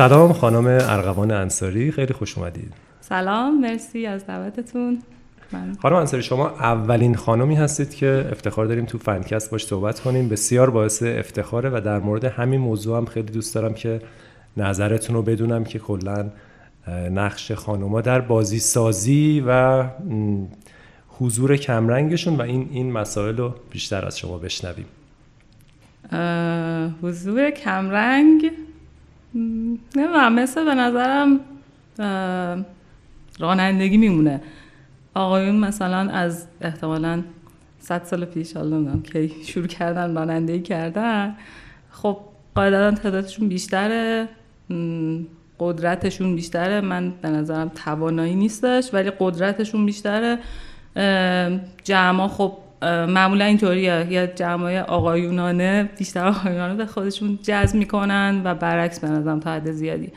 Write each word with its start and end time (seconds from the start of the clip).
سلام 0.00 0.32
خانم 0.32 0.66
ارغوان 0.66 1.30
انصاری 1.30 1.92
خیلی 1.92 2.12
خوش 2.12 2.38
اومدید. 2.38 2.72
سلام 3.00 3.60
مرسی 3.60 4.06
از 4.06 4.26
دعوتتون. 4.26 4.98
من... 5.52 5.76
خانم 5.82 5.96
انصاری 5.96 6.22
شما 6.22 6.48
اولین 6.48 7.14
خانمی 7.14 7.54
هستید 7.54 7.94
که 7.94 8.28
افتخار 8.32 8.66
داریم 8.66 8.84
تو 8.84 8.98
فنکست 8.98 9.50
باش 9.50 9.66
صحبت 9.66 10.00
کنیم. 10.00 10.28
بسیار 10.28 10.70
باعث 10.70 11.02
افتخاره 11.02 11.70
و 11.70 11.80
در 11.84 11.98
مورد 11.98 12.24
همین 12.24 12.60
موضوع 12.60 12.96
هم 12.96 13.04
خیلی 13.04 13.32
دوست 13.32 13.54
دارم 13.54 13.74
که 13.74 14.00
نظرتون 14.56 15.16
رو 15.16 15.22
بدونم 15.22 15.64
که 15.64 15.78
کلا 15.78 16.30
نقش 17.10 17.52
خانوما 17.52 18.00
در 18.00 18.20
بازی 18.20 18.58
سازی 18.58 19.44
و 19.46 19.84
حضور 21.08 21.56
کمرنگشون 21.56 22.36
و 22.36 22.42
این 22.42 22.68
این 22.72 22.92
مسائل 22.92 23.36
رو 23.36 23.54
بیشتر 23.70 24.06
از 24.06 24.18
شما 24.18 24.38
بشنویم. 24.38 24.86
حضور 27.02 27.50
کمرنگ؟ 27.50 28.50
نه 29.34 30.28
مثل 30.28 30.64
به 30.64 30.74
نظرم 30.74 31.40
رانندگی 33.38 33.96
میمونه. 33.96 34.40
آقایون 35.14 35.56
مثلا 35.56 36.10
از 36.10 36.46
احتمالا 36.60 37.22
صد 37.80 38.04
سال 38.04 38.24
پیش 38.24 38.56
حالا 38.56 38.76
نمی‌دونم 38.76 39.02
که 39.02 39.30
شروع 39.44 39.66
کردن 39.66 40.14
رانندگی 40.14 40.60
کردن 40.60 41.36
خب 41.90 42.16
قاعدتا 42.54 43.02
تعدادشون 43.02 43.48
بیشتره 43.48 44.28
قدرتشون 45.58 46.36
بیشتره. 46.36 46.80
من 46.80 47.10
به 47.22 47.28
نظرم 47.28 47.68
توانایی 47.68 48.34
نیستش 48.34 48.90
ولی 48.92 49.12
قدرتشون 49.18 49.86
بیشتره. 49.86 50.38
جمع 51.84 52.28
خب 52.28 52.52
معمولا 52.82 53.44
اینطوریه. 53.44 54.06
یا 54.10 54.26
جمعای 54.26 54.78
آقایونانه 54.78 55.90
بیشتر 55.98 56.26
آقایونانه 56.26 56.74
به 56.74 56.86
خودشون 56.86 57.38
جذب 57.42 57.76
می‌کنن 57.76 58.42
و 58.44 58.54
برعکس 58.54 59.00
به 59.00 59.08
نظرم 59.08 59.40
تا 59.40 59.52
حد 59.52 59.70
زیادی. 59.70 60.12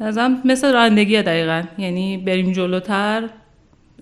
نظرم 0.00 0.42
مثل 0.44 0.72
رانندگی 0.72 1.22
دقیقا. 1.22 1.62
یعنی 1.78 2.18
بریم 2.18 2.52
جلوتر 2.52 3.28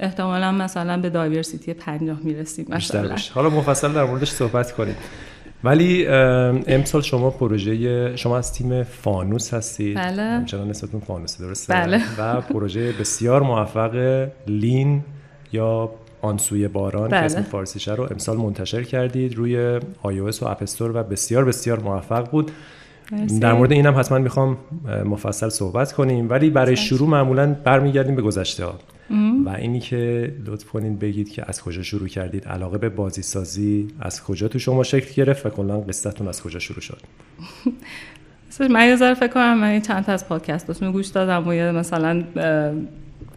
احتمالا 0.00 0.52
مثلا 0.52 1.00
به 1.00 1.10
دایورسیتی 1.10 1.74
پنجاه 1.74 2.18
می‌رسیم 2.22 2.66
مثلا. 2.68 3.16
حالا 3.34 3.50
مفصل 3.50 3.92
در 3.92 4.04
موردش 4.04 4.30
صحبت 4.30 4.72
کنیم. 4.72 4.96
ولی 5.64 6.06
امسال 6.06 7.02
شما 7.02 7.30
پروژه 7.30 8.16
شما 8.16 8.38
از 8.38 8.52
تیم 8.52 8.82
فانوس 8.82 9.54
هستید. 9.54 9.96
بله. 9.96 10.22
همچنان 10.22 10.68
نسبتون 10.68 11.00
فانوس 11.00 11.40
درسته؟ 11.40 11.74
بله. 11.74 12.00
و 12.18 12.40
پروژه 12.40 12.92
بسیار 12.92 13.42
موفق 13.42 14.26
لین 14.46 15.04
یا 15.52 15.90
آنسوی 16.26 16.68
باران 16.68 17.08
بله. 17.08 17.20
که 17.20 17.24
اسم 17.26 17.42
فارسیشه 17.42 17.94
رو 17.94 18.08
امسال 18.10 18.36
منتشر 18.36 18.82
کردید 18.82 19.34
روی 19.34 19.80
iOS 20.04 20.42
و 20.42 20.46
اپستور 20.46 20.96
و 20.96 21.02
بسیار 21.02 21.44
بسیار 21.44 21.80
موفق 21.80 22.30
بود. 22.30 22.50
در 23.40 23.52
مورد 23.52 23.72
اینم 23.72 23.98
حتما 23.98 24.18
می‌خوام 24.18 24.56
مفصل 25.04 25.48
صحبت 25.48 25.92
کنیم. 25.92 26.30
ولی 26.30 26.50
برای 26.50 26.76
شروع 26.76 27.08
معمولا 27.08 27.56
برمیگردیم 27.64 28.16
به 28.16 28.22
گذشته 28.22 28.64
ها. 28.64 28.74
و 29.44 29.48
اینی 29.48 29.80
که 29.80 30.32
لطف 30.46 30.64
کنین 30.64 30.96
بگید 30.96 31.30
که 31.30 31.44
از 31.46 31.62
کجا 31.62 31.82
شروع 31.82 32.08
کردید 32.08 32.48
علاقه 32.48 32.78
به 32.78 32.88
بازی 32.88 33.22
سازی 33.22 33.88
از 34.00 34.24
کجا 34.24 34.48
تو 34.48 34.58
شما 34.58 34.82
شکل 34.82 35.14
گرفت 35.14 35.46
و 35.46 35.48
کلا 35.48 35.80
قصتتون 35.80 36.28
از 36.28 36.42
کجا 36.42 36.58
شروع 36.58 36.80
شد؟ 36.80 37.00
من 38.70 38.88
یه 38.88 38.96
ذره 38.96 39.14
فکر 39.14 39.32
کنم 39.32 39.58
من 39.58 39.80
چند 39.80 40.04
تا 40.04 40.12
از 40.12 40.28
پادکستاتون 40.28 40.92
گوش 40.92 41.06
دادم 41.06 41.48
و 41.48 41.52
مثلا 41.72 42.22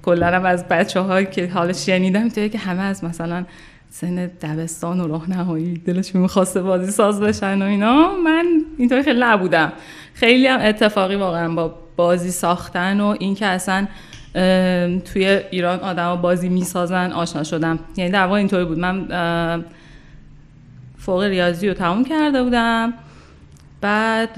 کلا 0.03 0.27
از 0.27 0.67
بچه 0.67 0.99
هایی 0.99 1.25
که 1.25 1.47
حالا 1.47 1.73
شنیدم 1.73 2.29
توی 2.29 2.49
که 2.49 2.57
همه 2.57 2.81
از 2.81 3.03
مثلا 3.03 3.45
سن 3.89 4.15
دبستان 4.15 4.99
و 4.99 5.07
راهنمایی 5.07 5.73
دلش 5.73 6.15
می‌خواسته 6.15 6.61
بازی 6.61 6.91
ساز 6.91 7.21
بشن 7.21 7.61
و 7.61 7.65
اینا 7.65 8.13
من 8.23 8.45
اینطوری 8.77 9.03
خیلی 9.03 9.19
نبودم. 9.19 9.71
خیلی 10.13 10.47
هم 10.47 10.59
اتفاقی 10.61 11.15
واقعا 11.15 11.53
با 11.53 11.75
بازی 11.95 12.31
ساختن 12.31 12.99
و 12.99 13.15
اینکه 13.19 13.45
اصلا 13.45 13.87
توی 15.13 15.39
ایران 15.51 15.79
آدما 15.79 16.15
بازی 16.15 16.49
می‌سازن 16.49 17.11
آشنا 17.11 17.43
شدم. 17.43 17.79
یعنی 17.97 18.11
در 18.11 18.23
واقع 18.23 18.37
اینطوری 18.37 18.65
بود. 18.65 18.79
من 18.79 19.65
فوق 20.97 21.23
ریاضی 21.23 21.67
رو 21.67 21.73
تموم 21.73 22.03
کرده 22.03 22.43
بودم. 22.43 22.93
بعد 23.81 24.29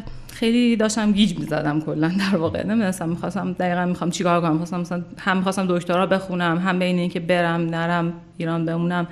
خیلی 0.41 0.75
داشتم 0.75 1.11
گیج 1.11 1.39
می‌زدم 1.39 1.81
کلا 1.81 2.11
در 2.19 2.37
واقع. 2.37 2.63
نمی‌دونستم 2.63 3.09
می‌خواستم 3.09 3.53
دقیقا 3.53 3.85
می‌خوام 3.85 4.09
چیکار 4.09 4.41
کنم. 4.41 4.57
خواستم 4.57 4.79
مثلا 4.79 5.03
هم 5.19 5.37
می‌خواستم 5.37 5.65
دکترا 5.69 6.05
بخونم 6.05 6.57
هم 6.57 6.79
بین 6.79 6.99
اینکه 6.99 7.19
برم 7.19 7.61
نرم 7.61 8.13
ایران 8.37 8.65
بمونم. 8.65 9.07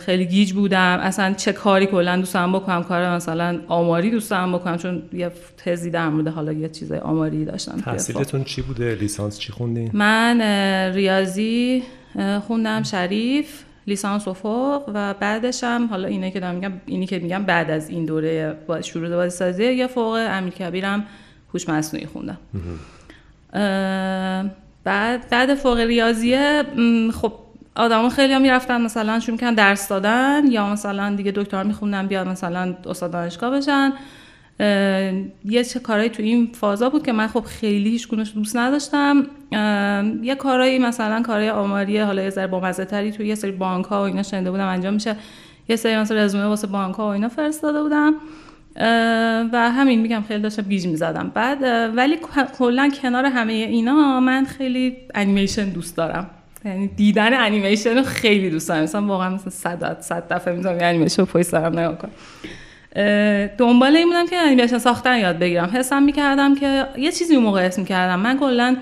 خیلی 0.00 0.26
گیج 0.26 0.52
بودم. 0.52 0.98
اصلا 1.02 1.34
چه 1.34 1.52
کاری 1.52 1.86
کلا 1.86 2.16
دوستم 2.16 2.52
بکنم؟ 2.52 2.82
کار 2.82 3.14
مثلا 3.14 3.60
آماری 3.68 4.10
دوستم 4.10 4.52
بکنم. 4.52 4.76
چون 4.76 5.02
یه 5.12 5.30
تزی 5.56 5.90
در 5.90 6.08
مورد 6.08 6.28
حالا 6.28 6.52
یه 6.52 6.68
چیزای 6.68 6.98
آماری 6.98 7.44
داشتم 7.44 7.80
تحصیلتون 7.80 8.44
چی 8.44 8.62
بوده؟ 8.62 8.94
لیسانس 8.94 9.38
چی 9.38 9.52
خوندین؟ 9.52 9.90
من 9.92 10.40
ریاضی 10.94 11.82
خوندم. 12.46 12.82
شریف. 12.82 13.62
لیسانس 13.86 14.28
افق 14.28 14.82
و 14.94 15.14
بعدش 15.14 15.64
هم 15.64 15.86
حالا 15.86 16.08
اینه 16.08 16.30
که 16.30 16.40
میگم 16.40 16.72
اینی 16.86 17.06
که 17.06 17.18
میگم 17.18 17.44
بعد 17.44 17.70
از 17.70 17.88
این 17.88 18.04
دوره 18.04 18.56
شروع 18.82 19.08
بازی 19.08 19.36
سازی 19.36 19.64
یه 19.64 19.86
فوق 19.86 20.14
امیر 20.28 20.52
کبیرم 20.52 21.04
هوش 21.54 21.68
مصنوعی 21.68 22.06
خوندم. 22.06 22.38
بعد 24.84 25.28
بعد 25.30 25.54
فوق 25.54 25.78
ریاضیه 25.78 26.62
خب 27.14 27.32
آدما 27.76 28.08
خیلی 28.08 28.32
هم 28.32 28.42
می‌رفتن 28.42 28.80
مثلا 28.80 29.20
شروع 29.20 29.38
کردن 29.38 29.54
درس 29.54 29.88
دادن 29.88 30.42
یا 30.50 30.72
مثلا 30.72 31.14
دیگه 31.14 31.32
دکتر 31.32 31.62
میخوندن 31.62 32.06
بیاد 32.06 32.28
مثلا 32.28 32.74
استاد 32.86 33.10
دانشگاه 33.10 33.50
بشن. 33.50 33.92
یه 35.44 35.64
چه 35.72 35.80
کارهایی 35.80 36.10
تو 36.10 36.22
این 36.22 36.50
فازا 36.52 36.90
بود 36.90 37.06
که 37.06 37.12
من 37.12 37.26
خب 37.26 37.40
خیلی 37.40 37.90
هیچ 37.90 38.08
دوست 38.10 38.56
نداشتم. 38.56 39.26
یه 40.22 40.34
کارهایی 40.34 40.78
مثلا 40.78 41.22
کارهای 41.22 41.50
آماری 41.50 41.98
حالا 41.98 42.22
یه 42.22 42.30
ذره 42.30 42.46
با 42.46 42.60
مزه 42.60 42.84
تری 42.84 43.12
تو 43.12 43.22
یه 43.22 43.34
سری 43.34 43.50
بانک 43.50 43.84
ها 43.84 44.02
و 44.02 44.04
اینا 44.04 44.22
شنیده 44.22 44.50
بودم 44.50 44.66
انجام 44.66 44.94
میشه. 44.94 45.16
یه 45.68 45.76
سری 45.76 45.96
مثلا 45.96 46.24
رزومه 46.24 46.44
واسه 46.44 46.66
بانک 46.66 46.94
ها 46.94 47.06
و 47.06 47.10
اینا 47.10 47.28
فرستاده 47.28 47.82
بودم. 47.82 48.14
و 49.52 49.70
همین 49.70 50.00
میگم 50.00 50.24
خیلی 50.28 50.42
داشتم 50.42 50.62
گیج 50.62 50.86
می‌زدم. 50.86 51.32
بعد 51.34 51.62
ولی 51.96 52.18
کلا 52.58 52.90
کنار 53.02 53.24
همه 53.24 53.52
اینا 53.52 54.20
من 54.20 54.44
خیلی 54.44 54.96
انیمیشن 55.14 55.68
دوست 55.68 55.96
دارم. 55.96 56.30
یعنی 56.64 56.86
دیدن 56.86 57.34
انیمیشن 57.34 57.96
رو 57.96 58.02
خیلی 58.02 58.50
دوست 58.50 58.68
دارم. 58.68 58.82
مثلا 58.82 59.06
واقعا 59.06 59.34
مثلا 59.34 59.50
صد 59.50 60.00
صد 60.00 60.32
دفعه 60.32 60.54
می‌ذارم 60.54 60.78
انیمیشن 60.80 61.22
رو 61.22 61.26
پشت 61.26 61.42
سرم 61.42 61.78
نگاه 61.78 61.98
کنم. 61.98 62.10
دنبال 63.58 63.96
این 63.96 64.06
بودم 64.06 64.26
که 64.26 64.36
انیمیشن 64.36 64.78
ساختن 64.78 65.18
یاد 65.18 65.38
بگیرم. 65.38 65.70
حسم 65.74 66.02
می‌کردم 66.02 66.54
که 66.54 66.86
یه 66.98 67.12
چیزی 67.12 67.34
اون 67.34 67.44
موقع 67.44 67.66
حس 67.66 67.78
می‌کردم. 67.78 68.20
من 68.20 68.38
کلا 68.38 68.76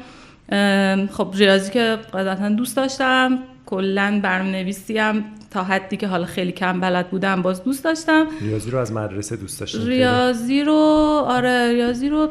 خب 1.12 1.34
ریاضی 1.34 1.70
که 1.72 1.98
قاعدتا 2.12 2.48
دوست 2.48 2.76
داشتم 2.76 3.38
کلا 3.66 4.20
برنامه 4.22 4.50
نویسی 4.50 4.98
هم 4.98 5.24
تا 5.50 5.64
حدی 5.64 5.96
که 5.96 6.06
حالا 6.06 6.24
خیلی 6.24 6.52
کم 6.52 6.80
بلد 6.80 7.10
بودم 7.10 7.42
باز 7.42 7.64
دوست 7.64 7.84
داشتم. 7.84 8.26
ریاضی 8.40 8.70
رو 8.70 8.78
از 8.78 8.92
مدرسه 8.92 9.36
دوست 9.36 9.60
داشتم 9.60 9.86
ریاضی 9.86 10.62
رو 10.62 10.74
آره 11.28 11.72
ریاضی 11.72 12.08
رو 12.08 12.28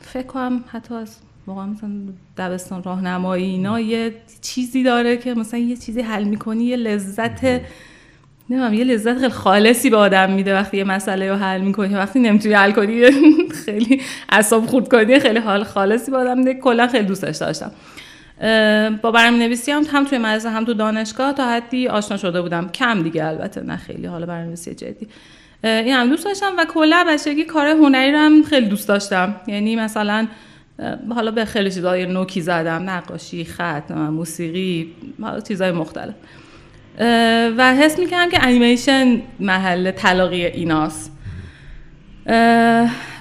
فکر 0.00 0.26
کنم 0.26 0.64
حتی 0.68 0.94
از 0.94 1.16
واقعا 1.46 1.66
مثلا 1.66 1.90
دبستان 2.38 2.82
راهنمایی 2.82 3.44
اینا 3.44 3.80
یه 3.80 4.14
چیزی 4.40 4.82
داره 4.82 5.16
که 5.16 5.34
مثلا 5.34 5.60
یه 5.60 5.76
چیزی 5.76 6.00
حل 6.00 6.24
می‌کنی 6.24 6.64
یه 6.64 6.76
لذت 6.76 7.60
نمی‌دونم 8.52 8.74
یه 8.74 8.84
لذت 8.84 9.18
خیلی 9.18 9.28
خالصی 9.28 9.90
به 9.90 9.96
آدم 9.96 10.30
میده 10.30 10.54
وقتی 10.54 10.76
یه 10.76 10.84
مسئله 10.84 11.30
رو 11.30 11.36
حل 11.36 11.60
می‌کنی. 11.60 11.94
وقتی 11.94 12.20
نمی‌تونی 12.20 12.54
حل 12.54 12.70
کنی 12.70 13.02
خیلی 13.64 14.00
اعصاب 14.28 14.66
خورد 14.66 14.88
کنی 14.88 15.20
خیلی 15.20 15.38
حال 15.38 15.64
خالصی 15.64 16.10
به 16.10 16.16
آدم 16.16 16.38
میده. 16.38 16.54
کلا 16.54 16.86
خیلی 16.86 17.04
دوستش 17.04 17.36
داشتم. 17.36 17.70
با 19.02 19.10
برنامه 19.10 19.38
نویسی 19.38 19.72
هم 19.72 19.82
هم 19.92 20.04
توی 20.04 20.18
مدرسه 20.18 20.50
هم 20.50 20.64
تو 20.64 20.74
دانشگاه 20.74 21.32
تا 21.32 21.50
حدی 21.50 21.88
آشنا 21.88 22.16
شده 22.16 22.42
بودم. 22.42 22.68
کم 22.68 23.02
دیگه 23.02 23.24
البته 23.24 23.60
نه 23.60 23.76
خیلی. 23.76 24.06
حالا 24.06 24.26
برنامه 24.26 24.46
نویسی 24.46 24.74
جدی 24.74 25.08
این 25.64 25.94
هم 25.94 26.08
دوست 26.08 26.24
داشتم 26.24 26.52
و 26.58 26.64
کلا 26.64 27.04
بچگی 27.08 27.44
کار 27.44 27.66
هنری 27.66 28.12
رو 28.12 28.18
هم 28.18 28.42
خیلی 28.42 28.66
دوست 28.66 28.88
داشتم. 28.88 29.34
یعنی 29.46 29.76
مثلا 29.76 30.26
حالا 31.14 31.30
به 31.30 31.44
خیلی 31.44 31.70
چیزای 31.70 32.06
نوکی 32.06 32.40
زدم. 32.40 32.90
نقاشی 32.90 33.44
خط 33.44 33.90
موسیقی 33.90 34.92
چیزای 35.48 35.72
مختلف. 35.72 36.14
و 37.58 37.74
حس 37.74 37.98
می‌کنم 37.98 38.30
که 38.30 38.46
انیمیشن 38.46 39.22
محل 39.40 39.90
تلاقی 39.90 40.46
ایناست. 40.46 41.12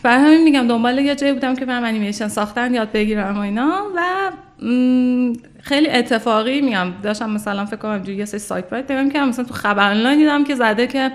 برای 0.04 0.26
همین 0.26 0.44
میگم 0.44 0.68
دنبال 0.68 1.00
یه 1.00 1.16
جایی 1.16 1.34
بودم 1.34 1.56
که 1.56 1.66
برم 1.66 1.84
انیمیشن 1.84 2.28
ساختن 2.28 2.74
یاد 2.74 2.92
بگیرم 2.92 3.38
و 3.38 3.40
اینا. 3.40 3.84
و 3.96 4.02
خیلی 5.62 5.90
اتفاقی 5.90 6.62
میگم 6.62 6.88
داشتم 7.04 7.30
مثلا 7.30 7.66
فکر 7.66 7.76
کنم 7.76 8.04
یه 8.08 8.26
سری 8.26 8.40
سایت 8.40 8.70
باید 8.70 8.88
دیدم 8.88 9.10
که 9.10 9.20
مثلا 9.20 9.46
تو 9.46 9.54
خبر 9.54 9.92
آنلاین 9.92 10.18
دیدم 10.18 10.44
که 10.44 10.56
زده 10.56 10.88
که 10.88 11.12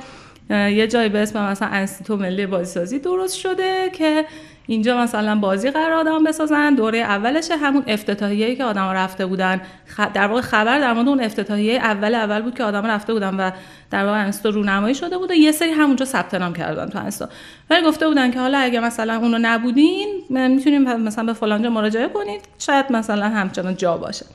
یه 0.50 0.87
جایی 0.87 1.09
به 1.09 1.19
اسم 1.19 1.50
مثلا 1.50 1.69
انستیتو 1.69 2.17
ملی 2.17 2.47
بازیسازی 2.47 2.99
درست 2.99 3.37
شده 3.37 3.91
که 3.93 4.25
اینجا 4.67 4.99
مثلا 4.99 5.35
بازی 5.35 5.71
قرار 5.71 5.93
آدم 5.93 6.25
بسازن. 6.25 6.75
دوره 6.75 6.99
اولش 6.99 7.51
همون 7.51 7.85
افتتاحیه‌ای 7.87 8.57
که 8.57 8.65
آدم 8.65 8.83
رفته 8.83 9.27
بودن. 9.27 9.61
در 10.15 10.27
واقع 10.27 10.41
خبر 10.41 10.79
در 10.79 10.93
مورد 10.93 11.09
اون 11.09 11.21
افتتاحیه 11.21 11.75
اول 11.75 12.15
اول 12.15 12.43
بود 12.43 12.55
که 12.55 12.65
آدم 12.65 12.87
رفته 12.87 13.13
بودن 13.13 13.35
و 13.35 13.51
در 13.91 14.05
واقع 14.05 14.25
انستا 14.25 14.49
رونمایی 14.49 14.95
شده 14.95 15.19
بود 15.19 15.31
و 15.31 15.35
یه 15.35 15.53
سری 15.53 15.71
همونجا 15.71 16.05
ثبت 16.05 16.35
نام 16.35 16.53
کردن 16.53 16.89
تو 16.89 16.99
انستا. 16.99 17.29
ولی 17.71 17.87
گفته 17.87 18.09
بودن 18.09 18.31
که 18.31 18.41
حالا 18.41 18.59
اگه 18.59 18.81
مثلا 18.81 19.17
اونو 19.17 19.39
نبودین 19.41 20.09
می‌تونیم 20.31 20.83
مثلا 20.83 21.25
به 21.25 21.33
فلانجا 21.33 21.71
مراجعه 21.71 22.09
کنید. 22.09 22.41
شاید 22.59 22.93
مثلا 22.93 23.29
همچنان 23.29 23.77
جا 23.77 23.97
باشه. 23.97 24.27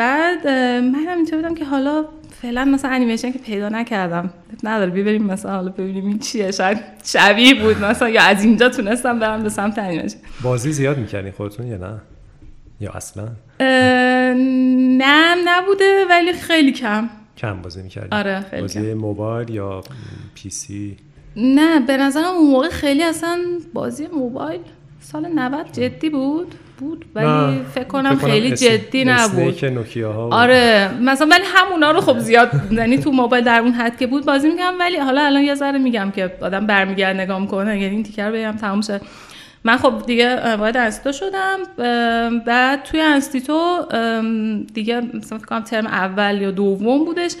بعد 0.00 0.48
من 0.48 1.08
اینطور 1.16 1.42
بودم 1.42 1.54
که 1.54 1.64
حالا 1.64 2.04
فعلا 2.42 2.64
مثلا 2.64 2.90
انیمیشن 2.90 3.32
که 3.32 3.38
پیدا 3.38 3.68
نکردم. 3.68 4.30
نداره 4.62 4.90
ببریم 4.90 5.22
مثلا 5.22 5.52
حالا 5.52 5.68
ببینیم 5.68 6.06
این 6.06 6.18
چیه. 6.18 6.50
شاید 6.50 6.78
شبیه 7.04 7.54
بود. 7.54 7.84
مثلا 7.84 8.08
یا 8.08 8.22
از 8.22 8.44
اینجا 8.44 8.68
تونستم 8.68 9.18
برم 9.18 9.42
به 9.42 9.48
سمت 9.48 9.78
انیمیشن 9.78 10.16
بازی 10.42 10.72
زیاد 10.72 10.98
می‌کنی 10.98 11.30
خودتون 11.30 11.66
یا 11.66 11.76
نه؟ 11.76 12.00
یا 12.80 12.90
اصلا؟ 12.90 13.28
نه 13.60 15.34
نبوده 15.44 16.04
ولی 16.10 16.32
خیلی 16.32 16.72
کم. 16.72 17.08
کم 17.36 17.62
بازی 17.62 17.82
می‌کردی؟ 17.82 18.08
آره 18.12 18.40
خیلی 18.50 18.62
بازی 18.62 18.94
موبایل 18.94 19.50
یا 19.50 19.82
پی 20.34 20.50
سی 20.50 20.96
نه 21.36 21.80
به 21.80 21.96
نظرم 21.96 22.24
اون 22.24 22.50
موقع 22.50 22.68
خیلی 22.68 23.02
اصلا 23.02 23.38
بازی 23.74 24.06
موبایل 24.06 24.60
سال 25.00 25.26
90 25.28 25.72
جدی 25.72 26.10
بود. 26.10 26.54
بود 26.80 27.04
ولی 27.14 27.60
فکر 27.74 27.84
کنم 27.84 28.16
خیلی 28.16 28.50
جدی 28.50 29.04
نبود. 29.04 29.64
ها 29.96 30.28
آره 30.32 30.90
مثلا 31.00 31.28
ولی 31.30 31.44
همونا 31.46 31.90
رو 31.90 32.00
خب 32.00 32.18
زیاد 32.18 32.50
یعنی 32.70 32.98
تو 32.98 33.10
موبایل 33.10 33.44
در 33.44 33.60
اون 33.60 33.72
حد 33.72 33.98
که 33.98 34.06
بود 34.06 34.26
بازی 34.26 34.48
میگم 34.48 34.72
ولی 34.80 34.96
حالا 34.96 35.26
الان 35.26 35.42
یه 35.42 35.54
ذره 35.54 35.78
میگم 35.78 36.10
که 36.10 36.32
آدم 36.40 36.66
برمیگرد 36.66 37.16
نگاه 37.16 37.40
می‌کنه 37.40 37.80
یعنی 37.80 37.94
این 37.94 38.02
تیکر 38.02 38.30
بگم 38.30 38.52
تموم 38.52 38.80
شه. 38.80 39.00
من 39.64 39.76
خب 39.76 39.92
دیگه 40.06 40.56
وارد 40.56 40.76
انستیتو 40.76 41.12
شدم 41.12 41.58
بعد 42.46 42.82
توی 42.82 43.00
انستیتو 43.00 43.86
دیگه 44.74 45.00
مثلا 45.00 45.38
فکر 45.38 45.46
کنم 45.46 45.60
ترم 45.62 45.86
اول 45.86 46.42
یا 46.42 46.50
دوم 46.50 47.04
بودش 47.04 47.32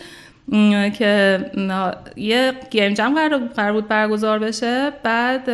که 0.98 1.38
یه 2.16 2.52
game 2.70 2.94
jam 2.94 3.14
قرار 3.14 3.72
بود 3.72 3.88
برگزار 3.88 4.38
بشه. 4.38 4.90
بعد 5.02 5.50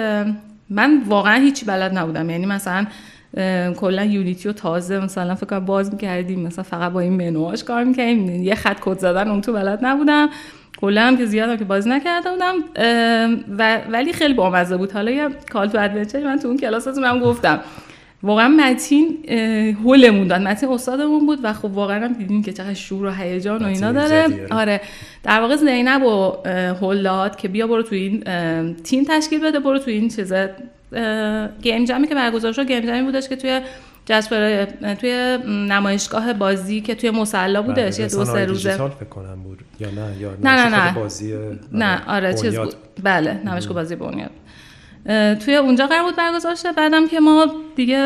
من 0.70 1.02
واقعا 1.08 1.40
هیچی 1.40 1.66
بلد 1.66 1.98
نبودم. 1.98 2.30
یعنی 2.30 2.46
مثلا 2.46 2.86
کلا 3.76 4.04
یونیتی 4.04 4.48
رو 4.48 4.52
تازه 4.52 4.98
مثلا 4.98 5.34
فکر 5.34 5.46
کنم 5.46 5.64
باز 5.64 5.92
می‌کردیم. 5.92 6.40
مثلا 6.40 6.64
فقط 6.64 6.92
با 6.92 7.00
این 7.00 7.12
منوهاش 7.12 7.64
کار 7.64 7.84
می‌کردیم. 7.84 8.42
یه 8.42 8.54
خط 8.54 8.80
کد 8.80 8.98
زدن 8.98 9.28
اون 9.28 9.40
تو 9.40 9.52
بلد 9.52 9.78
نبودم. 9.82 10.28
کلا 10.80 11.02
هم 11.02 11.16
که 11.16 11.26
زیاد 11.26 11.58
که 11.58 11.64
بازی 11.64 11.90
نکرده 11.90 12.30
بودم. 12.30 12.54
و 13.58 13.80
ولی 13.90 14.12
خیلی 14.12 14.34
بامزه 14.34 14.76
بود. 14.76 14.92
حالا 14.92 15.10
یه 15.10 15.28
call 15.52 15.68
to 15.68 15.78
adventure 15.80 16.24
من 16.24 16.38
تو 16.38 16.48
اون 16.48 16.56
کلاساتون 16.56 17.04
هم 17.04 17.20
گفتم. 17.20 17.60
واقعا 18.22 18.48
متین 18.48 19.24
هولمون 19.84 20.26
داد. 20.26 20.40
متین 20.40 20.68
استادمون 20.68 21.26
بود 21.26 21.38
و 21.42 21.52
خب 21.52 21.64
واقعا 21.64 22.04
هم 22.04 22.12
دیدیم 22.12 22.42
که 22.42 22.52
چقدر 22.52 22.74
شور 22.74 23.06
و 23.06 23.10
هیجان 23.10 23.62
و 23.62 23.66
اینا 23.66 23.92
داره. 23.92 24.46
آره. 24.50 24.80
در 25.22 25.40
واقع 25.40 25.56
زینب 25.56 26.02
و 26.02 26.32
هول 26.80 27.02
داد 27.02 27.36
که 27.36 27.48
بیا 27.48 27.66
برو 27.66 27.82
تو 27.82 27.94
این 27.94 28.24
تیم 28.74 29.04
تشکیل 29.08 29.40
بده 29.40 29.60
برو 29.60 29.78
تو 29.78 29.90
این 29.90 30.08
چیزه 30.08 30.50
game 31.62 31.84
jam 31.84 32.02
ی 32.02 32.08
که 32.08 32.14
برگزار 32.14 32.52
شد. 32.52 32.66
game 32.66 32.80
jam 32.80 32.97
ی 32.97 33.02
بودش 33.02 33.28
که 33.28 33.36
توی 33.36 33.60
جسپر 34.06 34.64
توی 34.94 35.38
نمایشگاه 35.68 36.32
بازی 36.32 36.80
که 36.80 36.94
توی 36.94 37.10
مصلی 37.10 37.62
بودش 37.62 37.98
یه 37.98 38.06
دو 38.06 38.24
سه 38.24 38.44
روزه. 38.44 38.72
فکر 38.72 38.88
کنم 39.10 39.42
بود. 39.42 39.58
یا 39.80 39.90
نه 39.90 40.20
یا 40.20 40.30
نه 40.42 40.68
نه 40.68 40.84
نه. 40.84 40.94
بازی 40.94 41.34
نه 41.72 42.02
آره 42.08 42.34
چیز 42.34 42.58
بود. 42.58 42.74
بله 43.02 43.40
نمایشگاه 43.44 43.74
بازی 43.74 43.96
بنیاد. 43.96 44.30
توی 45.44 45.54
اونجا 45.54 45.86
قرار 45.86 46.02
بود 46.02 46.16
برگزار 46.16 46.54
شه. 46.54 46.72
بعدم 46.72 47.08
که 47.08 47.20
ما 47.20 47.46
دیگه 47.76 47.98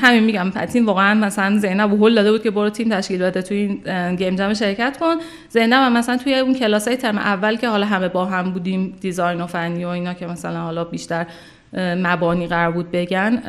همین 0.00 0.24
میگم 0.24 0.50
متین 0.50 0.84
واقعا 0.84 1.14
مثلا 1.14 1.58
زینب 1.58 1.92
هول 1.92 2.14
داده 2.14 2.32
بود 2.32 2.42
که 2.42 2.50
برو 2.50 2.70
تیم 2.70 2.88
تشکیل 2.88 3.22
بده 3.22 3.42
توی 3.42 3.56
این 3.56 4.14
game 4.14 4.36
jam 4.36 4.54
شرکت 4.54 4.96
کن. 5.00 5.14
زینب 5.48 5.72
هم 5.72 5.92
مثلا 5.92 6.16
توی 6.16 6.34
اون 6.34 6.54
کلاس 6.54 6.88
های 6.88 6.96
ترم 6.96 7.18
اول 7.18 7.56
که 7.56 7.68
حالا 7.68 7.86
همه 7.86 8.08
با 8.08 8.24
هم 8.24 8.52
بودیم 8.52 8.94
design 9.00 9.40
و 9.40 9.46
فنی 9.46 9.84
و 9.84 9.88
اینا 9.88 10.14
که 10.14 10.26
مثلا 10.26 10.60
حالا 10.60 10.84
بیشتر 10.84 11.26
مبانی 11.76 12.46
قرار 12.46 12.72
بود 12.72 12.90
بگن 12.92 13.42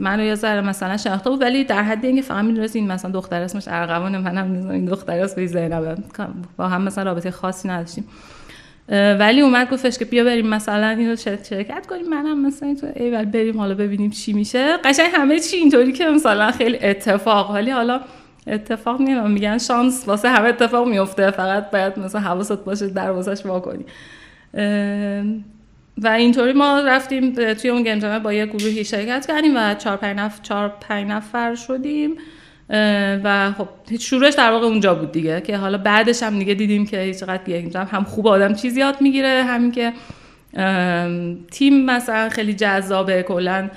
منو 0.00 0.24
یه 0.24 0.34
ذره 0.34 0.60
مثلا 0.60 0.96
شناخته 0.96 1.30
بود. 1.30 1.42
ولی 1.42 1.64
در 1.64 1.82
حد 1.82 2.04
اینکه 2.04 2.22
فقط 2.22 2.44
می‌دونست 2.44 2.76
این 2.76 2.92
مثلا 2.92 3.10
دختر 3.10 3.42
اسمش 3.42 3.64
ارغوان 3.66 4.18
منم 4.18 4.70
این 4.70 4.84
دختر 4.84 5.20
اسمش 5.20 5.48
زینبه. 5.48 5.96
با 6.56 6.68
هم 6.68 6.82
مثلا 6.82 7.04
رابطه 7.04 7.30
خاصی 7.30 7.68
نداشتیم. 7.68 8.04
ولی 8.92 9.40
اومد 9.40 9.70
گفتش 9.70 9.98
که 9.98 10.04
بیا 10.04 10.24
بریم 10.24 10.46
مثلا 10.46 10.88
اینو 10.88 11.16
شرکت 11.16 11.86
کنیم. 11.86 12.08
منم 12.08 12.46
مثلا 12.46 12.74
تو 12.74 12.86
ایول 12.96 13.24
بریم 13.24 13.58
حالا 13.58 13.74
ببینیم 13.74 14.10
چی 14.10 14.32
میشه. 14.32 14.76
قشنگ 14.84 15.10
همه 15.14 15.40
چی 15.40 15.56
اینطوری 15.56 15.92
که 15.92 16.06
مثلا 16.06 16.50
خیلی 16.50 16.78
اتفاق. 16.82 17.46
حالی 17.46 17.70
حالا 17.70 18.00
اتفاق 18.46 19.00
نمی‌دونم 19.00 19.30
میگن 19.30 19.58
شانس 19.58 20.04
واسه 20.06 20.28
همه 20.28 20.48
اتفاق 20.48 20.88
میفته. 20.88 21.30
فقط 21.30 21.70
باید 21.70 21.98
مثلا 21.98 22.20
حواست 22.20 22.64
باشه 22.64 22.88
دروازش 22.88 23.46
وا 23.46 23.60
کنی. 23.60 23.84
و 25.98 26.08
اینطوری 26.08 26.52
ما 26.52 26.80
رفتیم 26.80 27.32
توی 27.32 27.70
اون 27.70 27.82
گیم 27.82 28.18
با 28.18 28.32
یه 28.32 28.46
گروهی 28.46 28.84
شرکت 28.84 29.26
کردیم 29.26 29.52
و 29.56 29.74
چهار 29.74 29.96
پنج 29.96 30.18
نفر, 30.18 30.42
چهار 30.42 30.72
پنج 30.80 31.10
نفر 31.10 31.54
شدیم. 31.54 32.16
و 33.24 33.52
خب 33.52 33.68
شورش 34.00 34.34
در 34.34 34.50
واقع 34.50 34.66
اونجا 34.66 34.94
بود 34.94 35.12
دیگه 35.12 35.40
که 35.40 35.56
حالا 35.56 35.78
بعدش 35.78 36.22
هم 36.22 36.38
دیگه 36.38 36.54
دیدیم 36.54 36.86
که 36.86 37.14
چقدر 37.14 37.84
هم 37.84 38.04
خوب 38.04 38.26
آدم 38.26 38.54
چیزی 38.54 38.80
یاد 38.80 39.00
می‌گیره. 39.00 39.44
همین 39.44 39.72
که 39.72 39.92
تیم 41.50 41.84
مثلا 41.84 42.28
خیلی 42.28 42.54
جذابه 42.54 43.22
کلا 43.22 43.70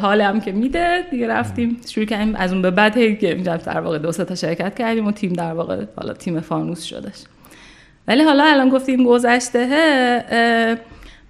حالم 0.00 0.40
که 0.40 0.52
میده. 0.52 1.04
دیگه 1.10 1.28
رفتیم 1.28 1.80
شروع 1.88 2.06
کردیم 2.06 2.34
از 2.34 2.52
اون 2.52 2.62
به 2.62 2.70
بعد 2.70 2.96
هی 2.96 3.14
گیم 3.14 3.42
در 3.42 3.80
واقع 3.80 3.98
دو 3.98 4.12
تا 4.12 4.34
شرکت 4.34 4.78
کردیم 4.78 5.06
و 5.06 5.12
تیم 5.12 5.32
در 5.32 5.52
واقع 5.52 5.84
حالا 5.96 6.12
تیم 6.12 6.40
فانوس 6.40 6.82
شدش. 6.82 7.22
ولی 8.08 8.22
حالا 8.22 8.44
الان 8.44 8.68
گفتیم 8.68 9.04
گذشته 9.04 9.68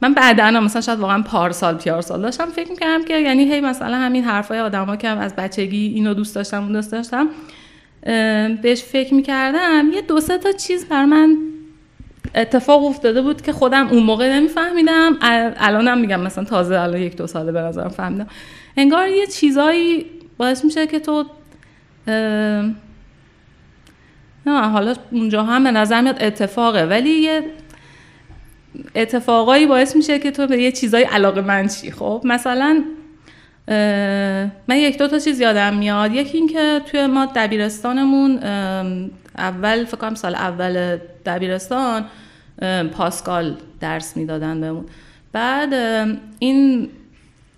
من 0.03 0.15
بعدا 0.15 0.61
مثلا 0.61 0.83
شاید 0.83 0.99
واقعا 0.99 1.23
پارسال 1.23 1.77
پیارسال 1.77 2.23
داشتم. 2.23 2.47
فکر 2.47 2.71
می‌کردم 2.71 3.05
که 3.05 3.19
یعنی 3.19 3.53
هی 3.53 3.61
مثلا 3.61 3.97
همین 3.97 4.25
حرفای 4.25 4.61
آدما 4.61 4.97
که 4.97 5.09
از 5.09 5.37
بچگی 5.37 5.87
اینو 5.87 6.15
دوست 6.15 6.35
داشتم 6.35 6.63
اون 6.63 6.73
دوست 6.73 6.93
داشتم 6.93 7.29
بهش 8.63 8.83
فکر 8.83 9.15
می‌کردم. 9.15 9.91
یه 9.95 10.01
دو 10.01 10.21
سه 10.21 10.39
تا 10.39 10.53
چیز 10.53 10.89
بر 10.89 11.05
من 11.05 11.37
اتفاق 12.35 12.85
افتاده 12.85 13.23
بود 13.23 13.43
که 13.43 13.53
خودم 13.53 13.89
اون 13.89 14.03
موقع 14.03 14.33
نمیفهمیدم. 14.33 15.17
الانم 15.57 15.99
میگم 15.99 16.21
مثلا 16.21 16.45
تازه 16.45 16.81
الان 16.81 17.01
یک 17.01 17.17
دو 17.17 17.27
ساله 17.27 17.53
به 17.53 17.61
نظرم 17.61 17.89
فهمیدم. 17.89 18.27
انگار 18.77 19.09
یه 19.09 19.27
چیزایی 19.27 20.07
باعث 20.37 20.65
میشه 20.65 20.87
که 20.87 21.01
تو 21.01 21.25
نه 24.47 24.69
حالا 24.69 24.95
اونجا 25.11 25.43
هم 25.43 25.65
به 25.65 25.71
نظر 25.71 26.01
میاد 26.01 26.17
اتفاقه. 26.21 26.85
ولی 26.85 27.11
یه 27.11 27.43
اتفاقایی 28.95 29.67
باعث 29.67 29.97
میشه 29.97 30.19
که 30.19 30.31
تو 30.31 30.47
به 30.47 30.63
یه 30.63 30.73
چیزای 30.73 31.03
علاقه 31.03 31.41
من 31.41 31.69
چی. 31.69 31.91
خب 31.91 32.23
مثلا 32.25 32.85
من 34.69 34.77
یک 34.77 34.99
دو 34.99 35.09
تا 35.09 35.19
چیز 35.19 35.41
یادم 35.41 35.75
میاد. 35.75 36.13
یکی 36.13 36.39
این 36.39 36.49
که 36.49 36.81
توی 36.87 37.07
ما 37.07 37.27
دبیرستانمون 37.35 38.39
اول 39.39 39.85
فکر 39.85 39.97
کنم 39.97 40.15
سال 40.15 40.35
اول 40.35 40.99
دبیرستان 41.27 42.05
پاسکال 42.93 43.57
درس 43.81 44.17
می‌دادن 44.17 44.61
بهمون. 44.61 44.85
بعد 45.33 45.75
این 46.39 46.89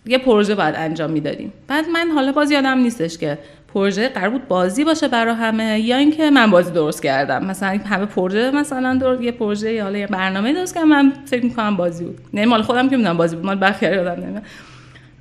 یه 0.06 0.18
پروژه 0.18 0.54
باید 0.54 0.74
انجام 0.78 1.10
می‌دادیم. 1.10 1.52
بعد 1.68 1.88
من 1.88 2.10
حالا 2.10 2.32
باز 2.32 2.50
یادم 2.50 2.78
نیستش 2.78 3.18
که 3.18 3.38
پروژه 3.76 4.08
قرار 4.08 4.30
بود 4.30 4.48
بازی 4.48 4.84
باشه 4.84 5.08
برای 5.08 5.34
همه 5.34 5.80
یا 5.80 5.96
اینکه 5.96 6.30
من 6.30 6.50
بازی 6.50 6.70
درست 6.70 7.02
کردم. 7.02 7.44
مثلا 7.44 7.68
همه 7.68 8.06
پروژه 8.06 8.50
مثلا 8.50 8.94
دور 8.94 9.22
یه 9.22 9.32
پروژه 9.32 9.72
یا 9.72 9.90
یه 9.90 10.06
برنامه 10.06 10.52
درست 10.52 10.74
کردم 10.74 10.88
من 10.88 11.12
فکر 11.26 11.44
می‌کنم 11.44 11.76
بازی 11.76 12.04
بود. 12.04 12.18
نه 12.34 12.46
مال 12.46 12.62
خودم 12.62 12.88
که 12.88 12.96
می‌دونم 12.96 13.16
بازی 13.16 13.36
بود 13.36 13.44
مال 13.44 13.58
بخیر 13.60 13.92
یادم 13.92 14.24
نمیاد. 14.24 14.42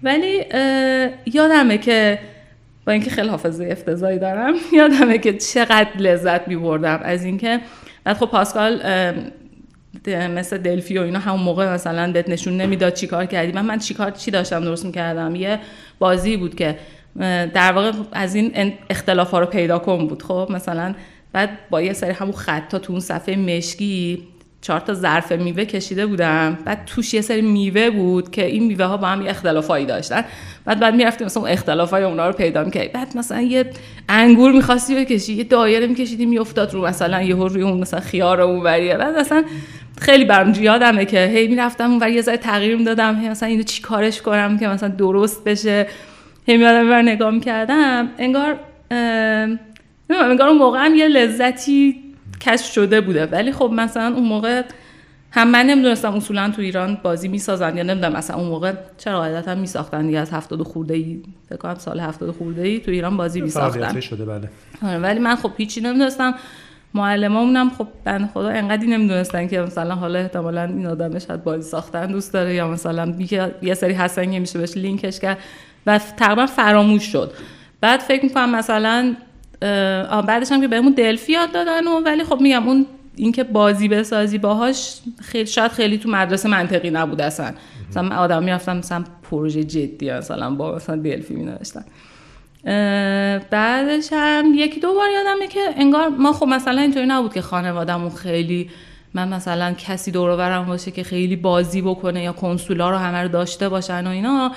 ولی 0.04 0.44
یادمه 1.26 1.78
که 1.78 2.20
با 2.86 2.92
اینکه 2.92 3.10
خیلی 3.10 3.28
حافظه 3.28 3.68
افتضاحی 3.72 4.20
دارم 4.20 4.54
یادمه 4.80 5.18
که 5.18 5.34
چقدر 5.34 5.98
لذت 5.98 6.48
میبردم. 6.48 7.00
از 7.04 7.26
اینکه 7.26 7.60
بعد 8.04 8.18
خب 8.18 8.26
پاسکال 8.26 8.82
مثل 10.08 10.58
دلفی 10.58 10.98
و 10.98 11.02
اینا 11.02 11.20
همون 11.20 11.42
موقع 11.42 11.74
مثلا 11.74 12.12
بهت 12.12 12.30
نشون 12.30 12.58
نمی‌داد 12.58 12.94
چیکار 12.94 13.26
کردی. 13.26 13.52
من 13.52 13.66
من 13.66 13.80
چیکار 13.80 14.12
چی 14.12 14.32
داشتم 14.32 14.64
درست 14.64 14.86
می‌کردم؟ 14.86 15.36
یه 15.36 15.60
بازی 16.00 16.38
بود 16.38 16.56
که 16.56 16.76
در 17.54 17.72
واقع 17.72 17.92
از 18.12 18.36
این 18.36 18.74
اختلاف 18.90 19.32
ها 19.32 19.40
رو 19.40 19.46
پیدا 19.46 19.80
کن 19.80 20.08
بود. 20.08 20.24
خب 20.24 20.48
مثلا 20.50 20.96
بعد 21.34 21.50
با 21.70 21.82
یه 21.82 21.94
سری 21.94 22.12
همون 22.12 22.34
خطا 22.34 22.80
تو 22.80 22.94
اون 22.94 23.02
صفحه 23.02 23.36
مشکی 23.36 24.24
چهار 24.62 24.80
تا 24.80 24.94
ظرف 24.94 25.32
میوه 25.32 25.66
کشیده 25.66 26.06
بودم. 26.06 26.58
بعد 26.66 26.86
توش 26.86 27.14
یه 27.14 27.22
سری 27.22 27.42
میوه 27.42 27.90
بود 27.90 28.32
که 28.32 28.46
این 28.46 28.64
میوه 28.64 28.86
ها 28.86 28.98
با 28.98 29.08
هم 29.08 29.22
یه 29.22 29.30
اختلافایی 29.30 29.86
داشتن. 29.86 30.24
بعد 30.66 30.80
بعد 30.80 30.96
می‌رفتیم 30.96 31.26
مثلا 31.26 31.44
اون 31.44 31.52
اختلافای 31.52 32.04
اونا 32.04 32.28
رو 32.28 32.34
پیدا 32.34 32.64
می‌کردی 32.64 32.88
بعد 32.88 33.18
مثلا 33.18 33.42
یه 33.42 33.70
انگور 34.10 34.52
می‌خواستی 34.52 34.96
بکشی 34.96 35.34
یه 35.34 35.44
دایره 35.44 35.88
میکشیدی 35.88 36.26
میافتاد 36.26 36.74
رو 36.74 36.86
مثلا 36.86 37.22
یه 37.22 37.36
روی 37.36 37.62
اون 37.62 37.80
مثلا 37.80 38.00
خیار 38.00 38.42
اون 38.42 38.64
وریه. 38.64 38.98
بعد 38.98 39.18
مثلا 39.18 39.44
خیلی 39.98 40.26
برام 40.26 40.54
یادمه 40.60 41.06
که 41.06 41.26
هی 41.26 41.48
می‌رفتم 41.48 41.92
اون 41.92 42.14
یه 42.14 42.22
ذره 42.22 42.38
تغییر 42.38 42.78
می‌دادم 42.78 43.20
هی 43.20 43.30
مثلا 43.30 43.50
اینو 43.50 43.64
چی 43.64 43.82
کارش 43.82 44.22
کنم 44.22 44.60
که 44.60 44.68
مثلا 44.68 44.90
درست 44.90 45.44
بشه. 45.44 45.88
هی 46.46 46.58
میادم 46.58 46.90
بر 46.90 47.02
نگاه 47.02 47.32
می‌کردم 47.32 48.10
انگار 48.18 48.60
انگار 50.10 50.48
اون 50.48 50.58
موقع 50.58 50.86
هم 50.86 50.96
یه 50.96 51.08
لذتی 51.08 52.04
کشف 52.42 52.72
شده 52.72 53.02
بوده. 53.02 53.26
ولی 53.26 53.52
خب 53.52 53.72
مثلا 53.74 54.16
اون 54.16 54.24
موقع 54.24 54.62
هم 55.32 55.52
من 55.52 55.66
نمی‌دونستم 55.66 56.14
اصولا 56.14 56.50
تو 56.50 56.62
ایران 56.62 56.98
بازی 57.04 57.28
می‌سازن 57.28 57.78
یا 57.78 57.84
نمی‌دونم 57.84 58.14
مثلا 58.14 58.38
اون 58.38 58.48
موقع 58.48 58.74
چرا 58.98 59.18
قاعدتا 59.18 59.56
میساختن 59.56 60.08
دیگه؟ 60.08 60.20
از 60.20 60.34
70 60.34 60.62
خورده 60.62 60.94
ای 60.94 61.22
فکر 61.50 61.58
کنم 61.58 61.76
سال 61.76 62.00
70 62.00 62.32
خورده 62.32 62.62
ای 62.62 62.80
تو 62.80 62.92
ایران 62.92 63.18
بازی 63.18 63.42
میساختن. 63.42 64.00
شده 64.00 64.26
بله. 64.26 64.50
آره، 64.84 64.98
ولی 65.00 65.20
من 65.20 65.36
خب 65.36 65.52
هیچی 65.58 65.82
نمی‌دونستم. 65.82 66.34
معلمامونم 66.94 67.70
خب 67.70 67.88
بن 68.04 68.30
خدا 68.34 68.50
انقدی 68.50 68.88
نمی‌دونستن 68.88 69.48
که 69.48 69.60
مثلا 69.60 69.96
حالا 69.96 70.20
احتمالا 70.20 70.64
این 70.64 70.88
آدم 70.88 71.20
شاید 71.20 71.44
بازی 71.44 71.70
ساختن 71.70 72.08
دوست 72.08 72.34
داره 72.34 72.54
یا 72.54 72.68
مثلا 72.68 73.16
یه 73.62 73.74
سری 73.74 73.94
هستن 73.94 74.32
که 74.32 74.40
میشه 74.40 74.60
بهش 74.60 74.78
لینکش 74.78 75.20
کرد. 75.20 75.38
و 75.88 76.00
تقریبا 76.18 76.46
فراموش 76.46 77.04
شد. 77.04 77.32
بعد 77.82 78.00
فکر 78.00 78.24
می‌کنم 78.24 78.56
مثلا 78.56 79.16
بعدش 80.28 80.52
هم 80.52 80.62
که 80.62 80.68
بهمون 80.68 80.94
دلفی 80.94 81.32
یاد 81.32 81.52
دادن 81.52 81.88
و 81.88 82.00
ولی 82.06 82.24
خب 82.24 82.42
میگم 82.42 82.68
اون 82.68 82.86
اینکه 83.16 83.44
بازی 83.44 83.88
بسازی 83.88 84.38
باهاش 84.38 85.00
خیلی 85.22 85.46
شاید 85.46 85.72
خیلی 85.72 85.98
تو 85.98 86.10
مدرسه 86.10 86.50
منطقی 86.50 86.90
نبود 86.90 87.22
اصلا. 87.22 87.54
مثلا 87.90 88.16
آدم 88.16 88.44
می‌رفتم 88.44 88.78
مثلا 88.78 89.04
پروژه 89.32 89.64
جدی 89.64 90.12
مثلا 90.12 90.50
با 90.50 90.76
مثلا 90.76 90.96
دلفی 90.96 91.34
می 91.34 91.46
نوشتن 91.46 91.86
بعدش 93.50 94.08
هم 94.12 94.54
یکی 94.56 94.80
دو 94.80 94.94
بار 94.94 95.10
یادمه 95.10 95.48
که 95.48 95.60
انگار 95.78 96.08
ما 96.08 96.34
خب 96.34 96.46
مثلا 96.46 96.82
اینطوری 96.82 97.06
نبود 97.06 97.34
که 97.34 97.42
خانوادهمون 97.42 98.10
خیلی 98.10 98.70
من 99.14 99.34
مثلا 99.34 99.74
کسی 99.74 100.12
دور 100.12 100.36
برم 100.36 100.66
باشه 100.66 100.92
که 100.92 101.04
خیلی 101.04 101.36
بازی 101.36 101.82
بکنه 101.82 102.24
یا 102.24 102.32
کنسولا 102.34 102.90
رو 102.90 102.98
همه 102.98 103.18
رو 103.18 103.28
داشته 103.28 103.70
باشن 103.70 104.08
و 104.08 104.10
اینا. 104.10 104.52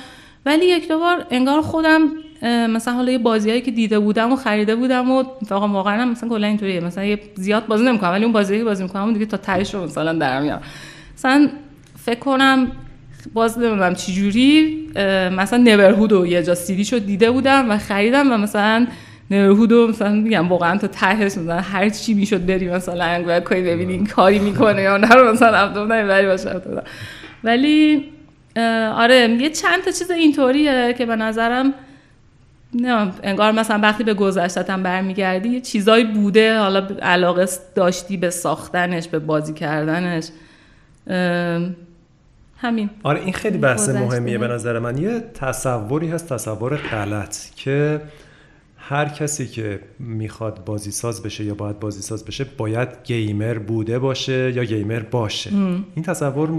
ولی 0.46 0.66
یک 0.66 0.88
دو 0.88 0.98
بار 0.98 1.26
انگار 1.30 1.62
خودم 1.62 2.00
مثلا 2.42 2.94
حالا 2.94 3.12
یه 3.12 3.18
بازیایی 3.18 3.60
که 3.60 3.70
دیده 3.70 3.98
بودم 3.98 4.32
و 4.32 4.36
خریده 4.36 4.76
بودم 4.76 5.10
و 5.10 5.24
واقعا 5.50 5.68
واقعا 5.68 6.04
مثلا 6.04 6.28
کلا 6.28 6.46
اینطوریه. 6.46 6.80
مثلا 6.80 7.04
یه 7.04 7.20
زیاد 7.34 7.66
بازی 7.66 7.84
نمی‌کنم 7.84 8.10
ولی 8.10 8.24
اون 8.24 8.32
بازی 8.32 8.58
که 8.58 8.64
بازی 8.64 8.82
می‌کنم 8.82 9.12
دیگه 9.12 9.26
تا 9.26 9.36
تهش 9.36 9.74
رو 9.74 9.84
مثلا 9.84 10.12
در 10.12 10.40
میارم. 10.40 10.62
مثلا 11.16 11.48
فکر 12.04 12.18
کنم 12.18 12.72
باز 13.34 13.58
نمی‌دونم 13.58 13.94
چی 13.94 14.12
جوری 14.12 14.86
مثلا 15.36 15.58
نبرهود 15.58 16.12
و 16.12 16.26
یه 16.26 16.42
جا 16.42 16.54
سیدی 16.54 17.00
دیده 17.00 17.30
بودم 17.30 17.70
و 17.70 17.78
خریدم 17.78 18.32
و 18.32 18.36
مثلا 18.36 18.86
نبرهود 19.30 19.72
و 19.72 19.88
مثلا 19.88 20.10
میگم 20.10 20.48
واقعا 20.48 20.78
تا 20.78 20.86
تهش 20.86 21.38
مثلا 21.38 21.60
هر 21.60 21.88
چی 21.88 22.14
می‌شد 22.14 22.46
بری 22.46 22.70
مثلا 22.70 23.04
انگار 23.04 23.40
کوی 23.40 23.62
ببینین 23.62 24.06
کاری 24.06 24.38
می‌کنه 24.38 24.82
یا 24.82 24.96
نه 24.96 25.22
مثلا 25.32 25.56
عبدالله 25.56 26.26
باشه 26.26 26.60
ولی 27.44 28.04
آره 28.96 29.36
یه 29.40 29.50
چند 29.50 29.84
تا 29.84 29.90
چیز 29.90 30.10
اینطوریه 30.10 30.94
که 30.98 31.06
به 31.06 31.16
نظرم 31.16 31.74
نه 32.74 33.12
انگار 33.22 33.52
مثلا 33.52 33.78
وقتی 33.82 34.04
به 34.04 34.14
گذشتتم 34.14 34.82
برمیگردی 34.82 35.48
یه 35.48 35.60
چیزایی 35.60 36.04
بوده 36.04 36.58
حالا 36.58 36.86
علاقه 37.02 37.48
داشتی 37.74 38.16
به 38.16 38.30
ساختنش 38.30 39.08
به 39.08 39.18
بازی 39.18 39.54
کردنش. 39.54 40.28
همین. 42.60 42.90
آره 43.02 43.20
این 43.20 43.32
خیلی 43.32 43.58
بحث 43.58 43.88
مهمیه 43.88 44.38
به 44.38 44.48
نظر 44.48 44.78
من. 44.78 44.98
یه 44.98 45.20
تصوری 45.34 46.08
هست 46.08 46.32
تصور 46.32 46.76
غلط 46.76 47.36
که 47.56 48.00
هر 48.88 49.08
کسی 49.08 49.46
که 49.46 49.80
می‌خواد 49.98 50.64
بازی 50.64 50.90
ساز 50.90 51.22
بشه 51.22 51.44
یا 51.44 51.54
باید 51.54 51.80
بازی 51.80 52.02
ساز 52.02 52.24
بشه 52.24 52.46
باید 52.56 52.88
گیمر 53.04 53.58
بوده 53.58 53.98
باشه 53.98 54.52
یا 54.52 54.64
گیمر 54.64 55.00
باشه. 55.00 55.50
این 55.94 56.04
تصور 56.04 56.50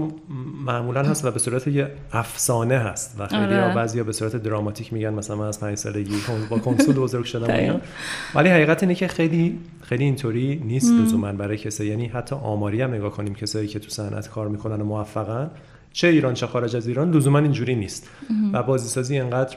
معمولا 0.64 1.02
هست 1.02 1.24
و 1.24 1.30
به 1.30 1.38
صورت 1.38 1.66
یه 1.66 1.90
افسانه 2.12 2.78
هست 2.78 3.16
و 3.18 3.26
خیلی 3.26 3.42
آره. 3.42 3.74
بعضی 3.74 4.02
به 4.02 4.12
صورت 4.12 4.36
دراماتیک 4.36 4.92
میگن 4.92 5.14
مثلا 5.14 5.36
من 5.36 5.46
از 5.46 5.60
پنج 5.60 5.78
سالگی 5.78 6.14
با 6.50 6.58
کنسول 6.58 6.94
بزرگ 7.04 7.24
شدم 7.24 7.80
ولی 8.34 8.48
حقیقت 8.48 8.82
اینه 8.82 8.94
که 8.94 9.08
خیلی 9.08 9.58
خیلی 9.82 10.04
اینطوری 10.04 10.62
نیست 10.64 10.92
لزوما 10.92 11.32
برای 11.32 11.56
کسی 11.56 11.86
یعنی 11.86 12.06
حتی 12.06 12.36
آماری 12.36 12.82
هم 12.82 12.94
نگاه 12.94 13.10
کنیم 13.10 13.34
کسایی 13.34 13.68
که 13.68 13.78
تو 13.78 13.90
صنعت 13.90 14.28
کار 14.28 14.48
می‌کنن 14.48 14.80
و 14.80 14.84
موفقن 14.84 15.50
چه 15.92 16.08
ایران 16.08 16.34
چه 16.34 16.46
خارج 16.46 16.76
از 16.76 16.88
ایران 16.88 17.10
لزوما 17.10 17.38
اینجوری 17.38 17.74
نیست. 17.74 18.08
و 18.52 18.62
بازی 18.62 18.88
سازی 18.88 19.18
انقدر 19.18 19.56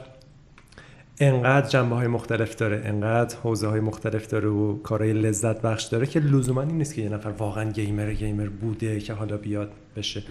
انقدر 1.18 1.68
جنبه 1.68 1.96
های 1.96 2.06
مختلف 2.06 2.56
داره 2.56 2.82
انقدر 2.84 3.36
حوزه 3.42 3.66
های 3.66 3.80
مختلف 3.80 4.26
داره 4.26 4.48
و 4.48 4.82
کارهای 4.82 5.12
لذت 5.12 5.62
بخش 5.62 5.84
داره 5.84 6.06
که 6.06 6.20
لزوما 6.20 6.62
این 6.62 6.78
نیست 6.78 6.94
که 6.94 7.02
یه 7.02 7.08
نفر 7.08 7.28
واقعا 7.28 7.70
گیمر 7.70 8.12
گیمر 8.12 8.48
بوده 8.48 9.00
که 9.00 9.12
حالا 9.12 9.36
بیاد 9.36 9.70
بشه. 9.96 10.22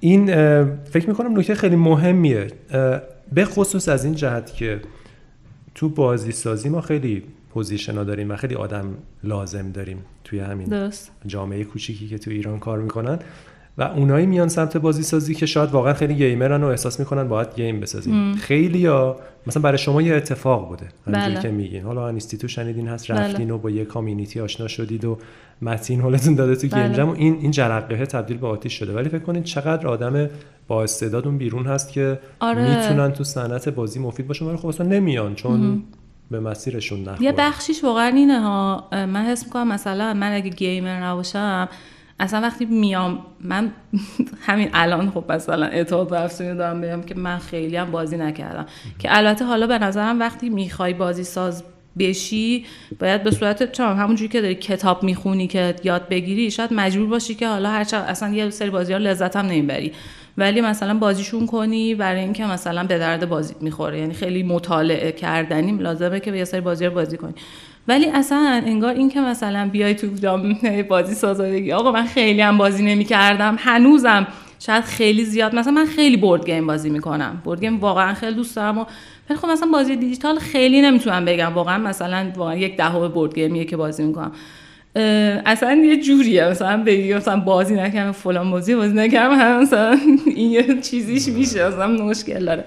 این 0.00 0.26
فکر 0.84 1.08
می‌کنم 1.08 1.38
نکته 1.38 1.54
خیلی 1.54 1.76
مهمیه. 1.76 2.46
به 3.32 3.44
خصوص 3.44 3.88
از 3.88 4.04
این 4.04 4.14
جهت 4.14 4.54
که 4.54 4.80
تو 5.74 5.88
بازی 5.88 6.32
سازی 6.32 6.68
ما 6.68 6.80
خیلی 6.80 7.22
position 7.50 7.96
ها 7.96 8.04
داریم 8.04 8.30
و 8.30 8.36
خیلی 8.36 8.54
آدم 8.54 8.94
لازم 9.24 9.70
داریم 9.70 10.04
توی 10.24 10.38
همین 10.38 10.90
جامعه 11.26 11.64
کوچیکی 11.64 12.08
که 12.08 12.18
تو 12.18 12.30
ایران 12.30 12.58
کار 12.58 12.78
می‌کنن. 12.78 13.18
و 13.80 13.82
اونایی 13.82 14.26
میان 14.26 14.48
سمت 14.48 14.76
بازی 14.76 15.02
سازی 15.02 15.34
که 15.34 15.46
شاید 15.46 15.70
واقعا 15.70 15.94
خیلی 15.94 16.14
gamer 16.14 16.56
ن 16.56 16.64
و 16.64 16.66
احساس 16.66 17.00
می‌کنن 17.00 17.28
باید 17.28 17.54
game 17.56 17.80
بسازیم. 17.80 18.34
خیلی 18.34 18.78
یا 18.78 19.16
مثلا 19.46 19.62
برای 19.62 19.78
شما 19.78 20.02
یه 20.02 20.14
اتفاق 20.14 20.68
بوده. 20.68 20.88
بله. 21.06 21.40
که 21.40 21.48
میگین. 21.48 21.82
حالا 21.82 22.08
انستیتو 22.08 22.48
شنیدین 22.48 22.88
هست 22.88 23.12
بله. 23.12 23.20
رفتین 23.20 23.50
و 23.50 23.58
با 23.58 23.70
یه 23.70 23.84
community 23.84 24.40
آشنا 24.40 24.68
شدید 24.68 25.04
و 25.04 25.18
متین 25.62 26.00
حالتون 26.00 26.34
داده 26.34 26.56
تو 26.56 26.68
بله. 26.68 26.82
گیم 26.82 26.92
جم 26.92 27.08
و 27.08 27.12
این 27.12 27.38
این 27.40 27.50
جرقه 27.50 28.06
تبدیل 28.06 28.36
به 28.36 28.46
آتیش 28.46 28.72
شده. 28.72 28.92
ولی 28.92 29.08
فکر 29.08 29.18
کنید 29.18 29.44
چقدر 29.44 29.88
آدم 29.88 30.28
با 30.68 30.82
استعداد 30.82 31.26
اون 31.26 31.38
بیرون 31.38 31.66
هست 31.66 31.92
که 31.92 32.20
آره. 32.40 32.78
می‌تونن 32.78 33.12
تو 33.12 33.24
صنعت 33.24 33.68
بازی 33.68 33.98
مفید 33.98 34.26
باشن 34.26 34.46
ولی 34.46 34.56
خب 34.56 34.66
اصلا 34.66 34.86
نمیان 34.86 35.34
چون 35.34 35.82
به 36.30 36.40
مسیرشون 36.40 37.00
نخوره. 37.00 37.22
یه 37.22 37.32
بخشیش 37.32 37.84
واقعا 37.84 38.08
اینه 38.08 38.40
ها. 38.40 38.88
من 38.92 39.24
حس 39.24 39.44
می‌کنم 39.44 39.68
مثلا 39.68 40.14
من 40.14 40.32
اگه 40.32 40.50
گیمر 40.50 41.04
نباشم 41.04 41.68
اصلا 42.20 42.40
وقتی 42.40 42.64
میام 42.64 43.18
من 43.40 43.72
همین 44.46 44.70
الان 44.72 45.10
خب 45.10 45.32
مثلا 45.32 45.66
اعتماد 45.66 46.08
به 46.10 46.54
دارم 46.54 46.80
بگم 46.80 47.02
که 47.02 47.14
من 47.14 47.38
خیلی 47.38 47.76
هم 47.76 47.90
بازی 47.90 48.16
نکردم. 48.16 48.66
که 48.98 49.16
البته 49.16 49.44
حالا 49.44 49.66
به 49.66 49.78
نظرم 49.78 50.20
وقتی 50.20 50.48
می‌خوای 50.48 50.94
بازی 50.94 51.24
ساز 51.24 51.64
بشی 51.98 52.66
باید 52.98 53.22
به 53.22 53.30
صورت 53.30 53.72
چون 53.72 53.96
همونجوری 53.96 54.28
که 54.28 54.40
داری 54.40 54.54
کتاب 54.54 55.02
می‌خونی 55.02 55.46
که 55.46 55.74
یاد 55.84 56.08
بگیری 56.08 56.50
شاید 56.50 56.72
مجبور 56.72 57.06
باشی 57.06 57.34
که 57.34 57.48
حالا 57.48 57.70
هر 57.70 57.86
اصلا 57.92 58.28
یه 58.28 58.50
سری 58.50 58.70
بازی 58.70 58.92
ها 58.92 58.98
لذت 58.98 59.36
هم 59.36 59.46
نمی‌بری. 59.46 59.92
ولی 60.38 60.60
مثلا 60.60 60.98
بازیشون 60.98 61.46
کنی 61.46 61.94
برای 61.94 62.20
اینکه 62.20 62.44
مثلا 62.46 62.84
به 62.84 62.98
درد 62.98 63.28
بازی 63.28 63.54
می‌خوره. 63.60 63.98
یعنی 63.98 64.14
خیلی 64.14 64.42
مطالعه 64.42 65.12
کردنی 65.12 65.72
لازمه 65.72 66.20
که 66.20 66.32
یه 66.32 66.44
سری 66.44 66.60
بازی 66.60 66.86
رو 66.86 66.94
بازی 66.94 67.16
کنی. 67.16 67.34
ولی 67.88 68.06
اصلا 68.06 68.62
انگار 68.66 68.94
این 68.94 69.08
که 69.08 69.20
مثلا 69.20 69.68
بیای 69.72 69.94
تو 69.94 70.06
بازی 70.88 71.14
سازادگی 71.14 71.72
آقا 71.72 71.92
من 71.92 72.06
خیلی 72.06 72.40
هم 72.40 72.58
بازی 72.58 72.84
نمی 72.84 73.04
کردم 73.04 73.56
هنوزم 73.58 74.26
شاید 74.58 74.84
خیلی 74.84 75.24
زیاد 75.24 75.54
مثلا 75.54 75.72
من 75.72 75.86
خیلی 75.86 76.16
بورد 76.16 76.46
گیم 76.46 76.66
بازی 76.66 76.90
می‌کنم. 76.90 77.40
بورد 77.44 77.60
گیم 77.60 77.80
واقعا 77.80 78.14
خیلی 78.14 78.34
دوست 78.34 78.56
دارم 78.56 78.78
و 78.78 78.84
ولی 79.30 79.38
خب 79.38 79.48
مثلا 79.48 79.68
بازی 79.72 79.96
دیجیتال 79.96 80.38
خیلی 80.38 80.80
نمی‌تونم 80.80 81.24
بگم. 81.24 81.54
واقعا 81.54 81.78
مثلا 81.78 82.32
واقعا 82.36 82.56
یک 82.56 82.76
دهم 82.76 83.08
بورد 83.08 83.34
گیمیه 83.34 83.64
که 83.64 83.76
بازی 83.76 84.04
می‌کنم. 84.04 84.32
اصلا 85.46 85.74
یه 85.74 86.02
جوریه. 86.02 86.48
مثلا 86.48 86.82
بگی 86.82 87.14
مثلا 87.14 87.40
بازی 87.40 87.74
نکردم 87.74 88.12
فلان 88.12 88.50
بازی 88.50 88.74
بازی 88.74 88.94
نکردم 88.94 89.34
هم 89.34 89.60
مثلا 89.62 89.98
این 90.26 90.80
چیزیش 90.80 91.28
میشه 91.28 91.68
مثلا 91.68 91.86
مشکل 91.88 92.44
داره. 92.44 92.64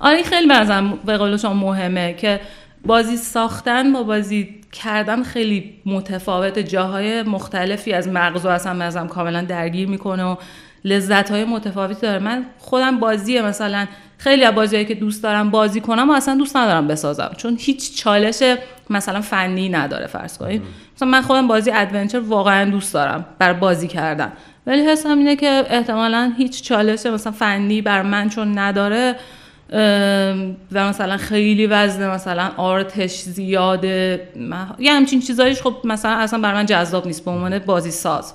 آره 0.00 0.22
خیلی 0.22 0.46
بازم 0.48 0.98
به 1.06 1.16
قول 1.16 1.36
شما 1.36 1.54
مهمه 1.54 2.14
که 2.14 2.40
بازی 2.84 3.16
ساختن 3.16 3.92
با 3.92 4.02
بازی 4.02 4.60
کردن 4.72 5.22
خیلی 5.22 5.74
متفاوت. 5.86 6.58
جاهای 6.58 7.22
مختلفی 7.22 7.92
از 7.92 8.08
مغز 8.08 8.46
و 8.46 8.48
اصلا 8.48 8.74
مغزم 8.74 9.06
کاملا 9.06 9.42
درگیر 9.42 9.88
می‌کنه 9.88 10.24
و 10.24 10.36
لذت 10.84 11.30
های 11.30 11.44
متفاوتی 11.44 12.00
داره. 12.00 12.18
من 12.18 12.46
خودم 12.58 13.00
بازیه 13.00 13.42
مثلا 13.42 13.86
خیلی 14.18 14.44
از 14.44 14.54
بازیهایی 14.54 14.86
که 14.86 14.94
دوست 14.94 15.22
دارم 15.22 15.50
بازی 15.50 15.80
کنم 15.80 16.10
و 16.10 16.12
اصلا 16.12 16.34
دوست 16.34 16.56
ندارم 16.56 16.86
بسازم. 16.86 17.30
چون 17.36 17.56
هیچ 17.60 17.96
چالش 17.96 18.42
مثلا 18.90 19.20
فنی 19.20 19.68
نداره 19.68 20.06
فرض 20.06 20.38
کنید. 20.38 20.62
مثلا 20.96 21.08
من 21.08 21.22
خودم 21.22 21.48
بازی 21.48 21.70
ادونچر 21.70 22.20
واقعا 22.20 22.70
دوست 22.70 22.94
دارم 22.94 23.24
بر 23.38 23.52
بازی 23.52 23.88
کردن. 23.88 24.32
ولی 24.66 24.82
حسم 24.82 25.18
اینه 25.18 25.36
که 25.36 25.64
احتمالا 25.70 26.32
هیچ 26.38 26.62
چالش 26.62 27.06
مثلا 27.06 27.32
فنی 27.32 27.82
بر 27.82 28.02
من 28.02 28.28
چون 28.28 28.58
نداره 28.58 29.16
و 30.72 30.88
مثلا 30.88 31.16
خیلی 31.16 31.66
وزن 31.66 32.10
مثلا 32.10 32.50
آرتش 32.56 33.20
زیاده 33.20 34.28
یه 34.78 34.92
همچین 34.92 35.20
چیزایش 35.20 35.62
خب 35.62 35.76
مثلا 35.84 36.12
اصلا 36.12 36.40
بر 36.40 36.54
من 36.54 36.66
جذاب 36.66 37.06
نیست 37.06 37.24
به 37.24 37.30
عنوان 37.30 37.58
بازی 37.58 37.90
ساز 37.90 38.34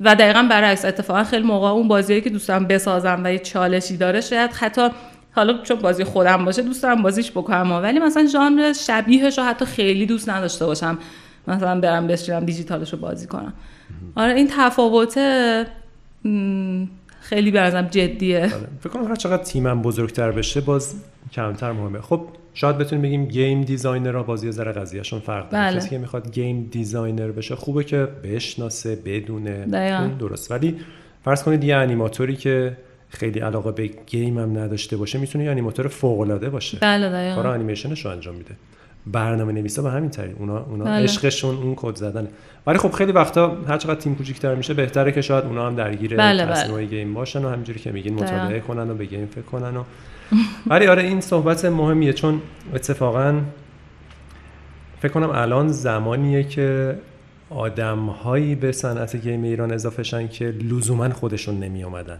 و 0.00 0.14
دقیقا 0.14 0.46
برعکس 0.50 0.84
اتفاقا 0.84 1.24
خیلی 1.24 1.42
موقع 1.42 1.68
اون 1.68 1.88
بازیایی 1.88 2.22
که 2.22 2.30
دوستم 2.30 2.66
بسازم 2.66 3.20
و 3.24 3.32
یه 3.32 3.38
چالشی 3.38 3.96
داره 3.96 4.20
شاید 4.20 4.50
حتی 4.52 4.88
حالا 5.32 5.62
چون 5.62 5.78
بازی 5.78 6.04
خودم 6.04 6.44
باشه 6.44 6.62
دوست 6.62 6.82
دارم 6.82 7.02
بازیش 7.02 7.30
بکنم 7.30 7.72
ولی 7.72 7.98
مثلا 7.98 8.26
ژانر 8.26 8.72
شبیهش 8.72 9.38
رو 9.38 9.44
حتی 9.44 9.64
خیلی 9.64 10.06
دوست 10.06 10.28
نداشته 10.28 10.66
باشم. 10.66 10.98
مثلا 11.48 11.80
برم 11.80 12.06
بشینم 12.06 12.44
دیجیتالش 12.44 12.92
رو 12.92 12.98
بازی 12.98 13.26
کنم. 13.26 13.52
آره 14.16 14.34
این 14.34 14.48
تفاوت 14.56 15.18
خیلی 17.28 17.50
برام 17.50 17.82
جدیه. 17.90 18.38
آره. 18.38 18.68
فکر 18.80 18.88
کنم 18.88 19.08
هر 19.08 19.16
چقدر 19.16 19.42
تیمم 19.42 19.82
بزرگتر 19.82 20.30
بشه 20.30 20.60
باز 20.60 20.94
کمتر 21.32 21.72
مهمه. 21.72 22.00
خب 22.00 22.20
شاید 22.54 22.78
بتونیم 22.78 23.02
بگیم 23.02 23.26
گیم 23.26 23.62
دیزاینر 23.62 24.10
را 24.10 24.22
بازی 24.22 24.52
ذره 24.52 24.72
قضیهشون 24.72 25.20
فرق 25.20 25.48
داره. 25.48 25.64
بله. 25.64 25.76
کسی 25.76 25.88
که 25.88 25.98
می‌خواد 25.98 26.32
گیم 26.32 26.68
دیزاینر 26.72 27.30
بشه 27.30 27.56
خوبه 27.56 27.84
که 27.84 27.96
بشناسه 28.24 28.96
بدونه. 28.96 29.66
درست 30.18 30.50
ولی 30.50 30.76
فرض 31.24 31.42
کنید 31.42 31.64
یه 31.64 31.76
انیماتوری 31.76 32.36
که 32.36 32.76
خیلی 33.08 33.40
علاقه 33.40 33.72
به 33.72 33.90
گیم 34.06 34.38
هم 34.38 34.58
نداشته 34.58 34.96
باشه 34.96 35.18
می‌تونه 35.18 35.44
یه 35.44 35.50
انیماتور 35.50 35.88
فوق 35.88 36.20
العاده 36.20 36.50
باشه. 36.50 36.78
بله 36.80 37.08
دقیقاً. 37.08 37.42
کار 37.42 37.46
انیمیشنش 37.46 38.04
رو 38.04 38.10
انجام 38.10 38.34
میده. 38.34 38.54
برنامه 39.12 39.52
نویسا 39.52 39.82
به 39.82 39.90
همین 39.90 40.10
طریق. 40.10 40.36
اونا 40.38 40.58
اونا 40.58 40.84
بله. 40.84 41.04
عشقشون 41.04 41.56
اون 41.56 41.74
کد 41.76 41.96
زدن. 41.96 42.28
ولی 42.66 42.78
خب 42.78 42.92
خیلی 42.92 43.12
وقتا 43.12 43.56
هر 43.68 43.76
چقدر 43.76 44.00
تیم 44.00 44.14
کوچیک‌تر 44.14 44.54
میشه 44.54 44.74
بهتره 44.74 45.12
که 45.12 45.20
شاید 45.20 45.44
اونا 45.44 45.66
هم 45.66 45.74
درگیر 45.74 46.16
بله 46.16 46.46
بله. 46.46 46.84
گیم 46.84 47.14
باشن 47.14 47.44
و 47.44 47.48
همینجوری 47.48 47.78
که 47.78 47.92
میگین 47.92 48.14
مطالعه 48.14 48.60
کنن 48.60 48.90
و 48.90 48.94
به 48.94 49.04
گیم 49.04 49.26
فکر 49.26 49.42
کنن 49.42 49.76
و 49.76 49.84
ولی 50.66 50.86
آره 50.86 51.02
این 51.02 51.20
صحبت 51.20 51.64
مهمیه 51.64 52.12
چون 52.12 52.40
اتفاقا 52.74 53.40
فکر 55.00 55.12
کنم 55.12 55.30
الان 55.30 55.68
زمانیه 55.68 56.44
که 56.44 56.98
آدم 57.50 57.98
هایی 57.98 58.54
به 58.54 58.72
صنعت 58.72 59.16
گیم 59.16 59.42
ایران 59.42 59.72
اضافه 59.72 60.02
شن 60.02 60.28
که 60.28 60.44
لزوما 60.44 61.08
خودشون 61.08 61.60
نمی 61.60 61.84
آمدن 61.84 62.18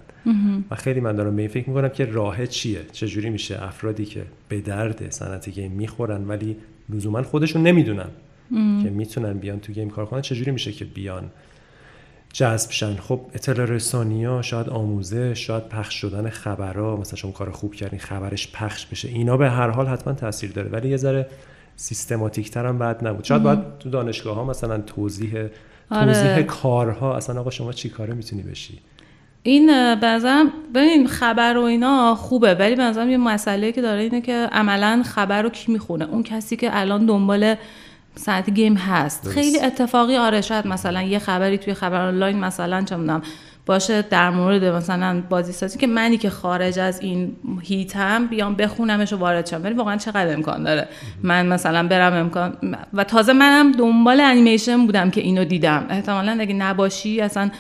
و 0.71 0.75
خیلی 0.75 1.01
من 1.01 1.17
دارم 1.17 1.37
به 1.37 1.43
این 1.43 1.51
فکر 1.51 1.69
می‌کنم 1.69 1.89
که 1.89 2.05
راه 2.05 2.47
چیه؟ 2.47 2.81
چجوری 2.93 3.31
میشه 3.31 3.63
افرادی 3.63 4.05
که 4.05 4.23
به 4.49 4.61
درد 4.61 5.11
صنعت 5.11 5.49
گیم 5.49 5.73
می‌خورن 5.73 6.29
ولی 6.29 6.57
لزوما 6.91 7.23
خودشون 7.23 7.63
نمی‌دونن 7.63 8.09
که 8.83 8.91
می‌تونن 8.91 9.33
بیان 9.33 9.61
تو 9.61 9.73
گیم 9.73 9.91
کار 9.91 10.07
کنن. 10.07 10.21
چجوری 10.21 10.51
میشه 10.51 10.73
که 10.73 10.85
بیان؟ 10.85 11.31
جذب 12.33 12.71
شن 12.71 12.97
خب 12.97 13.21
اطلاع 13.35 13.67
رسانی 13.67 14.25
ها 14.25 14.43
شاید 14.43 14.69
آموزش 14.69 15.47
شاید 15.47 15.69
پخش 15.69 15.95
شدن 15.95 16.29
خبرها. 16.29 16.97
مثلا 16.97 17.17
شما 17.17 17.33
کار 17.33 17.51
خوب 17.51 17.75
کردین 17.75 17.99
خبرش 17.99 18.53
پخش 18.53 18.87
بشه. 18.87 19.09
اینا 19.09 19.37
به 19.37 19.51
هر 19.51 19.71
حال 19.71 19.87
حتما 19.87 20.13
تاثیر 20.13 20.53
داره. 20.53 20.69
ولی 20.69 20.89
یه 20.89 20.97
ذره 20.97 21.27
سیستماتیک 21.77 22.51
تر 22.51 22.67
هم 22.67 22.79
بعد 22.79 23.07
نبود. 23.07 23.25
شاید 23.25 23.43
باید 23.43 23.79
تو 23.79 23.91
دانشگاه 23.91 24.37
ها 24.37 24.45
مثلا 24.45 24.79
توضیح 24.79 25.49
آره. 25.91 26.13
توضیح 26.13 26.43
کارها. 26.43 27.17
اصلا 27.17 27.41
آقا 27.41 27.51
شما 27.51 27.73
چی 27.73 27.89
کاره 27.89 28.15
می‌تونی 28.15 28.43
بشی؟ 28.43 28.79
این 29.49 29.95
بنظرم 29.95 30.53
ببین 30.75 31.07
خبر 31.07 31.57
و 31.57 31.63
اینا 31.63 32.15
خوبه 32.15 32.55
ولی 32.55 32.75
بنظرم 32.75 33.11
یه 33.11 33.17
مسئله 33.17 33.73
که 33.73 33.83
داره 33.83 34.03
اینه 34.03 34.21
که 34.21 34.49
عملا 34.53 35.03
خبر 35.07 35.43
رو 35.43 35.49
کی 35.49 35.73
می‌خونه؟ 35.73 36.05
اون 36.05 36.23
کسی 36.23 36.57
که 36.57 36.71
الان 36.73 37.07
دنبال 37.07 37.55
ساعت 38.15 38.51
گیم 38.51 38.75
هست. 38.75 39.29
خیلی 39.29 39.61
اتفاقی 39.61 40.17
آره 40.17 40.41
شاید 40.41 40.67
مثلا 40.67 41.03
یه 41.03 41.19
خبری 41.19 41.59
توی 41.59 41.75
خبر 41.75 42.01
آنلاین 42.01 42.39
مثلا 42.39 42.83
چه 42.83 42.97
می‌دونم 42.97 43.23
باشه 43.67 44.03
در 44.03 44.31
مورد 44.31 44.65
مثلا 44.65 45.23
بازی 45.31 45.53
سازی 45.53 45.79
که 45.79 45.87
منی 45.87 46.19
که 46.19 46.31
خارج 46.31 46.79
از 46.79 47.01
این 47.01 47.37
هیتم 47.63 48.27
بیام 48.27 48.55
بخونمش 48.55 49.13
و 49.13 49.17
وارد 49.17 49.47
شم. 49.47 49.61
ولی 49.65 49.75
واقعا 49.75 49.97
چقدر 49.97 50.33
امکان 50.33 50.63
داره؟ 50.63 50.89
من 51.23 51.47
مثلا 51.47 51.89
برم 51.89 52.13
امکان 52.13 52.57
و 52.93 53.05
تازه 53.05 53.33
منم 53.33 53.73
دنبال 53.73 54.21
انیمیشن 54.21 54.87
بودم 54.87 55.11
که 55.11 55.21
اینو 55.21 55.45
دیدم. 55.45 55.87
احتمالا 55.91 56.37
اگه 56.41 56.55
نباشی 56.55 57.21
اصلا 57.21 57.51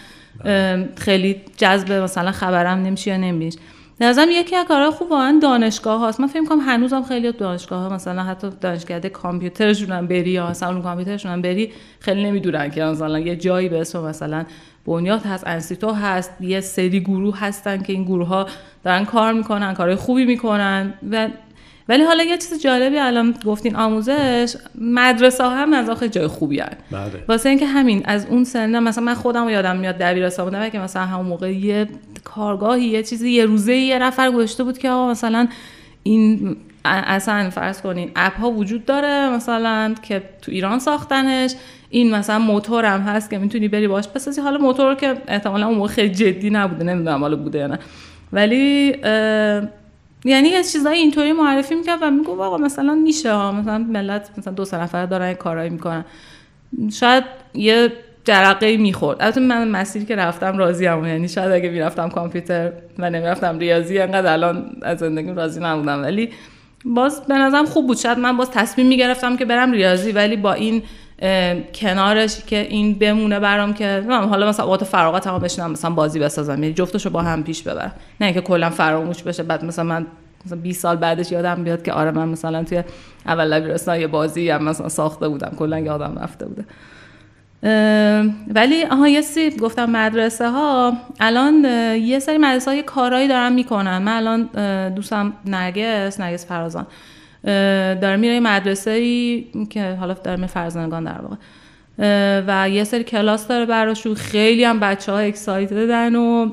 خیلی 0.96 1.42
جذب 1.56 1.92
مثلا 1.92 2.32
خبرم 2.32 2.78
نمیشه 2.78 3.10
یا 3.10 3.16
نمیشه. 3.16 3.58
نظرم 4.00 4.28
یکی 4.30 4.56
از 4.56 4.66
کارهای 4.66 4.90
خوب 4.90 5.10
واقعا 5.10 5.38
دانشگاه 5.42 6.00
هاست. 6.00 6.20
من 6.20 6.26
فکر 6.26 6.44
کنم 6.44 6.60
هنوزم 6.60 7.02
خیلی 7.02 7.32
دانشگاه 7.32 7.82
ها 7.82 7.88
مثلا 7.88 8.22
حتی 8.22 8.50
دانشگاه 8.60 9.00
کامپیوترشون 9.00 9.92
هم 9.92 10.06
بری 10.06 10.30
یا 10.30 10.50
مثلا 10.50 10.80
کامپیوترشون 10.80 11.32
هم 11.32 11.42
بری 11.42 11.72
خیلی 12.00 12.24
نمی‌دونن 12.24 12.70
که 12.70 12.84
مثلا 12.84 13.18
یه 13.18 13.36
جایی 13.36 13.68
به 13.68 13.80
اسم 13.80 14.04
مثلا 14.04 14.44
بنیاد 14.86 15.22
هست 15.22 15.46
انسیتو 15.46 15.92
هست 15.92 16.32
یه 16.40 16.60
سری 16.60 17.00
گروه 17.00 17.40
هستن 17.40 17.82
که 17.82 17.92
این 17.92 18.04
گروه 18.04 18.26
ها 18.26 18.46
دارن 18.84 19.04
کار 19.04 19.32
می‌کنن 19.32 19.74
کارهای 19.74 19.96
خوبی 19.96 20.24
می‌کنن 20.24 20.94
و 21.10 21.28
ولی 21.88 22.04
حالا 22.04 22.24
یه 22.24 22.38
چیز 22.38 22.62
جالبی 22.62 22.98
الان 22.98 23.34
گفتین 23.44 23.76
آموزش 23.76 24.56
مدرسه 24.80 25.44
ها 25.44 25.50
هم 25.50 25.72
از 25.72 25.88
آخه 25.88 26.08
جای 26.08 26.26
خوبی 26.26 26.60
هست 26.60 26.76
بله. 26.90 27.24
واسه 27.28 27.48
اینکه 27.48 27.66
همین 27.66 28.02
از 28.04 28.26
اون 28.26 28.44
سن 28.44 28.78
مثلا 28.78 29.04
من 29.04 29.14
خودم 29.14 29.48
یادم 29.48 29.76
میاد 29.76 29.98
دبیرستان 29.98 30.44
بودم 30.44 30.68
که 30.68 30.78
مثلا 30.78 31.04
همون 31.04 31.26
موقع 31.26 31.52
یه 31.52 31.86
کارگاهی 32.24 32.84
یه 32.84 33.02
چیزی 33.02 33.30
یه 33.30 33.44
روزه 33.44 33.74
یه 33.74 33.98
نفر 33.98 34.30
گذاشته 34.30 34.64
بود 34.64 34.78
که 34.78 34.90
آقا 34.90 35.10
مثلا 35.10 35.48
این 36.02 36.56
اصلا 36.84 37.50
فرض 37.50 37.80
کنین 37.80 38.10
اپ 38.16 38.40
ها 38.40 38.50
وجود 38.50 38.84
داره 38.84 39.28
مثلا 39.30 39.94
که 40.02 40.22
تو 40.42 40.52
ایران 40.52 40.78
ساختنش 40.78 41.54
این 41.90 42.14
مثلا 42.14 42.38
موتور 42.38 42.84
هم 42.84 43.00
هست 43.00 43.30
که 43.30 43.38
می‌تونی 43.38 43.68
بری 43.68 43.88
باش 43.88 44.08
بسازی. 44.08 44.40
حالا 44.40 44.58
موتور 44.58 44.94
که 44.94 45.14
احتمالا 45.28 45.66
اون 45.66 45.78
موقع 45.78 45.88
خیلی 45.88 46.14
جدی 46.14 46.50
نبوده 46.50 46.84
نمی‌دونم 46.84 47.20
حالا 47.20 47.36
بوده 47.36 47.58
یا 47.58 47.66
نه. 47.66 47.78
ولی 48.32 48.96
یعنی 50.24 50.48
یه 50.48 50.62
چیزایی 50.62 51.00
اینطوری 51.00 51.32
معرفی 51.32 51.74
می‌کرد 51.74 51.98
و 52.02 52.10
میگو 52.10 52.42
آقا 52.42 52.56
مثلا 52.56 52.94
میشه 52.94 53.32
ها 53.32 53.52
مثلا 53.52 53.78
ملت 53.78 54.30
مثلا 54.38 54.52
دو 54.52 54.64
سه 54.64 54.80
نفر 54.80 55.06
دارن 55.06 55.34
کارایی 55.34 55.70
می‌کنن. 55.70 56.04
شاید 56.92 57.24
یه 57.54 57.92
جرقه 58.24 58.76
می‌خورد. 58.76 59.22
البته 59.22 59.40
من 59.40 59.68
مسیری 59.68 60.06
که 60.06 60.16
رفتم 60.16 60.58
راضی 60.58 60.86
هم 60.86 61.06
یعنی 61.06 61.28
شاید 61.28 61.52
اگه 61.52 61.70
می‌رفتم 61.70 62.08
کامپیوتر 62.08 62.72
و 62.98 63.10
نمی‌رفتم 63.10 63.58
ریاضی 63.58 63.98
انقدر 63.98 64.32
الان 64.32 64.70
از 64.82 64.98
زندگیم 64.98 65.36
راضی 65.36 65.60
نبودم. 65.60 66.02
ولی 66.02 66.30
باز 66.84 67.26
به 67.26 67.34
نظرم 67.34 67.66
خوب 67.66 67.86
بود. 67.86 67.96
شاید 67.96 68.18
من 68.18 68.36
باز 68.36 68.50
تصمیم 68.50 68.86
می‌گرفتم 68.86 69.36
که 69.36 69.44
برم 69.44 69.72
ریاضی 69.72 70.12
ولی 70.12 70.36
با 70.36 70.52
این 70.52 70.82
کنارش 71.74 72.44
که 72.44 72.56
این 72.70 72.94
بمونه 72.94 73.40
برام 73.40 73.74
که 73.74 74.04
حالا 74.08 74.48
مثلا 74.48 74.64
اوقات 74.64 74.84
فراغت 74.84 75.26
هم 75.26 75.38
بشینم 75.38 75.70
مثلا 75.70 75.90
بازی 75.90 76.18
بسازم. 76.18 76.52
یعنی 76.52 76.72
جفتشو 76.72 77.10
با 77.10 77.22
هم 77.22 77.42
پیش 77.44 77.62
ببرم 77.62 77.92
نه 78.20 78.32
که 78.32 78.40
کلا 78.40 78.70
فراموش 78.70 79.22
بشه 79.22 79.42
بعد 79.42 79.64
مثلا 79.64 79.84
من 79.84 80.06
مثلا 80.46 80.58
20 80.58 80.80
سال 80.82 80.96
بعدش 80.96 81.32
یادم 81.32 81.64
بیاد 81.64 81.82
که 81.82 81.92
آره 81.92 82.10
من 82.10 82.28
مثلا 82.28 82.64
توی 82.64 82.82
اول 83.26 83.60
دبیرستان 83.60 84.00
یه 84.00 84.06
بازی 84.06 84.50
هم 84.50 84.64
مثلا 84.64 84.88
ساخته 84.88 85.28
بودم. 85.28 85.52
کلا 85.58 85.78
یادم 85.78 86.18
رفته 86.22 86.46
بوده. 86.46 86.64
ولی 88.54 88.84
آها 88.84 89.08
یه 89.08 89.20
سی 89.20 89.50
گفتم 89.50 89.90
مدرسه 89.90 90.48
ها 90.48 90.92
الان 91.20 91.64
یه 91.94 92.18
سری 92.18 92.38
مدرسه 92.38 92.70
ها 92.70 92.76
یه 92.76 92.82
کارایی 92.82 93.28
دارن 93.28 93.52
می‌کنن. 93.52 93.98
من 93.98 94.12
الان 94.12 94.48
دوستم 94.94 95.32
نرگس 95.44 96.20
نرگس 96.20 96.46
فرازان. 96.46 96.86
داره 97.44 98.16
میره 98.16 98.40
مدرسه 98.40 98.90
ای 98.90 99.46
که 99.70 99.96
حالا 100.00 100.14
داره 100.14 100.46
فرزندگان 100.46 101.04
در 101.04 101.20
واقع. 101.20 101.36
و 102.46 102.68
یه 102.70 102.84
سری 102.84 103.04
کلاس 103.04 103.48
داره 103.48 103.66
براشون 103.66 104.14
خیلی 104.14 104.64
هم 104.64 104.80
بچه 104.80 105.12
ها 105.12 105.18
اکسایتدن 105.18 106.14
و 106.14 106.50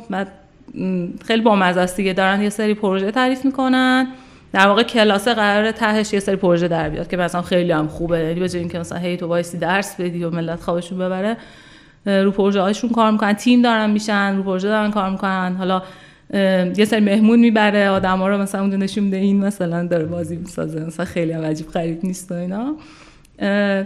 خیلی 1.26 1.42
با 1.42 1.56
دیگه. 1.96 2.14
دارن 2.14 2.42
یه 2.42 2.50
سری 2.50 2.74
پروژه 2.74 3.12
تعریف 3.12 3.46
می‌کنن. 3.46 4.08
در 4.54 4.68
واقع 4.68 4.84
کلاس 4.84 5.28
قرار 5.28 5.72
تهش 5.72 6.14
یه 6.14 6.20
سری 6.20 6.36
پروژه 6.36 6.68
در 6.68 6.90
بیاد 6.90 7.08
که 7.08 7.18
مثلا 7.18 7.42
خیلی 7.42 7.72
هم 7.72 7.88
خوبه. 7.88 8.20
یعنی 8.20 8.40
به 8.40 8.50
اینکه 8.54 8.80
مثلا 8.80 8.98
هی 8.98 9.18
تو 9.18 9.28
وایسی 9.28 9.58
درس 9.58 9.96
بدی 10.02 10.24
و 10.24 10.30
ملت 10.30 10.62
خوابشون 10.62 10.98
ببره 10.98 11.38
رو 12.06 12.32
پروژه 12.32 12.62
هاشون 12.62 12.90
کار 12.90 13.12
می‌کنن. 13.12 13.34
تیم 13.34 13.62
دارن 13.62 13.90
میشن 13.90 14.36
رو 14.38 14.44
پروژه 14.44 14.68
دارن 14.68 14.92
کار 14.92 15.10
می‌کنن. 15.10 15.56
حالا 15.58 15.82
یه 16.78 16.86
سری 16.86 17.00
مهمون 17.00 17.40
می‌بره 17.40 17.90
آدم 17.90 18.18
ها 18.18 18.28
رو 18.28 18.38
مثلا 18.38 18.62
اونجا 18.62 18.78
نشون 18.78 19.04
میده 19.04 19.18
این 19.18 19.46
مثلا 19.46 19.88
داره 19.88 20.06
بازی 20.06 20.36
می‌سازه 20.36 20.86
مثلا 20.86 21.06
خیلی 21.06 21.32
هم 21.32 21.42
عجیب 21.42 21.68
غریب 21.68 22.00
نیست 22.04 22.32
و 22.32 22.36
اینا. 22.36 22.76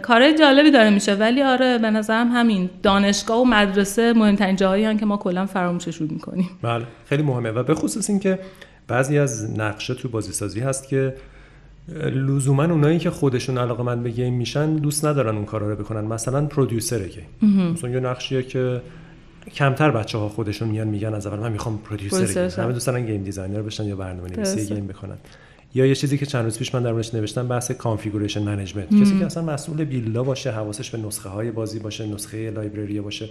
کارهای 0.02 0.38
جالبی 0.39 0.71
داره 0.71 0.89
میشه 0.89 1.15
ولی 1.15 1.41
آره 1.41 1.78
به 1.78 1.89
نظرم 1.89 2.28
همین 2.28 2.69
دانشگاه 2.84 3.41
و 3.41 3.45
مدرسه 3.45 4.13
مهمترین 4.13 4.56
جاهایی 4.56 4.97
که 4.97 5.06
ما 5.06 5.17
کلا 5.17 5.45
فراموششون 5.45 6.08
می‌کنیم. 6.12 6.49
بله 6.62 6.86
خیلی 7.06 7.23
مهمه. 7.23 7.52
و 7.52 7.63
به 7.63 7.75
خصوص 7.75 8.10
اینکه 8.10 8.39
بعضی 8.88 9.17
از 9.17 9.60
نقشا 9.60 9.93
تو 9.93 10.10
بازی 10.10 10.32
سازی 10.32 10.60
هست 10.60 10.88
که 10.88 11.13
لزوما 12.13 12.63
اونایی 12.63 12.99
که 12.99 13.10
خودشون 13.10 13.58
علاقه‌مند 13.58 14.04
به 14.04 14.10
game 14.10 14.34
میشن 14.34 14.75
دوست 14.75 15.06
ندارن 15.06 15.36
اون 15.36 15.45
کارا 15.45 15.69
رو 15.69 15.75
بکنن. 15.75 16.02
مثلا 16.02 16.45
producer 16.45 17.00
game. 17.00 17.26
مثلا 17.71 17.89
یه 17.89 17.99
نقشیه 17.99 18.43
که 18.43 18.82
کمتر 19.54 19.91
بچه 19.91 20.17
ها 20.17 20.30
خودشون 20.30 20.67
میان 20.67 20.88
میگن 20.88 21.13
از 21.13 21.28
اول 21.28 21.39
من 21.39 21.52
می‌خوام 21.52 21.78
producer 21.78 22.26
game 22.26 22.63
همه 22.63 22.73
دوست 22.73 22.88
دارن 22.88 23.06
game 23.06 23.24
designer 23.24 23.62
بشن 23.62 23.84
یا 23.84 23.95
برنامه 23.95 24.30
نویسی 24.30 24.65
game 24.76 24.88
بکنن 24.88 25.17
یا 25.73 25.86
یه 25.86 25.95
چیزی 25.95 26.17
که 26.17 26.25
چند 26.25 26.43
روز 26.43 26.58
پیش 26.58 26.75
من 26.75 26.84
در 26.84 26.91
موردش 26.91 27.13
نوشتم 27.13 27.47
بحث 27.47 27.71
configuration 27.72 28.43
management 28.43 29.02
کسی 29.02 29.19
که 29.19 29.25
اصلا 29.25 29.43
مسئول 29.43 29.84
build 29.84 30.17
ا 30.17 30.24
باشه 30.23 30.52
حواسش 30.52 30.89
به 30.89 30.97
نسخه 30.97 31.30
های 31.30 31.52
بازی 31.52 31.80
باشه 31.80 32.08
نسخه 32.08 32.52
library 32.52 33.02
باشه. 33.02 33.30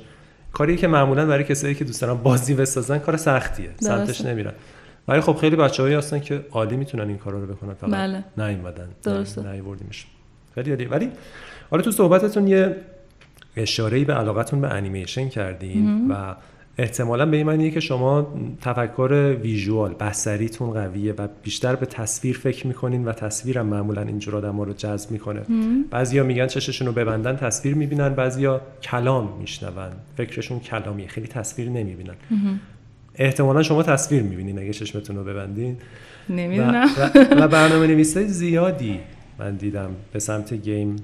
کاری 0.53 0.77
که 0.77 0.87
معمولا 0.87 1.27
برای 1.27 1.45
کسایی 1.45 1.75
که 1.75 1.85
دوست 1.85 2.01
دارن 2.01 2.15
بازی 2.15 2.55
بسازن 2.55 2.99
کار 2.99 3.17
سختیه. 3.17 3.71
سمتش 3.81 4.21
نمیرن. 4.21 4.53
ولی 5.09 5.21
خب 5.21 5.37
خیلی 5.37 5.57
بچه‌هایی 5.57 5.95
هستن 5.95 6.21
که 6.21 6.45
عالی 6.51 6.77
می‌تونن 6.77 7.09
این 7.09 7.19
کارا 7.19 7.39
رو 7.39 7.47
بکنن 7.55 7.75
فقط. 7.75 7.91
بله. 7.91 8.25
نیومدن. 8.39 8.89
نیوردیمش. 9.53 10.07
خیلی 10.55 10.71
عالی. 10.71 10.85
ولی 10.85 11.11
حالا 11.71 11.83
تو 11.83 11.91
صحبتتون 11.91 12.49
یه 12.49 12.77
اشاره 13.59 14.05
به 14.05 14.15
علاقتون 14.15 14.61
به 14.61 14.69
انیمیشن 14.69 15.29
کردین 15.29 16.11
و 16.11 16.35
احتمالا 16.79 17.27
به 17.27 17.37
این 17.37 17.47
معنیه 17.47 17.71
که 17.71 17.81
شما 17.81 18.35
تفکر 18.61 19.37
ویژوال 19.43 19.95
بصریتون 19.95 20.71
قویه 20.71 21.13
و 21.13 21.29
بیشتر 21.43 21.77
به 21.77 21.87
تصویر 21.87 22.39
فکر 22.39 22.67
می‌کنین 22.67 23.05
و 23.05 23.13
تصویرم 23.13 23.67
معمولا 23.67 24.03
اینجور 24.03 24.37
آدم 24.37 24.61
رو 24.61 24.73
جذب 24.73 25.11
می‌کنه. 25.11 25.41
بعضیا 25.91 26.25
میگن 26.25 26.47
چششون 26.47 26.87
رو 26.87 26.93
ببندن 26.93 27.37
تصویر 27.37 27.75
می‌بینن. 27.75 28.09
بعضیا 28.09 28.61
کلام 28.83 29.33
میشنون. 29.41 29.73
فکرشون 30.17 30.61
کلامی 30.61 31.09
خیلی 31.09 31.27
تصویر 31.27 31.69
نمی‌بینن. 31.69 32.15
احتمالا 33.15 33.63
شما 33.63 33.83
تصویر 33.83 34.23
می‌بینین 34.23 34.59
اگه 34.59 34.73
چشمتون 34.73 35.17
رو 35.17 35.25
ببندین. 35.25 35.77
نمی‌دونم. 36.29 36.89
و, 36.99 37.11
و 37.45 37.49
برنامه 37.49 37.87
نویسای 37.87 38.29
زیادی 38.29 39.01
من 39.39 39.57
دیدم 39.57 39.91
به 40.13 40.19
سمت 40.19 40.55
game. 40.55 40.97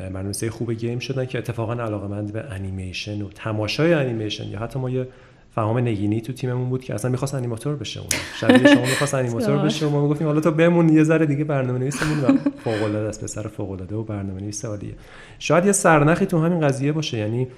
برنامه‌نویسای 0.00 0.50
خوب 0.50 0.72
game 0.72 0.98
شدن 0.98 1.24
که 1.24 1.38
اتفاقا 1.38 1.72
علاقه 1.72 2.32
به 2.32 2.44
انیمیشن 2.50 3.22
و 3.22 3.28
تماشای 3.28 3.92
انیمیشن 3.92 4.48
یا 4.48 4.58
حتی 4.58 4.78
ما 4.78 4.90
یه 4.90 5.08
فهام 5.54 5.78
نگینی 5.78 6.20
تو 6.20 6.32
تیممون 6.32 6.68
بود 6.68 6.84
که 6.84 6.94
اصلا 6.94 7.10
می‌خواست 7.10 7.34
انیماتور 7.34 7.76
بشه 7.76 8.00
اون 8.00 8.08
شبیه 8.40 8.74
شما 8.74 8.80
می‌خواست 8.80 9.14
انیماتور 9.14 9.58
بشه 9.58 9.86
و 9.86 9.90
ما 9.90 10.02
می‌گفتیم 10.02 10.26
حالا 10.26 10.40
تو 10.40 10.50
بمون 10.50 10.88
یه 10.88 11.04
ذره 11.04 11.26
دیگه 11.26 11.44
برنامه 11.44 11.78
نویسمون 11.78 12.20
و 12.20 12.38
فوق 12.64 12.82
العاده 12.82 13.08
است 13.08 13.24
پسر 13.24 13.48
فوق 13.48 13.70
العاده 13.70 13.94
و 13.94 14.02
برنامه 14.02 14.40
نویس 14.40 14.64
عالیه. 14.64 14.94
شاید 15.38 15.66
یه 15.66 15.72
سرنخی 15.72 16.26
تو 16.26 16.44
همین 16.44 16.60
قضیه 16.60 16.92
باشه 16.92 17.18
یعنی 17.18 17.48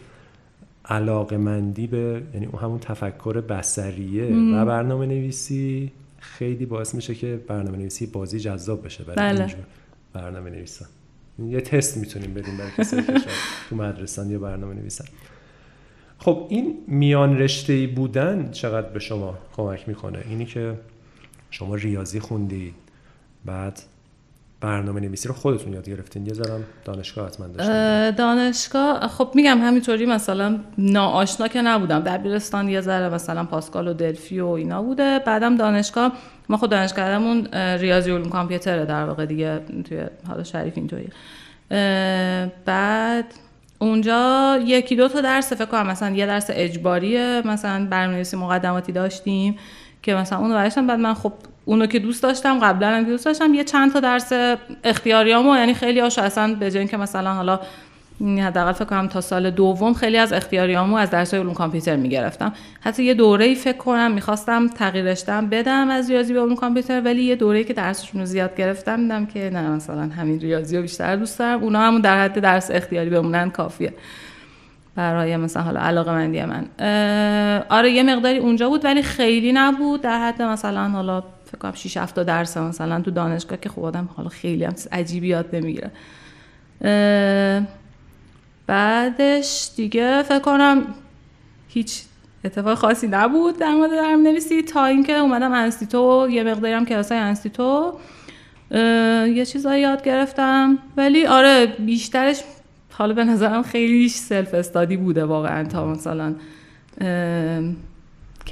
علاقه 0.84 1.36
مندی 1.36 1.86
به 1.86 2.22
یعنی 2.34 2.46
اون 2.46 2.62
همون 2.62 2.78
تفکر 2.78 3.40
بصریه 3.40 4.24
و 4.24 4.64
برنامه 4.64 5.06
نویسی 5.06 5.92
خیلی 6.18 6.66
باعث 6.66 6.94
میشه 6.94 7.14
که 7.14 7.40
برنامه 7.48 7.78
نویسی 7.78 8.06
بازی 8.06 8.40
جذاب 8.40 8.84
بشه 8.84 9.04
برای 9.04 9.16
بله. 9.16 9.40
اینجور 9.40 9.64
برنامه 10.12 10.50
نویسان 10.50 10.88
یه 11.48 11.60
تست 11.60 11.96
می‌تونیم 11.96 12.34
بدیم 12.34 12.56
برای 12.56 12.70
کسایی 12.78 13.02
که 13.02 13.20
تو 13.68 13.76
مدرسان 13.76 14.30
یا 14.30 14.38
برنامه 14.38 14.74
نویسن. 14.74 15.04
خب 16.18 16.46
این 16.50 16.84
میان 16.86 17.38
رشته 17.38 17.86
بودن 17.86 18.50
چقدر 18.50 18.88
به 18.88 18.98
شما 18.98 19.38
کمک 19.56 19.88
می‌کنه؟ 19.88 20.24
اینی 20.28 20.44
که 20.44 20.80
شما 21.50 21.74
ریاضی 21.74 22.20
خوندید 22.20 22.74
بعد 23.44 23.82
برنامه 24.60 25.00
نویسی 25.00 25.28
رو 25.28 25.34
خودتون 25.34 25.72
یاد 25.72 25.88
گرفتین؟ 25.88 26.26
یه 26.26 26.34
ذرم 26.34 26.64
دانشگاه 26.84 27.26
حتما 27.26 27.46
داشتین. 27.46 28.10
دانشگاه 28.10 29.08
خب 29.08 29.30
میگم 29.34 29.58
همینطوری 29.58 30.06
مثلا 30.06 30.58
ناآشنا 30.78 31.48
که 31.48 31.62
نبودم. 31.62 32.00
دبیرستان 32.00 32.68
یه 32.68 32.80
ذره 32.80 33.08
مثلا 33.08 33.44
پاسکال 33.44 33.88
و 33.88 33.92
دلفی 33.92 34.40
و 34.40 34.46
اینا 34.46 34.82
بوده. 34.82 35.18
بعدم 35.18 35.56
دانشگاه 35.56 36.12
ما 36.48 36.56
خود 36.56 36.70
دانشگاهمون 36.70 37.46
ریاضی 37.52 38.10
علوم 38.10 38.28
کامپیوتره 38.28 38.84
در 38.84 39.04
واقع 39.04 39.26
دیگه 39.26 39.60
توی 39.88 40.04
حالا 40.28 40.44
شریف 40.44 40.72
اینطوری. 40.76 41.08
بعد 42.64 43.24
اونجا 43.78 44.58
یکی 44.66 44.96
دو 44.96 45.08
تا 45.08 45.20
درس 45.20 45.52
فکر 45.52 45.64
کنم 45.64 45.86
مثلا 45.86 46.10
یه 46.10 46.26
درس 46.26 46.46
اجباریه. 46.50 47.42
مثلا 47.44 47.86
برنامه‌نویسی 47.90 48.36
مقدماتی 48.36 48.92
داشتیم 48.92 49.58
که 50.02 50.14
مثلا 50.14 50.38
اونو 50.38 50.54
برشتم 50.54 50.86
بعد 50.86 50.98
من 50.98 51.14
خب 51.14 51.32
اونو 51.70 51.86
که 51.86 51.98
دوست 51.98 52.22
داشتم 52.22 52.58
قبلا 52.58 52.88
هم 52.88 53.02
دوست 53.02 53.24
داشتم 53.24 53.54
یه 53.54 53.64
چند 53.64 53.92
تا 53.92 54.00
درس 54.00 54.32
اختیاریامو 54.84 55.56
یعنی 55.56 55.74
خیلی 55.74 56.00
هاشو 56.00 56.22
اصلا 56.22 56.54
به 56.54 56.70
جای 56.70 56.86
که 56.86 56.96
مثلا 56.96 57.34
حالا 57.34 57.60
حداقل 58.20 58.72
فکر 58.72 58.84
کنم 58.84 59.08
تا 59.08 59.20
سال 59.20 59.50
دوم 59.50 59.94
خیلی 59.94 60.16
از 60.16 60.32
اختیاریامو 60.32 60.96
از 60.96 61.10
درس 61.10 61.34
علوم 61.34 61.54
کامپیوتر 61.54 61.96
می‌گرفتم. 61.96 62.52
حتی 62.80 63.04
یه 63.04 63.14
دوره 63.14 63.44
ای 63.44 63.54
فکر 63.54 63.76
کنم 63.76 64.12
می‌خواستم 64.12 64.68
تغییر 64.68 65.04
رشتم 65.04 65.46
بدم 65.46 65.90
از 65.90 66.10
ریاضی 66.10 66.34
به 66.34 66.40
علوم 66.40 66.56
کامپیوتر 66.56 67.00
ولی 67.00 67.22
یه 67.22 67.36
دوره 67.36 67.64
که 67.64 67.72
درسشون 67.72 68.20
رو 68.20 68.26
زیاد 68.26 68.56
گرفتم 68.56 68.96
دیدم 69.02 69.26
که 69.26 69.50
نه 69.50 69.70
مثلا 69.70 70.02
همین 70.02 70.40
ریاضی 70.40 70.76
رو 70.76 70.82
بیشتر 70.82 71.16
دوست 71.16 71.38
دارم. 71.38 71.62
اونا 71.62 71.80
همون 71.80 72.00
در 72.00 72.24
حد 72.24 72.38
درس 72.40 72.70
اختیاری 72.70 73.10
بمونن 73.10 73.50
کافیه. 73.50 73.92
برای 74.96 75.36
مثلا 75.36 75.62
حالا 75.62 75.80
علاقه 75.80 76.12
مندی 76.12 76.42
من 76.42 76.64
آره 77.68 77.90
یه 77.90 78.02
مقداری 78.02 78.38
اونجا 78.38 78.68
بود 78.68 78.84
ولی 78.84 79.02
خیلی 79.02 79.52
نبود 79.52 80.00
در 80.00 80.18
حد 80.18 80.42
مثلا 80.42 80.88
حالا 80.88 81.22
فکر 81.50 81.58
کنم 81.58 81.72
6 81.74 81.96
7 81.96 82.18
درس 82.18 82.56
مثلا 82.56 83.00
تو 83.00 83.10
دانشگاه 83.10 83.58
که 83.60 83.68
خب 83.68 83.84
آدم 83.84 84.08
حالا 84.16 84.28
خیلی 84.28 84.64
هم 84.64 84.74
عجیبی 84.92 85.28
یاد 85.28 85.46
نمی‌گیره. 85.52 85.90
بعدش 88.66 89.70
دیگه 89.76 90.22
فکر 90.22 90.38
کنم 90.38 90.82
هیچ 91.68 92.02
اتفاق 92.44 92.78
خاصی 92.78 93.08
نبود 93.08 93.58
در 93.58 93.74
مورد 93.74 93.90
درم 93.90 94.22
نویسی 94.22 94.62
تا 94.62 94.84
اینکه 94.84 95.12
اومدم 95.12 95.52
انستیتو 95.52 96.28
یه 96.30 96.42
مقداری 96.44 96.72
هم 96.72 96.84
کلاسای 96.84 97.18
انستیتو 97.18 97.92
یه 99.34 99.44
چیزایی 99.46 99.82
یاد 99.82 100.04
گرفتم. 100.04 100.78
ولی 100.96 101.26
آره 101.26 101.66
بیشترش 101.66 102.42
حالا 102.92 103.14
به 103.14 103.24
نظرم 103.24 103.62
خیلی 103.62 104.08
سلف 104.08 104.54
استادی 104.54 104.96
بوده 104.96 105.24
واقعا 105.24 105.64
تا 105.64 105.86
مثلا 105.86 106.34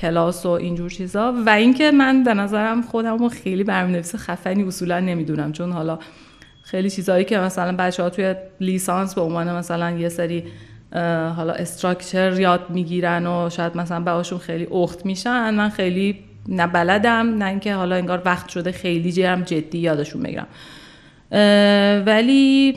کلاس 0.01 0.47
و 0.47 0.49
اینجور 0.49 0.91
چیزا. 0.91 1.35
و 1.47 1.51
اینکه 1.51 1.91
من 1.91 2.25
به 2.25 2.35
نظرم 2.35 2.83
خودم 2.83 3.29
خیلی 3.29 3.65
برنامه‌نویس 3.65 4.17
خفنی 4.17 4.63
اصولا 4.63 5.01
نمی‌دونم 5.01 5.53
چون 5.53 5.73
حالا 5.73 5.99
خیلی 6.63 6.91
چیزهایی 6.91 7.25
که 7.25 7.39
مثلا 7.39 7.77
بچه 7.77 8.03
ها 8.03 8.11
توی 8.11 8.35
لیسانس 8.61 9.15
به 9.15 9.21
عنوان 9.21 9.57
مثلا 9.57 9.91
یه 9.91 10.09
سری 10.09 10.45
حالا 11.37 11.53
استراکچر 11.53 12.41
یاد 12.41 12.71
می‌گیرن 12.71 13.27
و 13.27 13.51
شاید 13.51 13.77
مثلا 13.77 14.01
بهاشون 14.01 14.39
خیلی 14.39 14.67
اخت 14.73 15.07
میشن 15.07 15.55
من 15.55 15.69
خیلی 15.69 16.19
نه 16.49 16.67
بلدم 16.67 17.35
نه 17.39 17.45
اینکه 17.45 17.75
حالا 17.75 17.97
انگار 17.97 18.23
وقت 18.25 18.49
شده 18.49 18.73
خیلی 18.73 19.13
جرم 19.13 19.43
جدی 19.43 19.79
یادشون 19.79 20.23
بگیرم. 20.23 20.47
ولی 22.07 22.75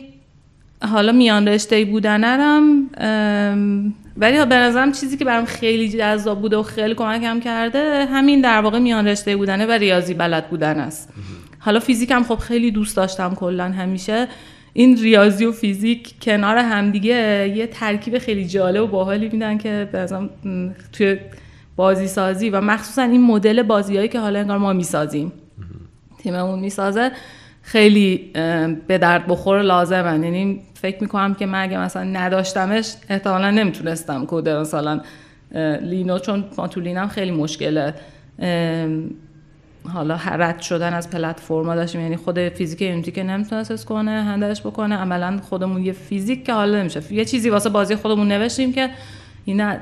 حالا 0.81 1.11
میان 1.11 1.47
رشته 1.47 1.85
بودنم 1.85 2.89
ولی 4.17 4.45
به 4.45 4.55
نظرم 4.55 4.91
چیزی 4.91 5.17
که 5.17 5.25
برام 5.25 5.45
خیلی 5.45 5.89
جذاب 5.89 6.41
بوده 6.41 6.57
و 6.57 6.63
خیلی 6.63 6.95
کمکم 6.95 7.39
کرده 7.39 8.05
همین 8.05 8.41
در 8.41 8.61
واقع 8.61 8.79
میان 8.79 9.07
رشته 9.07 9.35
بودنه 9.35 9.65
و 9.65 9.71
ریاضی 9.71 10.13
بلد 10.13 10.49
بودن 10.49 10.79
است. 10.79 11.13
حالا 11.59 11.79
فیزیکم 11.79 12.23
خب 12.23 12.35
خیلی 12.35 12.71
دوست 12.71 12.97
داشتم 12.97 13.35
کلا 13.35 13.63
همیشه. 13.63 14.27
این 14.73 14.97
ریاضی 14.97 15.45
و 15.45 15.51
فیزیک 15.51 16.13
کنار 16.21 16.57
همدیگه 16.57 17.53
یه 17.55 17.67
ترکیب 17.67 18.17
خیلی 18.17 18.47
جالب 18.47 18.83
و 18.83 18.87
باحالی 18.87 19.29
میدن 19.29 19.57
که 19.57 19.89
بازم 19.93 20.29
توی 20.93 21.17
بازی 21.75 22.07
سازی 22.07 22.49
و 22.49 22.61
مخصوصا 22.61 23.01
این 23.01 23.21
مدل 23.21 23.63
بازیهایی 23.63 24.09
که 24.09 24.19
حالا 24.19 24.39
انگار 24.39 24.57
ما 24.57 24.73
می‌سازیم 24.73 25.31
تیممون 26.17 26.59
می‌سازه 26.59 27.11
خیلی 27.61 28.31
به 28.87 28.97
درد 28.97 29.27
بخور 29.27 29.61
لازمن. 29.61 30.23
یعنی 30.23 30.61
فکر 30.73 31.01
می‌کنم 31.01 31.33
که 31.33 31.45
من 31.45 31.63
اگه 31.63 31.77
مثلا 31.77 32.03
نداشتمش 32.03 32.93
احتمالا 33.09 33.51
نمی‌تونستم 33.51 34.25
کد 34.27 34.49
مثلا 34.49 35.01
لینو 35.81 36.19
چون 36.19 36.43
ما 36.57 37.07
خیلی 37.07 37.31
مشکله. 37.31 37.93
حالا 39.93 40.19
رد 40.25 40.61
شدن 40.61 40.93
از 40.93 41.09
پلتفرما 41.09 41.75
داشتیم. 41.75 42.01
یعنی 42.01 42.15
خود 42.17 42.49
فیزیک 42.49 42.81
یونیتی 42.81 43.11
که 43.11 43.23
نمی‌تونست 43.23 43.85
کنه 43.85 44.11
هندلش 44.11 44.61
بکنه. 44.61 44.95
عملا 44.95 45.39
خودمون 45.49 45.85
یه 45.85 45.91
فیزیک 45.91 46.45
که 46.45 46.53
حالا 46.53 46.79
نمیشه. 46.79 47.13
یه 47.13 47.25
چیزی 47.25 47.49
واسه 47.49 47.69
بازی 47.69 47.95
خودمون 47.95 48.27
نوشتیم 48.27 48.73
که 48.73 48.89
این 49.45 49.73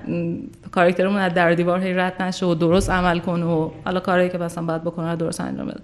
کاراکترمون 0.72 1.18
از 1.18 1.34
در 1.34 1.54
دیوار 1.54 1.82
هی 1.82 1.94
رد 1.94 2.22
نشه 2.22 2.46
و 2.46 2.56
درست 2.56 2.90
عمل 2.90 3.20
کنه 3.20 3.46
و 3.46 3.70
حالا 3.86 4.00
کاری 4.00 4.30
که 4.30 4.38
مثلا 4.38 4.64
باید 4.64 4.84
بکنه 4.84 5.16
درست 5.16 5.42
انجام 5.42 5.68
بده. 5.68 5.80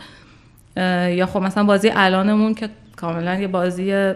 یا 0.78 1.26
خب 1.26 1.40
مثلا 1.40 1.64
بازی 1.64 1.92
الانمون 1.94 2.54
که 2.54 2.70
کاملا 2.96 3.36
یه 3.36 3.48
بازی 3.48 4.14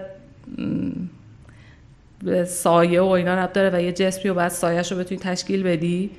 سایه 2.48 3.02
و 3.02 3.08
اینا 3.08 3.36
رب 3.36 3.54
داره 3.54 3.78
و 3.78 3.82
یه 3.82 3.92
جسمی 3.92 4.32
و 4.32 4.34
بعد 4.34 4.52
سایهش 4.52 4.92
رو 4.92 4.98
بتونی 4.98 5.22
تشکیل 5.22 5.64
بدی. 5.64 6.10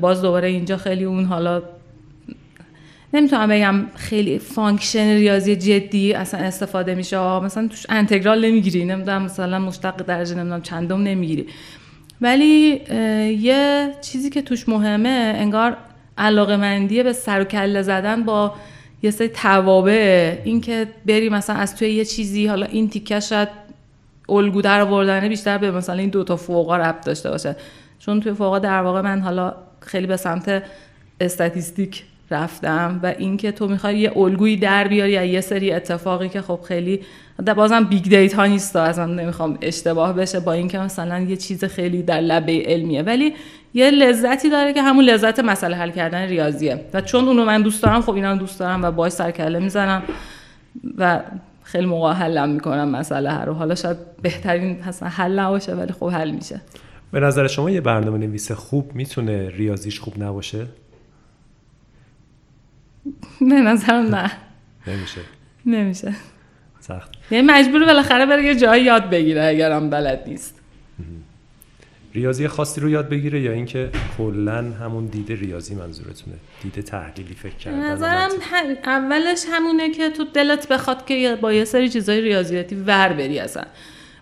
باز 0.00 0.22
دوباره 0.22 0.48
اینجا 0.48 0.76
خیلی 0.76 1.04
اون 1.04 1.24
حالا 1.24 1.62
نمی‌تونم 3.14 3.48
بگم 3.48 3.86
خیلی 3.96 4.38
function 4.38 5.14
ریاضی 5.14 5.56
جدی 5.56 6.12
اصلا 6.12 6.40
استفاده 6.40 6.94
میشه. 6.94 7.40
مثلا 7.40 7.68
توش 7.68 7.86
انتگرال 7.88 8.44
نمی‌گیری 8.44 8.84
نمی‌دونم 8.84 9.22
مثلا 9.22 9.58
مشتق 9.58 9.96
درجه 9.96 10.34
نمی‌دونم 10.34 10.62
چندم 10.62 11.02
نمی‌گیری. 11.02 11.46
ولی 12.20 12.80
یه 13.40 13.90
چیزی 14.00 14.30
که 14.30 14.42
توش 14.42 14.68
مهمه 14.68 15.34
انگار 15.36 15.76
علاقه 16.18 16.56
مندیه 16.56 17.02
به 17.02 17.12
سر 17.12 17.40
و 17.40 17.44
کله 17.44 17.82
زدن 17.82 18.22
با 18.22 18.54
یه 19.02 19.10
سری 19.10 19.28
توابع 19.28 20.38
اینکه 20.44 20.86
بری 21.06 21.28
مثلا 21.28 21.56
از 21.56 21.76
توی 21.76 21.90
یه 21.90 22.04
چیزی 22.04 22.46
حالا 22.46 22.66
این 22.66 22.88
تیکه 22.88 23.20
شاید 23.20 23.48
الگو 24.28 24.62
در 24.62 24.80
آوردنه 24.80 25.28
بیشتر 25.28 25.58
به 25.58 25.70
مثلا 25.70 25.96
این 25.96 26.10
دوتا 26.10 26.36
فوقا 26.36 26.76
ربط 26.76 27.06
داشته 27.06 27.30
باشه. 27.30 27.56
چون 27.98 28.20
توی 28.20 28.32
فوقا 28.32 28.58
در 28.58 28.82
واقع 28.82 29.00
من 29.00 29.20
حالا 29.20 29.54
خیلی 29.80 30.06
به 30.06 30.16
سمت 30.16 30.62
statistic 31.20 32.04
رفتم 32.30 33.00
و 33.02 33.14
اینکه 33.18 33.52
تو 33.52 33.68
می‌خوای 33.68 33.98
یه 33.98 34.18
الگویی 34.18 34.56
در 34.56 34.88
بیاری 34.88 35.12
یا 35.12 35.24
یه 35.24 35.40
سری 35.40 35.72
اتفاقی 35.72 36.28
که 36.28 36.40
خب 36.40 36.60
خیلی 36.68 37.00
بازم 37.56 37.84
big 37.84 38.02
data 38.02 38.46
نیست 38.46 38.76
اصلا 38.76 39.06
نمی‌خوام 39.06 39.58
اشتباه 39.62 40.12
بشه 40.12 40.40
با 40.40 40.52
اینکه 40.52 40.78
مثلا 40.78 41.20
یه 41.20 41.36
چیز 41.36 41.64
خیلی 41.64 42.02
در 42.02 42.20
لبه 42.20 42.62
علمیه. 42.66 43.02
ولی 43.02 43.34
یه 43.74 43.90
لذتی 43.90 44.50
داره 44.50 44.72
که 44.72 44.82
همون 44.82 45.04
لذت 45.04 45.40
مسئله 45.40 45.76
حل 45.76 45.90
کردن 45.90 46.22
ریاضیه. 46.22 46.84
و 46.94 47.00
چون 47.00 47.28
اونو 47.28 47.44
من 47.44 47.62
دوست 47.62 47.82
دارم 47.82 48.02
خب 48.02 48.14
اینا 48.14 48.36
دوست 48.36 48.60
دارم 48.60 48.82
و 48.82 48.90
باش 48.90 49.12
سرکله 49.12 49.58
می‌زنم 49.58 50.02
و 50.98 51.20
خیلی 51.62 51.86
موقع 51.86 52.12
حلم 52.12 52.48
می‌کنم 52.48 52.88
مسئله 52.88 53.30
هر 53.30 53.44
رو. 53.44 53.54
حالا 53.54 53.74
شاید 53.74 53.96
بهترین 54.22 54.82
حل 55.02 55.38
نباشه 55.38 55.74
ولی 55.74 55.92
خب 55.92 56.08
حل 56.08 56.30
میشه. 56.30 56.60
به 57.12 57.20
نظر 57.20 57.46
شما 57.46 57.70
یه 57.70 57.80
برنامه 57.80 58.18
نویس 58.18 58.52
خوب 58.52 58.94
می‌تونه 58.94 59.48
ریاضیش 59.48 60.00
خوب 60.00 60.22
نباشه؟ 60.22 60.66
به 63.40 63.46
نظرم 63.46 64.14
نه. 64.14 64.30
نمیشه. 64.86 65.20
نمیشه. 65.66 66.14
سخت. 66.80 67.10
یعنی 67.30 67.46
مجبور 67.46 67.84
بالاخره 67.84 68.26
بره 68.26 68.44
یه 68.44 68.54
جایی 68.54 68.84
یاد 68.84 69.10
بگیره 69.10 69.44
اگرم 69.44 69.90
بلد 69.90 70.24
نیست. 70.26 70.59
ریاضی 72.14 72.48
خاصی 72.48 72.80
رو 72.80 72.90
یاد 72.90 73.08
بگیره 73.08 73.40
یا 73.40 73.52
اینکه 73.52 73.90
کلا 74.18 74.64
همون 74.80 75.06
دیده 75.06 75.34
ریاضی 75.34 75.74
منظورتونه؟ 75.74 76.36
دیده 76.62 76.82
تحلیلی 76.82 77.34
فکر 77.34 77.54
کردن 77.54 77.90
نظرم 77.90 78.30
اولش 78.84 79.44
همونه 79.52 79.90
که 79.90 80.10
تو 80.10 80.24
دلت 80.24 80.68
بخواد 80.68 81.06
که 81.06 81.38
با 81.40 81.52
یه 81.52 81.64
سری 81.64 81.88
چیزای 81.88 82.20
ریاضیاتی 82.20 82.74
ور 82.74 83.12
بری 83.12 83.38
اصلا. 83.38 83.62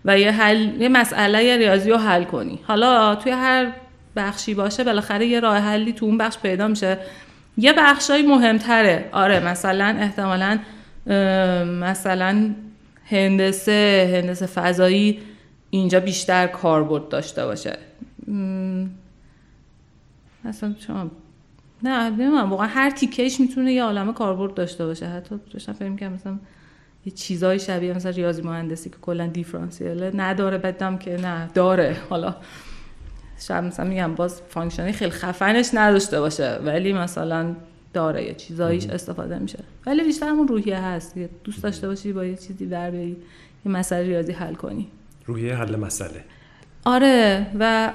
و 0.05 0.19
یه 0.19 0.33
حل 0.33 0.81
یه 0.81 0.89
مسئله 0.89 1.57
ریاضی 1.57 1.91
رو 1.91 1.97
حل 1.97 2.25
کنی. 2.25 2.61
حالا 2.67 3.15
توی 3.15 3.33
هر 3.33 3.73
بخشی 4.17 4.55
باشه 4.55 4.85
بالاخره 4.85 5.27
یه 5.27 5.41
راه 5.41 5.59
حلی 5.59 5.93
تو 5.93 6.07
اون 6.07 6.19
بخش 6.19 6.39
پیدا 6.39 6.69
میشه. 6.69 6.99
یه 7.57 7.73
بخشای 7.73 8.23
مهمتره. 8.23 9.09
آره 9.13 9.41
مثلا 9.41 9.97
احتمالا 10.01 10.59
مثلا 11.81 12.55
هندسه 13.11 14.11
هندسه 14.15 14.47
فضایی. 14.47 15.19
اینجا 15.71 16.01
بیشتر 16.01 16.47
کاربرد 16.47 17.09
داشته 17.09 17.45
باشه. 17.45 17.79
مثلا 20.45 20.75
شما 20.79 21.11
نه 21.83 22.11
نمی‌دونم 22.11 22.51
واقعا 22.51 22.67
هر 22.67 22.91
تیکش 22.91 23.41
می‌تونه 23.41 23.73
یه 23.73 23.83
عالمه 23.83 24.13
کاربرد 24.13 24.55
داشته 24.55 24.87
باشه. 24.87 25.07
حتی 25.07 25.41
داشتم 25.53 25.73
فکر 25.73 25.97
که 25.97 26.09
مثلا 26.09 26.39
یه 27.07 27.13
چیزای 27.13 27.59
شبیه 27.59 27.95
مثلا 27.95 28.11
ریاضی 28.11 28.43
مهندسی 28.43 28.91
که 28.91 28.97
کلا 29.03 29.27
دیفرانسیله 29.27 30.11
نداره 30.15 30.59
بدم 30.59 30.99
که 30.99 31.17
نه 31.17 31.51
داره. 31.55 31.97
حالا 32.11 32.35
شاید 33.41 33.65
مثلا 33.65 33.89
میگم 33.89 34.15
باز 34.15 34.43
function 34.49 34.88
ی 34.88 34.93
خیلی 34.93 35.11
خفنش 35.11 35.71
نداشته 35.75 36.21
باشه 36.21 36.59
ولی 36.65 36.93
مثلا 36.93 37.55
داره 37.93 38.25
یه 38.25 38.35
چیزاییش 38.35 38.87
استفاده 38.87 39.39
میشه. 39.39 39.59
ولی 39.87 40.05
بیشتر 40.05 40.29
همون 40.29 40.49
روحیه 40.49 40.79
هست. 40.79 41.19
دوست 41.45 41.63
داشته 41.63 41.89
باشی 41.89 42.13
با 42.13 42.25
یه 42.25 42.37
چیزی 42.37 42.67
در 42.67 42.91
بری 42.91 43.17
یه 43.67 43.73
مسئله 43.73 44.03
ریاضی 44.03 44.33
حل 44.33 44.55
کنی. 44.55 44.89
روحیه 45.29 45.55
حل 45.55 45.77
مسئله. 45.77 46.25
آره 46.85 47.47
و 47.59 47.93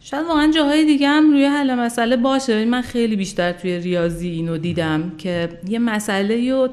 شاید 0.00 0.26
واقعا 0.26 0.50
جاهای 0.50 0.84
دیگه 0.84 1.08
هم 1.08 1.30
روی 1.30 1.44
حل 1.44 1.74
مسئله 1.74 2.16
باشه. 2.16 2.64
من 2.64 2.82
خیلی 2.82 3.16
بیشتر 3.16 3.52
توی 3.52 3.78
ریاضی 3.78 4.28
اینو 4.28 4.58
دیدم 4.58 5.12
که 5.18 5.48
یه 5.68 5.78
مسئله 5.78 6.50
رو 6.50 6.68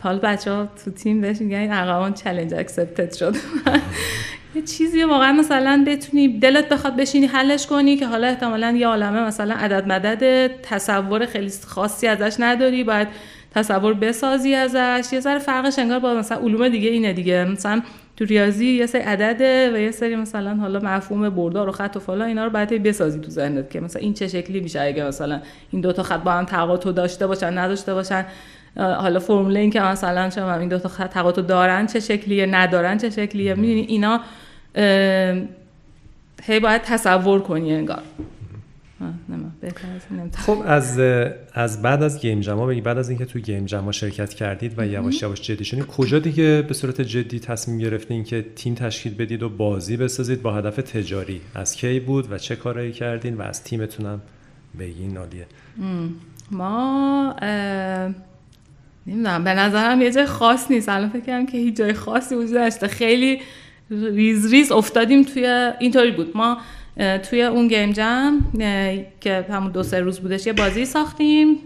حالا 0.00 0.18
بچه 0.18 0.50
ها 0.50 0.68
تو 0.84 0.90
تیم 0.90 1.20
بهش 1.20 1.40
میگن 1.40 1.58
این 1.58 1.72
اقوان 1.72 2.14
چلنج 2.14 2.54
اکسپتد 2.54 3.14
شد. 3.14 3.36
یه 4.54 4.62
چیزی 4.62 5.04
واقعا 5.04 5.32
مثلا 5.32 5.84
بتونی 5.86 6.38
دلت 6.38 6.68
بخواد 6.68 6.96
بشینی 6.96 7.26
حلش 7.26 7.66
کنی 7.66 7.96
که 7.96 8.06
حالا 8.06 8.26
احتمالا 8.26 8.70
یه 8.70 8.86
عالمه 8.86 9.20
مثلا 9.20 9.54
عدد 9.54 9.88
مدد 9.88 10.50
تصور 10.62 11.26
خیلی 11.26 11.52
خاصی 11.66 12.06
ازش 12.06 12.36
نداری. 12.38 12.84
باید 12.84 13.08
تصور 13.54 13.94
بسازی 13.94 14.54
ازش. 14.54 15.12
یه 15.12 15.20
ذره 15.20 15.38
فرقش 15.38 15.78
انگار 15.78 15.98
با 15.98 16.14
مثلا 16.14 16.38
علوم 16.38 16.68
دیگه 16.68 16.90
اینه 16.90 17.12
دیگه. 17.12 17.44
مثلا 17.44 17.82
تو 18.16 18.24
ریاضی 18.24 18.66
یه 18.66 18.86
سری 18.86 19.02
عدده 19.02 19.72
و 19.74 19.78
یه 19.78 19.90
سری 19.90 20.16
مثلا 20.16 20.54
حالا 20.54 20.80
مفهوم 20.80 21.30
بردار 21.30 21.68
و 21.68 21.72
خط 21.72 21.96
و 21.96 22.00
فلان 22.00 22.28
اینا 22.28 22.44
رو 22.44 22.50
باید 22.50 22.82
بسازی 22.82 23.20
تو 23.20 23.30
ذهنت 23.30 23.70
که 23.70 23.80
مثلا 23.80 24.02
این 24.02 24.14
چه 24.14 24.28
شکلی 24.28 24.60
میشه. 24.60 24.80
اگه 24.80 25.04
مثلا 25.04 25.40
این 25.70 25.80
دو 25.80 25.92
تا 25.92 26.02
خط 26.02 26.22
با 26.22 26.32
هم 26.32 26.44
تقاطع 26.44 26.92
داشته 26.92 27.26
باشن 27.26 27.58
نداشته 27.58 27.94
باشن 27.94 28.24
حالا 28.76 29.20
فرمول 29.20 29.56
این 29.56 29.70
که 29.70 29.80
مثلا 29.80 30.30
شما 30.30 30.54
این 30.54 30.68
دو 30.68 30.78
تا 30.78 30.88
خط 30.88 31.10
تقاطع 31.10 31.42
دارن 31.42 31.86
چه 31.86 32.00
شکلیه 32.00 32.46
ندارن 32.46 32.98
چه 32.98 33.10
شکلیه 33.10 33.54
می‌دونی؟ 33.54 33.80
اینا 33.80 34.20
هی 36.42 36.60
باید 36.60 36.82
تصور 36.82 37.40
کنی 37.40 37.74
انگار. 37.74 38.02
خب 40.36 40.62
از 40.66 40.98
از 41.52 41.82
بعد 41.82 42.02
از 42.02 42.20
game 42.20 42.40
jam 42.40 42.60
ا 42.60 42.66
بگی 42.66 42.80
بعد 42.80 42.98
از 42.98 43.08
اینکه 43.08 43.24
تو 43.24 43.38
game 43.38 43.64
jam 43.64 43.85
ا 43.85 43.92
شرکت 43.92 44.34
کردید 44.34 44.74
و 44.78 44.86
یواش 44.86 45.22
یواش 45.22 45.42
جدی 45.42 45.64
شدید 45.64 45.86
کجا 45.86 46.18
دیگه 46.18 46.62
به 46.68 46.74
صورت 46.74 47.00
جدی 47.00 47.40
تصمیم 47.40 47.78
گرفتین 47.78 48.24
که 48.24 48.46
تیم 48.56 48.74
تشکیل 48.74 49.14
بدید 49.14 49.42
و 49.42 49.48
بازی 49.48 49.96
بسازید 49.96 50.42
با 50.42 50.54
هدف 50.54 50.76
تجاری؟ 50.76 51.40
از 51.54 51.76
کی 51.76 52.00
بود 52.00 52.32
و 52.32 52.38
چه 52.38 52.56
کارایی 52.56 52.92
کردین 52.92 53.34
و 53.34 53.42
از 53.42 53.64
تیمتونم 53.64 54.22
بگین 54.78 55.12
نالیه 55.12 55.46
ما 56.50 57.34
نمی‌دونم 59.06 59.44
به 59.44 59.54
نظرم 59.54 60.02
یه 60.02 60.12
جای 60.12 60.26
خاص 60.26 60.70
نیست. 60.70 60.88
الان 60.88 61.08
فکر 61.08 61.26
کنم 61.26 61.46
که 61.46 61.58
هیچ 61.58 61.76
جای 61.76 61.92
خاصی 61.92 62.34
وجود 62.34 62.54
داشته 62.54 62.88
خیلی 62.88 63.40
ریز 63.90 64.52
ریز 64.52 64.72
افتادیم 64.72 65.22
توی 65.22 65.72
اینطوری 65.80 66.10
بود. 66.10 66.36
ما 66.36 66.58
توی 66.96 67.42
اون 67.42 67.68
game 67.68 67.92
jam 67.92 68.40
که 69.20 69.46
همون 69.50 69.72
دو 69.72 69.82
سه 69.82 70.00
روز 70.00 70.20
بودش 70.20 70.46
یه 70.46 70.52
بازی 70.52 70.84
ساختیم. 70.84 71.56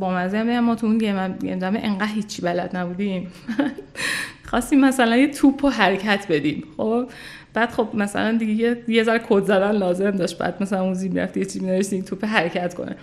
با 0.00 0.14
مزه 0.14 0.60
ما 0.60 0.74
تو 0.74 0.86
اون 0.86 0.98
game 0.98 1.28
jam 1.38 1.76
انقدر 1.76 2.12
هیچی 2.14 2.42
بلد 2.42 2.76
نبودیم. 2.76 3.26
خواستیم 4.50 4.80
مثلا 4.80 5.16
یه 5.16 5.28
توپ 5.28 5.64
و 5.64 5.68
حرکت 5.68 6.26
بدیم. 6.30 6.64
خب 6.76 7.06
بعد 7.54 7.70
خب 7.70 7.88
مثلا 7.94 8.38
دیگه 8.38 8.76
یه 8.88 9.02
ذره 9.02 9.20
کد 9.28 9.44
زدن 9.44 9.72
لازم 9.72 10.10
داشت. 10.10 10.38
بعد 10.38 10.62
مثلا 10.62 10.82
اون 10.82 10.94
زیر 10.94 11.16
یه 11.16 11.44
چیزی 11.44 11.94
این 11.96 12.04
توپ 12.04 12.24
حرکت 12.24 12.74
کنه. 12.74 12.96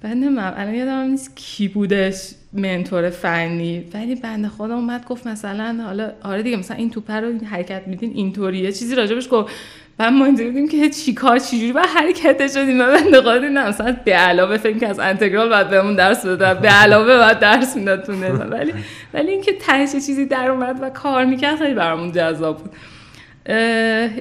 بعد 0.00 0.16
نمیم 0.16 0.38
الان 0.38 0.74
یادم 0.74 1.10
نیست 1.10 1.36
کی 1.36 1.68
بودش 1.68 2.30
mentor 2.52 3.10
فنی. 3.10 3.84
ولی 3.94 4.14
بنده 4.14 4.48
خدا 4.48 4.74
اومد 4.74 5.06
گفت 5.06 5.26
مثلا 5.26 5.84
حالا 5.84 6.12
آره 6.22 6.42
دیگه 6.42 6.56
مثلا 6.56 6.76
این 6.76 6.90
توپ 6.90 7.10
رو 7.10 7.38
حرکت 7.38 7.82
میدین 7.86 8.12
اینطوریه 8.14 8.72
چیزی 8.72 8.94
راجبش 8.94 9.28
گفت. 9.30 9.54
بعد 9.98 10.12
ما 10.12 10.24
اینجوری 10.24 10.50
بودیم 10.50 10.68
که 10.68 10.90
چیکار 10.90 11.38
چجوری 11.38 11.72
با 11.72 11.80
حرکت 11.80 12.52
شدیم. 12.52 12.80
و 12.80 12.84
بنده 12.84 13.20
خدا 13.20 13.38
نه 13.38 13.68
مثلا 13.68 13.96
به 14.04 14.14
علاوه 14.14 14.56
فکر 14.56 14.78
که 14.78 14.88
از 14.88 14.98
انتگرال 14.98 15.48
بعد 15.48 15.70
بهمون 15.70 15.94
درس 15.94 16.26
بده 16.26 16.54
به 16.54 16.68
علاوه 16.68 17.18
بعد 17.18 17.38
درس 17.38 17.76
می‌داد 17.76 18.04
تو 18.04 18.12
ولی 18.12 18.72
ولی 19.14 19.30
اینکه 19.30 19.52
تهش 19.52 19.92
چیزی 19.92 20.26
در 20.26 20.50
اومد 20.50 20.78
و 20.82 20.90
کار 20.90 21.24
می‌کرد 21.24 21.58
خیلی 21.58 21.74
برامون 21.74 22.12
جذاب 22.12 22.58
بود. 22.58 22.70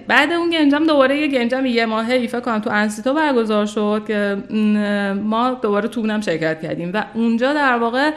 بعد 0.08 0.32
اون 0.32 0.50
گنجم 0.50 0.88
دوباره 0.88 1.18
یه 1.18 1.28
گنجم 1.28 1.66
یه 1.66 1.86
ماهه 1.86 2.12
ایفه 2.12 2.40
کنم 2.40 2.60
تو 2.60 2.70
انسیتو 2.70 3.14
برگزار 3.14 3.66
شد 3.66 4.04
که 4.08 4.38
ما 5.24 5.60
دوباره 5.62 5.88
تو 5.88 6.00
اونم 6.00 6.22
شرکت 6.22 6.62
کردیم. 6.62 6.92
و 6.94 7.06
اونجا 7.14 7.54
در 7.54 7.78
واقع 7.78 8.12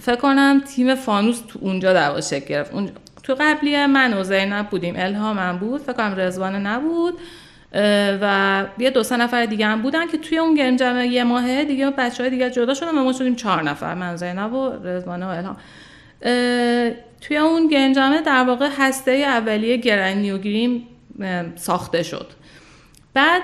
فکر 0.00 0.16
کنم 0.16 0.60
تیم 0.60 0.94
فانوس 0.94 1.40
تو 1.48 1.58
اونجا 1.62 1.92
در 1.92 2.08
واقع 2.08 2.20
شکل 2.20 2.46
گرفت. 2.46 2.72
تو 3.26 3.36
قبلی 3.40 3.86
من 3.86 4.14
و 4.14 4.22
زینب 4.22 4.68
بودیم. 4.68 4.94
الهام 4.96 5.58
بود. 5.58 5.80
فکر 5.80 5.92
کنم 5.92 6.14
رزوان 6.16 6.66
نبود. 6.66 7.14
و 8.20 8.64
یه 8.78 8.90
دو 8.90 9.02
سه 9.02 9.16
نفر 9.16 9.46
دیگه 9.46 9.66
هم 9.66 9.82
بودن 9.82 10.06
که 10.06 10.18
توی 10.18 10.38
اون 10.38 10.54
گنجم 10.54 11.04
یه 11.04 11.24
ماهه. 11.24 11.64
دیگه 11.64 11.90
بچه 11.90 12.22
های 12.22 12.30
دیگه 12.30 12.50
جدا 12.50 12.74
شدن 12.74 12.98
و 12.98 13.04
ما 13.04 13.12
شدیم 13.12 13.34
چهار 13.34 13.62
نفر. 13.62 13.94
من 13.94 14.16
زینب 14.16 14.52
و 14.52 14.72
رزوان 14.84 15.22
و 15.22 15.26
الهام. 15.26 15.56
توی 17.20 17.36
اون 17.36 17.68
گنجامه 17.68 18.20
در 18.20 18.44
واقع 18.44 18.68
هسته 18.78 19.10
اولیه 19.10 19.76
گرانیوگریم 19.76 20.86
ساخته 21.56 22.02
شد. 22.02 22.26
بعد 23.14 23.42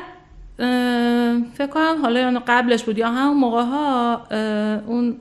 فکر 1.54 1.66
کنم 1.66 1.98
حالا 2.02 2.20
یا 2.20 2.42
قبلش 2.46 2.82
بود 2.82 2.98
یا 2.98 3.08
همون 3.08 3.36
موقع 3.36 3.62
ها 3.62 4.26
اون 4.86 5.16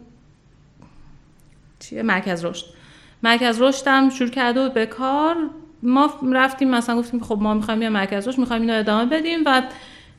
چیه؟ 1.79 2.03
مرکز 2.03 2.45
رشد. 2.45 2.80
مرکز 3.23 3.61
رشدم 3.61 4.09
شروع 4.09 4.29
کرده 4.29 4.61
بود 4.63 4.73
به 4.73 4.85
کار. 4.85 5.35
ما 5.83 6.13
رفتیم 6.33 6.69
مثلا 6.69 6.97
گفتیم 6.97 7.19
خب 7.19 7.37
ما 7.41 7.53
می‌خوایم 7.53 7.81
یه 7.81 7.89
مرکز 7.89 8.27
رشد 8.27 8.39
می‌خوایم 8.39 8.61
اینو 8.61 8.79
ادامه 8.79 9.05
بدیم 9.05 9.39
و 9.45 9.61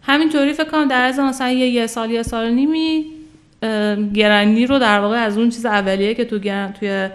همینطوری 0.02 0.52
فکر 0.52 0.70
کنم 0.70 0.88
در 0.88 1.04
از 1.04 1.18
مثلا 1.18 1.50
یه, 1.50 1.66
یه 1.66 1.86
سال 1.86 2.10
یه 2.10 2.22
سال 2.22 2.50
نیمی 2.50 3.06
گرانی 4.14 4.66
رو 4.66 4.78
در 4.78 5.00
واقع 5.00 5.16
از 5.16 5.38
اون 5.38 5.50
چیز 5.50 5.66
اولیه 5.66 6.14
که 6.14 6.24
تو 6.24 6.38
توی 6.78 7.08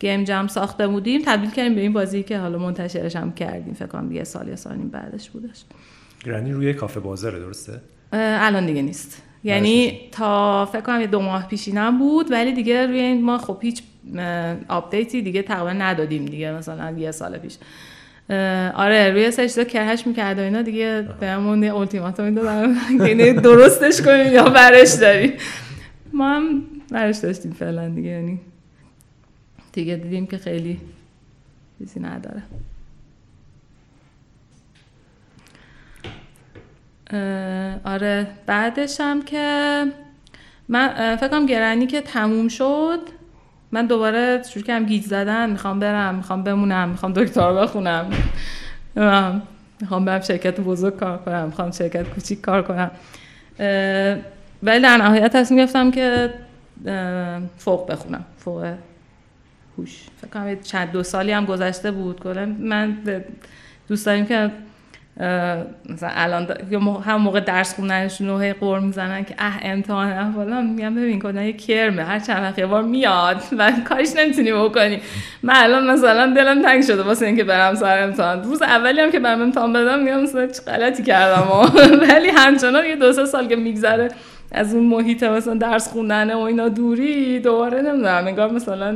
گیم 0.00 0.24
جم 0.24 0.46
ساخته 0.46 0.88
بودیم 0.88 1.22
تبدیل 1.26 1.50
کردیم 1.50 1.74
به 1.74 1.80
این 1.80 1.92
بازی 1.92 2.22
که 2.22 2.38
حالا 2.38 2.58
منتشرش 2.58 3.16
هم 3.16 3.32
کردیم. 3.32 3.74
فکر 3.74 3.86
کنم 3.86 4.12
یه 4.12 4.24
سال 4.24 4.48
یه 4.48 4.56
سال 4.56 4.76
بعدش 4.76 5.30
بودش. 5.30 5.64
گرانی 6.24 6.52
روی 6.52 6.74
کافه 6.74 7.00
بازاره 7.00 7.38
درسته؟ 7.38 7.80
الان 8.12 8.66
دیگه 8.66 8.82
نیست. 8.82 9.22
یعنی 9.44 10.00
تا 10.12 10.66
فکر 10.66 10.80
کنم 10.80 11.00
یه 11.00 11.06
دو 11.06 11.20
ماه 11.20 11.48
پیشینم 11.48 11.98
بود 11.98 12.32
ولی 12.32 12.52
دیگه 12.52 12.86
روی 12.86 13.00
این 13.00 13.22
ما 13.22 13.38
خب 13.38 13.58
هیچ 13.62 13.82
آپدیتی 14.68 15.22
دیگه 15.22 15.42
تقریبا 15.42 15.72
ندادیم 15.72 16.24
دیگه 16.24 16.52
مثلا 16.52 16.98
یه 16.98 17.10
سال 17.10 17.38
پیش. 17.38 17.58
آره 18.74 19.10
روی 19.10 19.30
سجده 19.30 19.64
کرهش 19.64 20.06
می‌کرد 20.06 20.38
و 20.38 20.42
اینا 20.42 20.62
دیگه 20.62 21.08
بهمون 21.20 21.62
یه 21.62 21.74
التیماتوم 21.74 22.34
دادن 22.34 22.76
یعنی 23.06 23.32
درستش 23.32 24.02
کنیم 24.02 24.32
یا 24.32 24.48
برش 24.48 24.92
داریم. 24.92 25.32
ما 26.12 26.28
هم 26.28 26.62
برش 26.90 27.16
داشتیم 27.16 27.52
فعلا 27.52 27.88
دیگه 27.88 28.08
یعنی 28.08 28.40
دیگه 29.72 29.96
دیدیم 29.96 30.26
که 30.26 30.38
خیلی 30.38 30.80
چیزی 31.78 32.00
نداره. 32.00 32.42
آره. 37.84 38.26
بعدش 38.46 39.00
هم 39.00 39.22
که 39.22 39.84
من 40.68 41.16
فکر 41.16 41.28
کنم 41.28 41.46
گرانی 41.46 41.86
که 41.86 42.00
تموم 42.00 42.48
شد 42.48 43.00
من 43.72 43.86
دوباره 43.86 44.42
شروع 44.42 44.64
کردم 44.64 44.86
گیج 44.86 45.04
زدن. 45.04 45.50
می‌خوام 45.50 45.80
برم 45.80 46.14
می‌خوام 46.14 46.42
بمونم 46.42 46.88
می‌خوام 46.88 47.12
دکتر 47.12 47.52
بخونم. 47.52 48.10
می‌خوام 49.80 50.04
برم 50.04 50.20
شرکت 50.20 50.60
بزرگ 50.60 50.96
کار 50.96 51.18
کنم 51.18 51.44
می‌خوام 51.46 51.70
شرکت 51.70 52.08
کوچیک 52.08 52.40
کار 52.40 52.62
کنم. 52.62 52.90
ولی 54.62 54.80
در 54.82 54.96
نهایت 54.96 55.32
تصمیم 55.32 55.60
گرفتم 55.60 55.90
که 55.90 56.34
فوق 57.58 57.90
بخونم. 57.90 58.24
فوق 58.38 58.74
هوش. 59.78 60.06
فکر 60.20 60.30
کنم 60.30 60.60
چند 60.60 60.92
دو 60.92 61.02
سالی 61.02 61.32
هم 61.32 61.44
گذشته 61.44 61.90
بود. 61.90 62.20
کلا 62.20 62.46
من 62.46 62.96
دوست 63.88 64.06
داریم 64.06 64.26
که 64.26 64.50
مثلا 65.90 66.10
الان 66.12 66.46
هم 67.04 67.20
موقع 67.20 67.40
درس 67.40 67.74
خوندنشون 67.74 68.26
نوعه 68.26 68.52
قور 68.52 68.80
می‌زنن 68.80 69.24
که 69.24 69.34
اه 69.38 69.58
امتحان 69.62 70.08
احوالا 70.08 70.60
میگم 70.60 70.94
ببین 70.94 71.18
کنن 71.18 71.42
یه 71.42 71.52
کرمه. 71.52 72.04
هر 72.04 72.18
چند 72.18 72.42
وقت 72.42 72.60
بار 72.60 72.82
میاد 72.82 73.42
و 73.58 73.72
کارش 73.88 74.08
نمی‌تونی 74.16 74.52
بکنی. 74.52 75.00
من 75.42 75.54
الان 75.56 75.90
مثلا 75.90 76.34
دلم 76.34 76.62
تنگ 76.62 76.82
شده 76.82 77.02
واسه 77.02 77.26
اینکه 77.26 77.44
برم 77.44 77.74
سر 77.74 78.02
امتحان. 78.02 78.44
روز 78.44 78.62
اولی 78.62 79.00
هم 79.00 79.10
که 79.10 79.20
برم 79.20 79.42
امتحان 79.42 79.72
بدم 79.72 79.98
میگم 79.98 80.22
مثلا 80.22 80.46
چه 80.46 80.62
غلطی 80.62 81.02
کردم 81.02 81.48
ولی 82.08 82.28
همچنان 82.28 82.84
یه 82.84 82.96
دو 82.96 83.12
سه 83.12 83.24
سال 83.24 83.48
که 83.48 83.56
میگذره 83.56 84.08
از 84.52 84.74
اون 84.74 84.84
محیط 84.86 85.22
مثلا 85.22 85.54
درس 85.54 85.88
خوندن 85.88 86.34
و 86.34 86.40
اینا 86.40 86.68
دوری 86.68 87.40
دوباره 87.40 87.82
نمی‌دونم 87.82 88.26
انگار 88.26 88.52
مثلا 88.52 88.90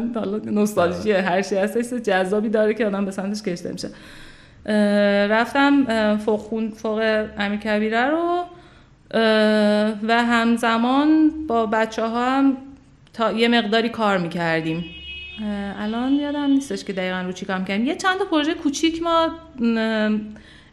نوستالژی 0.44 1.12
هر 1.12 1.42
چی 1.42 1.56
هست 1.56 1.94
جذابی 1.94 2.48
داره 2.48 2.74
که 2.74 2.86
آدم 2.86 3.04
به 3.04 3.10
سمتش 3.10 3.42
کشته 3.42 3.72
میشه. 3.72 3.88
رفتم 4.66 6.16
فوق, 6.16 6.40
خون 6.40 6.70
فوق 6.70 7.26
امیر 7.38 7.60
کبیره 7.60 8.06
رو 8.06 8.44
و 10.08 10.24
همزمان 10.24 11.30
با 11.46 11.66
بچه 11.66 12.06
ها 12.06 12.38
هم 12.38 12.56
تا 13.12 13.32
یه 13.32 13.48
مقداری 13.48 13.88
کار 13.88 14.18
می‌کردیم. 14.18 14.84
الان 15.78 16.12
یادم 16.12 16.50
نیستش 16.50 16.84
که 16.84 16.92
دقیقا 16.92 17.20
رو 17.20 17.32
چی 17.32 17.46
کار 17.46 17.58
می‌کردیم. 17.58 17.86
یه 17.86 17.96
چند 17.96 18.18
تا 18.18 18.24
پروژه 18.24 18.54
کوچیک 18.54 19.02
ما 19.02 19.28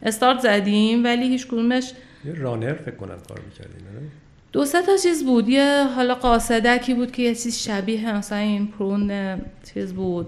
استارت 0.02 0.40
زدیم 0.40 1.04
ولی 1.04 1.28
هیچ 1.28 1.46
کدومش 1.46 1.92
یه 2.24 2.34
رانر 2.34 2.72
فکر 2.72 2.96
کنم 2.96 3.18
کار 3.28 3.40
می‌کردیم 3.46 4.10
دو 4.52 4.64
سه 4.64 4.82
تا 4.82 4.96
چیز 4.96 5.24
بود. 5.24 5.48
یه 5.48 5.84
حالا 5.96 6.14
قاصدکی 6.14 6.94
بود 6.94 7.12
که 7.12 7.22
یه 7.22 7.34
چیز 7.34 7.58
شبیه 7.58 8.16
مثلا 8.16 8.38
این 8.38 8.66
پرون 8.66 9.10
چیز 9.74 9.92
بود. 9.94 10.26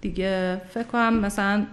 دیگه 0.00 0.60
فکر 0.70 0.82
کنم 0.82 1.14
مثلا 1.14 1.66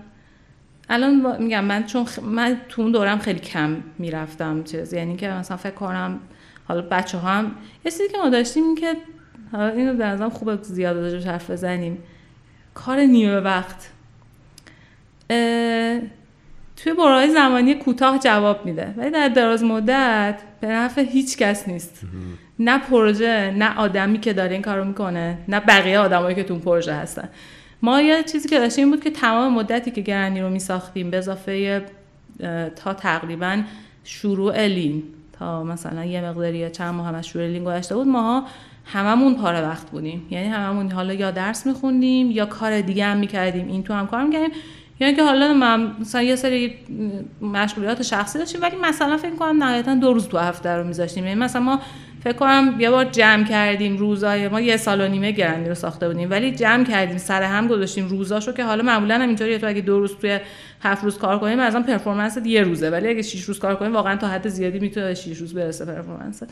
الان 0.93 1.43
میگم 1.43 1.65
من 1.65 1.83
چون 1.85 2.05
من 2.23 2.57
تو 2.69 2.81
اون 2.81 2.91
دورم 2.91 3.19
خیلی 3.19 3.39
کم 3.39 3.77
می‌رفتم 3.99 4.63
چیز. 4.63 4.93
یعنی 4.93 5.15
که 5.15 5.29
مثلا 5.29 5.57
فکر 5.57 5.73
کنم 5.73 6.19
حالا 6.67 6.81
بچه 6.81 7.17
ها 7.17 7.29
هم 7.29 7.51
یه 7.85 7.91
چیزی 7.91 8.07
که 8.07 8.17
ما 8.17 8.29
داشتیم 8.29 8.63
این 8.63 8.75
که 8.75 8.95
حالا 9.51 9.67
اینو 9.67 9.93
به 9.93 10.05
نظرم 10.05 10.29
خوبه 10.29 10.57
زیاد 10.61 10.97
راجعش 10.97 11.25
حرف 11.25 11.49
بزنیم. 11.49 11.97
کار 12.73 12.99
نیمه 12.99 13.39
وقت. 13.39 13.89
توی 16.75 16.93
برای 16.97 17.29
زمانی 17.29 17.75
کوتاه 17.75 18.19
جواب 18.19 18.65
میده. 18.65 18.93
ولی 18.97 19.09
در 19.09 19.27
دراز 19.27 19.63
مدت 19.63 20.41
به 20.61 20.67
نفع 20.67 21.01
هیچ 21.01 21.37
کس 21.37 21.67
نیست. 21.67 22.01
نه 22.59 22.77
پروژه 22.77 23.53
نه 23.57 23.77
آدمی 23.77 24.19
که 24.19 24.33
داره 24.33 24.51
این 24.51 24.61
کارو 24.61 24.85
می‌کنه 24.85 25.37
نه 25.47 25.59
بقیه 25.59 25.99
آدمایی 25.99 26.35
که 26.35 26.43
تو 26.43 26.59
پروژه 26.59 26.93
هستن. 26.93 27.29
ما 27.83 28.01
یه 28.01 28.23
چیزی 28.23 28.49
که 28.49 28.59
داشتیم 28.59 28.91
بود 28.91 29.03
که 29.03 29.11
تمام 29.11 29.53
مدتی 29.53 29.91
که 29.91 30.01
گرنی 30.01 30.41
رو 30.41 30.49
میساختیم 30.49 31.09
به 31.09 31.17
اضافه 31.17 31.85
تا 32.75 32.93
تقریبا 32.93 33.61
شروع 34.03 34.67
لین 34.67 35.03
تا 35.39 35.63
مثلا 35.63 36.05
یه 36.05 36.21
مقداری 36.21 36.57
یا 36.57 36.69
چند 36.69 36.93
ماه 36.93 37.07
هم 37.07 37.15
از 37.15 37.27
شروع 37.27 37.47
لین 37.47 37.63
گذشته 37.63 37.95
بود 37.95 38.07
ماها 38.07 38.47
هممون 38.85 39.35
پاره 39.35 39.61
وقت 39.61 39.89
بودیم. 39.89 40.27
یعنی 40.29 40.47
هممون 40.47 40.91
حالا 40.91 41.13
یا 41.13 41.31
درس 41.31 41.67
میخوندیم 41.67 42.31
یا 42.31 42.45
کار 42.45 42.81
دیگه 42.81 43.05
هم 43.05 43.17
می‌کردیم. 43.17 43.67
این 43.67 43.83
تو 43.83 43.93
هم 43.93 44.07
کار 44.07 44.23
می‌کردیم. 44.23 44.51
یعنی 44.99 45.15
که 45.15 45.23
حالا 45.23 45.53
من 45.53 45.95
مثلا 45.99 46.21
یه 46.21 46.35
سری 46.35 46.73
مشغولیات 47.41 48.01
شخصی 48.01 48.39
داشتیم 48.39 48.61
ولی 48.61 48.75
مثلا 48.75 49.17
فکر 49.17 49.35
کنم 49.35 49.63
نهایتا 49.63 49.95
دو 49.95 50.13
روز 50.13 50.27
تو 50.27 50.37
هفته 50.37 50.69
رو 50.69 50.83
میذاشتیم. 50.83 51.25
یعنی 51.25 51.39
مثلا 51.39 51.61
ما 51.61 51.79
فکر 52.23 52.33
کنم 52.33 52.75
یه 52.79 52.89
بار 52.89 53.05
جمع 53.05 53.43
کردیم 53.43 53.97
روزای 53.97 54.47
ما 54.47 54.61
یه 54.61 54.77
سال 54.77 55.01
و 55.01 55.07
نیمه 55.07 55.31
گرندی 55.31 55.69
رو 55.69 55.75
ساخته 55.75 56.07
بودیم. 56.07 56.31
ولی 56.31 56.51
جمع 56.51 56.83
کردیم 56.83 57.17
سر 57.17 57.43
هم 57.43 57.67
گذاشتیم 57.67 58.07
روزاشو 58.07 58.51
که 58.51 58.63
حالا 58.63 58.83
معمولا 58.83 59.15
هم 59.15 59.27
اینطوریه 59.27 59.57
تو 59.57 59.67
اگه 59.67 59.81
دو 59.81 59.99
روز 59.99 60.15
توی 60.17 60.39
هفت 60.81 61.03
روز 61.03 61.17
کار 61.17 61.39
کنیم 61.39 61.59
مثلا 61.59 61.81
پرفورمنس 61.81 62.37
یه 62.45 62.61
روزه. 62.61 62.89
ولی 62.89 63.07
اگه 63.07 63.21
6 63.21 63.43
روز 63.43 63.59
کار 63.59 63.75
کنیم 63.75 63.93
واقعا 63.93 64.15
تا 64.15 64.27
حد 64.27 64.47
زیادی 64.47 64.79
می‌تونه 64.79 65.13
6 65.13 65.37
روز 65.37 65.53
برسه 65.53 65.85
پرفورمنس. 65.85 66.43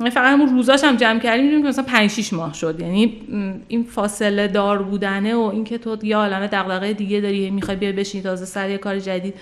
یعنی 0.00 0.10
فقط 0.10 0.32
همون 0.32 0.48
روزاش 0.48 0.84
هم 0.84 0.96
جمع 0.96 1.20
کردیم 1.20 1.44
می‌دونیم 1.44 1.62
که 1.62 1.68
مثلا 1.68 1.84
5 1.84 2.10
6 2.10 2.32
ماه 2.32 2.54
شد. 2.54 2.80
یعنی 2.80 3.14
این 3.68 3.84
فاصله 3.84 4.48
دار 4.48 4.82
بودنه 4.82 5.34
و 5.34 5.50
اینکه 5.52 5.78
تو 5.78 5.98
یه 6.02 6.16
عالمه 6.16 6.46
دغدغه 6.46 6.92
دیگه 6.92 7.20
داری 7.20 7.50
می‌خوای 7.50 7.76
بیا 7.76 7.92
بشینی 7.92 8.24
تازه 8.24 8.44
سر 8.44 8.70
یه 8.70 8.78
کار 8.78 8.98
جدید. 8.98 9.34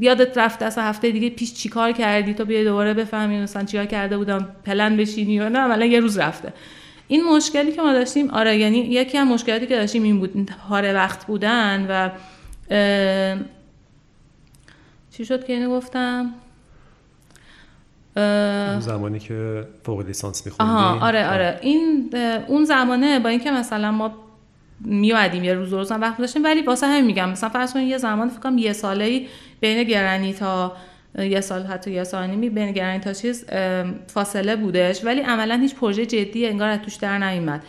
یادت 0.00 0.38
رفته 0.38 0.64
اصلا 0.64 0.84
هفته 0.84 1.10
دیگه 1.10 1.30
پیش 1.30 1.54
چیکار 1.54 1.92
کردی؟ 1.92 2.34
تو 2.34 2.44
بیا 2.44 2.64
دوباره 2.64 2.94
بفهمی 2.94 3.40
مثلا 3.40 3.64
چیکار 3.64 3.86
کرده 3.86 4.18
بودم 4.18 4.48
پلن 4.64 4.96
بشینی 4.96 5.32
یا 5.32 5.48
نه؟ 5.48 5.58
عملا 5.58 5.84
یه 5.84 6.00
روز 6.00 6.18
رفته. 6.18 6.52
این 7.08 7.24
مشکلی 7.24 7.72
که 7.72 7.82
ما 7.82 7.92
داشتیم 7.92 8.30
آره 8.30 8.56
یعنی 8.56 8.78
یکی 8.78 9.18
از 9.18 9.26
مشکلاتی 9.26 9.66
که 9.66 9.76
داشتیم 9.76 10.02
این 10.02 10.18
بود 10.18 10.50
پاره 10.68 10.92
وقت 10.92 11.26
بودن 11.26 11.86
و 11.90 12.10
چی 15.10 15.24
شد 15.24 15.46
که 15.46 15.52
اینو 15.52 15.70
گفتم؟ 15.70 16.34
اون 18.16 18.80
زمانی 18.80 19.18
که 19.18 19.66
فوق 19.84 20.00
لیسانس 20.00 20.46
میخوندی؟ 20.46 21.04
آره 21.04 21.28
آره. 21.28 21.58
این 21.62 22.14
اون 22.46 22.64
زمانه 22.64 23.18
با 23.18 23.28
اینکه 23.28 23.50
مثلا 23.50 23.92
ما 23.92 24.25
میادیم 24.80 25.44
یه 25.44 25.54
روز 25.54 25.72
روز 25.72 25.92
وقت 25.92 26.18
داشتیم 26.18 26.44
ولی 26.44 26.62
واسه 26.62 26.86
همین 26.86 27.04
میگم 27.04 27.30
مثلا 27.30 27.48
فرض 27.48 27.72
کنید 27.72 27.88
یه 27.88 27.98
زمان 27.98 28.28
فکر 28.28 28.40
کنم 28.40 28.58
یه 28.58 28.72
ساله 28.72 29.22
بین 29.60 29.82
گرانی 29.82 30.32
تا 30.32 30.76
یه 31.18 31.40
سال 31.40 31.62
حتی 31.62 31.90
یه 31.90 32.04
سال 32.04 32.26
نیمی 32.26 32.50
بین 32.50 32.72
گرانی 32.72 32.98
تا 32.98 33.12
چیز 33.12 33.44
فاصله 34.06 34.56
بودش. 34.56 35.04
ولی 35.04 35.20
عملا 35.20 35.54
هیچ 35.54 35.74
پروژه 35.74 36.06
جدی 36.06 36.46
انگار 36.46 36.68
از 36.68 36.80
توش 36.80 36.94
در 36.94 37.18
نیومد. 37.18 37.62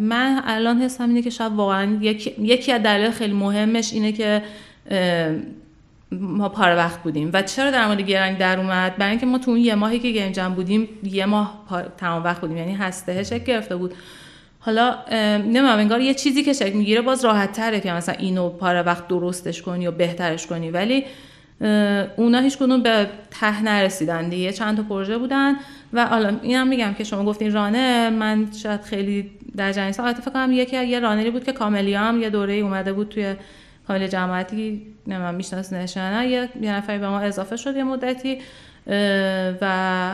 من 0.00 0.42
الان 0.46 0.82
حسم 0.82 1.08
اینه 1.08 1.22
که 1.22 1.30
شاید 1.30 1.52
واقعا 1.52 1.98
یکی 2.38 2.72
از 2.72 2.82
دلایل 2.82 3.10
خیلی 3.10 3.32
مهمش 3.32 3.92
اینه 3.92 4.12
که 4.12 4.42
ما 6.12 6.48
پاره 6.48 6.74
وقت 6.74 7.02
بودیم. 7.02 7.30
و 7.32 7.42
چرا 7.42 7.70
در 7.70 7.86
مورد 7.86 8.00
گرانی 8.00 8.36
در 8.36 8.58
اومد؟ 8.58 8.96
برای 8.96 9.10
اینکه 9.10 9.26
ما 9.26 9.38
تو 9.38 9.50
اون 9.50 9.60
یه 9.60 9.74
ماهی 9.74 9.98
که 9.98 10.10
گیم 10.10 10.54
بودیم 10.54 10.88
یه 11.02 11.26
ماه 11.26 11.64
تمام 11.96 12.24
وقت 12.24 12.40
بودیم. 12.40 12.56
یعنی 12.56 12.74
هسته 12.74 13.22
شکل 13.22 13.44
گرفته 13.44 13.76
بود. 13.76 13.94
حالا 14.66 14.96
نمی‌دونم 15.38 15.78
انگار 15.78 16.00
یه 16.00 16.14
چیزی 16.14 16.42
که 16.42 16.52
شکل 16.52 16.72
می‌گیره 16.72 17.00
باز 17.00 17.24
راحت 17.24 17.52
تره 17.52 17.80
که 17.80 17.92
مثلا 17.92 18.14
اینو 18.18 18.48
پاره 18.48 18.82
وقت 18.82 19.08
درستش 19.08 19.62
کنی 19.62 19.86
و 19.86 19.90
بهترش 19.90 20.46
کنی. 20.46 20.70
ولی 20.70 21.04
اونا 22.16 22.40
هیچ 22.40 22.58
کدوم 22.58 22.82
به 22.82 23.06
ته 23.40 23.62
نرسیدن 23.62 24.28
دیگه. 24.28 24.52
چند 24.52 24.76
تا 24.76 24.82
پروژه 24.82 25.18
بودن 25.18 25.54
و 25.92 26.06
حالا 26.06 26.36
اینم 26.42 26.68
میگم 26.68 26.94
که 26.94 27.04
شما 27.04 27.24
گفتین 27.24 27.52
رانر 27.52 28.10
من 28.10 28.48
شاید 28.62 28.82
خیلی 28.82 29.30
در 29.56 29.72
جنین 29.72 29.92
ساعت 29.92 30.20
فکر 30.20 30.30
کنم 30.30 30.52
یکی 30.52 30.84
یه 30.86 31.00
رانری 31.00 31.30
بود 31.30 31.44
که 31.44 31.52
کاملی 31.52 31.94
هم 31.94 32.22
یه 32.22 32.30
دوره 32.30 32.54
اومده 32.54 32.92
بود 32.92 33.08
توی 33.08 33.34
کامل 33.88 34.06
جماعتی 34.06 34.82
نمی‌دونم 35.06 35.34
میشناس 35.34 35.72
نشانه 35.72 36.28
یه 36.28 36.48
نفری 36.62 36.98
به 36.98 37.08
ما 37.08 37.20
اضافه 37.20 37.56
شد 37.56 37.76
یه 37.76 37.84
مدتی 37.84 38.38
و 39.60 40.12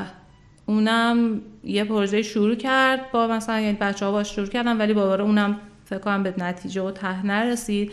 اونم 0.70 1.40
یه 1.64 1.85
پروژه 1.85 2.22
شروع 2.22 2.54
کرد 2.54 3.12
با 3.12 3.26
مثلا 3.26 3.61
یعنی 3.61 3.76
بچه 3.80 4.06
ها 4.06 4.12
باش 4.12 4.35
شروع 4.35 4.46
کردن 4.46 4.78
ولی 4.78 4.94
باباره 4.94 5.24
اونم 5.24 5.56
فکر 5.85 5.98
کنم 5.98 6.22
به 6.22 6.35
نتیجه 6.38 6.83
و 6.83 6.90
ته 6.90 7.26
نرسید 7.26 7.92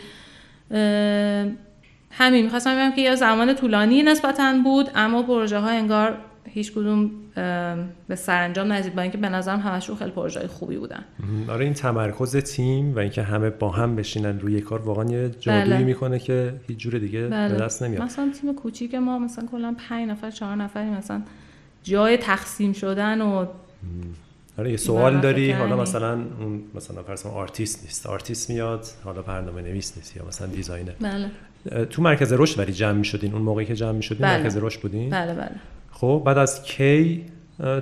همین 2.10 2.44
می‌خواستم 2.44 2.76
بگم 2.76 2.96
که 2.96 3.00
یه 3.00 3.14
زمان 3.14 3.54
طولانی 3.54 4.02
نسبتا 4.02 4.54
بود 4.64 4.90
اما 4.94 5.22
پروژه 5.22 5.58
ها 5.58 5.68
انگار 5.68 6.18
هیچ 6.44 6.72
کدوم 6.72 7.10
به 8.08 8.14
سرانجام 8.14 8.72
نزدیک 8.72 8.92
با 8.92 9.02
اینکه 9.02 9.18
به 9.18 9.28
نظرم 9.28 9.60
همشون 9.60 9.96
خیلی 9.96 10.10
پروژه 10.10 10.48
خوبی 10.48 10.76
بودن 10.76 11.04
آره 11.48 11.64
این 11.64 11.74
تمرکز 11.74 12.36
تیم 12.36 12.96
و 12.96 12.98
اینکه 12.98 13.22
همه 13.22 13.50
با 13.50 13.70
هم 13.70 13.96
بشینن 13.96 14.40
روی 14.40 14.60
کار 14.60 14.80
واقعا 14.80 15.04
یه 15.04 15.30
جادویی 15.40 15.74
بله. 15.74 15.84
می‌کنه 15.84 16.18
که 16.18 16.54
هیچ 16.68 16.78
جور 16.78 16.98
دیگه 16.98 17.26
بله. 17.26 17.54
به 17.54 17.60
دست 17.60 17.82
نمیاد 17.82 18.02
مثلا 18.02 18.30
تیم 18.40 18.54
کوچیک 18.54 18.94
ما 18.94 19.18
مثلا 19.18 19.46
کلا 19.46 19.74
5 19.88 20.08
نفر 20.08 20.30
4 20.30 20.56
نفری 20.56 20.90
مثلا 20.90 21.22
جای 21.88 22.16
تقسیم 22.16 22.72
شدن 22.72 23.20
و 23.20 23.46
آره 24.58 24.70
یه 24.70 24.76
سوال 24.76 25.20
داری. 25.20 25.52
حالا 25.52 25.76
مثلا 25.76 26.12
اون 26.12 26.62
مثلا 26.74 27.02
فرض 27.02 27.26
آرتیست 27.26 27.84
نیست. 27.84 28.06
آرتیست 28.06 28.50
میاد 28.50 28.86
حالا 29.04 29.22
برنامه 29.22 29.62
نویس 29.62 29.96
نیست 29.96 30.16
یا 30.16 30.24
مثلا 30.28 30.46
designer. 30.46 30.92
بله. 31.00 31.30
تو 31.84 32.02
مرکز 32.02 32.32
رشد 32.32 32.58
ولی 32.58 32.72
جمع 32.72 32.92
می‌شدین. 32.92 33.32
اون 33.32 33.42
موقعی 33.42 33.66
که 33.66 33.74
جمع 33.74 33.92
می‌شدین 33.92 34.26
بله. 34.26 34.38
مرکز 34.38 34.56
رشد 34.56 34.80
بودین؟ 34.80 35.10
بله 35.10 35.34
بله. 35.34 35.50
خب 35.90 36.22
بعد 36.26 36.38
از 36.38 36.62
کی 36.62 37.24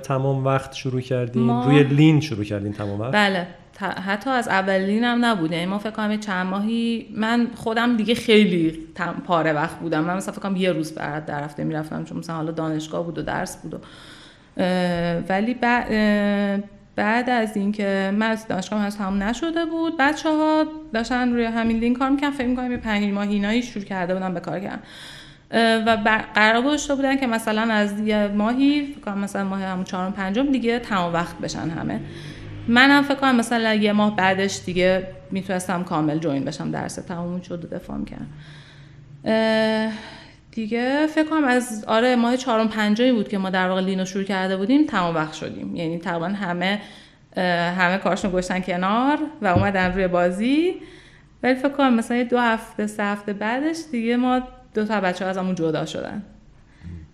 تمام 0.03 0.45
وقت 0.45 0.73
شروع 0.73 1.01
کردین؟ 1.01 1.43
ما... 1.43 1.65
روی 1.65 1.83
لین 1.83 2.21
شروع 2.21 2.43
کردین 2.43 2.73
تمام 2.73 2.99
وقت؟ 2.99 3.13
بله. 3.13 3.47
حتی 3.79 4.29
از 4.29 4.47
اولین 4.47 5.03
هم 5.03 5.25
نبوده. 5.25 5.55
یعنی 5.55 5.67
ما 5.67 5.79
فکر 5.79 5.91
کنم 5.91 6.17
چند 6.17 6.47
ماهی 6.47 7.05
من 7.15 7.47
خودم 7.55 7.97
دیگه 7.97 8.15
خیلی 8.15 8.79
پاره 9.25 9.53
وقت 9.53 9.79
بودم. 9.79 10.03
من 10.03 10.17
مثلا 10.17 10.33
فکر 10.33 10.41
کنم 10.41 10.55
یه 10.55 10.71
روز 10.71 10.91
بعد 10.91 11.25
در 11.25 11.43
هفته 11.43 11.63
می‌رفتم 11.63 12.03
چون 12.03 12.17
مثلا 12.17 12.35
حالا 12.35 12.51
دانشگاه 12.51 13.05
بود 13.05 13.17
و 13.17 13.21
درس 13.21 13.57
بود 13.57 13.73
و 13.73 13.77
ولی 15.29 15.53
بعد 16.95 17.29
از 17.29 17.57
اینکه 17.57 18.13
من 18.17 18.31
از 18.31 18.47
دانشگاه 18.47 18.81
هست 18.81 18.97
تمام 18.97 19.23
نشده 19.23 19.65
بود 19.65 19.93
بچه 19.99 20.29
ها 20.29 20.65
داشتن 20.93 21.33
روی 21.33 21.45
همین 21.45 21.77
لینک 21.77 21.97
کار 21.97 22.09
می‌کنن 22.09 22.31
فکر 22.31 22.47
می‌کنم 22.47 22.71
یه 22.71 22.77
پنج 22.77 23.13
ماهینایی 23.13 23.63
شروع 23.63 23.85
کرده 23.85 24.13
بودن 24.13 24.33
به 24.33 24.39
کار 24.39 24.59
کردن. 24.59 24.79
و 25.85 25.97
قرار 26.35 26.61
گذاشته 26.61 26.95
بودن 26.95 27.17
که 27.17 27.27
مثلا 27.27 27.73
از 27.73 27.99
یه 27.99 28.27
ماهی 28.27 28.95
فکر 29.01 29.13
مثلا 29.13 29.43
ماه 29.43 29.61
همون 29.61 29.83
چهارم 29.83 30.13
پنجم 30.13 30.51
دیگه 30.51 30.79
تمام 30.79 31.13
وقت 31.13 31.37
بشن 31.37 31.69
همه. 31.69 31.99
منم 32.67 33.03
فکر 33.03 33.15
کنم 33.15 33.35
مثلا 33.35 33.73
یه 33.73 33.93
ماه 33.93 34.15
بعدش 34.15 34.59
دیگه 34.65 35.07
می‌تونستم 35.31 35.83
کامل 35.83 36.19
جوین 36.19 36.45
بشم 36.45 36.71
درس 36.71 36.95
تمام 36.95 37.41
شد 37.41 37.65
و 37.65 37.67
دفاع 37.67 37.97
کردم 38.03 38.27
دیگه 40.51 41.07
فکر 41.07 41.29
کنم 41.29 41.43
از 41.43 41.85
آره 41.87 42.15
ماه 42.15 42.37
چهارم 42.37 42.67
پنجایی 42.69 43.11
بود 43.11 43.27
که 43.27 43.37
ما 43.37 43.49
در 43.49 43.69
واقع 43.69 43.81
لینو 43.81 44.05
شروع 44.05 44.23
کرده 44.23 44.57
بودیم 44.57 44.85
تمام 44.85 45.15
وقت 45.15 45.33
شدیم. 45.33 45.75
یعنی 45.75 45.99
تقریبا 45.99 46.27
همه 46.27 46.81
همه 47.77 47.97
کارشون 47.97 48.31
گشتن 48.31 48.59
کنار 48.59 49.17
و 49.41 49.47
اومدن 49.47 49.93
روی 49.93 50.07
بازی. 50.07 50.75
ولی 51.43 51.55
فکر 51.55 51.69
کنم 51.69 51.93
مثلا 51.93 52.23
دو 52.23 52.39
هفته 52.39 52.87
سه 52.87 53.03
هفته 53.03 53.33
بعدش 53.33 53.77
دیگه 53.91 54.17
ما 54.17 54.41
دو 54.73 54.85
تا 54.85 55.01
بچه 55.01 55.25
ها 55.25 55.31
از 55.31 55.37
همون 55.37 55.55
جدا 55.55 55.85
شدن. 55.85 56.23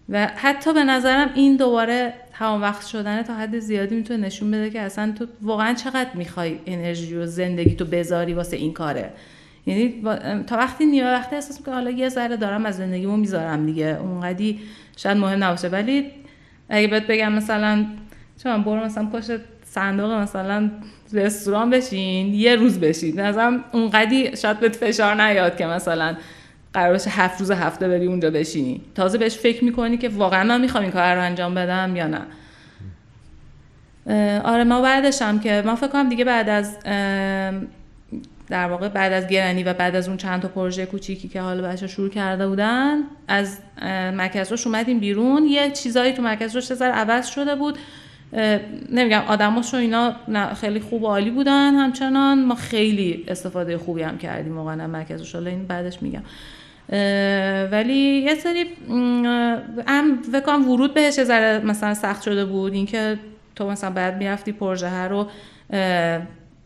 و 0.10 0.28
حتی 0.36 0.74
به 0.74 0.84
نظرم 0.84 1.30
این 1.36 1.56
دوباره 1.56 2.14
تمام 2.40 2.62
وقت 2.62 2.86
شدن 2.88 3.22
تا 3.22 3.36
حد 3.36 3.60
زیادی 3.60 3.96
می‌تونه 3.96 4.26
نشون 4.26 4.52
بده 4.52 4.70
که 4.70 4.82
اصلا 4.82 5.14
تو 5.20 5.26
واقعا 5.42 5.74
چقدر 5.74 6.10
می‌خوای 6.14 6.60
انرژی 6.66 7.16
و 7.16 7.26
زندگی 7.26 7.76
تو 7.76 7.86
بذاری 7.86 8.34
واسه 8.34 8.58
این 8.58 8.74
کاره. 8.74 9.10
یعنی 9.66 10.04
تا 10.48 10.58
وقتی 10.58 10.86
نیمه 10.86 11.12
وقتی 11.12 11.36
احساس 11.36 11.64
که 11.66 11.72
حالا 11.72 11.90
یه 11.90 12.10
ذره 12.10 12.38
دارم 12.38 12.66
از 12.66 12.78
زندگیمو 12.78 13.18
می‌ذارم 13.18 13.66
دیگه. 13.66 13.98
اونقدی 14.02 14.60
شاید 14.98 15.18
مهم 15.18 15.44
نباشه. 15.44 15.68
ولی 15.68 16.12
اگه 16.70 16.88
بهت 16.88 17.08
بگم 17.08 17.32
مثلا 17.32 17.86
چون 18.44 18.64
برو 18.64 18.80
مثلا 18.80 19.06
پشت 19.06 19.32
صندوق 19.66 20.12
مثلا 20.12 20.72
رستوران 21.14 21.70
بشین 21.70 22.34
یه 22.34 22.56
روز 22.56 22.80
بشین. 22.80 23.20
نظرم 23.20 23.64
اونقدی 23.72 24.38
شاید 24.38 24.60
بهت 24.60 24.76
فشار 24.76 25.22
نیاد 25.22 25.58
که 25.58 25.66
مثلا 25.66 26.16
قرار 26.74 26.94
باشه 26.94 27.10
هفت 27.10 27.40
روز 27.40 27.52
هفته 27.52 27.88
بری 27.88 28.06
اونجا 28.06 28.32
بشینی. 28.32 28.82
تازه 28.96 29.18
بهش 29.18 29.38
فکر 29.38 29.64
می‌کنی 29.64 29.98
که 29.98 30.10
واقعا 30.10 30.44
من 30.44 30.62
می‌خوام 30.62 30.84
این 30.84 30.92
کار 30.92 31.16
رو 31.16 31.22
انجام 31.22 31.56
بدم 31.56 31.96
یا 31.96 32.08
نه. 32.08 32.22
آره 34.40 34.64
ما 34.64 34.82
بعدشم 34.82 35.40
که 35.40 35.64
ما 35.66 35.76
فکر 35.76 35.88
کنم 35.88 36.10
دیگه 36.10 36.26
بعد 36.26 36.50
از 36.50 36.80
در 38.50 38.68
واقع 38.68 38.88
بعد 38.88 39.14
از 39.14 39.28
گرنی 39.28 39.64
و 39.64 39.74
بعد 39.74 39.96
از 39.96 40.08
اون 40.08 40.18
چند 40.18 40.42
تا 40.42 40.48
پروژه 40.48 40.86
کوچیکی 40.86 41.28
که 41.28 41.42
حالا 41.42 41.68
بچه 41.68 41.88
شروع 41.88 42.10
کرده 42.10 42.48
بودن 42.48 42.98
از 43.28 43.58
مرکز 44.14 44.52
روش 44.52 44.68
اومدیم 44.68 45.00
بیرون. 45.00 45.44
یه 45.44 45.72
چیزایی 45.72 46.14
تو 46.14 46.22
مرکز 46.22 46.56
روش 46.56 46.74
سر 46.74 46.92
عوض 46.92 47.28
شده 47.28 47.56
بود. 47.56 47.78
نمیگم 48.92 49.22
آدماش 49.28 49.74
و 49.74 49.78
اینا 49.78 50.16
خیلی 50.62 50.80
خوب 50.80 51.04
و 51.04 51.08
عالی 51.08 51.32
بودن. 51.32 51.74
همچنان 51.74 52.46
ما 52.46 52.56
خیلی 52.56 53.26
استفاده 53.28 53.78
خوبی 53.78 54.02
هم 54.02 54.18
کردیم 54.18 54.58
واقعا 54.58 54.88
مرکز 54.88 55.20
روش 55.20 55.36
حالا 55.36 55.50
این 55.50 55.68
بعدش 55.68 56.02
میگم. 56.02 56.24
ولی 57.72 58.24
یه 58.26 58.36
سری 58.36 58.66
هم 59.88 60.22
فکر 60.32 60.58
ورود 60.58 60.94
بهش 60.94 61.24
ذره 61.24 61.66
مثلا 61.66 61.94
سخت 61.94 62.22
شده 62.22 62.46
بود. 62.46 62.74
اینکه 62.74 63.20
تو 63.56 63.70
مثلا 63.70 63.90
بعد 63.90 64.18
می‌رفتی 64.18 64.52
پروژه 64.52 65.04
رو 65.04 65.28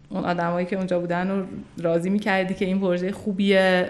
اون 0.09 0.26
آدمایی 0.26 0.65
که 0.65 0.76
اونجا 0.76 0.99
بودن 0.99 1.30
رو 1.30 1.45
راضی 1.78 2.09
می‌کردی 2.09 2.53
که 2.53 2.65
این 2.65 2.80
پروژه 2.80 3.11
خوبیه؟ 3.11 3.89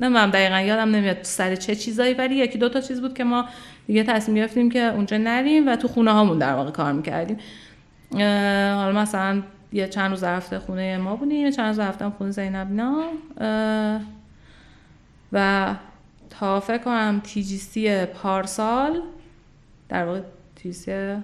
نمی‌دونم 0.00 0.30
دقیقا 0.30 0.60
یادم 0.60 0.90
نمیاد 0.90 1.16
سر 1.22 1.56
چه 1.56 1.74
چیزایی 1.74 2.14
ولی 2.14 2.34
یکی 2.34 2.58
دو 2.58 2.68
تا 2.68 2.80
چیز 2.80 3.00
بود 3.00 3.14
که 3.14 3.24
ما 3.24 3.44
دیگه 3.86 4.02
تصمیم 4.02 4.36
گرفتیم 4.36 4.70
که 4.70 4.80
اونجا 4.80 5.16
نریم 5.16 5.68
و 5.68 5.76
تو 5.76 5.88
خونه 5.88 6.12
هامون 6.12 6.38
در 6.38 6.54
واقع 6.54 6.70
کار 6.70 6.92
می‌کردیم. 6.92 7.36
حالا 8.76 8.92
مثلا 8.92 9.42
یه 9.72 9.88
چند 9.88 10.10
روز 10.10 10.24
هفته 10.24 10.58
خونه 10.58 10.96
ما 10.96 11.16
بودیم 11.16 11.50
چند 11.50 11.66
روز 11.66 11.78
هفته 11.78 12.10
خونه 12.10 12.30
زینب. 12.30 12.68
نه؟ 12.70 12.94
و 15.32 15.74
تا 16.30 16.60
فکر 16.60 16.78
کنم 16.78 17.22
سی 17.24 18.04
پارسال 18.06 19.00
در 19.88 20.04
واقع 20.04 20.20
سی 20.72 21.16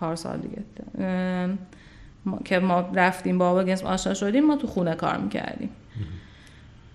پارسال 0.00 0.38
دیگه. 0.38 0.62
که 2.44 2.58
ما 2.58 2.90
رفتیم 2.94 3.38
با 3.38 3.50
آبا 3.50 3.72
آشنا 3.84 4.14
شدیم 4.14 4.46
ما 4.46 4.56
تو 4.56 4.66
خونه 4.66 4.94
کار 4.94 5.16
می‌کردیم. 5.16 5.70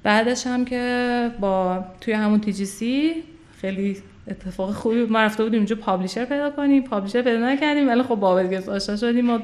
بعدش 0.04 0.48
هم 0.48 0.66
که 0.66 1.32
با 1.40 1.86
توی 2.02 2.14
همون 2.14 2.52
سی 2.52 3.24
خیلی 3.62 3.98
اتفاق 4.28 4.72
خوبی 4.72 5.06
ما 5.06 5.20
رفته 5.20 5.44
بودیم 5.44 5.60
اینجا 5.60 5.76
پابلیشر 5.76 6.26
پیدا 6.26 6.50
کنیم. 6.50 6.84
پابلیشر 6.84 7.22
پیدا 7.22 7.40
نکردیم 7.40 7.88
ولی 7.88 8.04
خب 8.04 8.16
با 8.16 8.30
آشنا 8.70 8.96
شدیم 8.96 9.30
و 9.30 9.40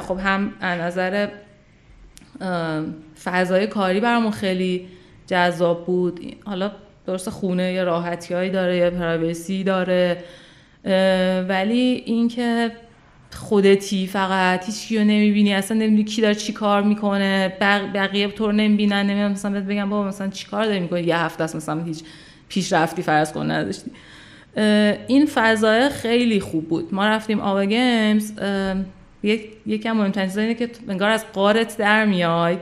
خب 0.00 0.18
هم 0.18 0.52
از 0.60 0.80
نظر 0.80 1.28
فضای 3.24 3.66
کاری 3.66 4.00
برامون 4.00 4.30
خیلی 4.30 4.88
جذاب 5.28 5.86
بود. 5.86 6.36
حالا 6.44 6.70
درست 7.06 7.30
خونه 7.30 7.72
یه 7.72 7.84
راحتی 7.84 8.50
داره 8.50 8.76
یه 8.76 8.90
پرایوسی 8.90 9.64
داره. 9.64 10.24
ولی 11.48 12.02
اینکه 12.06 12.70
خودتی 13.34 14.06
فقط 14.06 14.66
هیچ 14.66 14.88
کیو 14.88 15.00
نمی‌بینی 15.00 15.54
اصلا 15.54 15.76
نمی‌دونی 15.76 16.04
کی 16.04 16.22
داره 16.22 16.34
چی 16.34 16.52
کار 16.52 16.82
می‌کنه 16.82 17.56
بقیه 17.94 18.28
طور 18.28 18.52
نمی‌بینن 18.52 19.06
نمی‌دونم 19.06 19.32
مثلا 19.32 19.50
بهت 19.50 19.64
بگم 19.64 19.90
بابا 19.90 20.08
مثلا 20.08 20.28
چی 20.28 20.46
کار 20.46 20.64
داری 20.64 20.80
می‌کنی؟ 20.80 21.00
یه 21.00 21.16
هفته 21.16 21.44
است 21.44 21.56
مثلا 21.56 21.82
هیچ 21.82 22.02
پیشرفتی 22.48 23.02
فرض 23.02 23.32
کن 23.32 23.50
نداشتی. 23.50 23.90
این 25.06 25.26
فضای 25.26 25.88
خیلی 25.88 26.40
خوب 26.40 26.68
بود. 26.68 26.94
ما 26.94 27.06
رفتیم 27.06 27.40
آوا 27.40 27.64
گیمز 27.64 28.32
یک 29.22 29.50
یکم 29.66 29.92
مهمترین 29.92 30.38
اینه 30.38 30.54
که 30.54 30.70
انگار 30.88 31.10
از 31.10 31.24
قارت 31.32 31.76
در 31.76 32.04
میای. 32.04 32.58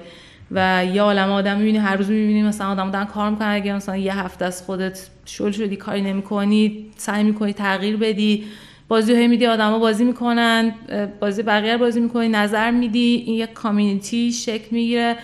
و 0.51 0.85
یه 0.95 1.03
عالم 1.03 1.31
آدم 1.31 1.57
می‌بینی 1.57 1.79
هر 1.79 1.97
روز 1.97 2.11
می‌بینی 2.11 2.43
مثلا 2.43 2.69
آدم 2.69 2.91
دارن 2.91 3.05
کار 3.05 3.31
می‌کنن 3.31 3.49
اگه 3.49 3.73
مثلا 3.73 3.97
یه 3.97 4.19
هفته 4.19 4.45
از 4.45 4.63
خودت 4.63 5.09
شل 5.25 5.51
شدی 5.51 5.77
کاری 5.77 6.03
نمی‌کنی 6.03 6.87
سعی 6.97 7.25
می‌کنی 7.25 7.53
تغییر 7.53 7.97
بدی 7.97 8.45
بازی 8.89 9.15
های 9.15 9.29
میدی 9.29 9.47
آدما 9.47 9.79
بازی 9.79 10.05
می‌کنن 10.05 10.75
بازی 11.21 11.43
بقیه 11.43 11.77
بازی 11.77 12.01
می‌کنی 12.01 12.29
نظر 12.29 12.71
میدی 12.71 13.25
این 13.27 13.37
یک 13.37 13.53
کامیونیتی 13.53 14.33
شکل 14.33 14.69
می‌گیره. 14.71 15.17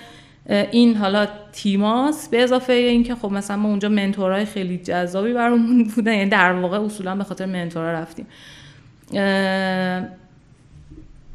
این 0.70 0.97
حالا 0.97 1.27
تیماس 1.53 2.29
به 2.29 2.43
اضافه 2.43 2.73
اینکه 2.73 3.14
خب 3.14 3.33
مثلا 3.33 3.57
ما 3.57 3.68
اونجا 3.68 3.89
منتورای 3.89 4.45
خیلی 4.45 4.79
جذابی 4.79 5.33
برامون 5.33 5.85
بودن 5.95 6.14
یعنی 6.14 6.31
در 6.31 6.53
واقع 6.53 6.81
اصولا 6.81 7.16
به 7.16 7.25
خاطر 7.25 7.47
منتورا 7.47 7.93
رفتیم. 7.93 8.27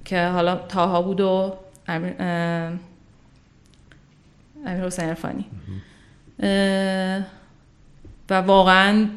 که 0.06 0.28
حالا 0.28 0.56
تاها 0.56 1.02
بود 1.02 1.22
و 1.22 1.54
امیر 4.68 4.86
حسین 4.86 5.06
عرفانی. 5.06 5.46
و 8.30 8.34
واقعا 8.34 9.08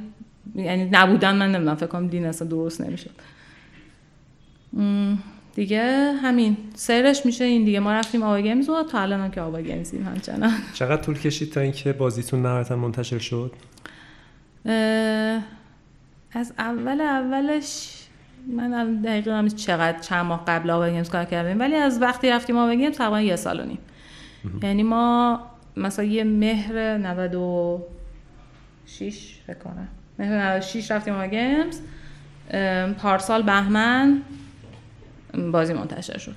یعنی 0.54 0.88
نبودن 0.92 1.36
من 1.36 1.52
نمی‌دونم 1.52 1.76
فکر 1.76 1.86
کنم 1.86 2.08
دین 2.08 2.26
اصلا 2.26 2.48
درست 2.48 2.80
نمی‌شد. 2.80 3.10
دیگه 5.54 6.12
همین. 6.22 6.56
سیرش 6.74 7.26
میشه 7.26 7.44
این 7.44 7.64
دیگه. 7.64 7.80
ما 7.80 7.92
رفتیم 7.92 8.22
آوا 8.22 8.40
گیمز 8.40 8.68
و 8.68 8.82
تا 8.82 9.00
الان 9.00 9.20
هم 9.20 9.30
که 9.30 9.40
آوا 9.40 9.60
گیمزیم 9.60 10.06
همچنان. 10.06 10.52
چقدر 10.74 11.02
طول 11.02 11.18
کشید 11.18 11.52
تا 11.52 11.60
اینکه 11.60 11.92
بازیتون 11.92 12.42
نهایتا 12.42 12.76
منتشر 12.76 13.18
شد؟ 13.18 13.52
از 16.32 16.52
اول 16.58 17.00
اولش 17.00 17.96
من 18.56 19.02
دقیقا 19.02 19.32
هم 19.32 19.48
چقدر 19.48 19.98
چند 19.98 20.26
ماه 20.26 20.44
قبل 20.46 20.70
آوا 20.70 20.90
گیمز 20.90 21.10
کار 21.10 21.24
کردیم. 21.24 21.60
ولی 21.60 21.74
از 21.74 22.02
وقتی 22.02 22.30
رفتیم 22.30 22.56
آوا 22.56 22.74
گیمز 22.74 22.96
تقریبا 22.96 23.20
یه 23.20 23.36
سال 23.36 23.60
و 23.60 23.64
نیم. 23.64 23.78
یعنی 24.62 24.82
ما 24.82 25.40
مثلا 25.76 26.04
یه 26.04 26.24
مهر 26.24 26.98
96 26.98 29.40
فکر 29.46 29.58
کنم. 29.58 29.88
مهر 30.18 30.32
96 30.32 30.90
رفتیم 30.90 31.14
آوا 31.14 31.26
گیمز 31.26 31.80
پارسال 32.98 33.42
بهمن 33.42 34.22
بازی 35.52 35.72
منتشر 35.72 36.18
شد. 36.18 36.34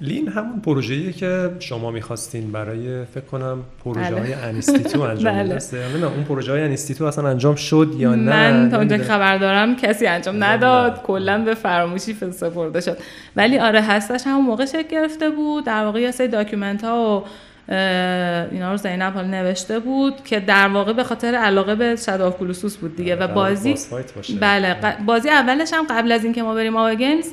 این 0.00 0.28
همون 0.28 0.60
پروژه‌ایه 0.60 1.12
که 1.12 1.50
شما 1.58 1.90
می‌خواستین 1.90 2.52
برای 2.52 3.04
فکر 3.04 3.24
کنم 3.24 3.58
پروژه 3.84 4.14
های 4.14 4.34
بله. 4.34 4.36
انستیتو 4.36 5.00
انجام 5.00 5.34
بله. 5.42 5.58
نه 6.00 6.06
اون 6.06 6.24
پروژه 6.24 6.52
های 6.52 6.62
انستیتو 6.62 7.04
اصلا 7.04 7.28
انجام 7.28 7.54
شد 7.54 7.94
یا 7.98 8.14
نه؟ 8.14 8.52
من 8.52 8.70
تا 8.70 8.76
اونجا 8.76 8.96
که 8.96 9.04
خبر 9.04 9.38
دارم 9.38 9.76
کسی 9.76 10.06
انجام 10.06 10.44
نداد. 10.44 11.02
کلا 11.02 11.44
به 11.44 11.54
فراموشی 11.54 12.14
سپرده 12.14 12.80
شد. 12.80 12.98
ولی 13.36 13.58
آره 13.58 13.80
هستش. 13.80 14.22
همون 14.26 14.44
موقع 14.44 14.64
شکل 14.64 14.88
گرفته 14.88 15.30
بود. 15.30 15.64
در 15.64 15.84
واقع 15.84 16.00
یه 16.00 16.10
سری 16.10 16.28
document 16.28 16.84
ها 16.84 17.18
و 17.18 17.24
اینا 18.50 18.70
رو 18.70 18.76
زینب 18.76 19.14
حال 19.14 19.24
نوشته 19.24 19.78
بود 19.78 20.24
که 20.24 20.40
در 20.40 20.68
واقع 20.68 20.92
به 20.92 21.04
خاطر 21.04 21.34
علاقه 21.34 21.74
به 21.74 21.96
Shadow 21.96 22.30
Colossus 22.30 22.76
بود 22.76 22.96
دیگه. 22.96 23.16
و 23.16 23.28
بازی 23.28 23.74
بله 24.40 24.76
بازی 25.06 25.28
اولش 25.28 25.72
هم 25.72 25.86
قبل 25.90 26.12
از 26.12 26.24
اینکه 26.24 26.42
ما 26.42 26.54
بریم 26.54 26.76
Ava 26.76 26.94
Games 26.94 27.32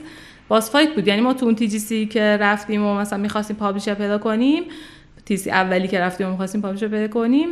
boss 0.51 0.71
fight 0.71 0.95
بود. 0.95 1.07
یعنی 1.07 1.21
ما 1.21 1.33
تو 1.33 1.45
اون 1.45 1.55
TGC 1.55 2.05
که 2.05 2.21
رفتیم 2.21 2.85
و 2.85 2.95
مثلا 2.95 3.19
می‌خواستیم 3.19 3.55
publisher 3.55 3.93
پیدا 3.93 4.17
کنیم 4.17 4.63
TGC 5.25 5.51
اولی 5.51 5.87
که 5.87 5.99
رفتیم 5.99 6.27
و 6.27 6.31
می‌خواستیم 6.31 6.61
publisher 6.61 6.88
پیدا 6.87 7.07
کنیم 7.07 7.49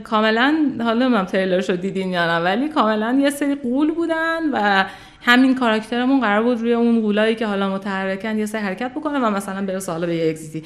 کاملا 0.00 0.54
حالا 0.80 1.08
من 1.08 1.26
تریلر 1.26 1.60
رو 1.60 1.76
دیدین 1.76 2.10
یا 2.10 2.26
نه 2.26 2.44
ولی 2.44 2.68
کاملا 2.68 3.18
یه 3.22 3.30
سری 3.30 3.54
غول 3.54 3.90
بودن 3.90 4.38
و 4.52 4.84
همین 5.22 5.54
کاراکترمون 5.54 6.20
قرار 6.20 6.42
بود 6.42 6.60
روی 6.60 6.72
اون 6.72 7.00
غولایی 7.00 7.34
که 7.34 7.46
حالا 7.46 7.74
متحرکن 7.74 8.38
یه 8.38 8.46
سری 8.46 8.60
حرکت 8.60 8.90
بکنه 8.90 9.18
و 9.18 9.30
مثلا 9.30 9.66
برسه 9.66 9.92
حالا 9.92 10.06
به 10.06 10.16
یه 10.16 10.30
exit 10.30 10.56
ی 10.56 10.62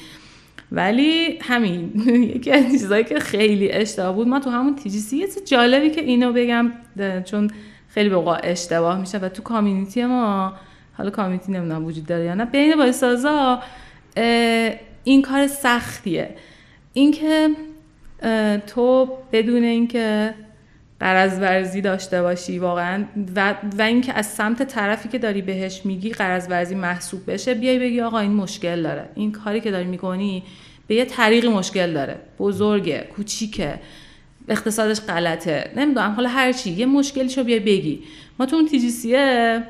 ولی 0.71 1.39
همین 1.41 1.91
یکی 2.35 2.51
از 2.51 2.71
چیزایی 2.71 3.03
که 3.03 3.19
خیلی 3.19 3.71
اشتباه 3.71 4.15
بود 4.15 4.27
ما 4.27 4.39
تو 4.39 4.49
همون 4.49 4.75
تیجیسی 4.75 5.17
یه 5.17 5.27
جالبی 5.45 5.89
که 5.89 6.01
اینو 6.01 6.33
بگم 6.33 6.71
چون 7.25 7.49
خیلی 7.89 8.09
به 8.09 8.17
اشتباه 8.43 8.99
میشه 8.99 9.17
و 9.17 9.29
تو 9.29 9.43
کامیونیتی 9.43 10.05
ما 10.05 10.53
حالا 10.97 11.09
کامیونیتی 11.09 11.51
نمی‌دونم 11.51 11.85
وجود 11.85 12.05
داره 12.05 12.23
یا 12.23 12.33
نه. 12.33 12.45
بین 12.45 12.75
بایسازا 12.75 13.63
این 15.03 15.21
کار 15.21 15.47
سختیه. 15.47 16.29
اینکه 16.93 17.49
تو 18.67 19.09
بدون 19.31 19.63
اینکه 19.63 20.33
قرض 20.99 21.39
ورزی 21.39 21.81
داشته 21.81 22.21
باشی 22.21 22.59
واقعا 22.59 23.05
و, 23.35 23.55
و 23.77 23.81
اینکه 23.81 24.13
از 24.13 24.25
سمت 24.25 24.63
طرفی 24.63 25.09
که 25.09 25.17
داری 25.17 25.41
بهش 25.41 25.81
میگی 25.85 26.09
قرض 26.09 26.47
ورزی 26.49 26.75
محسوب 26.75 27.31
بشه 27.31 27.53
بیای 27.53 27.79
بگی 27.79 28.01
آقا 28.01 28.19
این 28.19 28.31
مشکل 28.31 28.83
داره. 28.83 29.09
این 29.15 29.31
کاری 29.31 29.61
که 29.61 29.71
داری 29.71 29.85
می‌کنی 29.85 30.43
به 30.87 30.95
یه 30.95 31.05
طریقی 31.05 31.47
مشکل 31.47 31.93
داره. 31.93 32.15
بزرگه 32.39 33.07
کوچیکه 33.15 33.79
اقتصادش 34.47 35.01
غلطه. 35.01 35.71
نمی‌دونم 35.75 36.11
حالا 36.11 36.29
هر 36.29 36.51
چی. 36.51 36.71
یه 36.71 36.85
مشکلی 36.85 37.29
شو 37.29 37.43
بیای 37.43 37.59
بگی. 37.59 38.03
ما 38.39 38.45
تو 38.45 38.55
اون 38.55 38.67
تیجیسیه 38.67 39.63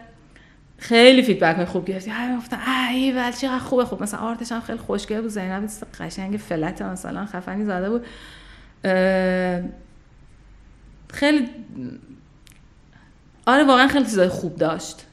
خیلی 0.78 1.22
فیدبک 1.22 1.66
خوب 1.66 1.86
گرفتی. 1.86 2.10
همه 2.10 2.38
گفتن 2.38 2.58
ای 2.92 3.12
ول 3.12 3.32
چقدر 3.32 3.60
خوبه. 3.60 3.86
خوب 3.86 4.04
مثلا 4.04 4.20
آرتش 4.20 4.52
هم 4.52 4.62
خیلی 4.62 4.80
خوشگل 4.80 5.22
بود 5.22 5.30
زینب 5.30 5.70
قشنگ 6.00 6.38
فلت 6.38 6.82
مثلا 6.82 7.26
خفنی 7.26 7.66
زده 7.66 7.90
بود. 7.90 8.06
خیلی 11.10 11.50
آره 13.46 13.64
واقعا 13.64 13.88
خیلی 13.88 14.06
چیزای 14.06 14.28
خوب 14.28 14.56
داشت. 14.56 15.06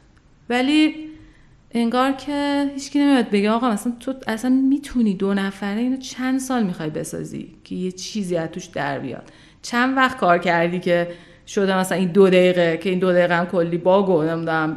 ولی 0.49 0.95
انگار 1.71 2.13
که 2.13 2.71
هیچکی 2.75 2.99
نمیاد 2.99 3.31
بگه 3.31 3.51
آقا 3.51 3.71
مثلا 3.71 3.93
تو 4.01 4.15
اصلا 4.27 4.51
می‌تونی 4.51 5.15
دو 5.15 5.35
نفره 5.35 5.81
اینو 5.81 5.97
چند 5.97 6.41
سال 6.41 6.63
می‌خوای 6.63 6.91
بسازی 6.91 7.55
که 7.65 7.75
یه 7.75 7.93
چیزی 7.93 8.37
از 8.37 8.49
توش 8.49 8.65
در 8.65 8.99
بیاد؟ 8.99 9.33
چند 9.63 9.97
وقت 9.97 10.17
کار 10.17 10.39
کردی 10.39 10.81
که 10.81 11.09
شده 11.47 11.79
مثلا 11.79 11.99
این 11.99 12.09
دو 12.09 12.27
دقیقه 12.27 12.77
که 12.77 12.91
این 12.91 12.99
دو 12.99 13.13
دقیقه 13.13 13.37
هم 13.37 13.47
کلی 13.47 13.79
باگو 13.79 14.23
نمی‌دونم 14.23 14.77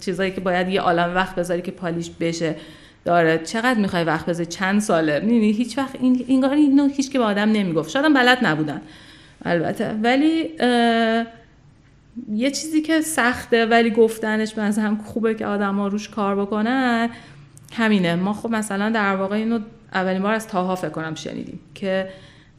چیزایی 0.00 0.30
که 0.30 0.40
باید 0.40 0.68
یه 0.68 0.80
عالم 0.80 1.14
وقت 1.14 1.34
بذاری 1.34 1.62
که 1.62 1.70
پالیش 1.70 2.10
بشه. 2.20 2.56
داره. 3.04 3.38
چقدر 3.38 3.80
می‌خوای 3.80 4.04
وقت 4.04 4.26
بذاری؟ 4.26 4.46
چند 4.46 4.80
ساله؟ 4.80 5.20
می‌دونی؟ 5.20 5.52
هیچ 5.52 5.78
وقت 5.78 5.94
این 6.00 6.24
اینگار 6.26 6.54
اینو 6.54 6.88
هیچ 6.88 7.12
که 7.12 7.18
به 7.18 7.24
آدم 7.24 7.52
نمی‌گفت. 7.52 7.90
شاید 7.90 8.14
بلد 8.14 8.38
نبودن. 8.46 8.80
البته. 9.44 9.94
ولی 10.02 10.50
یه 12.32 12.50
چیزی 12.50 12.82
که 12.82 13.00
سخته 13.00 13.66
ولی 13.66 13.90
گفتنش 13.90 14.54
به 14.54 14.62
هم 14.62 14.96
خوبه 15.04 15.34
که 15.34 15.46
آدم 15.46 15.74
ها 15.74 15.88
روش 15.88 16.08
کار 16.08 16.36
بکنن 16.36 17.10
همینه. 17.72 18.14
ما 18.14 18.32
خب 18.32 18.50
مثلا 18.50 18.90
در 18.90 19.16
واقع 19.16 19.36
اینو 19.36 19.58
اولین 19.94 20.22
بار 20.22 20.34
از 20.34 20.48
تاها 20.48 20.74
فکر 20.74 20.88
کنم 20.88 21.14
شنیدیم 21.14 21.60
که 21.74 22.08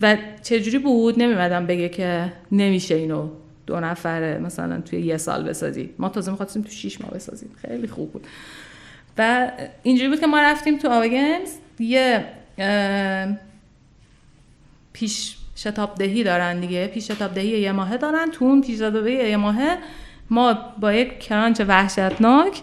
و 0.02 0.18
چجوری 0.44 0.78
بود؟ 0.78 1.20
نمیمدم 1.20 1.66
بگه 1.66 1.90
که 1.90 2.34
نمیشه 2.52 2.96
اینو 2.96 3.30
دو 3.68 3.80
نفره 3.80 4.38
مثلا 4.38 4.82
توی 4.82 5.02
یه 5.02 5.18
سال 5.18 5.44
بسازی. 5.44 5.90
ما 6.00 6.10
تازه 6.10 6.32
می‌خواستیم 6.32 6.62
تو 6.62 6.70
شیش 6.70 7.02
ماه 7.02 7.12
بسازیم. 7.12 7.50
خیلی 7.62 7.88
خوب 7.88 8.12
بود. 8.12 8.28
و 9.18 9.52
اینجوری 9.84 10.10
بود 10.10 10.20
که 10.20 10.28
ما 10.28 10.42
رفتیم 10.42 10.78
تو 10.78 10.90
آوگنز 10.90 11.50
یه 11.80 12.26
پیش 14.94 15.38
شتاب 15.56 15.96
دهی 15.96 16.24
دارن 16.24 16.60
دیگه. 16.60 16.88
پیش 16.88 17.12
شتاب 17.12 17.34
دهی 17.34 17.48
یه 17.48 17.72
ماهه 17.72 17.98
دارن. 17.98 18.32
تو 18.32 18.46
اون 18.46 18.62
پیش 18.62 18.76
شتاب 18.76 19.04
دهی 19.04 19.30
یه 19.30 19.38
ماهه 19.38 19.78
ما 20.30 20.54
با 20.80 20.94
یک 20.94 21.20
crunch 21.20 21.62
وحشتناک 21.68 22.62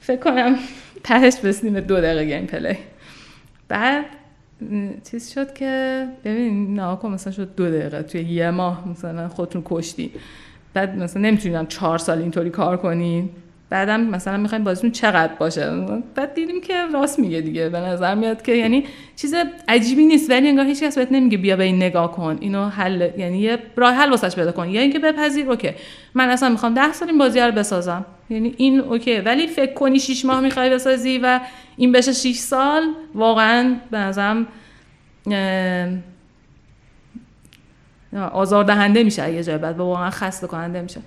فکر 0.00 0.20
کنم 0.20 0.56
تهش 1.04 1.36
بستیم 1.36 1.80
دو 1.80 2.00
دقیقه 2.00 2.24
gameplay. 2.24 2.78
بعد 3.68 4.04
چیز 5.10 5.30
شد 5.30 5.52
که 5.52 6.06
ببین 6.24 6.74
نه 6.74 7.06
مثلا 7.06 7.32
شد 7.32 7.54
دو 7.54 7.70
دقیقه. 7.70 8.02
توی 8.02 8.20
یه 8.20 8.50
ماه 8.50 8.88
مثلا 8.88 9.28
خودتون 9.28 9.62
کشتی. 9.64 10.10
بعد 10.74 10.98
مثلا 10.98 11.22
نمیتونیدم 11.22 11.66
چهار 11.66 11.98
سال 11.98 12.18
اینطوری 12.18 12.50
کار 12.50 12.76
کنی. 12.76 13.28
بعدم 13.70 14.00
مثلا 14.00 14.36
می‌خوایم 14.36 14.64
بازیتون 14.64 14.90
چقدر 14.90 15.34
باشه؟ 15.34 15.86
بعد 16.14 16.34
دیدیم 16.34 16.60
که 16.60 16.86
راست 16.92 17.18
میگه 17.18 17.40
دیگه. 17.40 17.68
به 17.68 17.80
نظر 17.80 18.14
میاد 18.14 18.42
که 18.42 18.52
یعنی 18.52 18.84
چیز 19.16 19.34
عجیبی 19.68 20.06
نیست. 20.06 20.30
ولی 20.30 20.48
انگار 20.48 20.64
هیچ 20.64 20.82
کس 20.82 20.98
بهت 20.98 21.12
نمیگه 21.12 21.38
بیا 21.38 21.56
به 21.56 21.64
این 21.64 21.76
نگاه 21.76 22.12
کن. 22.12 22.38
اینو 22.40 22.68
حل 22.68 23.10
یعنی 23.18 23.38
یه 23.38 23.58
راه 23.76 23.94
حل 23.94 24.10
واسش 24.10 24.34
پیدا 24.34 24.52
کن. 24.52 24.68
یا 24.68 24.80
اینکه 24.80 24.98
بپذیر 24.98 25.50
okay. 25.50 25.70
من 26.14 26.28
اصلا 26.28 26.48
می‌خوام 26.48 26.74
ده 26.74 26.92
سال 26.92 27.08
این 27.08 27.18
بازی 27.18 27.40
رو 27.40 27.52
بسازم. 27.52 28.04
یعنی 28.30 28.54
این 28.56 28.80
okay. 28.80 29.16
ولی 29.16 29.46
فکر 29.46 29.74
کنی 29.74 29.98
6 29.98 30.24
ماه 30.24 30.40
می‌خوای 30.40 30.70
بسازی 30.70 31.18
و 31.18 31.40
این 31.76 31.92
بشه 31.92 32.12
6 32.12 32.36
سال 32.36 32.82
واقعا 33.14 33.76
به 33.90 33.98
نظرم 33.98 34.46
آزاردهنده 38.32 39.02
میشه 39.04 39.32
یه 39.32 39.42
جای 39.42 39.58
بعد 39.58 39.78
واقعا 39.78 40.10
خسته 40.10 40.46
کننده 40.46 40.82
میشه. 40.82 41.00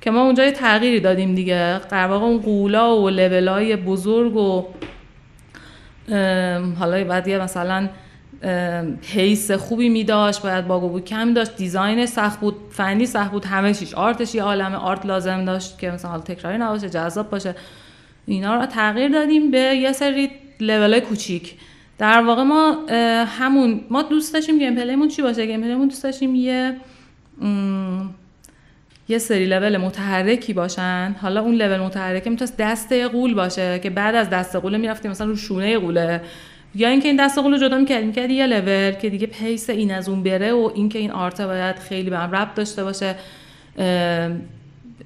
که 0.00 0.10
ما 0.10 0.22
اونجا 0.22 0.44
یه 0.44 0.52
تغییری 0.52 1.00
دادیم 1.00 1.34
دیگه. 1.34 1.80
در 1.90 2.06
واقع 2.06 2.24
اون 2.24 2.38
غولا 2.38 3.00
و 3.00 3.10
level 3.10 3.65
ای 3.65 3.76
بزرگ 3.76 4.36
و 4.36 4.66
حالا 6.78 7.04
بعد 7.04 7.28
یه 7.28 7.38
مثلا 7.38 7.88
حس 9.02 9.50
خوبی 9.50 9.88
می 9.88 10.04
داشت 10.04 10.42
باید 10.42 10.66
باگو 10.66 10.88
بود 10.88 11.04
کم 11.04 11.34
داشت. 11.34 11.56
design 11.56 12.06
سخت 12.06 12.40
بود 12.40 12.54
فنی 12.70 13.06
سخت 13.06 13.30
بود 13.30 13.44
همه 13.44 13.74
چیش. 13.74 13.94
art 13.94 14.18
ش 14.18 14.34
یه 14.34 14.42
عالم 14.42 14.74
art 14.74 15.06
لازم 15.06 15.44
داشت 15.44 15.78
که 15.78 15.90
مثلا 15.90 16.10
حالا 16.10 16.22
تکراری 16.22 16.58
نباشه 16.58 16.90
جذاب 16.90 17.30
باشه. 17.30 17.54
اینا 18.26 18.56
رو 18.56 18.66
تغییر 18.66 19.08
دادیم 19.08 19.50
به 19.50 19.58
یه 19.58 19.92
سری 19.92 20.30
لول 20.60 21.00
کوچیک. 21.00 21.54
در 21.98 22.22
واقع 22.22 22.42
ما 22.42 22.86
همون 23.38 23.80
ما 23.90 24.02
دوست 24.02 24.34
داشتیم 24.34 24.58
gameplay 24.58 24.74
مون 24.74 25.08
چی 25.08 25.22
باشه؟ 25.22 25.46
gameplay 25.46 25.60
مون 25.60 25.88
دوست 25.88 26.04
داشتیم 26.04 26.34
یه 26.34 26.76
یه 29.08 29.18
سری 29.18 29.46
لول 29.46 29.76
متحرکی 29.76 30.52
باشن. 30.52 31.16
حالا 31.22 31.40
اون 31.40 31.54
لول 31.54 31.80
متحرکه 31.80 32.30
می‌تونست 32.30 32.56
دسته 32.56 33.08
غول 33.08 33.34
باشه 33.34 33.78
که 33.78 33.90
بعد 33.90 34.14
از 34.14 34.30
دسته 34.30 34.58
غوله 34.58 34.78
می‌رفتیم 34.78 35.10
مثلا 35.10 35.26
رو 35.26 35.36
شونه 35.36 35.78
غوله 35.78 36.20
یا 36.74 36.88
اینکه 36.88 37.08
این 37.08 37.24
دسته 37.24 37.42
غول 37.42 37.58
جدا 37.58 37.78
می‌کردیم 37.78 38.12
که 38.12 38.26
یه 38.26 38.46
لول 38.46 38.90
که 38.90 39.10
دیگه 39.10 39.26
پیس 39.26 39.70
این 39.70 39.94
از 39.94 40.08
اون 40.08 40.22
بره 40.22 40.52
و 40.52 40.70
اینکه 40.74 40.98
این 40.98 41.10
art 41.10 41.40
باید 41.40 41.76
خیلی 41.76 42.10
به 42.10 42.18
هم 42.18 42.32
ربط 42.32 42.54
داشته 42.54 42.84
باشه 42.84 43.14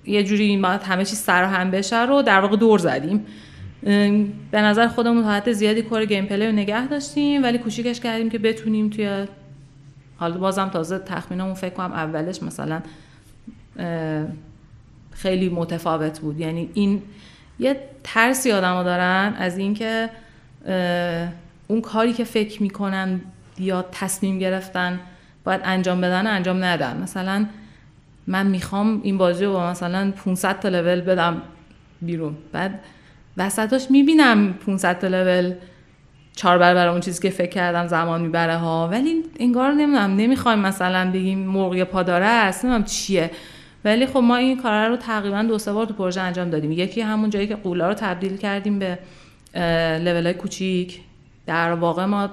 یه 0.07 0.25
جوری 0.25 0.57
ما 0.57 0.69
همه 0.69 1.05
چیز 1.05 1.19
سر 1.19 1.45
هم 1.45 1.71
بشه 1.71 2.07
رو 2.07 2.23
در 2.23 2.41
واقع 2.41 2.57
دور 2.57 2.79
زدیم. 2.79 3.27
به 4.51 4.61
نظر 4.61 4.89
خودمون 4.89 5.25
تا 5.25 5.34
حد 5.34 5.53
زیادی 5.53 5.83
core 5.83 6.05
gameplay 6.05 6.47
رو 6.47 6.53
نگه 6.53 6.87
داشتیم 6.87 7.43
ولی 7.43 7.59
کوچیکش 7.59 8.01
کردیم 8.01 8.31
که 8.31 8.39
بتونیم 8.39 8.91
توی 8.91 9.27
حالا 10.17 10.39
بازم 10.39 10.69
تازه 10.69 10.99
تخمینمون 10.99 11.55
فکر 11.55 11.75
کنم 11.75 11.93
اولش 11.93 12.43
مثلا 12.43 12.83
خیلی 15.13 15.49
متفاوت 15.49 16.21
بود. 16.21 16.41
یعنی 16.41 16.71
این 16.75 17.03
یه 17.59 17.81
ترسی 18.05 18.53
آدم 18.53 18.83
دارن 18.83 19.35
از 19.39 19.59
اینکه 19.59 20.11
اون 21.67 21.81
کاری 21.81 22.13
که 22.13 22.25
فکر 22.25 22.63
می‌کنن 22.63 23.21
یا 23.59 23.85
تصمیم 23.93 24.39
گرفتن 24.39 25.01
باید 25.45 25.61
انجام 25.65 26.01
بدن 26.01 26.27
انجام 26.27 26.65
ندن. 26.65 27.03
مثلا 27.03 27.47
من 28.27 28.47
می‌خوام 28.47 29.01
این 29.03 29.19
بازی 29.19 29.45
رو 29.45 29.53
با 29.53 29.71
مثلا 29.71 30.13
500 30.25 30.61
تا 30.61 30.69
لول 30.69 31.01
بدم 31.01 31.43
بیرون. 32.03 32.37
بعد 32.53 32.81
وسطاش 33.37 33.91
می‌بینم 33.91 34.53
500 34.53 34.99
تا 34.99 35.09
لول 35.09 35.55
چهار 36.37 36.59
برابر 36.59 36.89
اون 36.89 37.01
چیزی 37.01 37.23
که 37.23 37.31
فکر 37.31 37.51
کردم 37.51 37.87
زمان 37.87 38.21
می‌بره 38.21 38.57
ها. 38.57 38.89
ولی 38.89 39.23
انگار 39.41 39.73
نمی‌دونم 39.73 40.17
نمی‌خوایم 40.17 40.59
مثلا 40.59 41.11
بگیم 41.11 41.39
مرغ 41.39 41.85
پاداره 41.85 42.27
است 42.27 42.65
نمی‌دونم 42.65 42.85
چیه. 42.85 43.31
ولی 43.85 44.07
خب 44.07 44.17
ما 44.17 44.37
این 44.37 44.63
کار 44.63 44.89
رو 44.89 44.97
تقریبا 44.97 45.43
دو 45.43 45.59
سه 45.59 45.73
بار 45.73 45.87
تو 45.87 45.95
پروژه 45.95 46.21
انجام 46.21 46.51
دادیم. 46.51 46.73
یکی 46.73 47.01
همون 47.01 47.31
جایی 47.31 47.47
که 47.47 47.57
قولا 47.57 47.89
رو 47.89 47.95
تبدیل 47.95 48.37
کردیم 48.37 48.79
به 48.79 48.99
لول 50.05 50.25
های 50.25 50.35
کوچیک. 50.35 51.01
در 51.47 51.73
واقع 51.73 52.05
ما 52.05 52.31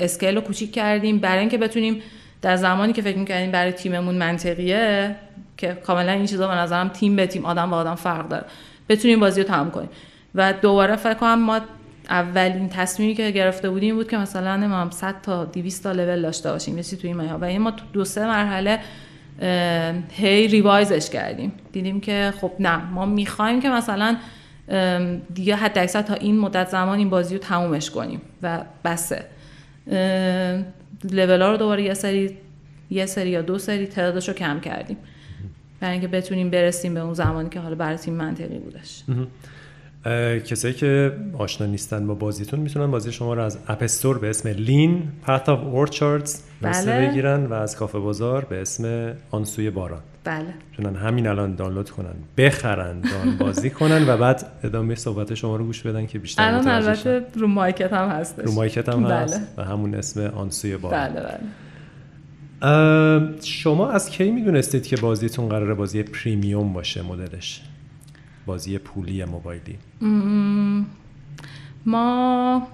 اسکیل 0.00 0.34
رو 0.34 0.40
کوچیک 0.40 0.72
کردیم 0.72 1.18
برای 1.18 1.38
اینکه 1.38 1.58
بتونیم 1.58 2.02
در 2.42 2.56
زمانی 2.56 2.92
که 2.92 3.02
فکر 3.02 3.18
می‌کردیم 3.18 3.50
برای 3.50 3.72
تیممون 3.72 4.14
منطقیه 4.14 5.16
که 5.56 5.78
کاملا 5.86 6.12
این 6.12 6.26
چیزا 6.26 6.48
به 6.48 6.54
نظرم 6.54 6.88
تیم 6.88 7.16
به 7.16 7.26
تیم 7.26 7.44
آدم 7.44 7.70
با 7.70 7.76
آدم 7.76 7.94
فرق 7.94 8.28
داره. 8.28 8.44
بتونیم 8.88 9.20
بازی 9.20 9.42
رو 9.42 9.48
تمام 9.48 9.70
کنیم. 9.70 9.88
و 10.34 10.52
دوباره 10.52 10.96
فکر 10.96 11.14
کنم 11.14 11.40
ما 11.40 11.60
اولین 12.10 12.68
تصمیمی 12.68 13.14
که 13.14 13.30
گرفته 13.30 13.70
بودیم 13.70 13.94
بود 13.94 14.10
که 14.10 14.18
مثلا 14.18 14.56
نمیم 14.56 14.90
100 14.90 15.14
تا 15.22 15.44
200 15.44 15.82
تا 15.82 15.92
لول 15.92 16.22
داشته 16.22 16.52
باشیم 16.52 16.78
مثل 16.78 16.96
توی 16.96 17.10
این 17.10 17.32
و 17.32 17.44
این 17.44 17.62
ما 17.62 17.70
تو 17.70 17.84
دو 17.92 18.04
سه 18.04 18.26
مرحله 18.26 18.78
هی 20.10 20.48
revise 20.48 20.95
ش 20.95 21.10
کردیم. 21.10 21.52
دیدیم 21.72 22.00
که 22.00 22.32
خب 22.40 22.52
نه 22.60 22.76
ما 22.76 23.06
می‌خوایم 23.06 23.60
که 23.60 23.68
مثلا 23.68 24.16
دیگه 25.34 25.56
حد 25.56 25.78
اکثر 25.78 26.02
تا 26.02 26.14
این 26.14 26.38
مدت 26.38 26.68
زمان 26.68 26.98
این 26.98 27.10
بازی 27.10 27.34
رو 27.34 27.40
تمومش 27.40 27.90
کنیم 27.90 28.20
و 28.42 28.64
بسه. 28.84 29.24
لول 31.10 31.42
ها 31.42 31.50
رو 31.50 31.56
دوباره 31.56 31.82
یه 31.82 31.94
سری 31.94 32.36
یه 32.90 33.06
سری 33.06 33.30
یا 33.30 33.42
دو 33.42 33.58
سری 33.58 33.86
تعدادش 33.86 34.28
رو 34.28 34.34
کم 34.34 34.60
کردیم. 34.60 34.96
برای 35.80 35.92
اینکه 35.92 36.08
بتونیم 36.08 36.50
برسیم 36.50 36.94
به 36.94 37.00
اون 37.00 37.14
زمانی 37.14 37.48
که 37.48 37.60
حالا 37.60 37.74
برای 37.74 37.96
تیم 37.96 38.14
منطقی 38.14 38.58
بودش. 38.58 39.04
کسایی 40.44 40.74
که 40.74 41.12
آشنا 41.38 41.66
نیستن 41.66 42.06
با 42.06 42.14
بازیتون 42.14 42.60
می‌تونن 42.60 42.90
بازی 42.90 43.12
شما 43.12 43.34
رو 43.34 43.42
از 43.42 43.58
App 43.68 43.87
Store 43.87 44.18
به 44.18 44.30
اسم 44.30 44.48
Linn: 44.48 45.02
Path 45.22 45.48
of 45.48 45.64
Orchards 45.64 46.42
بله. 46.62 47.08
بگیرن 47.08 47.46
و 47.46 47.52
از 47.52 47.76
کافه 47.76 47.98
بازار 47.98 48.44
به 48.44 48.60
اسم 48.60 49.12
آنسوی 49.30 49.70
باران. 49.70 50.02
بله. 50.24 50.54
می‌تونن 50.70 50.96
همین 50.96 51.26
الان 51.26 51.54
دانلود 51.54 51.90
کنن. 51.90 52.14
بخرن 52.36 53.00
دان 53.00 53.36
بازی 53.38 53.70
کنن 53.70 54.08
و 54.08 54.16
بعد 54.16 54.46
ادامه 54.64 54.94
صحبت 54.94 55.34
شما 55.34 55.56
رو 55.56 55.64
گوش 55.64 55.82
بدن 55.82 56.06
که 56.06 56.18
بیشتر 56.18 56.42
الان 56.42 56.68
البته 56.68 57.26
رو 57.34 57.48
مایکت 57.48 57.92
هم 57.92 58.08
هستش. 58.08 58.44
رو 58.44 58.52
مایکت 58.52 58.88
هم 58.88 59.04
بله. 59.04 59.14
هست 59.14 59.54
و 59.56 59.64
همون 59.64 59.94
اسم 59.94 60.20
آنسوی 60.26 60.76
باران 60.76 61.08
بله 61.08 61.20
بله. 61.20 61.38
شما 63.42 63.90
از 63.90 64.10
کی 64.10 64.30
می‌دونستید 64.30 64.86
که 64.86 64.96
بازیتون 64.96 65.48
قراره 65.48 65.74
بازی 65.74 66.02
premium 66.02 66.72
باشه 66.72 67.02
مدلش؟ 67.02 67.62
بازی 68.46 68.78
پولی 68.78 69.24
موبایلی. 69.24 69.78
ما 71.86 72.68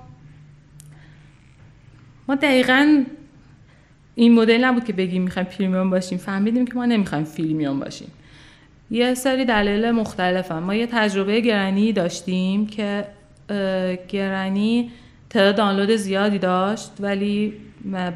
ما 2.29 2.35
دقیقا 2.35 3.05
این 4.19 4.35
مدل 4.35 4.65
نبود 4.65 4.85
که 4.85 4.93
بگیم 4.93 5.23
می‌خوایم 5.23 5.49
premium 5.49 5.91
باشیم. 5.91 6.19
فهمیدیم 6.19 6.67
که 6.67 6.75
ما 6.75 6.87
نمی‌خوایم 6.87 7.25
premium 7.25 7.81
باشیم. 7.81 8.09
یه 8.91 9.15
سری 9.15 9.45
دلیل 9.45 9.91
مختلف 9.91 10.53
هم. 10.53 10.63
ما 10.63 10.75
یه 10.75 10.87
تجربه 10.87 11.41
گرنی 11.41 11.93
داشتیم 11.93 12.67
که 12.67 13.05
گرانی 14.09 14.91
تعداد 15.31 15.57
دانلود 15.57 15.91
زیادی 15.91 16.39
داشت 16.39 16.91
ولی 17.01 17.53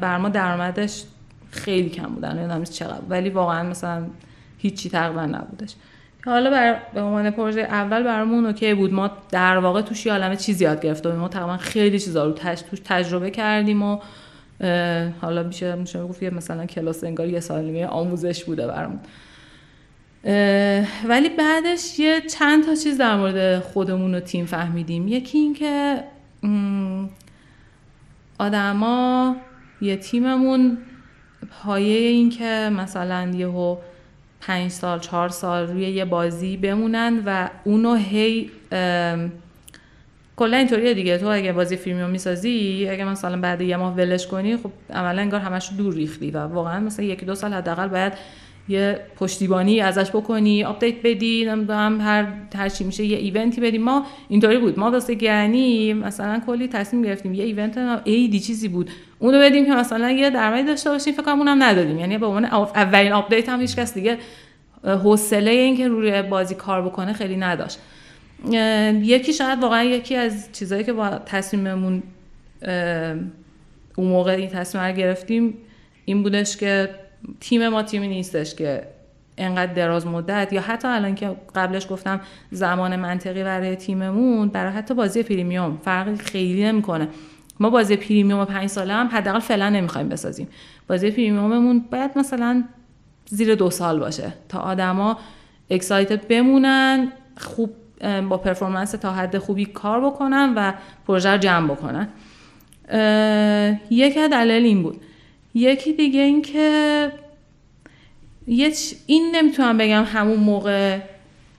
بر 0.01 0.17
ما 0.17 0.29
درآمدش 0.29 1.03
خیلی 1.51 1.89
کم 1.89 2.07
بودن 2.07 2.37
نمی‌دونم 2.37 2.63
چقدر. 2.63 3.01
ولی 3.09 3.29
واقعا 3.29 3.69
مثلا 3.69 4.05
هیچی 4.57 4.89
تقریبا 4.89 5.25
نبودش. 5.25 5.73
حالا 6.25 6.49
بر 6.49 6.79
به 6.93 7.01
عنوان 7.01 7.29
پروژه 7.29 7.61
اول 7.61 8.03
برامون 8.03 8.45
اوکی 8.45 8.73
بود. 8.73 8.93
ما 8.93 9.11
در 9.31 9.57
واقع 9.57 9.81
توش 9.81 10.05
یه 10.05 10.11
عالمه 10.11 10.35
چیز 10.35 10.61
یاد 10.61 10.81
گرفتیم. 10.81 11.11
ما 11.11 11.27
تقریبا 11.27 11.57
خیلی 11.57 11.99
چیزا 11.99 12.25
رو 12.25 12.31
توش 12.31 12.79
تجربه 12.85 13.31
کردیم 13.31 13.83
و 13.83 13.99
حالا 15.21 15.43
میشه 15.43 15.75
میشه 15.75 16.03
گفت 16.03 16.23
مثلا 16.23 16.65
کلاس 16.65 17.03
انگار 17.03 17.27
یه 17.27 17.39
سال 17.39 17.63
نیمه 17.63 17.85
آموزش 17.85 18.43
بوده 18.43 18.67
برامون. 18.67 18.99
ولی 21.07 21.29
بعدش 21.29 21.99
یه 21.99 22.21
چند 22.21 22.65
تا 22.65 22.75
چیز 22.75 22.97
در 22.97 23.15
مورد 23.15 23.59
خودمون 23.59 24.15
و 24.15 24.19
تیم 24.19 24.45
فهمیدیم. 24.45 25.07
یکی 25.07 25.37
اینکه 25.37 26.03
آدما 28.39 29.35
یه 29.81 29.97
تیممون 29.97 30.77
پایه 31.51 32.07
این 32.09 32.29
که 32.29 32.71
مثلا 32.77 33.31
یهو 33.35 33.77
پنج 34.41 34.71
سال 34.71 34.99
چهار 34.99 35.29
سال 35.29 35.67
روی 35.67 35.81
یه 35.81 36.05
بازی 36.05 36.57
بمونن 36.57 37.23
و 37.25 37.49
اونو 37.63 37.95
هی 37.95 38.51
کلا 40.43 40.57
اینطوریه 40.57 40.93
دیگه. 40.93 41.17
تو 41.17 41.27
اگه 41.27 41.53
بازی 41.53 41.75
فیلمیو 41.77 42.07
می‌سازی 42.07 42.87
اگه 42.91 43.05
مثلا 43.05 43.41
بعد 43.41 43.61
یه 43.61 43.77
ماه 43.77 43.95
ولش 43.95 44.27
کنی 44.27 44.57
خب 44.57 44.71
عملا 44.93 45.21
انگار 45.21 45.39
همش 45.39 45.69
دور 45.77 45.93
ریختی 45.93 46.31
و 46.31 46.37
واقعا 46.37 46.79
مثلا 46.79 47.05
یکی 47.05 47.25
دو 47.25 47.35
سال 47.35 47.53
حداقل 47.53 47.87
باید 47.87 48.13
یه 48.67 48.99
پشتیبانی 49.19 49.81
ازش 49.81 50.09
بکنی 50.09 50.63
آپدیت 50.63 50.95
بدی 51.03 51.45
نمی‌دونم 51.45 52.01
هر 52.01 52.27
هر 52.55 52.69
چی 52.69 52.83
میشه 52.83 53.03
یه 53.03 53.17
event 53.17 53.54
ی 53.54 53.61
بدیم 53.61 53.81
ما 53.81 54.05
اینطوری 54.29 54.57
بود. 54.57 54.79
ما 54.79 54.91
واسه 54.91 55.13
گرنی 55.13 55.93
مثلا 55.93 56.41
کلی 56.45 56.67
تصمیم 56.67 57.01
گرفتیم. 57.01 57.33
یه 57.33 57.43
event 57.43 58.01
عیدی 58.03 58.39
چیزی 58.39 58.67
بود. 58.67 58.89
اونو 59.19 59.39
بدیم 59.39 59.65
که 59.65 59.71
مثلا 59.71 60.11
یه 60.11 60.29
درآمدی 60.29 60.67
داشته 60.67 60.89
باشیم 60.89 61.13
فکر 61.13 61.23
کنم 61.23 61.37
اونم 61.39 61.63
ندادیم. 61.63 61.99
یعنی 61.99 62.17
به 62.17 62.25
عنوان 62.25 62.45
اولین 62.75 63.11
آپدیت 63.11 63.49
هم 63.49 63.61
هیچ 63.61 63.75
کس 63.75 63.93
دیگه 63.93 64.17
حوصله 64.83 65.51
اینکه 65.51 65.87
روی 65.87 66.21
بازی 66.21 66.55
کار 66.55 66.81
بکنه 66.81 67.13
خیلی 67.13 67.37
نداشت. 67.37 67.79
یکی 69.01 69.33
شاید 69.33 69.59
واقعا 69.59 69.83
یکی 69.83 70.15
از 70.15 70.49
چیزهایی 70.51 70.83
که 70.83 70.93
با 70.93 71.09
تصمیممون 71.09 72.03
اون 73.95 74.07
موقع 74.07 74.31
این 74.31 74.49
تصمیم 74.49 74.83
رو 74.83 74.93
گرفتیم 74.93 75.57
این 76.05 76.23
بودش 76.23 76.57
که 76.57 76.89
تیم 77.39 77.69
ما 77.69 77.83
تیمی 77.83 78.07
نیستش 78.07 78.55
که 78.55 78.87
انقدر 79.37 79.73
دراز 79.73 80.07
مدت 80.07 80.53
یا 80.53 80.61
حتی 80.61 80.87
الان 80.87 81.15
که 81.15 81.35
قبلش 81.55 81.87
گفتم 81.89 82.21
زمان 82.51 82.95
منطقی 82.95 83.43
برای 83.43 83.75
تیممون 83.75 84.47
برای 84.47 84.71
حتی 84.71 84.93
بازی 84.93 85.23
premium 85.23 85.77
فرقی 85.85 86.15
خیلی 86.15 86.63
نمی‌کنه. 86.63 87.07
ما 87.59 87.69
بازی 87.69 87.95
premium 87.95 88.45
پنج 88.45 88.69
ساله 88.69 88.93
هم 88.93 89.07
حداقل 89.07 89.39
فعلا 89.39 89.69
نمی‌خوایم 89.69 90.09
بسازیم. 90.09 90.47
بازی 90.87 91.11
premium 91.11 91.63
مون 91.63 91.85
باید 91.91 92.11
مثلا 92.15 92.63
زیر 93.25 93.55
دو 93.55 93.69
سال 93.69 93.99
باشه 93.99 94.33
تا 94.49 94.59
آدما 94.59 95.17
excited 95.69 96.27
بمونن 96.27 97.11
خوب 97.37 97.69
با 98.29 98.37
performance 98.37 98.91
تا 98.91 99.13
حد 99.13 99.37
خوبی 99.37 99.65
کار 99.65 100.05
بکنن 100.05 100.53
و 100.55 100.73
پروژه 101.07 101.29
رو 101.29 101.37
جمع 101.37 101.67
بکنن. 101.67 102.07
یکی 103.89 104.27
دلیل 104.27 104.65
این 104.65 104.83
بود. 104.83 105.01
یکی 105.53 105.93
دیگه 105.93 106.19
این 106.19 106.41
که 106.41 107.11
این 109.05 109.31
نمی‌تونم 109.35 109.77
بگم 109.77 110.03
همون 110.03 110.39
موقع 110.39 110.99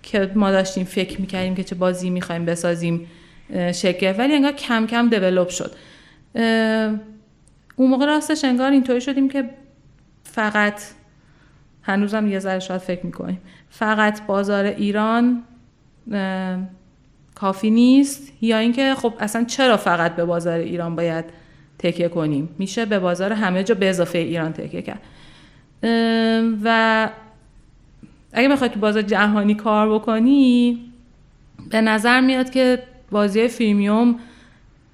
که 0.03 0.31
ما 0.35 0.51
داشتیم 0.51 0.85
فکر 0.85 1.21
می‌کردیم 1.21 1.55
که 1.55 1.65
چه 1.65 1.75
بازی 1.75 2.11
می‌خوایم 2.11 2.45
بسازیم 2.45 3.07
شکل 3.75 4.15
ولی 4.19 4.35
انگار 4.35 4.53
کم 4.53 4.87
کم 4.87 5.09
دیولوب 5.09 5.49
شد. 5.49 5.75
اون 7.77 7.91
موقع 7.91 8.07
راستش 8.07 8.45
انگار 8.45 8.71
اینطوری 8.71 9.01
شدیم 9.01 9.29
که 9.29 9.51
فقط 10.25 10.83
هنوزم 11.83 12.27
یه 12.27 12.39
ذره 12.39 12.59
شاید 12.59 12.81
فکر 12.81 13.07
می‌کنیم. 13.07 13.41
فقط 13.71 14.27
بازار 14.27 14.65
ایران 14.65 15.43
کافی 17.35 17.71
نیست؟ 17.71 18.33
یا 18.41 18.59
اینکه 18.59 18.95
خب 18.95 19.13
اصلا 19.19 19.45
چرا 19.45 19.77
فقط 19.77 20.17
به 20.17 20.25
بازار 20.25 20.59
ایران 20.59 20.97
باید 20.97 21.25
تکیه 21.79 22.09
کنیم؟ 22.09 22.49
میشه 22.59 22.85
به 22.87 22.99
بازار 22.99 23.33
همه 23.33 23.65
جا 23.65 23.75
به 23.75 23.89
اضافه 23.89 24.19
ایران 24.19 24.53
تکیه 24.53 24.83
کرد. 24.83 25.01
و 26.65 27.09
اگه 28.33 28.49
بخوای 28.49 28.71
تو 28.71 28.81
بازار 28.81 29.03
جهانی 29.03 29.55
کار 29.55 29.95
بکنی 29.95 30.79
به 31.71 31.81
نظر 31.81 32.21
میاد 32.21 32.51
که 32.51 32.83
بازی 33.11 33.49
فیلمیوم 33.49 34.17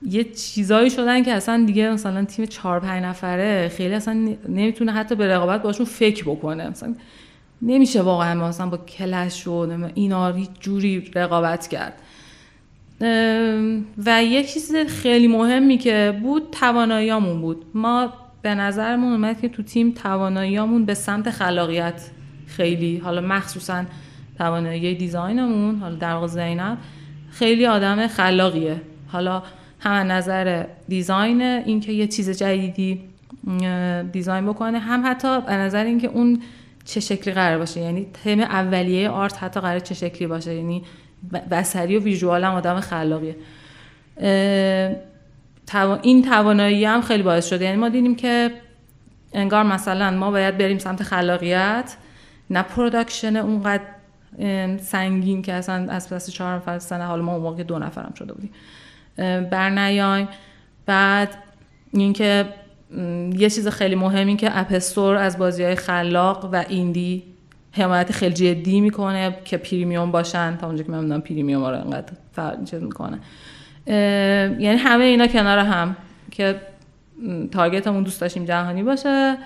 یه 0.03 0.25
چیزایی 0.25 0.91
شدن 0.91 1.23
که 1.23 1.33
اصلا 1.33 1.65
دیگه 1.67 1.91
مثلا 1.91 2.25
تیم 2.25 2.47
چهار 2.47 2.81
پنج 2.81 3.05
نفره 3.05 3.69
خیلی 3.69 3.95
اصلا 3.95 4.37
نمی‌تونه 4.49 4.93
حتی 4.93 5.15
به 5.15 5.29
رقابت 5.29 5.63
باشون 5.63 5.87
فکر 5.87 6.25
بکنه. 6.25 6.71
مثلا 6.71 6.95
نمیشه 7.63 8.03
واقعا 8.03 8.49
مثلا 8.49 8.67
با 8.69 8.77
کلش 8.77 9.47
و 9.47 9.89
اینا 9.95 10.33
جوری 10.61 11.11
رقابت 11.15 11.69
کرد. 11.69 11.95
و 14.07 14.25
یه 14.25 14.45
چیز 14.45 14.77
خیلی 14.77 15.29
مهمی 15.29 15.79
که 15.79 16.21
بود 16.23 16.43
تواناییامون 16.53 17.41
بود. 17.41 17.65
ما 17.75 18.13
به 18.43 18.55
نظرمون 18.55 19.13
اومد 19.13 19.41
که 19.41 19.49
تو 19.49 19.63
تیم 19.63 19.93
تواناییامون 19.93 20.85
به 20.85 20.95
سمت 20.95 21.31
خلاقیت 21.31 22.11
خیلی 22.47 22.97
حالا 22.97 23.21
مخصوصا 23.21 23.85
توانایی 24.39 24.95
دیزاینمون 24.95 25.77
حالا 25.77 25.95
در 25.95 26.13
واقع 26.13 26.27
زینب 26.27 26.79
خیلی 27.31 27.67
آدم 27.67 28.07
خلاقیه. 28.07 28.81
حالا 29.09 29.43
هم 29.81 30.13
نظر 30.13 30.65
دیزاین 30.89 31.43
اینکه 31.43 31.93
یه 31.93 32.07
چیز 32.07 32.31
جدیدی 32.31 33.01
design 34.13 34.47
بکنه 34.47 34.79
هم 34.79 35.03
حتی 35.07 35.41
به 35.41 35.53
نظر 35.53 35.85
اینکه 35.85 36.09
اون 36.09 36.43
چه 36.91 37.01
شکلی 37.01 37.35
قرار 37.35 37.59
باشه. 37.59 37.81
یعنی 37.81 38.07
تم 38.25 38.41
اولیه 38.41 39.09
art 39.09 39.43
حتی 39.43 39.61
قرار 39.61 39.79
چه 39.79 39.95
شکلی 39.95 40.27
باشه. 40.29 40.55
یعنی 40.55 40.83
بصری 41.51 41.97
و 41.97 42.01
visual 42.01 42.45
هم 42.45 42.55
آدم 42.55 42.81
خلاقیه. 42.81 43.37
این 46.03 46.23
توانایی 46.23 46.85
هم 46.85 47.01
خیلی 47.01 47.23
باعث 47.23 47.49
شده. 47.49 47.65
یعنی 47.65 47.77
ما 47.77 47.89
دیدیم 47.89 48.15
که 48.15 48.51
انگار 49.33 49.63
مثلا 49.63 50.11
ما 50.11 50.31
باید 50.31 50.59
بریم 50.59 50.79
سمت 50.79 51.03
خلاقیت 51.03 51.97
نه 52.51 52.63
production 52.63 53.37
اونقدر 53.37 53.83
سنگین 54.79 55.43
که 55.43 55.53
اصلا 55.53 55.93
از 55.93 56.11
پس 56.11 56.31
چهار 56.31 56.57
نفر 56.57 56.79
سنه 56.79 57.05
حالا 57.05 57.23
ما 57.23 57.33
اون 57.33 57.43
موقع 57.43 57.63
دو 57.63 57.79
نفرم 57.79 58.13
شده 58.19 58.33
بودیم. 58.33 58.51
برنیایم. 59.51 60.29
بعد 60.87 61.35
اینکه 61.93 62.45
یه 63.39 63.51
چیز 63.51 63.69
خیلی 63.69 63.95
مهم 63.95 64.27
این 64.27 64.37
که 64.37 64.59
App 64.59 64.80
Store 64.80 65.17
از 65.17 65.39
بازی 65.39 65.63
های 65.63 65.75
خلاق 65.75 66.49
و 66.53 66.65
indie 66.69 67.23
حمایت 67.73 68.13
خیلی 68.13 68.35
جدی 68.35 68.81
می‌کنه 68.81 69.37
که 69.45 69.57
premium 69.57 70.11
باشن 70.11 70.57
تا 70.57 70.67
اونجا 70.67 70.83
که 70.83 70.91
من 70.91 71.21
premium 71.21 71.65
رو 71.65 71.81
انقدر 71.81 72.13
چیز 72.65 72.83
می‌کنه. 72.83 73.19
یعنی 73.87 74.77
همه 74.77 75.05
اینا 75.05 75.27
کنار 75.27 75.59
هم 75.59 75.97
که 76.31 76.61
target 77.53 77.86
مون 77.86 78.03
دوست 78.03 78.21
داشتیم 78.21 78.45
جهانی 78.45 78.83
باشه 78.83 79.37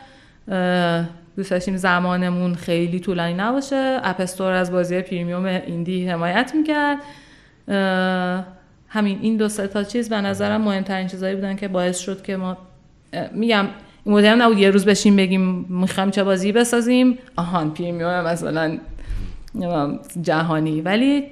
دوست 1.37 1.51
داشتیم 1.51 1.77
زمانمون 1.77 2.55
خیلی 2.55 3.01
طولانی 3.01 3.35
نباشه. 3.35 4.01
App 4.03 4.22
Store 4.22 4.53
از 4.53 4.73
بازی 4.73 5.01
premium 5.01 5.45
indie 5.45 6.09
حمایت 6.09 6.53
می‌کرد. 6.55 6.99
همین 8.89 9.19
این 9.23 9.37
دو 9.37 9.49
تا 9.49 9.85
چیز 9.85 10.09
به 10.09 10.21
نظرم 10.21 10.61
مهمترین 10.61 11.07
چیزایی 11.07 11.35
بودن 11.35 11.57
که 11.57 11.69
باعث 11.69 11.99
شد 11.99 12.23
که 12.23 12.37
ما 12.37 12.57
میگم 13.33 13.67
مدل 14.07 14.35
نبود 14.35 14.59
یه 14.59 14.71
روز 14.71 14.85
بشیم 14.85 15.17
بگیم 15.17 15.67
می‌خوایم 15.69 16.11
چه 16.11 16.25
بازی 16.25 16.53
بسازیم؟ 16.53 17.19
آهان 17.37 17.71
پریمیوم 17.71 18.25
مثلا 18.25 18.79
جهانی. 20.23 20.81
ولی 20.81 21.25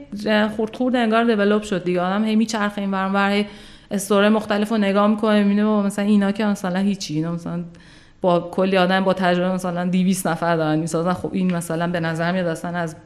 خورد 0.56 0.76
خورد 0.76 0.96
انگار 0.96 1.24
دیولپ 1.24 1.62
شد 1.62 1.84
دیگه. 1.84 2.00
آدم 2.00 2.24
هی 2.24 2.36
میچرخه 2.36 2.80
این 2.80 2.90
برام 2.90 3.12
بر 3.12 3.44
استوره 3.90 4.28
مختلف 4.28 4.68
رو 4.70 4.78
نگاه 4.78 5.06
می‌کنه 5.06 5.42
می‌بینه 5.42 5.64
مثلا 5.64 6.04
اینا 6.04 6.32
که 6.32 6.44
مثلا 6.44 6.78
هیچی 6.78 7.14
اینا 7.14 7.32
مثلا 7.32 7.64
با 8.20 8.40
کلی 8.40 8.76
آدم 8.76 9.04
با 9.04 9.12
تجربه 9.12 9.54
مثلا 9.54 9.84
200 9.90 10.26
نفر 10.26 10.56
دارن 10.56 10.78
می‌سازن. 10.78 11.12
خب 11.12 11.30
این 11.32 11.54
مثلا 11.54 11.86
به 11.86 12.00
نظر 12.00 12.32
میاد 12.32 12.46
اصلا 12.46 12.78
از 12.78 12.96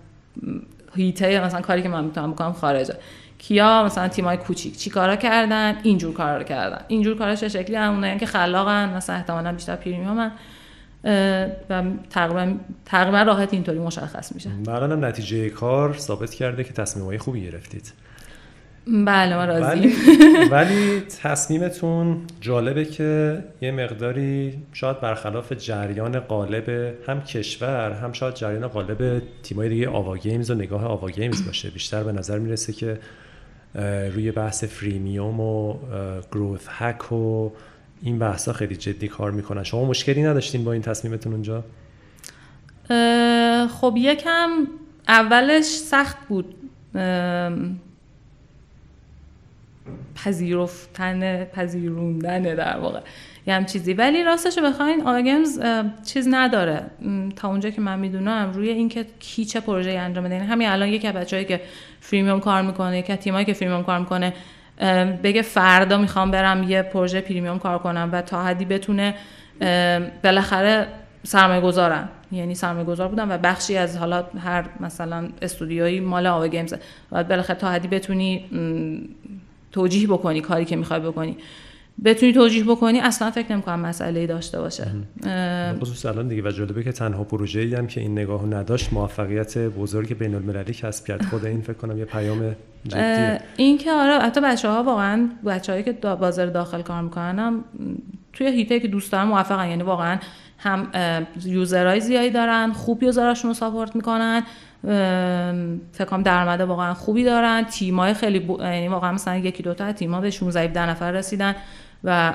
هیته 0.95 1.45
مثلا 1.45 1.61
کاری 1.61 1.83
که 1.83 1.89
من 1.89 2.05
می‌تونم 2.05 2.33
بکنم 2.33 2.53
خارجه 2.53 2.95
کیا 3.39 3.85
مثلا 3.85 4.09
تیمای 4.09 4.37
کوچیک 4.37 4.77
چی 4.77 4.91
کارا 4.91 5.17
کردن؟ 5.17 5.77
اینجور 5.83 6.15
کارا 6.15 6.37
رو 6.37 6.43
کردن. 6.43 6.81
اینجور 6.89 7.19
کارا 7.19 7.35
چه 7.35 7.49
شکلی 7.49 7.77
همونه 7.77 8.19
که 8.19 8.27
خلاقن 8.27 8.97
مثلا 8.97 9.17
احتمالاً 9.17 9.53
بیشتر 9.53 9.77
premium 9.77 10.26
ن 10.26 10.33
و 11.71 11.83
تقریبا 12.11 12.55
تقریبا 12.85 13.23
راحت 13.23 13.55
اینطوری 13.55 13.79
مشخص 13.79 14.33
میشه. 14.33 14.51
بله 14.67 14.97
نتیجه 14.97 15.51
کار 15.51 15.95
ثابت 15.95 16.35
کرده 16.35 16.65
که 16.65 16.73
تصمیمای 16.73 17.19
خوبی 17.19 17.45
گرفتید. 17.45 17.93
بله 18.87 19.37
ما 19.37 19.45
راضی. 19.45 19.95
ولی, 20.51 21.01
تصمیمتون 21.23 22.23
جالبه 22.41 22.85
که 22.85 23.39
یه 23.61 23.71
مقداری 23.71 24.55
شاید 24.73 25.01
برخلاف 25.01 25.53
جریان 25.53 26.21
غالب 26.21 26.95
هم 27.09 27.21
کشور 27.21 27.93
هم 27.93 28.13
شاید 28.13 28.35
جریان 28.35 28.69
غالب 28.69 29.23
تیمای 29.43 29.69
دیگه 29.69 29.89
آوا 29.89 30.17
گیمز 30.17 30.51
و 30.51 30.55
نگاه 30.55 30.85
آوا 30.85 31.11
گیمز 31.11 31.47
باشه. 31.47 31.71
بیشتر 31.71 32.03
به 32.03 32.13
نظر 32.13 32.39
می‌رسه 32.39 32.73
که 32.73 32.99
روی 34.15 34.33
بحث 34.33 34.65
فریمیوم 34.65 35.41
و 35.41 35.79
گروث 36.33 36.67
هک 36.69 37.13
و 37.13 37.51
این 38.03 38.19
بحثا 38.19 38.53
خیلی 38.53 38.77
جدی 38.77 39.09
کار 39.09 39.31
می‌کنن. 39.31 39.63
شما 39.63 39.85
مشکلی 39.85 40.23
نداشتین 40.23 40.65
با 40.65 40.73
این 40.73 40.83
تصمیمتون 40.83 41.33
اونجا؟ 41.33 41.65
خب 43.69 43.95
یکم 43.97 44.51
اولش 45.09 45.65
سخت 45.65 46.17
بود 46.29 46.55
پذیرفتن 50.15 51.45
پذیروندن 51.45 52.43
در 52.43 52.77
واقع. 52.77 53.01
یه 53.47 53.55
هم 53.55 53.65
چیزی. 53.65 53.93
ولی 53.93 54.25
راستش 54.25 54.59
بخواین 54.59 55.07
آگمز 55.07 55.61
چیز 56.07 56.29
نداره. 56.31 56.83
تا 57.37 57.49
اونجا 57.49 57.71
که 57.71 57.81
من 57.81 57.99
می‌دونم 57.99 58.53
روی 58.55 58.69
اینکه 58.69 59.07
کی 59.19 59.45
چه 59.45 59.61
پروژه 59.61 59.91
انجام 59.91 60.25
بده. 60.25 60.35
یعنی 60.35 60.47
همین 60.47 60.69
الان 60.69 60.89
یکی 60.89 61.13
بچه‌ای 61.13 61.45
که 61.45 61.61
premium 62.01 62.41
کار 62.41 62.63
می‌کنه 62.63 62.99
یکی 62.99 63.17
تیمایی 63.17 63.45
که 63.45 63.53
freemium 63.53 63.83
کار 63.83 63.99
می‌کنه 63.99 64.33
بگه 65.23 65.43
فردا 65.43 65.99
می‌خوام 65.99 66.31
برم 66.31 66.63
یه 66.63 66.83
پروژه 66.83 67.21
premium 67.21 67.59
کار 67.59 67.79
کنم 67.79 68.09
و 68.13 68.23
تا 68.23 68.45
حدی 68.45 68.65
بتونه 68.65 69.15
بالاخره 70.25 70.87
سرمایه 71.23 71.61
گذارن 71.61 72.09
یعنی 72.33 72.55
سرمایه 72.55 72.85
گذار 72.85 73.09
بودن 73.09 73.33
و 73.33 73.39
بخشی 73.39 73.77
از 73.77 73.97
حالا 73.97 74.25
هر 74.45 74.65
مثلا 74.81 75.29
استودیویی 75.43 76.01
مال 76.01 76.27
آوا 76.27 76.47
گیمز 76.47 76.75
و 77.13 77.25
بالاخره 77.25 77.57
تا 77.57 77.71
حدی 77.71 77.89
بتونی 77.89 78.45
توجیه 79.73 80.09
بکنی 80.09 80.41
کاری 80.41 80.65
که 80.65 80.77
می‌خوای 80.77 81.01
بکنی. 81.01 81.37
بتونی 82.05 82.33
توجیه 82.33 82.65
بکنی 82.65 83.01
اصلا 83.01 83.31
فکر 83.31 83.53
نمی‌کنم 83.53 83.81
مسئله 83.81 84.27
داشته 84.27 84.61
باشه. 84.61 84.87
خصوص 85.81 86.07
الان 86.07 86.29
دیگه 86.29 86.43
و 86.43 86.51
جالبه 86.51 86.85
که 86.85 86.93
تنها 86.93 87.25
پروژه 87.25 87.61
ای 87.61 87.75
هم 87.75 87.87
که 87.87 88.01
این 88.01 88.13
نگاه 88.13 88.47
نداشت 88.47 88.93
موفقیت 88.93 89.59
بزرگ 89.59 90.19
بین 90.19 90.35
المللی 90.35 90.75
کسب 90.75 91.07
کرد 91.07 91.25
خود 91.25 91.45
این 91.45 91.61
فکر 91.61 91.73
کنم 91.73 91.99
یه 91.99 92.05
پیام 92.05 92.57
جدیه. 92.89 93.41
این 93.57 93.79
که 93.79 93.93
آره 93.93 94.19
حتی 94.19 94.41
بچه 94.41 94.69
ها 94.69 94.83
واقعا 94.83 95.29
بچه 95.47 95.73
هایی 95.73 95.85
که 95.85 95.93
بازار 95.93 96.47
داخل 96.47 96.83
کار 96.83 97.03
می‌کنن 97.03 97.39
هم 97.39 97.65
توی 98.33 98.47
هیته 98.47 98.81
که 98.81 98.89
دوست 98.89 99.13
دارن 99.13 99.25
موفقن. 99.25 99.69
یعنی 99.69 99.83
واقعا 99.83 100.19
هم 100.59 100.89
یوزرهای 101.45 102.01
زیادی 102.01 102.31
دارن 102.31 102.73
خوب 102.73 103.03
یوزراشون 103.03 103.49
رو 103.49 103.55
ساپورت 103.55 103.97
می‌کنن. 103.97 104.43
فکر 105.93 106.23
درآمد 106.25 106.61
واقعا 106.61 106.95
خوبی 106.95 107.25
دارن. 107.25 107.65
تیمای 107.65 108.15
خیلی 108.15 108.41
ب... 108.41 108.51
یعنی 108.51 108.89
واقعا 108.89 109.13
مثلا 109.13 109.37
یکی 109.37 109.63
دو 109.63 109.75
تا 109.75 109.93
تیم‌ها 109.93 110.21
به 110.21 110.31
16 110.31 110.61
17 110.61 110.91
نفر 110.91 111.13
رسیدن. 111.13 111.55
و 112.07 112.35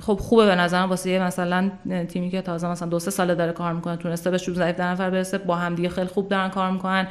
خب 0.00 0.14
خوبه 0.14 0.46
به 0.46 0.54
نظرم 0.54 0.88
واسه 0.88 1.18
مثلا 1.18 1.70
تیمی 2.08 2.30
که 2.30 2.42
تازه 2.42 2.68
مثلا 2.68 2.88
دو 2.88 2.98
سه 2.98 3.10
ساله 3.10 3.34
داره 3.34 3.52
کار 3.52 3.72
می‌کنه 3.72 3.96
تونسته 3.96 4.30
به 4.30 4.38
16 4.38 4.68
17 4.68 4.84
نفر 4.86 5.10
برسه 5.10 5.38
با 5.38 5.56
هم 5.56 5.74
دیگه 5.74 5.88
خیلی 5.88 6.06
خوب 6.06 6.28
دارن 6.28 6.48
کار 6.48 6.70
می‌کنن 6.70 7.06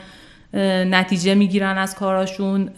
نتیجه 0.89 1.35
می‌گیرن 1.35 1.77
از 1.77 1.95
کاراشون. 1.95 2.69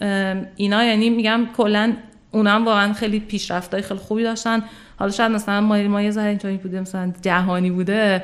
اینا 0.56 0.84
یعنی 0.84 1.10
میگم 1.10 1.46
کلا 1.56 1.92
اونم 2.30 2.64
واقعا 2.64 2.92
خیلی 2.92 3.20
پیشرفتای 3.20 3.82
خیلی 3.82 4.00
خوبی 4.00 4.22
داشتن. 4.22 4.62
حالا 4.98 5.10
شاید 5.10 5.32
مثلا 5.32 5.60
ما 5.60 5.82
ما 5.82 6.02
یه 6.02 6.10
ذره 6.10 6.28
اینطوری 6.28 6.56
بوده 6.56 6.80
مثلا 6.80 7.12
جهانی 7.22 7.70
بوده 7.70 8.22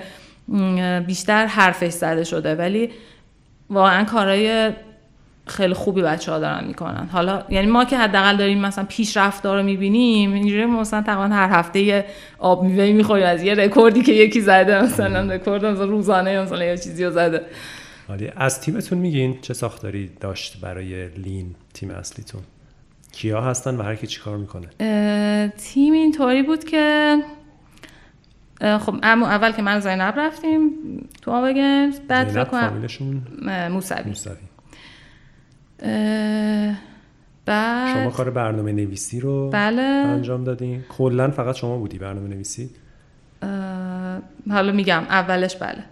بیشتر 1.06 1.46
حرفش 1.46 1.92
زده 1.92 2.24
شده 2.24 2.54
ولی 2.54 2.90
واقعا 3.70 4.04
کارهای 4.04 4.72
خیلی 5.46 5.74
خوبی 5.74 6.02
بچه 6.02 6.32
ها 6.32 6.38
دارن 6.38 6.64
می‌کنن. 6.66 7.08
حالا 7.12 7.44
یعنی 7.48 7.66
ما 7.66 7.84
که 7.84 7.98
حداقل 7.98 8.36
داریم 8.36 8.60
مثلا 8.60 8.84
پیشرفت 8.84 9.46
رو 9.46 9.62
می‌بینیم 9.62 10.32
اینجوری 10.32 10.66
مثلا 10.66 11.02
تقریبا 11.02 11.34
هر 11.34 11.58
هفته 11.58 11.80
یه 11.80 12.04
آب 12.38 12.62
میوه 12.62 12.92
می‌خوریم 12.92 13.26
از 13.26 13.42
یه 13.42 13.54
رکوردی 13.54 14.02
که 14.02 14.12
یکی 14.12 14.40
زده 14.40 14.82
مثلا 14.82 15.34
رکورد 15.34 15.64
مثلا 15.64 15.84
روزانه 15.84 16.42
مثلا 16.42 16.64
یه 16.64 16.76
چیزی 16.76 17.04
رو 17.04 17.10
زده. 17.10 17.40
حالی 18.08 18.32
از 18.36 18.60
تیمتون 18.60 18.98
میگین 18.98 19.40
چه 19.40 19.54
ساختاری 19.54 20.10
داشت 20.20 20.60
برای 20.60 21.08
لین 21.08 21.54
تیم 21.74 21.90
اصلیتون؟ 21.90 22.40
کیا 23.12 23.40
هستن 23.40 23.76
و 23.76 23.82
هر 23.82 23.94
کی 23.94 24.06
چیکار 24.06 24.36
می‌کنه؟ 24.36 24.68
تیم 25.58 25.92
اینطوری 25.92 26.42
بود 26.42 26.64
که 26.64 27.16
خب 28.60 28.94
اما 29.02 29.28
اول 29.28 29.52
که 29.52 29.62
من 29.62 29.80
زینب 29.80 30.14
رفتیم 30.16 30.70
تو 31.22 31.52
گیمز 31.52 32.00
بعد 32.00 32.28
فکر 32.28 32.44
کنم 32.44 32.86
موسوی. 33.70 34.02
موسوی. 34.06 34.34
بعد 37.46 37.94
شما 37.94 38.10
کار 38.10 38.30
برنامه 38.30 38.72
نویسی 38.72 39.20
رو 39.20 39.50
بله. 39.50 39.82
انجام 39.82 40.44
دادین. 40.44 40.84
کلا 40.88 41.30
فقط 41.30 41.54
شما 41.54 41.78
بودی 41.78 41.98
برنامه 41.98 42.28
نویسی 42.28 42.70
حالا 44.50 44.72
میگم 44.72 45.02
اولش 45.08 45.56
بله. 45.56 45.84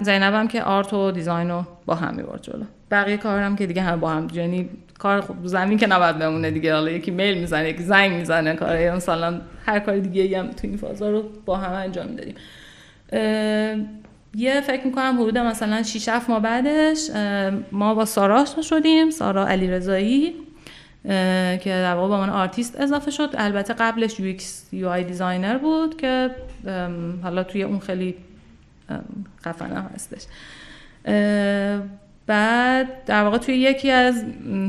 زینبم 0.00 0.48
که 0.48 0.62
art 0.62 0.92
و 0.92 1.10
design 1.10 1.50
رو 1.50 1.64
با 1.86 1.94
هم 1.94 2.14
می‌برد 2.14 2.42
جلو. 2.42 2.64
بقیه 2.90 3.16
کارم 3.16 3.56
که 3.56 3.66
دیگه 3.66 3.82
هم 3.82 4.00
با 4.00 4.10
هم 4.10 4.28
یعنی 4.32 4.68
کار 4.98 5.20
خب 5.20 5.34
زمین 5.44 5.78
که 5.78 5.86
نباید 5.86 6.18
بمونه 6.18 6.50
دیگه. 6.50 6.74
حالا 6.74 6.90
یکی 6.90 7.10
میل 7.10 7.38
می‌زنه 7.38 7.68
یکی 7.68 7.82
زنگ 7.82 8.12
می‌زنه. 8.12 8.54
کار 8.54 8.90
مثلا 8.90 9.40
هر 9.66 9.78
کار 9.78 9.98
دیگه 9.98 10.38
هم 10.38 10.50
تو 10.50 10.66
این 10.66 10.76
فازا 10.76 11.10
رو 11.10 11.24
با 11.44 11.56
هم 11.56 11.72
انجام 11.72 12.06
می‌دادیم. 12.06 12.34
یه 14.36 14.60
فکر 14.60 14.86
می‌کنم 14.86 15.16
حدود 15.20 15.38
مثلا 15.38 15.82
6 15.82 16.08
7 16.08 16.30
ماه 16.30 16.40
بعدش 16.40 17.10
ما 17.72 17.94
با 17.94 18.04
سارا 18.04 18.42
آشنا 18.42 18.62
شدیم 18.62 19.10
سارا 19.10 19.48
علیرضایی 19.48 20.34
که 21.62 21.70
در 21.70 21.94
واقع 21.94 22.08
با 22.08 22.20
من 22.20 22.30
آرتیست 22.30 22.80
اضافه 22.80 23.10
شد. 23.10 23.34
البته 23.38 23.74
قبلش 23.74 24.20
UX 24.20 24.68
UI 24.72 24.88
designer 24.88 25.58
بود 25.58 25.96
که 25.96 26.30
حالا 27.22 27.44
توی 27.44 27.62
اون 27.62 27.78
خیلی 27.78 28.14
خفنه 29.44 29.84
هستش. 29.94 30.22
بعد 32.26 33.04
در 33.04 33.22
واقع 33.22 33.38
توی 33.38 33.54
یکی 33.54 33.90
از 33.90 34.24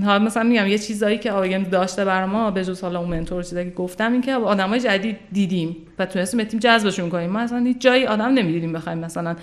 حالا 0.06 0.20
مثلا 0.20 0.44
میگم 0.44 0.68
یه 0.68 0.78
چیزایی 0.78 1.18
که 1.18 1.32
آگم 1.32 1.64
داشته 1.64 2.06
بر 2.06 2.26
ما 2.26 2.52
به 2.52 2.66
جز 2.66 2.82
حالا 2.82 3.00
اون 3.00 3.10
منتور 3.10 3.44
چیزایی 3.44 3.70
که 3.70 3.76
گفتم 3.76 4.12
این 4.12 4.22
که 4.22 4.34
آدمای 4.34 4.80
جدید 4.80 5.18
دیدیم 5.32 5.76
و 6.00 6.06
تونستیم 6.06 6.44
تیم 6.44 6.60
جذبشون 6.60 7.10
کنیم. 7.10 7.30
ما 7.30 7.40
اصلا 7.40 7.60
هیچ 7.60 7.82
جایی 7.82 8.06
آدم 8.06 8.26
نمی‌دیدیم 8.26 8.74
بخوایم 8.74 8.98
مثلا 8.98 9.36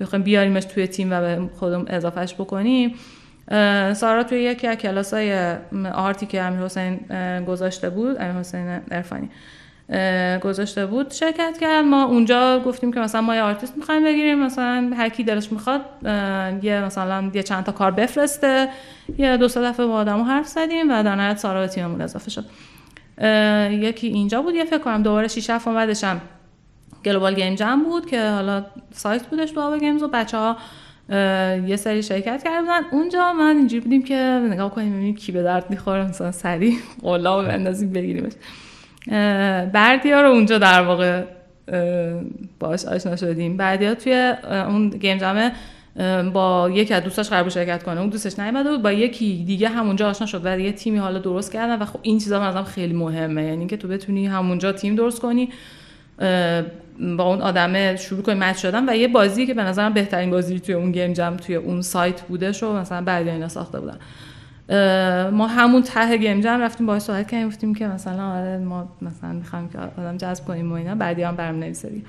بخوایم 0.00 0.22
بیاریمش 0.22 0.64
توی 0.64 0.86
تیم 0.86 1.08
و 1.10 1.20
به 1.20 1.48
خودمون 1.58 1.88
اضافهش 1.88 2.34
بکنیم. 2.34 2.94
سارا 3.94 4.24
توی 4.28 4.42
یکی 4.42 4.66
از 4.66 4.76
کلاسای 4.76 5.56
آرتی 5.94 6.26
که 6.26 6.42
امیر 6.42 6.60
حسین 6.60 7.00
گذاشته 7.44 7.90
بود 7.90 8.16
امیر 8.20 8.32
حسین 8.32 8.68
عرفانی. 8.90 9.30
گذاشته 10.42 10.86
بود 10.86 11.10
شرکت 11.10 11.58
کرد. 11.60 11.84
ما 11.84 12.04
اونجا 12.04 12.60
گفتیم 12.60 12.92
که 12.92 13.00
مثلا 13.00 13.20
ما 13.20 13.34
یه 13.34 13.42
آرتیست 13.42 13.76
می‌خوایم 13.76 14.04
بگیریم 14.04 14.38
مثلا 14.38 14.92
هر 14.96 15.08
کی 15.08 15.24
دلش 15.24 15.52
می‌خواد 15.52 15.80
یه 16.62 16.80
مثلا 16.80 17.30
یه 17.34 17.42
چند 17.42 17.64
تا 17.64 17.72
کار 17.72 17.90
بفرسته. 17.90 18.68
یه 19.18 19.36
دو 19.36 19.48
سه 19.48 19.62
دفعه 19.62 19.86
با 19.86 19.94
آدمو 19.94 20.24
حرف 20.24 20.46
زدیم 20.46 20.90
و 20.90 21.02
در 21.02 21.14
نهایت 21.14 21.38
سارا 21.38 21.60
به 21.60 21.66
تیممون 21.66 22.00
اضافه 22.00 22.30
شد. 22.30 22.44
یکی 23.70 24.06
اینجا 24.06 24.42
بود 24.42 24.54
یه 24.54 24.64
فکر 24.64 24.78
کنم 24.78 25.02
دوباره 25.02 25.28
6 25.28 25.50
7 25.50 25.68
بعدش 25.68 26.04
هم 26.04 26.20
Global 27.04 27.34
Game 27.34 27.54
Jam 27.54 27.82
بود 27.84 28.06
که 28.06 28.30
حالا 28.30 28.64
سایت 28.92 29.26
بودش 29.26 29.58
آوا 29.58 29.78
گیمز 29.78 30.02
و 30.02 30.08
بچه 30.08 30.38
ها 30.38 30.56
یه 31.66 31.76
سری 31.76 32.02
شرکت 32.02 32.42
کردن 32.44 32.80
اونجا 32.92 33.32
من 33.32 33.56
اینجوری 33.56 33.80
بودیم 33.80 34.02
که 34.02 34.14
نگاه 34.50 34.70
کنیم 34.70 34.92
ببینیم 34.92 35.14
کی 35.14 35.32
به 35.32 35.42
درد 35.42 35.70
می‌خوره 35.70 36.08
مثلا 36.08 36.32
سری 36.32 36.78
قلاب 37.02 37.42
بندازیم 37.42 37.92
بگیریمش. 37.92 38.32
بردیا 39.72 40.20
رو 40.20 40.28
اونجا 40.28 40.58
در 40.58 40.82
واقع 40.82 41.22
باش 42.58 42.84
آشنا 42.84 43.16
شدیم. 43.16 43.56
بردیا 43.56 43.94
توی 43.94 44.34
اون 44.50 44.90
گیم 44.90 45.18
جامه 45.18 45.52
با 46.32 46.70
یکی 46.74 46.94
از 46.94 47.02
دوستاش 47.02 47.28
قرار 47.28 47.48
شرکت 47.48 47.82
کنه. 47.82 48.00
اون 48.00 48.08
دوستش 48.08 48.38
نیومده 48.38 48.70
بود 48.70 48.82
با 48.82 48.92
یکی 48.92 49.44
دیگه 49.46 49.68
همونجا 49.68 50.08
آشنا 50.10 50.26
شد. 50.26 50.40
و 50.44 50.58
یه 50.58 50.72
تیمی 50.72 50.98
حالا 50.98 51.18
درست 51.18 51.52
کردن 51.52 51.82
و 51.82 51.84
خب 51.84 51.98
این 52.02 52.18
چیزا 52.18 52.40
مثلا 52.40 52.64
خیلی 52.64 52.94
مهمه. 52.94 53.44
یعنی 53.44 53.66
که 53.66 53.76
تو 53.76 53.88
بتونی 53.88 54.26
همونجا 54.26 54.72
تیم 54.72 54.94
درست 54.94 55.20
کنی 55.20 55.48
با 57.16 57.24
اون 57.24 57.40
آدم 57.42 57.96
شروع 57.96 58.22
کنیم 58.22 58.38
مچ 58.38 58.56
شدن. 58.56 58.88
و 58.88 58.96
یه 58.96 59.08
بازی 59.08 59.46
که 59.46 59.54
به 59.54 59.62
نظرم 59.62 59.92
بهترین 59.92 60.30
بازی 60.30 60.60
توی 60.60 60.74
اون 60.74 60.92
گیم 60.92 61.12
جم 61.12 61.36
توی 61.36 61.54
اون 61.54 61.82
سایت 61.82 62.20
بوده 62.20 62.52
شو 62.52 62.72
مثلا 62.72 63.04
بعد 63.04 63.28
اینا 63.28 63.48
ساخته 63.48 63.80
بودن. 63.80 63.98
ما 65.32 65.46
همون 65.46 65.82
ته 65.82 66.16
گیم 66.16 66.40
جم 66.40 66.60
رفتیم 66.60 66.86
باهاش 66.86 67.02
صحبت 67.02 67.30
کردیم 67.30 67.48
گفتیم 67.48 67.74
که 67.74 67.86
مثلا 67.86 68.32
آره 68.32 68.58
ما 68.58 68.88
مثلا 69.02 69.32
می‌خوایم 69.32 69.68
که 69.68 69.78
آدم 69.78 70.16
جذب 70.16 70.44
کنیم 70.44 70.72
و 70.72 70.74
اینا. 70.74 70.94
بعدی 70.94 71.22
هم 71.22 71.36
برام 71.36 71.58
نویسری 71.58 72.04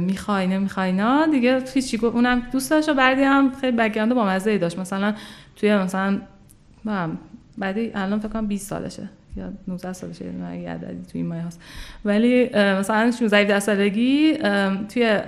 می‌خوای 0.00 0.46
نمی‌خوای 0.46 0.92
نه 0.92 1.26
دیگه 1.30 1.64
هیچی 1.74 1.98
گفت. 1.98 2.14
اونم 2.14 2.42
دوست 2.52 2.70
داشت 2.70 2.88
و 2.88 2.94
بعدی 2.94 3.22
هم 3.22 3.52
خیلی 3.60 3.76
بک‌گراند 3.76 4.14
با 4.14 4.24
مزه 4.24 4.58
داشت. 4.58 4.78
مثلا 4.78 5.14
توی 5.56 5.76
مثلا 5.76 6.20
بعدی 7.58 7.90
الان 7.94 8.18
فکر 8.18 8.28
کنم 8.28 8.46
20 8.46 8.68
سالشه. 8.70 9.08
یا 9.36 9.52
19 9.68 9.92
سالشه 9.92 10.24
یه 10.24 10.70
عددی 10.70 11.06
توی 11.12 11.20
این 11.20 11.26
مایه 11.26 11.42
هست 11.42 11.60
ولی 12.04 12.50
مثلا 12.54 13.10
16 13.10 13.60
سالگی 13.60 14.38
توی 14.94 15.20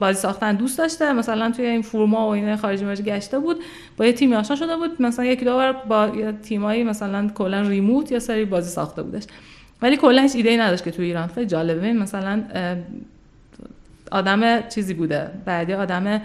بازی 0.00 0.20
ساختن 0.20 0.54
دوست 0.54 0.78
داشته 0.78 1.12
مثلا 1.12 1.50
توی 1.50 1.66
این 1.66 1.82
فرما 1.82 2.26
و 2.26 2.30
این 2.30 2.56
خارجی 2.56 2.84
ماجی 2.84 3.02
گشته 3.02 3.38
بود. 3.38 3.56
با 3.96 4.06
یه 4.06 4.12
تیمی 4.12 4.34
آشنا 4.34 4.56
شده 4.56 4.76
بود. 4.76 5.02
مثلا 5.02 5.24
یکی 5.24 5.44
دو 5.44 5.52
بار 5.52 5.72
با 5.72 6.32
تیمایی 6.42 6.84
مثلا 6.84 7.28
کلا 7.28 7.60
ریموت 7.60 8.12
یا 8.12 8.18
سری 8.18 8.44
بازی 8.44 8.70
ساخته 8.70 9.02
بودش. 9.02 9.24
ولی 9.82 9.96
کلا 9.96 10.22
هیچ 10.22 10.36
ایده 10.36 10.50
ای 10.50 10.56
نداشت 10.56 10.84
که 10.84 10.90
توی 10.90 11.04
ایران. 11.04 11.26
خیلی 11.26 11.46
جالبه. 11.46 11.92
مثلا 11.92 12.42
آدم 14.12 14.68
چیزی 14.68 14.94
بوده. 14.94 15.30
بعدی 15.44 15.72
آدم 15.72 16.22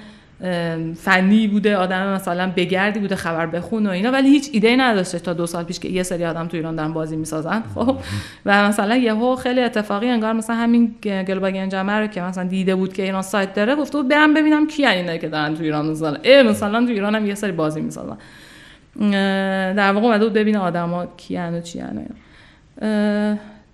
فنی 0.96 1.48
بوده 1.48 1.78
آدم 1.78 2.14
مثلا 2.14 2.52
بگردی 2.56 3.00
بوده 3.00 3.16
خبر 3.16 3.46
بخون 3.46 3.88
و 3.88 3.90
اینا 3.90 4.12
ولی 4.12 4.30
هیچ 4.30 4.50
ایده 4.54 4.76
نداشته 4.76 5.20
تا 5.20 5.34
دو 5.34 5.46
سال 5.48 5.64
پیش 5.64 5.80
که 5.80 5.88
یه 5.90 6.04
سری 6.04 6.26
آدم 6.26 6.48
تو 6.48 6.58
ایران 6.58 6.76
دارن 6.76 6.94
بازی 6.94 7.16
می‌سازن. 7.16 7.64
خب 7.76 7.98
و 8.46 8.68
مثلا 8.68 8.96
یهو 8.96 9.36
خیلی 9.36 9.62
اتفاقی 9.62 10.08
انگار 10.08 10.34
مثلا 10.34 10.56
همین 10.56 10.96
گلوبا 11.02 11.52
گنجمه 11.52 11.94
رو 11.94 12.08
که 12.08 12.22
مثلا 12.22 12.44
دیده 12.44 12.76
بود 12.76 12.94
که 12.94 13.04
ایران 13.04 13.22
سایت 13.22 13.54
داره 13.54 13.76
گفته 13.76 13.98
بود 13.98 14.08
برم 14.08 14.34
ببینم 14.34 14.68
کی 14.68 14.86
اینا 14.86 15.18
که 15.18 15.30
دارن 15.30 15.56
تو 15.56 15.64
ایران 15.64 15.86
می‌سازن. 15.86 16.18
ای 16.24 16.44
مثلا 16.44 16.86
تو 16.86 16.92
ایران 16.92 17.16
هم 17.16 17.26
یه 17.26 17.36
سری 17.36 17.52
بازی 17.52 17.82
می‌سازن. 17.82 18.18
در 19.74 19.92
واقع 19.92 20.06
اومده 20.06 20.26
بود 20.26 20.34
ببینه 20.34 20.58
آدما 20.58 21.06
کیان 21.18 21.54
و 21.54 21.62
چی 21.62 21.84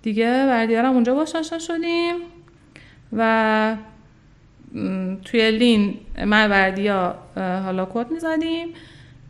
دیگه 0.02 0.46
بردیارم 0.46 0.92
اونجا 0.92 1.14
باش 1.14 1.32
شدیم. 1.58 2.14
و 3.12 3.76
توی 5.24 5.50
لین 5.50 5.94
من 6.26 6.50
وردیا 6.50 7.14
حالا 7.36 7.88
کد 7.92 8.10
می‌زدیم. 8.10 8.68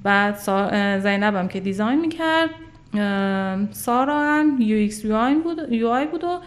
بعد 0.02 0.36
زینبم 0.98 1.48
که 1.48 1.60
design 1.60 2.00
می‌کرد. 2.00 2.50
سارا 3.70 4.20
هم 4.20 4.56
UX 4.60 5.06
بود 5.44 5.72
UI 5.72 6.06
بود 6.06 6.24
و 6.24 6.40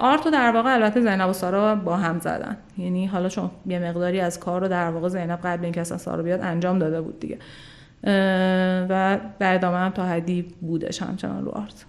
art 0.00 0.28
در 0.28 0.50
واقع 0.50 0.74
البته 0.74 1.00
زینب 1.00 1.28
و 1.28 1.32
سارا 1.32 1.74
با 1.74 1.96
هم 1.96 2.18
زدن. 2.18 2.56
یعنی 2.78 3.06
حالا 3.06 3.28
چون 3.28 3.50
یه 3.66 3.78
مقداری 3.78 4.20
از 4.20 4.40
کار 4.40 4.60
رو 4.60 4.68
در 4.68 4.90
واقع 4.90 5.08
زینب 5.08 5.38
قبل 5.44 5.64
اینکه 5.64 5.80
اصلا 5.80 5.98
سارا 5.98 6.22
بیاد 6.22 6.40
انجام 6.40 6.78
داده 6.78 7.00
بود 7.00 7.20
دیگه. 7.20 7.38
و 8.88 9.18
در 9.38 9.54
ادامه 9.54 9.76
هم 9.76 9.90
تا 9.90 10.04
حدی 10.04 10.42
بودش 10.60 11.02
همچنان 11.02 11.44
رو 11.44 11.50
art. 11.50 11.84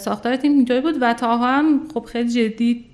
ساختار 0.00 0.36
تیم 0.36 0.52
اینطوری 0.52 0.80
بود 0.80 0.94
و 1.00 1.14
تا 1.14 1.38
هم 1.38 1.80
خب 1.94 2.04
خیلی 2.04 2.28
جدی 2.28 2.84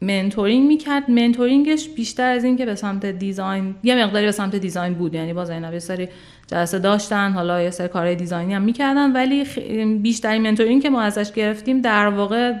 mentoring 0.00 0.66
می‌کرد. 0.66 1.10
mentoring 1.10 1.74
ش 1.74 1.88
بیشتر 1.88 2.30
از 2.30 2.44
این 2.44 2.56
که 2.56 2.66
به 2.66 2.74
سمت 2.74 3.06
design 3.06 3.74
یه 3.82 4.04
مقداری 4.04 4.26
به 4.26 4.32
سمت 4.32 4.56
design 4.56 4.94
بود. 4.94 5.14
یعنی 5.14 5.32
با 5.32 5.44
زینب 5.44 5.72
یه 5.72 5.78
سری 5.78 6.08
جلسه 6.46 6.78
داشتن 6.78 7.32
حالا 7.32 7.62
یه 7.62 7.70
سری 7.70 7.88
کارهای 7.88 8.16
design 8.16 8.49
ی 8.49 8.54
هم 8.54 8.62
می‌کردن. 8.62 9.12
ولی 9.12 9.44
بیشتری 9.98 10.38
mentoring 10.38 10.82
که 10.82 10.90
ما 10.90 11.02
ازش 11.02 11.32
گرفتیم 11.32 11.80
در 11.80 12.06
واقع 12.06 12.52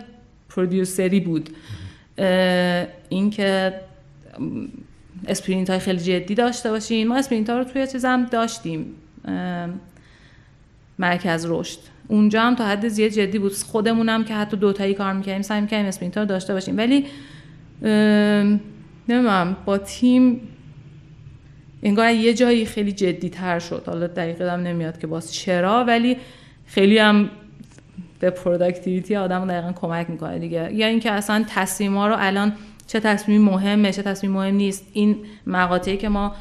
producer 0.48 1.12
ی 1.12 1.20
بود. 1.20 1.50
اینکه 3.08 3.74
sprint 5.28 5.70
های 5.70 5.78
خیلی 5.78 5.98
جدی 5.98 6.34
داشته 6.34 6.70
باشیم. 6.70 7.08
ما 7.08 7.16
sprint 7.16 7.50
ها 7.50 7.58
رو 7.58 7.64
توی 7.64 7.86
چیزم 7.86 8.26
داشتیم. 8.30 8.94
مرکز 10.98 11.46
رشد. 11.48 11.78
اونجا 12.08 12.42
هم 12.42 12.54
تا 12.54 12.66
حد 12.66 12.88
زیاد 12.88 13.10
جدی 13.10 13.38
بود. 13.38 13.52
خودمونم 13.54 14.24
که 14.24 14.34
حتی 14.34 14.56
دوتایی 14.56 14.94
کار 14.94 15.12
می‌کردیم 15.12 15.42
سعی 15.42 15.60
می‌کردیم 15.60 15.86
sprint 15.86 16.18
رو 16.18 16.24
داشته 16.24 16.52
باشیم. 16.52 16.76
ولی 16.76 17.06
نمی‌دونم 17.82 19.56
با 19.64 19.78
تیم 19.78 20.40
انگار 21.82 22.10
یه 22.10 22.34
جایی 22.34 22.66
خیلی 22.66 22.92
جدی 22.92 23.28
تر 23.28 23.58
شد. 23.58 23.82
حالا 23.86 24.06
دقیقه 24.06 24.52
هم 24.52 24.60
نمیاد 24.60 24.98
که 24.98 25.06
باز 25.06 25.34
چرا 25.34 25.84
ولی 25.84 26.16
خیلی 26.66 26.98
هم 26.98 27.30
به 28.20 28.30
productivity 28.30 29.16
آدم 29.16 29.46
دقیقا 29.46 29.72
کمک 29.72 30.10
می‌کنه 30.10 30.38
دیگه. 30.38 30.72
یا 30.72 30.86
اینکه 30.86 31.12
اصلا 31.12 31.44
تصمیم 31.48 31.96
ها 31.96 32.08
رو 32.08 32.14
الان 32.18 32.52
چه 32.86 33.00
تصمیم 33.00 33.42
مهمه 33.42 33.92
چه 33.92 34.02
تصمیم 34.02 34.32
مهم 34.32 34.54
نیست. 34.54 34.86
این 34.92 35.16
مقاطعی 35.46 35.96
که 35.96 36.08
ما 36.08 36.34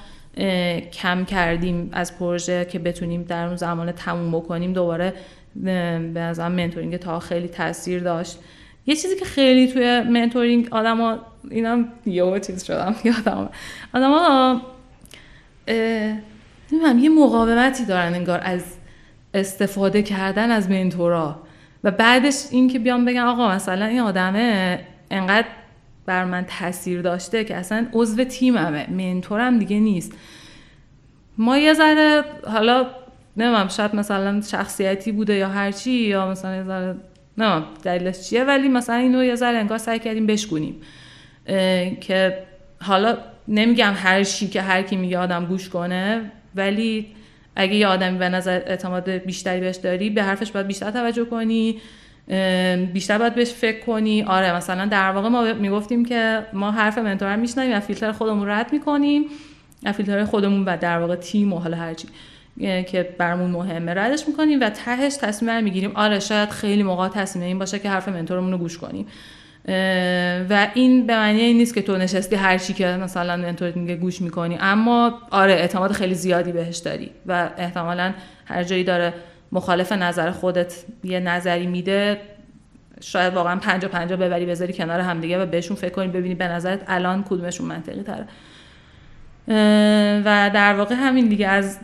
کم 0.93 1.25
کردیم 1.25 1.89
از 1.91 2.17
پروژه 2.17 2.65
که 2.65 2.79
بتونیم 2.79 3.23
در 3.23 3.47
اون 3.47 3.55
زمان 3.55 3.91
تموم 3.91 4.31
بکنیم 4.31 4.73
دوباره 4.73 5.13
به 5.55 6.19
نظرم 6.19 6.51
mentoring 6.51 6.97
تا 6.97 7.19
خیلی 7.19 7.47
تاثیر 7.47 8.03
داشت. 8.03 8.39
یه 8.85 8.95
چیزی 8.95 9.15
که 9.15 9.25
خیلی 9.25 9.67
توی 9.67 10.01
mentoring 10.01 10.67
آدما 10.71 11.17
اینم 11.51 11.87
یه 12.05 12.39
چیز 12.39 12.63
شدم 12.63 12.95
یادم 13.03 13.49
آدما 13.93 14.61
نمی‌دونم 16.71 16.99
یه 16.99 17.09
مقاومتی 17.09 17.85
دارن 17.85 18.13
انگار 18.13 18.39
از 18.43 18.63
استفاده 19.33 20.01
کردن 20.01 20.51
از 20.51 20.69
منتورا 20.69 21.41
و 21.83 21.91
بعدش 21.91 22.45
این 22.51 22.67
که 22.67 22.79
بیام 22.79 23.05
بگم 23.05 23.25
آقا 23.25 23.49
مثلا 23.49 23.85
این 23.85 23.99
آدمه 23.99 24.79
انقدر 25.11 25.47
بر 26.05 26.25
من 26.25 26.45
تاثیر 26.59 27.01
داشته 27.01 27.43
که 27.43 27.55
اصلا 27.55 27.87
عضو 27.93 28.23
تیممه 28.23 28.89
منتورم 28.89 29.59
دیگه 29.59 29.79
نیست 29.79 30.13
ما 31.37 31.57
یه 31.57 31.73
ذره 31.73 32.23
حالا 32.47 32.87
نمیم 33.37 33.67
شاید 33.67 33.95
مثلا 33.95 34.41
شخصیتی 34.41 35.11
بوده 35.11 35.33
یا 35.33 35.49
هرچی 35.49 35.91
یا 35.91 36.31
مثلا 36.31 36.55
یه 36.55 36.63
ذره 36.63 36.95
نمیم 37.37 37.63
دلیلش 37.83 38.19
چیه 38.29 38.43
ولی 38.43 38.69
مثلا 38.69 38.95
اینو 38.95 39.23
یه 39.23 39.35
ذره 39.35 39.57
انگار 39.57 39.77
سعی 39.77 39.99
کردیم 39.99 40.27
بشکنیم 40.27 40.81
که 42.01 42.43
حالا 42.81 43.17
نمیگم 43.47 43.93
هر 43.95 44.23
چی 44.23 44.47
که 44.47 44.61
هر 44.61 44.81
کی 44.81 44.95
میگه 44.95 45.17
آدم 45.17 45.45
گوش 45.45 45.69
کنه 45.69 46.31
ولی 46.55 47.07
اگه 47.55 47.75
یه 47.75 47.87
آدمی 47.87 48.17
به 48.17 48.29
نظر 48.29 48.61
اعتماد 48.65 49.09
بیشتری 49.09 49.59
بهش 49.59 49.75
داری 49.75 50.09
به 50.09 50.23
حرفش 50.23 50.51
باید 50.51 50.67
بیشتر 50.67 50.91
توجه 50.91 51.25
کنی 51.25 51.77
بیشتر 52.93 53.17
باید 53.17 53.35
بهش 53.35 53.51
فکر 53.51 53.79
کنی. 53.79 54.23
آره 54.23 54.55
مثلا 54.55 54.85
در 54.85 55.11
واقع 55.11 55.29
ما 55.29 55.53
می‌گفتیم 55.53 56.05
که 56.05 56.45
ما 56.53 56.71
حرف 56.71 56.97
منتور 56.97 57.35
میشنیم 57.35 57.77
و 57.77 57.79
فیلتر 57.79 58.11
خودمون 58.11 58.49
رد 58.49 58.73
می‌کنیم 58.73 59.25
و 59.83 59.93
فیلتر 59.93 60.25
خودمون 60.25 60.65
و 60.65 60.77
در 60.77 60.99
واقع 60.99 61.15
تیم 61.15 61.53
و 61.53 61.59
حالا 61.59 61.77
هرچی 61.77 62.07
که 62.87 63.15
برامون 63.17 63.51
مهمه 63.51 63.93
ردش 63.93 64.27
می‌کنیم 64.27 64.59
و 64.61 64.69
تهش 64.69 65.15
تصمیم 65.15 65.51
رو 65.51 65.61
می‌گیریم 65.61 65.91
آره 65.95 66.19
شاید 66.19 66.49
خیلی 66.49 66.83
موقع 66.83 67.07
تصمیم 67.07 67.45
این 67.45 67.59
باشه 67.59 67.79
که 67.79 67.89
حرف 67.89 68.07
منتورمون 68.07 68.51
رو 68.51 68.57
گوش 68.57 68.77
کنیم. 68.77 69.07
و 70.49 70.67
این 70.73 71.07
به 71.07 71.13
معنی 71.15 71.53
نیست 71.53 71.75
که 71.75 71.81
تو 71.81 71.97
نشستی 71.97 72.35
هر 72.35 72.57
چی 72.57 72.73
که 72.73 72.87
مثلا 72.87 73.37
منتورت 73.37 73.77
میگه 73.77 73.95
گوش 73.95 74.21
می‌کنی. 74.21 74.57
اما 74.61 75.19
آره 75.31 75.53
اعتماد 75.53 75.91
خیلی 75.91 76.15
زیادی 76.15 76.51
بهش 76.51 76.77
داری 76.77 77.11
و 77.25 77.49
احتمالا 77.57 78.13
هر 78.45 78.63
جایی 78.63 78.83
داره 78.83 79.13
مخالف 79.51 79.91
نظر 79.91 80.31
خودت 80.31 80.73
یه 81.03 81.19
نظری 81.19 81.67
میده 81.67 82.21
شاید 83.01 83.33
واقعا 83.33 83.55
پنجا 83.55 83.87
پنجا 83.87 84.17
ببری 84.17 84.45
بذاری 84.45 84.73
کنار 84.73 84.99
همدیگه 84.99 85.43
و 85.43 85.45
بهشون 85.45 85.77
فکر 85.77 85.93
کنی 85.93 86.07
ببینی 86.07 86.35
به 86.35 86.47
نظرت 86.47 86.79
الان 86.87 87.23
کدومشون 87.23 87.67
منطقی 87.67 88.03
تره. 88.03 88.25
و 90.25 90.51
در 90.53 90.73
واقع 90.73 90.95
همین 90.95 91.27
دیگه 91.27 91.47
از 91.47 91.79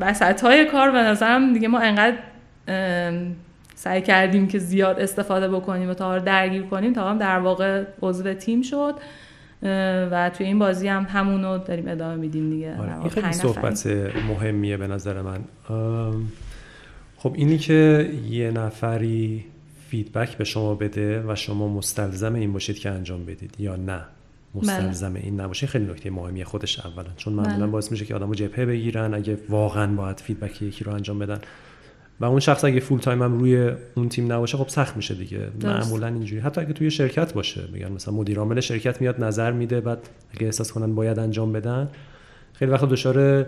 وسط 0.00 0.40
های 0.40 0.64
کار 0.64 0.90
به 0.90 0.98
نظرم 0.98 1.52
دیگه 1.52 1.68
ما 1.68 1.78
انقدر 1.78 2.16
سعی 3.80 4.02
کردیم 4.02 4.48
که 4.48 4.58
زیاد 4.58 5.00
استفاده 5.00 5.48
بکنیم 5.48 5.90
و 5.90 5.94
تا 5.94 6.18
درگیر 6.18 6.62
کنیم 6.62 6.92
تا 6.92 7.10
هم 7.10 7.18
در 7.18 7.38
واقع 7.38 7.84
عضو 8.02 8.34
تیم 8.34 8.62
شد. 8.62 8.94
و 10.10 10.30
توی 10.34 10.46
این 10.46 10.58
بازی 10.58 10.88
هم 10.88 11.06
همونو 11.10 11.58
داریم 11.58 11.88
ادامه 11.88 12.16
میدیم 12.16 12.50
دیگه. 12.50 12.76
آره. 12.78 13.08
خیلی 13.08 13.32
صحبت 13.32 13.86
مهمیه 14.28 14.76
به 14.76 14.86
نظر 14.86 15.22
من. 15.22 15.40
خب 17.16 17.32
اینی 17.34 17.58
که 17.58 18.10
یه 18.30 18.50
نفری 18.50 19.44
feedback 19.88 20.36
به 20.36 20.44
شما 20.44 20.74
بده 20.74 21.22
و 21.28 21.34
شما 21.34 21.68
مستلزم 21.68 22.34
این 22.34 22.52
باشید 22.52 22.78
که 22.78 22.90
انجام 22.90 23.24
بدید 23.24 23.54
یا 23.58 23.76
نه. 23.76 24.00
مستلزم 24.54 25.12
بله. 25.12 25.22
این 25.24 25.40
نباشه. 25.40 25.66
خیلی 25.66 25.84
نکته 25.84 26.10
مهمیه 26.10 26.44
خودش 26.44 26.80
اولا. 26.86 27.08
چون 27.16 27.32
معمولا 27.32 27.56
بله. 27.56 27.66
باعث 27.66 27.92
میشه 27.92 28.04
که 28.04 28.14
آدمو 28.14 28.34
جبهه 28.34 28.66
بگیرن 28.66 29.14
اگه 29.14 29.38
واقعا 29.48 29.86
باید 29.86 30.20
feedback 30.20 30.62
یکی 30.62 30.84
رو 30.84 30.94
انجام 30.94 31.18
بدن. 31.18 31.38
و 32.20 32.24
اون 32.24 32.40
شخص 32.40 32.64
اگه 32.64 32.80
full-time 32.80 33.22
هم 33.22 33.38
روی 33.38 33.72
اون 33.94 34.08
تیم 34.08 34.32
نباشه 34.32 34.56
خب 34.56 34.68
سخت 34.68 34.96
میشه 34.96 35.14
دیگه. 35.14 35.48
معمولا 35.62 36.06
اینجوری 36.06 36.40
حتی 36.40 36.60
اگه 36.60 36.72
توی 36.72 36.90
شرکت 36.90 37.34
باشه 37.34 37.68
میگن 37.72 37.92
مثلا 37.92 38.14
مدیر 38.14 38.38
عامل 38.38 38.60
شرکت 38.60 39.00
میاد 39.00 39.24
نظر 39.24 39.52
میده 39.52 39.80
بعد 39.80 39.98
اگه 40.34 40.46
احساس 40.46 40.72
کنن 40.72 40.94
باید 40.94 41.18
انجام 41.18 41.52
بدن 41.52 41.88
خیلی 42.52 42.70
وقت 42.70 42.84
دچار 42.84 43.46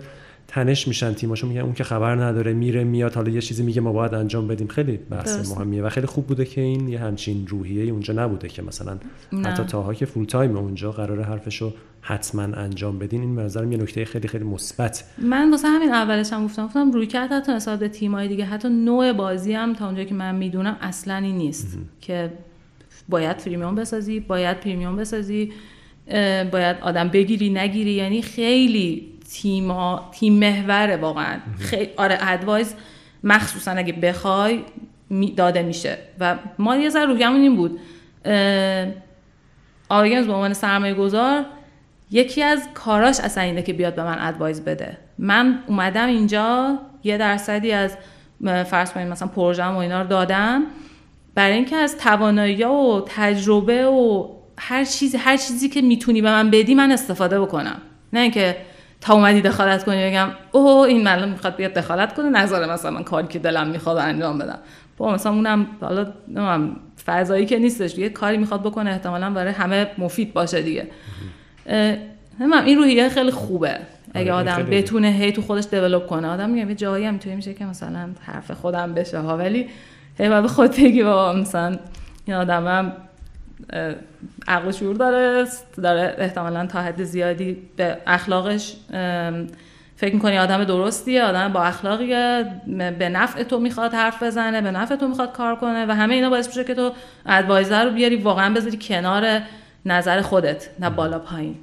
تنش 0.53 0.89
میشن 0.89 1.15
تیماشون 1.15 1.49
میگن 1.49 1.61
اون 1.61 1.73
که 1.73 1.85
خبر 1.85 2.15
نداره 2.15 2.53
میره 2.53 2.85
میاد 2.85 3.15
حالا 3.15 3.31
یه 3.31 3.41
چیزی 3.41 3.63
میگه 3.63 3.81
ما 3.81 3.93
باید 3.93 4.15
انجام 4.15 4.49
بدیم. 4.49 4.67
خیلی 4.67 4.97
بحث 4.97 5.51
مهمیه 5.51 5.83
و 5.83 5.89
خیلی 5.89 6.07
خوب 6.07 6.27
بوده 6.27 6.45
که 6.45 6.61
این 6.61 6.89
یه 6.89 6.99
همچین 6.99 7.47
روحیه 7.47 7.93
اونجا 7.93 8.15
نبوده 8.15 8.49
که 8.49 8.63
مثلا 8.63 8.99
نه. 9.33 9.49
حتی 9.49 9.63
تاها 9.63 9.95
که 9.95 10.07
فول 10.07 10.25
تایم 10.25 10.57
اونجا 10.57 10.93
قرار 10.93 11.23
حرفشو 11.23 11.75
حتما 12.01 12.43
انجام 12.43 12.99
بدین. 12.99 13.21
این 13.21 13.37
به 13.37 13.43
نظرم 13.43 13.73
یه 13.73 13.79
نکته 13.79 14.05
خیلی 14.05 14.29
خیلی 14.29 14.45
مثبت. 14.45 15.05
من 15.19 15.51
واسه 15.51 15.69
همین 15.69 15.89
اولش 15.89 16.33
هم 16.33 16.45
گفتم 16.45 16.67
گفتم 16.67 16.93
روی 16.93 17.07
کرد 17.07 17.33
حتی 17.33 17.53
نسبت 17.53 17.79
به 17.79 17.89
تیمای 17.89 18.29
دیگه. 18.29 18.45
حتی 18.45 18.69
نوع 18.69 19.13
بازی 19.13 19.53
هم 19.53 19.75
تا 19.75 19.87
اونجایی 19.87 20.09
که 20.09 20.15
من 20.15 20.35
می‌دونم 20.35 20.77
اصلا 20.81 21.17
این 21.17 21.37
نیست 21.37 21.79
که 22.01 22.33
باید 23.09 23.37
پریمیوم 23.37 23.75
بسازی 23.75 24.21
باید 24.21 24.61
پریمیوم 24.61 24.97
بسازی 24.97 25.53
باید 26.53 26.77
آدم 26.83 27.09
بگیری 27.09 27.51
نگیری. 27.51 27.91
یعنی 27.91 28.23
خیلی 28.23 29.12
تیم, 29.33 29.97
تیم 30.11 30.33
محوره 30.33 30.97
واقعا. 30.97 31.39
خیلی 31.59 31.91
آره 31.97 32.19
ادوایز 32.21 32.75
مخصوصا 33.25 33.71
اگه 33.71 33.93
بخوای 33.93 34.65
داده 35.37 35.63
میشه. 35.63 35.99
و 36.21 36.39
ما 36.59 36.77
یه 36.77 36.89
ذره 36.89 37.05
رویمون 37.05 37.41
این 37.41 37.57
بود. 37.57 37.81
آرگنز 39.89 40.27
به 40.27 40.33
عنوان 40.33 40.53
سرمایه 40.53 40.95
گذار 40.95 41.45
یکی 42.11 42.43
از 42.43 42.69
کاراش 42.75 43.21
اصلا 43.21 43.45
اینه 43.45 43.63
که 43.63 43.73
بیاد 43.73 43.95
به 43.95 44.05
من 44.05 44.19
ادوایز 44.21 44.65
بده. 44.65 44.99
من 45.19 45.59
اومدم 45.67 46.07
اینجا 46.07 46.79
یه 47.05 47.19
درصدی 47.19 47.73
از 47.73 47.97
فرض 48.43 48.93
کنید 48.93 49.09
مثلا 49.09 49.29
پروژه 49.29 49.65
و 49.65 49.77
اینا 49.77 50.03
رو 50.03 50.09
دادم. 50.09 50.63
برای 51.35 51.55
اینکه 51.55 51.77
از 51.77 51.99
توانایی 51.99 52.65
و 52.65 53.01
تجربه 53.07 53.87
و 53.87 54.29
هر 54.59 54.85
چیزی 54.85 55.17
هر 55.17 55.37
چیزی 55.37 55.69
که 55.69 55.83
می‌تونی 55.83 56.23
به 56.23 56.31
من 56.31 56.51
بدی 56.51 56.75
من 56.75 56.93
استفاده 56.93 57.41
بکنم. 57.41 57.83
نه 58.13 58.21
اینکه 58.21 58.57
تا 59.03 59.15
اومدی 59.15 59.41
دخالت 59.41 59.85
کنی 59.85 60.11
بگم 60.11 60.29
اوه 60.53 60.89
این 60.89 61.03
معلم 61.03 61.29
می‌خواد 61.29 61.57
بیاد 61.57 61.73
دخالت 61.73 62.15
کنه 62.15 62.29
نظر 62.29 62.73
مثلا 62.73 62.91
من 62.91 63.05
کاری 63.05 63.27
که 63.27 63.39
دلم 63.39 63.69
می‌خواد 63.69 63.97
انجام 63.97 64.39
بدم. 64.39 64.59
با 64.97 65.13
مثلا 65.13 65.33
اونم 65.33 65.67
حالا 65.81 66.13
نمیم 66.29 66.77
فضایی 67.07 67.47
که 67.47 67.59
نیستش 67.59 67.99
یه 67.99 68.09
کاری 68.09 68.37
می‌خواد 68.37 68.63
بکنه 68.63 68.91
احتمالا 68.91 69.31
برای 69.31 69.53
همه 69.53 69.87
مفید 69.99 70.33
باشه 70.33 70.63
دیگه. 70.63 70.89
نمیم 72.41 72.53
این 72.65 72.79
روحیه 72.79 73.09
خیلی 73.09 73.31
خوبه. 73.31 73.79
اگه 74.15 74.33
آره، 74.33 74.53
آدم 74.53 74.63
بتونه 74.63 75.09
هی 75.09 75.33
تو 75.33 75.43
خودش 75.43 75.65
دیولپ 75.71 76.07
کنه 76.07 76.29
آدم 76.29 76.51
میگم 76.51 76.69
یه 76.69 76.75
جایی 76.75 77.05
هم 77.05 77.19
توی 77.19 77.35
میشه 77.35 77.55
که 77.55 77.65
مثلا 77.65 78.09
حرف 78.27 78.51
خودم 78.51 78.95
بشه 78.95 79.19
ها 79.19 79.37
ولی 79.37 79.69
هی 80.19 80.29
به 80.29 80.49
خود 80.49 80.71
بگی 80.71 81.03
با 81.03 81.33
مثلا 81.33 81.77
این 82.25 82.37
آدمم 82.37 82.93
عقل 84.49 84.71
شعور 84.71 84.97
داره 84.97 85.47
داره 85.83 86.15
احتمالا 86.19 86.67
تا 86.67 86.83
حد 86.83 87.05
زیادی 87.05 87.57
به 87.77 87.99
اخلاقش 88.07 88.77
فکر 89.97 90.15
می‌کنی 90.15 90.39
آدم 90.39 90.65
درستیه 90.65 91.23
آدم 91.23 91.53
با 91.53 91.63
اخلاقیه 91.63 92.45
به 92.99 93.09
نفع 93.09 93.43
تو 93.43 93.61
می‌خواد 93.61 93.93
حرف 93.95 94.23
بزنه 94.23 94.61
به 94.61 94.71
نفع 94.71 94.97
تو 94.97 95.09
می‌خواد 95.09 95.33
کار 95.33 95.57
کنه 95.57 95.87
و 95.87 95.91
همه 95.95 96.15
اینا 96.15 96.31
باعث 96.31 96.47
میشه 96.47 96.65
که 96.65 96.75
تو 96.75 96.93
ادوایزر 97.27 97.85
رو 97.85 97.91
بیاری 97.91 98.17
واقعا 98.17 98.55
بذاری 98.55 98.79
کنار 98.81 99.41
نظر 99.87 100.21
خودت 100.21 100.69
نه 100.81 100.91
بالا 100.91 101.19
پایین. 101.19 101.55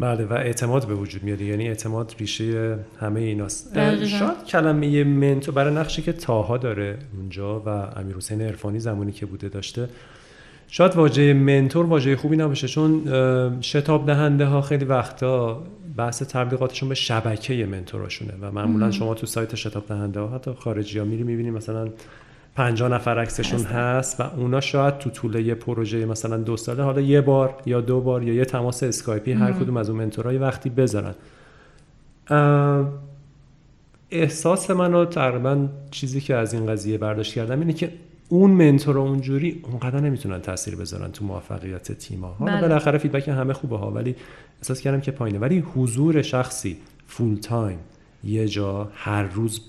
بله 0.00 0.24
و 0.24 0.32
اعتماد 0.32 0.86
به 0.86 0.94
وجود 0.94 1.22
میاد 1.22 1.40
یعنی 1.40 1.68
اعتماد 1.68 2.14
ریشه 2.18 2.78
همه 3.00 3.20
ایناست. 3.20 3.74
شاید 4.06 4.44
کلمه 4.46 5.04
منتور 5.04 5.54
برای 5.54 5.74
نقشی 5.74 6.02
که 6.02 6.12
تاها 6.12 6.58
داره 6.58 6.98
اونجا 7.16 7.60
و 7.60 7.68
امیر 7.68 8.16
حسین 8.16 8.42
عرفانی 8.42 8.78
زمانی 8.78 9.12
که 9.12 9.26
بوده 9.26 9.48
داشته 9.48 9.88
شاید 10.72 10.96
واژه 10.96 11.32
منتور 11.32 11.86
واژه 11.86 12.16
خوبی 12.16 12.36
نباشه 12.36 12.68
چون 12.68 13.02
شتاب 13.60 14.06
دهنده 14.06 14.44
ها 14.44 14.60
خیلی 14.60 14.84
وقتا 14.84 15.62
بحث 15.96 16.22
تبلیغاتشون 16.22 16.88
به 16.88 16.94
شبکه 16.94 17.66
منتوراشونه 17.66 18.32
و 18.40 18.50
معمولا 18.50 18.90
شما 18.90 19.14
تو 19.14 19.26
سایت 19.26 19.54
شتاب 19.54 19.86
دهنده 19.86 20.20
ها 20.20 20.28
حتی 20.28 20.52
خارجی 20.52 20.98
ها 20.98 21.04
میری 21.04 21.22
می‌بینی 21.22 21.50
مثلا 21.50 21.88
50 22.56 22.88
نفر 22.88 23.18
عکسشون 23.18 23.62
هست 23.62 24.20
و 24.20 24.22
اونا 24.36 24.60
شاید 24.60 24.98
تو 24.98 25.10
طول 25.10 25.34
یه 25.34 25.54
پروژه 25.54 26.06
مثلا 26.06 26.36
دو 26.36 26.56
ساله 26.56 26.82
حالا 26.82 27.00
یه 27.00 27.20
بار 27.20 27.54
یا 27.66 27.80
دو 27.80 28.00
بار 28.00 28.22
یا 28.22 28.34
یه 28.34 28.44
تماس 28.44 28.82
اسکایپی 28.82 29.32
هر 29.32 29.52
کدوم 29.52 29.76
از 29.76 29.90
اون 29.90 29.98
mentor 29.98 30.32
ای 30.32 30.38
وقتی 30.38 30.70
بذارن. 30.70 31.14
احساس 34.10 34.70
منو 34.70 35.04
تقریبا 35.04 35.68
چیزی 35.90 36.20
که 36.20 36.34
از 36.34 36.54
این 36.54 36.66
قضیه 36.66 36.98
برداشت 36.98 37.34
کردم 37.34 37.60
اینه 37.60 37.72
که 37.72 37.92
اون 38.32 38.50
mentor 38.50 38.98
اونجوری 38.98 39.60
اونقدر 39.62 40.00
نمی‌تونن 40.00 40.40
تاثیر 40.40 40.76
بذارن 40.76 41.12
تو 41.12 41.24
موفقیت 41.24 41.92
تیم 41.92 42.20
ها 42.20 42.32
حالا 42.38 42.52
بله. 42.52 42.60
بالاخره 42.60 42.98
feedback 42.98 43.28
همه 43.28 43.52
خوبه 43.52 43.78
ها 43.78 43.90
ولی 43.90 44.16
احساس 44.58 44.80
کردم 44.80 45.00
که 45.00 45.10
پایینه. 45.10 45.38
ولی 45.38 45.58
حضور 45.58 46.22
شخصی 46.22 46.76
full-time 47.06 47.78
یه 48.24 48.48
جا 48.48 48.90
هر 48.94 49.22
روز 49.22 49.60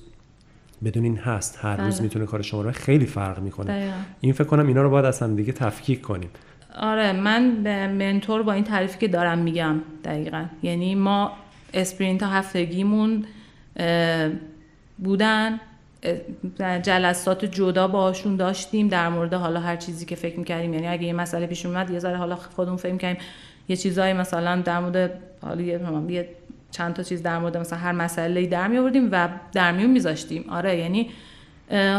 بدون 0.84 1.04
این 1.04 1.18
هست 1.18 1.60
هر 1.62 1.78
روز 1.78 1.96
بله. 1.96 2.04
می‌تونه 2.04 2.26
کار 2.26 2.42
شما 2.42 2.62
رو 2.62 2.72
خیلی 2.72 3.06
فرق 3.06 3.40
می‌کنه. 3.40 3.94
این 4.22 4.34
فکر 4.34 4.44
کنم 4.44 4.68
اینا 4.68 4.82
رو 4.82 4.90
باید 4.90 5.06
اصلا 5.06 5.34
دیگه 5.34 5.54
تفکیک 5.54 6.02
کنیم. 6.02 6.30
آره 6.76 7.12
من 7.14 7.64
به 7.64 7.88
منتور 7.88 8.44
با 8.44 8.54
این 8.54 8.64
تعریفی 8.64 9.00
که 9.00 9.08
دارم 9.08 9.38
میگم 9.38 9.76
دقیقا. 10.04 10.46
یعنی 10.64 10.96
ما 10.96 11.32
اسپرینت 11.74 12.24
هفتگیمون 12.24 13.26
بودن. 14.98 15.60
جلسات 16.60 17.46
جدا 17.46 17.88
باشون 17.88 18.36
داشتیم. 18.36 18.88
در 18.88 19.10
مورد 19.10 19.34
حالا 19.34 19.60
هر 19.60 19.76
چیزی 19.76 20.06
که 20.06 20.16
فکر 20.16 20.40
می‌کردیم. 20.40 20.74
یعنی 20.74 20.88
اگه 20.88 21.04
یه 21.04 21.14
مسئله 21.14 21.48
پیش 21.48 21.66
اومد 21.66 21.90
یه 21.90 22.00
ذره 22.00 22.18
حالا 22.18 22.36
خودمون 22.36 22.78
فکر 22.78 22.92
می‌کردیم. 22.92 23.22
یه 23.68 23.76
چیزایی 23.76 24.14
مثلا 24.14 24.62
در 24.62 24.80
مورد 24.80 25.20
حالا 25.42 25.62
یه 25.62 26.30
چند 26.72 26.94
تا 26.94 27.04
چیز 27.04 27.24
در 27.24 27.40
مورد 27.40 27.58
مثلا 27.58 27.80
هر 27.80 27.92
مسئله 27.92 28.46
در 28.46 28.68
می 28.68 28.78
آوردیم 28.78 29.10
و 29.12 29.30
در 29.54 29.72
میون 29.72 29.92
میذاشتیم. 29.92 30.46
آره 30.50 30.78
یعنی 30.78 31.10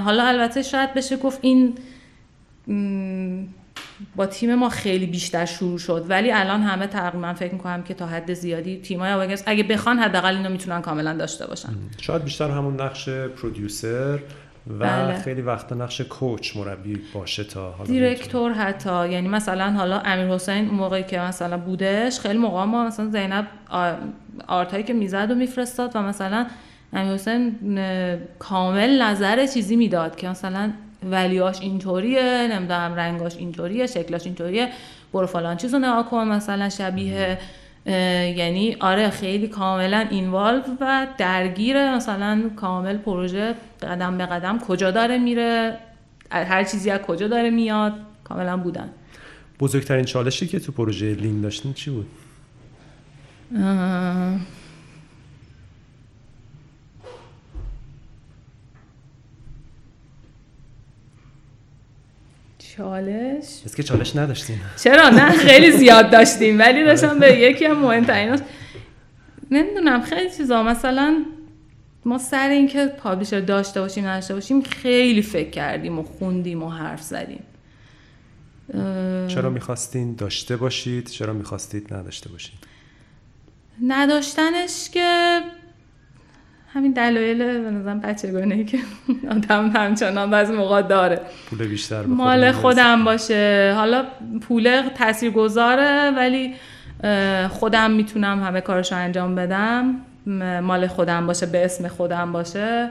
حالا 0.05 0.25
البته 0.25 0.63
شاید 0.63 0.95
بشه 0.95 1.17
گفت 1.17 1.39
این 1.43 1.75
با 4.17 4.27
تیم 4.27 4.55
ما 4.55 4.69
خیلی 4.69 5.07
بیشتر 5.07 5.45
شروع 5.45 5.79
شد. 5.79 6.07
ولی 6.09 6.33
الان 6.33 6.63
همه 6.63 6.87
تقریبا 6.87 7.35
فکر 7.35 7.53
می‌کنم 7.53 7.83
که 7.83 7.95
تا 7.95 8.07
حد 8.07 8.35
زیادی 8.35 8.81
تیمای 8.81 9.13
آواگس 9.13 9.43
اگه 9.47 9.63
بخوان 9.63 9.99
حداقل 9.99 10.37
اینو 10.37 10.49
می‌تونن 10.49 10.81
کاملا 10.81 11.17
داشته 11.17 11.47
باشن. 11.47 11.69
شاید 12.01 12.25
بیشتر 12.25 12.51
همون 12.51 12.81
نقش 12.81 13.09
پرودیوسر 13.09 14.19
و 14.79 14.79
بله. 14.79 15.19
خیلی 15.19 15.43
وقتا 15.43 15.75
نقش 15.75 16.01
کوچ 16.01 16.57
مربی 16.57 17.01
باشه 17.15 17.45
تا 17.45 17.71
حالا 17.71 17.91
دیرکتور 17.91 18.53
حتی. 18.53 19.11
یعنی 19.11 19.29
مثلا 19.29 19.71
حالا 19.71 19.99
امیر 19.99 20.27
حسین 20.27 20.69
اون 20.69 20.75
موقعی 20.75 21.03
که 21.03 21.19
مثلا 21.19 21.59
بودش 21.59 22.21
خیلی 22.21 22.39
موقع 22.39 22.65
ما 22.65 22.87
مثلا 22.87 23.11
زینب 23.11 23.47
آرتایی 24.49 24.85
که 24.85 24.93
می‌زد 24.93 25.31
و 25.31 25.35
میفرستاد 25.35 25.91
و 25.95 26.03
مثلا 26.03 26.47
امیر 26.93 27.13
حسین 27.13 27.57
کامل 28.39 29.03
نظر 29.03 29.47
چیزی 29.47 29.77
می‌داد 29.77 30.17
که 30.17 30.29
مثلا 30.29 30.73
ولیاش 31.11 31.61
اینطوریه 31.61 32.49
نمی‌دونم 32.53 32.95
رنگاش 32.95 33.37
اینطوریه 33.37 33.87
شکلاش 33.87 34.27
اینطوریه 34.27 34.69
برو 35.13 35.27
فلان 35.27 35.57
چیزو 35.57 35.79
نگاه 35.79 36.11
کن 36.11 36.29
مثلا 36.29 36.69
شبیه 36.69 37.39
یعنی 38.37 38.77
آره 38.81 39.11
خیلی 39.11 39.49
کاملا 39.49 40.07
اینوالو 40.11 40.63
و 40.81 41.07
درگیر 41.19 41.95
مثلا 41.95 42.51
کامل 42.57 42.97
پروژه 42.99 43.55
قدم 43.83 44.19
به 44.19 44.27
قدم 44.27 44.59
کجا 44.59 44.91
داره 44.91 45.19
میره 45.19 45.79
هر 46.31 46.65
چیزی 46.65 46.91
از 46.91 47.01
کجا 47.01 47.29
داره 47.29 47.51
میاد 47.51 47.93
کاملا 48.25 48.57
بودن. 48.57 48.91
بزرگترین 49.61 50.05
چالشی 50.05 50.47
که 50.47 50.61
تو 50.61 50.73
پروژه 50.73 51.15
لین 51.15 51.41
داشتین 51.41 51.73
چی 51.73 51.91
بود؟ 51.91 52.07
چالش؟ 62.83 63.45
است 63.65 63.77
که 63.77 63.83
چالش 63.83 64.17
نداشتیم 64.17 64.61
چرا؟ 64.83 65.09
نه 65.09 65.31
خیلی 65.31 65.73
زیاد 65.81 66.11
داشتیم 66.11 66.59
ولی 66.59 66.85
داشتم 66.85 67.19
به 67.19 67.33
یکی 67.33 67.65
هم 67.65 67.79
مهمترین 67.79 68.41
نمی‌دونم 69.51 70.03
خیلی 70.03 70.31
چیزا. 70.31 70.63
مثلا 70.63 71.25
ما 72.05 72.19
سر 72.19 72.49
اینکه 72.49 72.87
پابلیشر 72.87 73.41
داشته 73.41 73.81
باشیم 73.81 74.07
نداشته 74.07 74.35
باشیم 74.35 74.63
خیلی 74.63 75.23
فکر 75.23 75.51
کردیم 75.51 75.99
و 75.99 76.03
خوندیم 76.03 76.63
و 76.63 76.71
حرف 76.71 77.03
زدیم. 77.03 77.43
چرا 79.29 79.51
می‌خواستین 79.51 80.15
داشته 80.15 80.57
باشید؟ 80.57 81.09
چرا 81.09 81.33
می‌خواستید 81.33 81.95
نداشته 81.95 82.29
باشید؟ 82.29 82.59
نداشتنش 83.87 84.91
که 84.93 85.41
همین 86.75 86.93
دلایل 86.93 87.39
به 87.39 87.71
نظرم 87.71 88.01
بچگانه 88.01 88.65
که 88.65 88.79
آدم 89.31 89.69
همچنان 89.69 90.31
بعضی 90.31 90.53
موقع 90.53 90.83
داره. 90.83 91.21
پول 91.51 91.67
بیشتر 91.67 92.03
مال 92.03 92.53
خودم 92.53 93.05
باشه. 93.05 93.73
حالا 93.77 94.05
پول 94.41 94.83
تاثیر 94.99 95.31
گذاره 95.31 96.11
ولی 96.17 96.55
خودم 97.49 97.91
می‌تونم 97.91 98.43
همه 98.43 98.61
کارشو 98.61 98.97
انجام 98.97 99.35
بدم. 99.35 99.95
مال 100.63 100.87
خودم 100.87 101.27
باشه 101.27 101.47
به 101.47 101.65
اسم 101.65 101.89
خودم 101.89 102.33
باشه. 102.33 102.91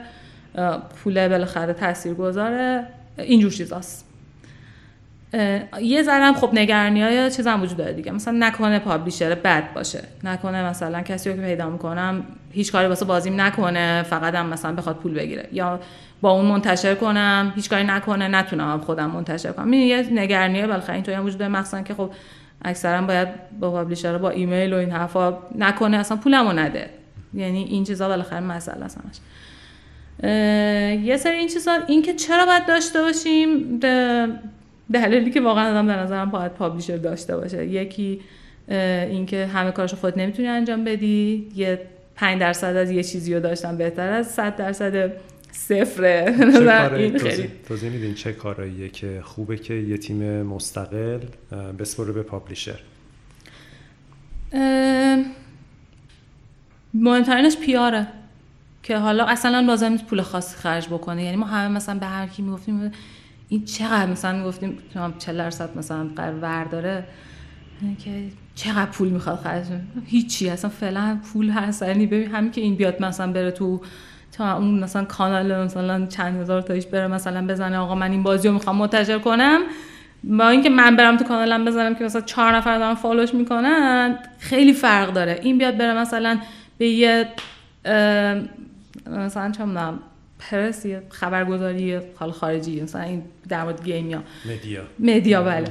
پول 1.04 1.28
بالاخره 1.28 1.72
تاثیر 1.72 2.14
گذاره 2.14 2.86
اینجور 3.18 3.50
چیزاست. 3.50 4.11
یه 5.80 6.02
ذرم 6.02 6.34
خب 6.34 6.50
نگرانی 6.52 7.02
های 7.02 7.30
هم 7.46 7.62
وجود 7.62 7.76
داره 7.76 7.92
دیگه. 7.92 8.12
مثلا 8.12 8.36
نکنه 8.38 8.78
پابلیشر 8.78 9.34
بد 9.34 9.72
باشه. 9.74 10.04
نکنه 10.24 10.64
مثلا 10.64 11.02
کسی 11.02 11.30
رو 11.30 11.36
که 11.36 11.42
پیدا 11.42 11.70
می‌کنم 11.70 12.24
هیچ 12.50 12.72
کاری 12.72 12.88
واسه 12.88 13.04
بازیم 13.04 13.40
نکنه 13.40 14.02
فقط 14.02 14.34
هم 14.34 14.46
مثلا 14.46 14.72
بخواد 14.72 14.96
پول 14.96 15.14
بگیره. 15.14 15.48
یا 15.52 15.80
با 16.20 16.30
اون 16.30 16.46
منتشر 16.46 16.94
کنم 16.94 17.52
هیچ 17.56 17.70
کاری 17.70 17.84
نکنه 17.84 18.28
نتونم 18.28 18.80
خودم 18.80 19.10
منتشر 19.10 19.52
کنم. 19.52 19.70
این 19.70 19.86
یه 19.86 20.08
نگرانیه 20.12 20.66
بالاخره 20.66 20.94
اینطوری 20.94 21.16
هم 21.16 21.24
وجود 21.24 21.38
داره. 21.38 21.52
مخصوصا 21.52 21.82
که 21.82 21.94
خب 21.94 22.10
اکثرا 22.64 23.02
باید 23.02 23.28
با 23.60 23.70
پابلیشر 23.70 24.18
با 24.18 24.30
ایمیل 24.30 24.72
و 24.72 24.76
این 24.76 24.90
حرفا 24.90 25.38
نکنه 25.58 25.96
اصلا 25.96 26.16
پولمو 26.16 26.52
نده. 26.52 26.90
یعنی 27.34 27.64
این 27.64 27.84
چیزا 27.84 28.08
بالاخره 28.08 28.40
مسئله 28.40 28.84
است 28.84 29.00
یه 31.04 31.16
سری 31.16 31.36
این 31.36 31.48
چیزا 31.48 31.78
این 31.86 32.02
که 32.02 32.14
چرا 32.14 32.46
باید 32.46 32.66
داشته 32.66 33.02
باشیم 33.02 33.80
دلیلی 34.92 35.30
که 35.30 35.40
واقعا 35.40 35.70
آدم 35.70 35.86
به 35.86 35.92
نظرم 35.92 36.30
باید 36.30 36.52
پابلیشر 36.52 36.96
داشته 36.96 37.36
باشه. 37.36 37.66
یکی 37.66 38.20
اینکه 38.68 39.46
همه 39.46 39.70
کارشو 39.70 39.96
خود 39.96 40.18
نمی‌تونی 40.18 40.48
انجام 40.48 40.84
بدی. 40.84 41.48
یه 41.56 41.80
5 42.16 42.40
درصد 42.40 42.76
از 42.76 42.90
یه 42.90 43.02
چیزی 43.02 43.34
رو 43.34 43.40
داشتم 43.40 43.76
بهتر 43.76 44.08
از 44.08 44.30
100 44.30 44.56
درصد 44.56 45.12
صفره. 45.52 46.24
این. 46.96 47.18
خیلی. 47.18 47.50
توضیح 47.68 47.90
میدین 47.90 48.14
چه 48.14 48.32
کاراییه 48.32 48.88
که 48.88 49.20
خوبه 49.24 49.56
که 49.56 49.74
یه 49.74 49.96
تیم 49.96 50.42
مستقل 50.42 51.20
بسپره 51.78 52.12
به 52.12 52.22
پابلیشر؟ 52.22 52.78
مهمترینش 56.94 57.56
پیاره 57.56 58.06
که 58.82 58.96
حالا 58.96 59.24
اصلا 59.24 59.60
لازم 59.60 59.88
نیست 59.88 60.06
پول 60.06 60.22
خاصی 60.22 60.56
خرج 60.56 60.86
بکنه. 60.86 61.24
یعنی 61.24 61.36
ما 61.36 61.46
همه 61.46 61.74
مثلا 61.76 61.98
به 61.98 62.06
هر 62.06 62.26
کی 62.26 62.42
می‌گفتیم 62.42 62.92
این 63.52 63.64
چقدر 63.64 64.06
مثلا 64.06 64.38
می‌گفتیم 64.38 64.78
40 65.18 65.38
درصد 65.38 65.78
مثلا 65.78 66.06
قرار 66.16 66.64
داره 66.64 67.04
که 68.04 68.10
چقدر 68.54 68.90
پول 68.90 69.08
می‌خواد 69.08 69.38
خرج 69.38 69.64
هیچی 70.06 70.50
اصلا 70.50 70.70
فعلا 70.70 71.18
پول 71.32 71.50
هست 71.50 71.82
یعنی 71.82 72.06
ببین 72.06 72.30
همین 72.30 72.50
که 72.50 72.60
این 72.60 72.74
بیاد 72.74 73.02
مثلا 73.02 73.32
بره 73.32 73.50
تو 73.50 73.80
تا 74.32 74.56
اون 74.56 74.84
مثلا 74.84 75.04
کانال 75.04 75.64
مثلا 75.64 76.06
چند 76.06 76.40
هزار 76.40 76.62
تایش 76.62 76.86
بره 76.86 77.06
مثلا 77.06 77.46
بزنه 77.46 77.78
آقا 77.78 77.94
من 77.94 78.10
این 78.10 78.22
بازی 78.22 78.48
رو 78.48 78.54
می‌خوام 78.54 78.76
منتشر 78.76 79.18
کنم. 79.18 79.60
با 80.24 80.48
اینکه 80.48 80.70
من 80.70 80.96
برم 80.96 81.16
تو 81.16 81.24
کانالم 81.24 81.64
بزنم 81.64 81.94
که 81.94 82.04
مثلا 82.04 82.20
چهار 82.20 82.56
نفر 82.56 82.78
دارن 82.78 82.94
follow 82.94 83.24
ش 83.24 83.34
می‌کنن 83.34 84.18
خیلی 84.38 84.72
فرق 84.72 85.12
داره. 85.12 85.40
این 85.42 85.58
بیاد 85.58 85.76
بره 85.76 86.00
مثلا 86.00 86.38
به 86.78 86.88
یه 86.88 87.28
مثلا 89.06 89.50
چه 89.50 89.64
پرس 90.50 90.86
یه 90.86 91.02
خبرگزاری 91.08 91.98
حال 92.14 92.30
خارجی 92.30 92.82
مثلا 92.82 93.02
این 93.02 93.22
در 93.48 93.62
مورد 93.64 93.84
game 93.84 94.10
یا 94.10 94.22
media. 94.44 94.82
media 94.98 95.42
بله. 95.42 95.64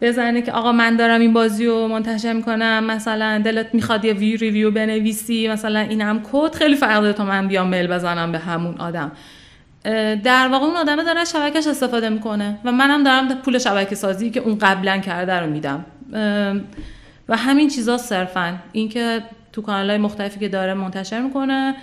بزنه 0.00 0.42
که 0.42 0.52
آقا 0.52 0.72
من 0.72 0.96
دارم 0.96 1.20
این 1.20 1.32
بازی 1.32 1.66
رو 1.66 1.88
منتشر 1.88 2.32
می‌کنم 2.32 2.84
مثلا 2.84 3.42
دلت 3.44 3.74
می‌خواد 3.74 4.04
یه 4.04 4.12
وی 4.12 4.36
review 4.36 4.70
بنویسی 4.70 5.48
مثلا 5.48 5.78
اینم 5.78 6.22
کد. 6.32 6.54
خیلی 6.54 6.76
فرق 6.76 7.00
داره 7.00 7.12
تا 7.12 7.24
من 7.24 7.48
بیام 7.48 7.68
mail 7.68 7.86
بزنم 7.86 8.32
به 8.32 8.38
همون 8.38 8.74
آدم. 8.74 9.12
در 10.24 10.48
واقع 10.48 10.64
اون 10.64 10.76
آدمه 10.76 11.04
داره 11.04 11.24
شبکش 11.24 11.66
استفاده 11.66 12.08
می‌کنه 12.08 12.58
و 12.64 12.72
منم 12.72 13.04
دارم 13.04 13.28
پول 13.28 13.58
شبکه 13.58 13.94
سازی 13.94 14.30
که 14.30 14.40
اون 14.40 14.58
قبلا 14.58 14.98
کرده 14.98 15.32
رو 15.32 15.50
میدم. 15.50 15.84
و 17.28 17.36
همین 17.36 17.68
چیزا 17.68 17.98
صرفا. 17.98 18.58
اینکه 18.72 19.22
تو 19.52 19.62
کانال 19.62 19.90
های 19.90 19.98
مختلفی 19.98 20.40
که 20.40 20.48
داره 20.48 20.74
منتشر 20.74 21.20
می‌کنه 21.20 21.74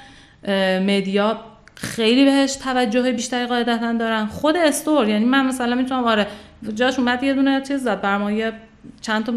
مدیا 0.88 1.40
خیلی 1.82 2.26
بهش 2.26 2.56
توجه 2.56 3.12
بیشتری 3.12 3.46
قاعدتا 3.46 3.94
دارن. 3.94 4.26
خود 4.26 4.58
استور 4.58 5.10
یعنی 5.10 5.26
من 5.26 5.46
مثلا 5.46 5.76
می‌تونم 5.76 6.04
آره 6.04 6.28
جاش 6.76 7.00
اومد 7.00 7.24
یه 7.24 7.34
دونه 7.34 7.62
چیز 7.62 7.84
زد 7.84 8.02
بر 8.02 8.54
چند 9.02 9.26
تا 9.26 9.32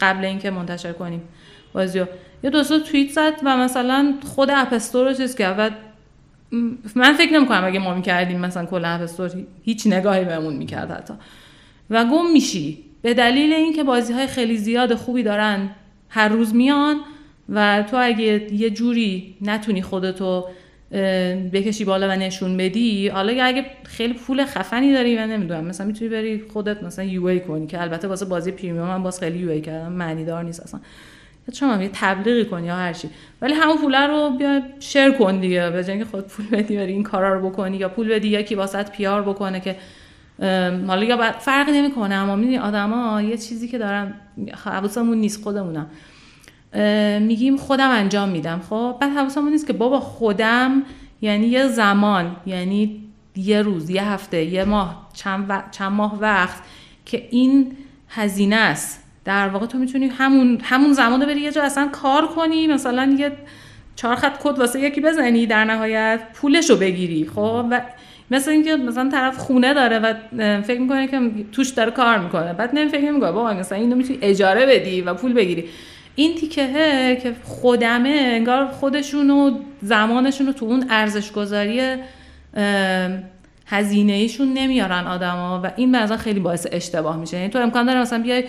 قبل 0.00 0.24
اینکه 0.24 0.50
منتشر 0.50 0.92
کنیم 0.92 1.22
بازیو. 1.72 2.06
یه 2.44 2.50
دوستا 2.50 2.78
توییت 2.78 3.10
زد 3.10 3.32
و 3.44 3.56
مثلا 3.56 4.14
خود 4.24 4.50
اپ 4.50 4.72
استور 4.72 5.08
رو 5.08 5.14
چیز 5.14 5.34
کرد 5.34 5.54
و 5.58 5.70
من 6.94 7.12
فکر 7.12 7.32
نمی‌کنم 7.32 7.64
اگه 7.64 7.78
ما 7.78 7.94
می‌کردیم 7.94 8.40
مثلا 8.40 8.66
کل 8.66 8.84
اپ 8.84 9.02
استور 9.02 9.30
هیچ 9.62 9.86
نگاهی 9.86 10.24
بهمون 10.24 10.54
می‌کرد 10.54 10.90
حتی. 10.90 11.14
و 11.90 12.04
گم 12.04 12.32
میشی. 12.32 12.78
به 13.02 13.14
دلیل 13.14 13.52
اینکه 13.52 13.84
بازی 13.84 14.12
های 14.12 14.26
خیلی 14.26 14.56
زیاد 14.56 14.94
خوبی 14.94 15.22
دارن 15.22 15.70
هر 16.08 16.28
روز 16.28 16.54
میان 16.54 16.96
و 17.48 17.84
تو 17.90 17.96
اگه 18.00 18.54
یه 18.54 18.70
جوری 18.70 19.36
نتونی 19.42 19.82
خودتو 19.82 20.44
بکشی 21.52 21.84
بالا 21.84 22.08
و 22.08 22.10
نشون 22.10 22.56
بدی. 22.56 23.08
حالا 23.08 23.44
اگه 23.44 23.66
خیلی 23.84 24.14
پول 24.14 24.44
خفنی 24.44 24.92
داری 24.92 25.16
و 25.16 25.26
نمی‌دونم 25.26 25.64
مثلا 25.64 25.86
می‌تونی 25.86 26.10
بری 26.10 26.44
خودت 26.52 26.82
مثلا 26.82 27.04
یو 27.04 27.24
ای 27.24 27.40
کنی 27.40 27.66
که 27.66 27.82
البته 27.82 28.08
واسه 28.08 28.24
بازی 28.24 28.50
پریمیوم 28.50 28.86
من 28.86 29.02
باز 29.02 29.20
خیلی 29.20 29.38
یو 29.38 29.50
ای 29.50 29.60
کردم 29.60 29.92
معنی 29.92 30.24
دار 30.24 30.44
نیست 30.44 30.60
اصلا. 30.60 30.80
شما 31.52 31.82
یه 31.82 31.90
تبلیغی 31.92 32.44
کنی 32.44 32.66
یا 32.66 32.76
هر 32.76 32.92
چی. 32.92 33.08
ولی 33.42 33.54
همون 33.54 33.78
پول 33.78 33.94
رو 33.94 34.30
بیا 34.30 34.62
شیر 34.80 35.10
کن 35.10 35.40
دیگه 35.40 35.70
به 35.70 35.84
جای 35.84 36.04
خود 36.04 36.26
پول 36.26 36.46
بدی 36.46 36.76
بری 36.76 36.92
این 36.92 37.02
کارا 37.02 37.34
رو 37.34 37.50
بکنی 37.50 37.76
یا 37.76 37.88
پول 37.88 38.08
بدی 38.08 38.28
یکی 38.28 38.54
واسط 38.54 38.90
پیار 38.90 39.22
بکنه 39.22 39.60
که 39.60 39.76
حالا 40.86 41.04
یا 41.04 41.32
فرقی 41.32 41.72
نمی‌کنه 41.72 42.14
اما 42.14 42.36
می‌دونی 42.36 42.58
آدما 42.58 43.22
یه 43.22 43.36
چیزی 43.36 43.68
که 43.68 43.78
دارن 43.78 44.14
حواسمون 44.64 45.18
نیست 45.18 45.42
خودمونم 45.42 45.86
میگیم 47.20 47.56
خودم 47.56 47.90
انجام 47.90 48.28
میدم 48.28 48.60
خب؟ 48.70 48.96
بعد 49.00 49.10
حواسمون 49.10 49.52
نیست 49.52 49.66
که 49.66 49.72
بابا 49.72 50.00
خودم 50.00 50.82
یعنی 51.22 51.46
یه 51.46 51.68
زمان 51.68 52.36
یعنی 52.46 53.00
یه 53.36 53.62
روز 53.62 53.90
یه 53.90 54.04
هفته 54.04 54.44
یه 54.44 54.64
ماه 54.64 55.08
چند, 55.14 55.64
چند 55.70 55.92
ماه 55.92 56.18
وقت 56.20 56.62
که 57.04 57.28
این 57.30 57.76
هزینه 58.08 58.56
است. 58.56 59.04
در 59.24 59.48
واقع 59.48 59.66
تو 59.66 59.78
می‌تونی 59.78 60.06
همون 60.06 60.58
همون 60.62 60.92
زمان 60.92 61.20
رو 61.20 61.26
بری 61.26 61.40
یه 61.40 61.52
جا 61.52 61.62
اصلا 61.62 61.88
کار 61.92 62.26
کنی 62.26 62.66
مثلا 62.66 63.16
یه 63.18 63.32
چهار 63.96 64.16
خط 64.16 64.42
کد 64.42 64.58
واسه 64.58 64.80
یکی 64.80 65.00
بزنی 65.00 65.46
در 65.46 65.64
نهایت 65.64 66.20
پولش 66.34 66.70
رو 66.70 66.76
بگیری 66.76 67.30
خب؟ 67.34 67.66
و 67.70 67.80
مثل 68.30 68.50
اینکه 68.50 68.76
مثلا 68.76 69.10
طرف 69.10 69.36
خونه 69.38 69.74
داره 69.74 69.98
و 69.98 70.14
فکر 70.62 70.80
می‌کنه 70.80 71.06
که 71.06 71.30
توش 71.52 71.68
داره 71.68 71.90
کار 71.90 72.18
می‌کنه 72.18 72.52
بعد 72.52 72.70
نمی 72.74 72.90
فکر 72.90 73.10
می‌کنه 73.10 73.32
بابا 73.32 73.54
مثلا 73.54 73.78
اینو 73.78 73.96
می‌تونی 73.96 74.18
اجاره 74.22 74.66
بدی 74.66 75.00
و 75.00 75.14
پول 75.14 75.32
بگیری. 75.32 75.64
این 76.20 76.34
تیکه 76.34 77.18
که 77.22 77.34
خودمه 77.44 78.08
انگار 78.08 78.66
خودشون 78.66 79.30
و 79.30 79.58
زمانشون 79.82 80.46
رو 80.46 80.52
تو 80.52 80.66
اون 80.66 80.86
ارزش 80.90 81.32
گذاری 81.32 81.96
هزینه 83.66 84.12
ایشون 84.12 84.52
نمیارن 84.54 85.06
آدما 85.06 85.60
و 85.64 85.72
این 85.76 85.92
بعضا 85.92 86.16
خیلی 86.16 86.40
باعث 86.40 86.66
اشتباه 86.72 87.16
میشه. 87.16 87.36
یعنی 87.36 87.48
تو 87.48 87.58
امکان 87.58 87.86
داره 87.86 88.00
مثلا 88.00 88.22
بیای 88.22 88.44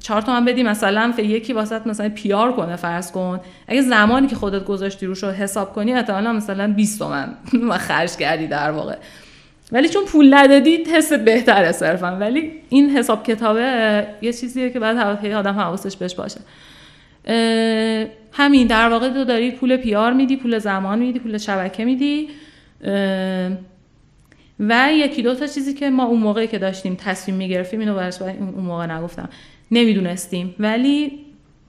چهار 0.00 0.22
تومن 0.22 0.44
بدی 0.44 0.62
مثلا 0.62 1.14
یکی 1.18 1.52
واسط 1.52 1.86
مثلا 1.86 2.08
پیار 2.08 2.52
کنه 2.52 2.76
فرض 2.76 3.12
کن. 3.12 3.40
اگه 3.68 3.82
زمانی 3.82 4.26
که 4.26 4.36
خودت 4.36 4.64
گذاشتی 4.64 5.06
روش 5.06 5.22
رو 5.22 5.30
حساب 5.30 5.72
کنی 5.72 5.92
احتمالا 5.92 6.32
مثلا 6.32 6.72
20 6.72 6.98
تومن 6.98 7.34
خرج 7.88 8.16
کردی 8.16 8.46
در 8.46 8.70
واقع. 8.70 8.96
ولی 9.72 9.88
چون 9.88 10.04
پول 10.04 10.34
ندادی 10.34 10.76
حست 10.76 11.14
بهتره 11.14 11.72
صرفا. 11.72 12.16
ولی 12.16 12.52
این 12.68 12.90
حساب 12.90 13.24
کتابه 13.24 14.06
یه 14.22 14.32
چیزیه 14.32 14.70
که 14.70 14.80
بعد 14.80 15.24
آدم 15.26 15.54
حواسش 15.54 15.96
بهش 15.96 16.14
باشه. 16.14 16.40
همین 18.32 18.66
در 18.66 18.88
واقع 18.88 19.08
تو 19.10 19.24
داری 19.24 19.50
پول 19.50 19.76
پیار 19.76 20.12
میدی 20.12 20.36
پول 20.36 20.58
زمان 20.58 20.98
میدی 20.98 21.18
پول 21.18 21.38
شبکه 21.38 21.84
میدی. 21.84 22.28
و 24.60 24.92
یکی 24.92 25.22
دو 25.22 25.34
تا 25.34 25.46
چیزی 25.46 25.74
که 25.74 25.90
ما 25.90 26.04
اون 26.04 26.20
موقعی 26.20 26.46
که 26.46 26.58
داشتیم 26.58 26.94
تصمیم 26.94 27.36
می‌گرفتیم 27.36 27.80
اینو 27.80 27.94
برش 27.94 28.22
اون 28.22 28.64
موقع 28.64 28.86
نگفتم. 28.86 29.28
نمی‌دونستیم. 29.70 30.54
ولی 30.58 31.18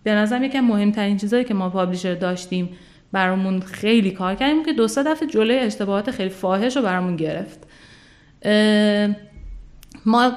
به 0.04 0.14
نظرم 0.14 0.44
یکی 0.44 0.60
مهمترین 0.60 1.18
چیزایی 1.18 1.44
که 1.44 1.54
ما 1.54 1.70
publisher 1.70 2.14
داشتیم 2.14 2.70
برامون 3.12 3.60
خیلی 3.60 4.12
کار 4.12 4.36
کردیم 4.36 4.66
که 4.66 4.74
دو 4.74 4.88
سه 4.88 5.04
دفعه 5.04 5.28
جلوی 5.28 5.60
اشتباهات 5.60 6.12
خیلی 6.12 6.30
فاحش 6.30 6.78
رو 6.78 6.82
برامون 6.82 7.16
گرفت. 7.16 7.68
ما 10.06 10.32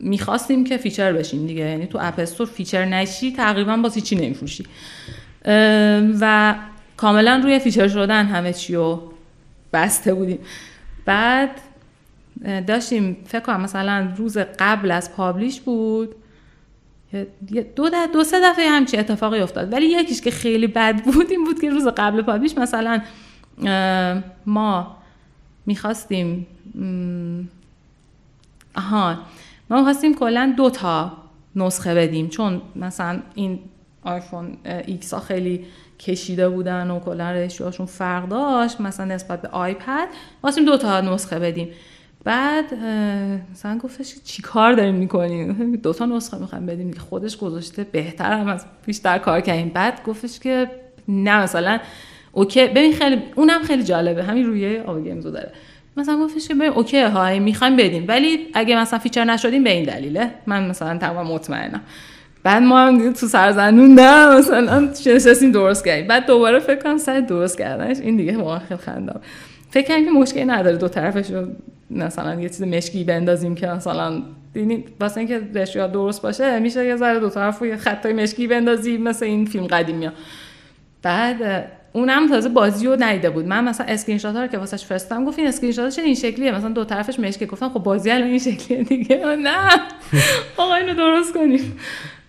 می‌خواستیم 0.00 0.64
که 0.64 0.76
feature 0.76 1.12
بشیم 1.12 1.46
دیگه. 1.46 1.64
یعنی 1.64 1.86
تو 1.86 1.98
App 2.02 2.19
Store 2.19 2.46
feature 2.46 2.84
نشی 2.84 3.32
تقریبا 3.32 3.76
باز 3.76 3.94
هیچی 3.94 4.16
نمیفروشی. 4.16 4.66
و 6.20 6.54
کاملا 6.96 7.40
روی 7.44 7.58
feature 7.58 7.88
شدن 7.88 8.26
همه 8.26 8.52
چی 8.52 8.74
رو 8.74 9.12
بسته 9.72 10.14
بودیم. 10.14 10.38
بعد 11.04 11.50
داشتیم 12.66 13.16
فکر 13.26 13.40
کنم 13.40 13.60
مثلا 13.60 14.12
روز 14.16 14.38
قبل 14.38 14.90
از 14.90 15.12
publish 15.12 15.60
بود. 15.60 16.14
دو, 17.76 17.90
دو 18.12 18.24
سه 18.24 18.40
دفعه 18.44 18.68
همچی 18.68 18.96
اتفاقی 18.96 19.40
افتاد. 19.40 19.72
ولی 19.72 19.86
یکیش 19.86 20.20
که 20.20 20.30
خیلی 20.30 20.66
بد 20.66 21.02
بود 21.04 21.30
این 21.30 21.44
بود 21.44 21.60
که 21.60 21.70
روز 21.70 21.86
قبل 21.86 22.22
publish 22.22 22.58
مثلا 22.58 23.00
ما 24.46 24.96
می‌خواستیم 25.66 26.46
آها. 28.74 29.18
ما 29.70 29.78
می‌خواستیم 29.78 30.14
کلا 30.14 30.54
دو 30.56 30.70
تا 30.70 31.12
نسخه 31.56 31.94
بدیم 31.94 32.28
چون 32.28 32.62
مثلا 32.76 33.20
این 33.34 33.58
iPhone 34.04 34.56
X 34.86 35.14
ها 35.14 35.20
خیلی 35.20 35.64
کشیده 35.98 36.48
بودن 36.48 36.90
و 36.90 37.00
کلا 37.00 37.30
ratio 37.30 37.58
هاشون 37.58 37.86
فرق 37.86 38.28
داشت 38.28 38.80
مثلا 38.80 39.06
نسبت 39.06 39.42
به 39.42 39.48
iPad 39.48 40.08
خواستیم 40.40 40.64
دو 40.64 40.76
تا 40.76 41.00
نسخه 41.00 41.38
بدیم. 41.38 41.68
بعد 42.24 42.74
مثلا 43.52 43.78
گفتش 43.78 44.14
چی 44.24 44.42
کار 44.42 44.72
داریم 44.72 44.94
می‌کنیم 44.94 45.76
دو 45.76 45.92
تا 45.92 46.06
نسخه 46.06 46.38
می‌خوایم 46.38 46.66
بدیم 46.66 46.92
خودش 46.92 47.36
گذاشته 47.36 47.84
بهتر 47.84 48.32
هم 48.32 48.48
از 48.48 48.64
بیشتر 48.86 49.18
کار 49.18 49.40
کردیم. 49.40 49.68
بعد 49.68 50.02
گفتش 50.04 50.38
که 50.38 50.70
نه 51.08 51.42
مثلا 51.42 51.78
اوکی 52.32 52.66
ببین 52.66 52.92
خیلی 52.92 53.22
اونم 53.34 53.62
خیلی 53.62 53.84
جالبه 53.84 54.24
همین 54.24 54.46
روی 54.46 54.78
آب 54.78 55.04
گیمزو 55.04 55.30
داره. 55.30 55.52
مثلا 55.96 56.16
گفتش 56.24 56.48
که 56.48 56.54
ببین 56.54 56.68
اوکی 56.68 57.00
های 57.00 57.38
می‌خوایم 57.38 57.76
بدیم. 57.76 58.04
ولی 58.08 58.38
اگه 58.54 58.76
مثلا 58.76 58.98
فیچر 58.98 59.24
نشدیم 59.24 59.64
به 59.64 59.70
این 59.70 59.84
دلیله. 59.84 60.30
من 60.46 60.68
مثلا 60.68 60.98
تمام 60.98 61.26
مطمئنم. 61.26 61.80
بعد 62.42 62.62
ما 62.62 62.78
هم 62.78 63.12
تو 63.12 63.26
سرزنون 63.26 63.94
نه 63.94 64.38
مثلا 64.38 64.80
نشستیم 65.06 65.52
درست 65.52 65.84
کردیم. 65.84 66.06
بعد 66.06 66.26
دوباره 66.26 66.58
فکر 66.58 66.82
کنم 66.82 66.98
سر 66.98 67.20
درست 67.20 67.58
کردنش. 67.58 67.96
این 68.00 68.16
دیگه 68.16 68.36
واقعا 68.36 68.58
خیلی 68.58 68.80
خندم 68.80 69.20
فکر 69.70 69.88
کنم 69.88 70.04
که 70.04 70.10
مشکلی 70.10 70.44
نداره 70.44 70.76
دو 70.76 70.88
طرفش 70.88 71.30
رو 71.30 71.46
مثلا 71.90 72.40
یه 72.40 72.48
چیز 72.48 72.62
مشکی 72.62 73.04
بندازیم 73.04 73.54
که 73.54 73.66
مثلا 73.66 74.22
دیدین 74.54 74.84
واسه 75.00 75.18
اینکه 75.18 75.40
ratio 75.54 75.86
درست 75.86 76.22
باشه 76.22 76.58
میشه 76.58 76.86
یه 76.86 76.96
ذره 76.96 77.20
دو 77.20 77.28
طرف 77.28 77.58
رو 77.58 77.66
یه 77.66 77.76
خطهای 77.76 78.12
مشکی 78.12 78.46
بندازیم 78.46 79.02
مثل 79.02 79.24
این 79.24 79.46
فیلم 79.46 79.66
قدیمی 79.66 80.06
ها. 80.06 80.12
بعد 81.02 81.66
اونم 81.92 82.28
تازه 82.28 82.48
بازی 82.48 82.86
رو 82.86 82.96
ندیده 82.98 83.30
بود. 83.30 83.46
من 83.46 83.64
مثلا 83.64 83.86
اسکرین 83.86 84.18
شات 84.18 84.36
ها 84.36 84.42
رو 84.42 84.48
که 84.48 84.58
واسش 84.58 84.84
فرستادم 84.84 85.24
گفت 85.24 85.38
این 85.38 85.48
اسکرین 85.48 85.72
شات 85.72 85.98
این 85.98 86.14
شکلیه؟ 86.14 86.52
مثلا 86.52 86.68
دو 86.68 86.84
طرفش 86.84 87.18
مشکی 87.18 87.46
گفتم 87.46 87.68
خب 87.68 87.82
بازی 87.82 88.10
الان 88.10 88.28
این 88.28 88.38
شکلیه 88.38 88.82
دیگه. 88.82 89.16
نه. 89.46 89.68
آقا 90.56 90.74
اینو 90.74 90.94
درست 90.94 91.34
کنیم. 91.34 91.78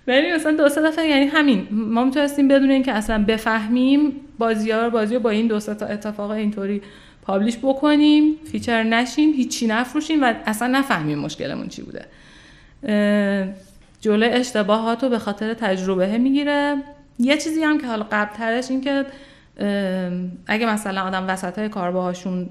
ولی 0.07 0.31
مثلا 0.31 0.51
دو 0.51 0.69
سه 0.69 0.81
دفعه 0.81 1.07
یعنی 1.07 1.25
همین. 1.25 1.67
ما 1.71 2.03
می‌تونستیم 2.03 2.47
بدون 2.47 2.71
اینکه 2.71 2.91
اصلا 2.91 3.23
بفهمیم 3.27 4.11
بازی 4.39 4.71
ها 4.71 4.89
بازی 4.89 5.17
با 5.17 5.29
این 5.29 5.47
دو 5.47 5.59
تا 5.59 5.85
اتفاق 5.85 6.31
اینطوری 6.31 6.81
publish 7.21 7.57
بکنیم 7.57 8.35
feature 8.51 8.83
نشیم 8.83 9.33
هیچی 9.33 9.67
نفروشیم 9.67 10.23
و 10.23 10.33
اصلا 10.45 10.67
نفهمیم 10.67 11.19
مشکلمون 11.19 11.67
چی 11.67 11.81
بوده. 11.81 12.05
جلوی 14.01 14.29
اشتباهات 14.29 15.03
رو 15.03 15.09
به 15.09 15.19
خاطر 15.19 15.53
تجربه 15.53 16.17
می‌گیره. 16.17 16.75
یه 17.19 17.37
چیزی 17.37 17.63
هم 17.63 17.77
که 17.77 17.87
حالا 17.87 18.05
قبل 18.11 18.35
ترش 18.37 18.71
این 18.71 18.81
که 18.81 19.05
اگه 20.47 20.65
مثلا 20.65 21.01
آدم 21.01 21.25
وسط 21.27 21.59
های 21.59 21.69
کار 21.69 21.91
باهاشون 21.91 22.49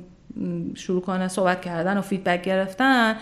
شروع 0.75 1.01
کنه 1.01 1.29
صحبت 1.29 1.61
کردن 1.61 1.99
و 1.99 2.01
feedback 2.01 2.43
گرفتن 2.43 3.17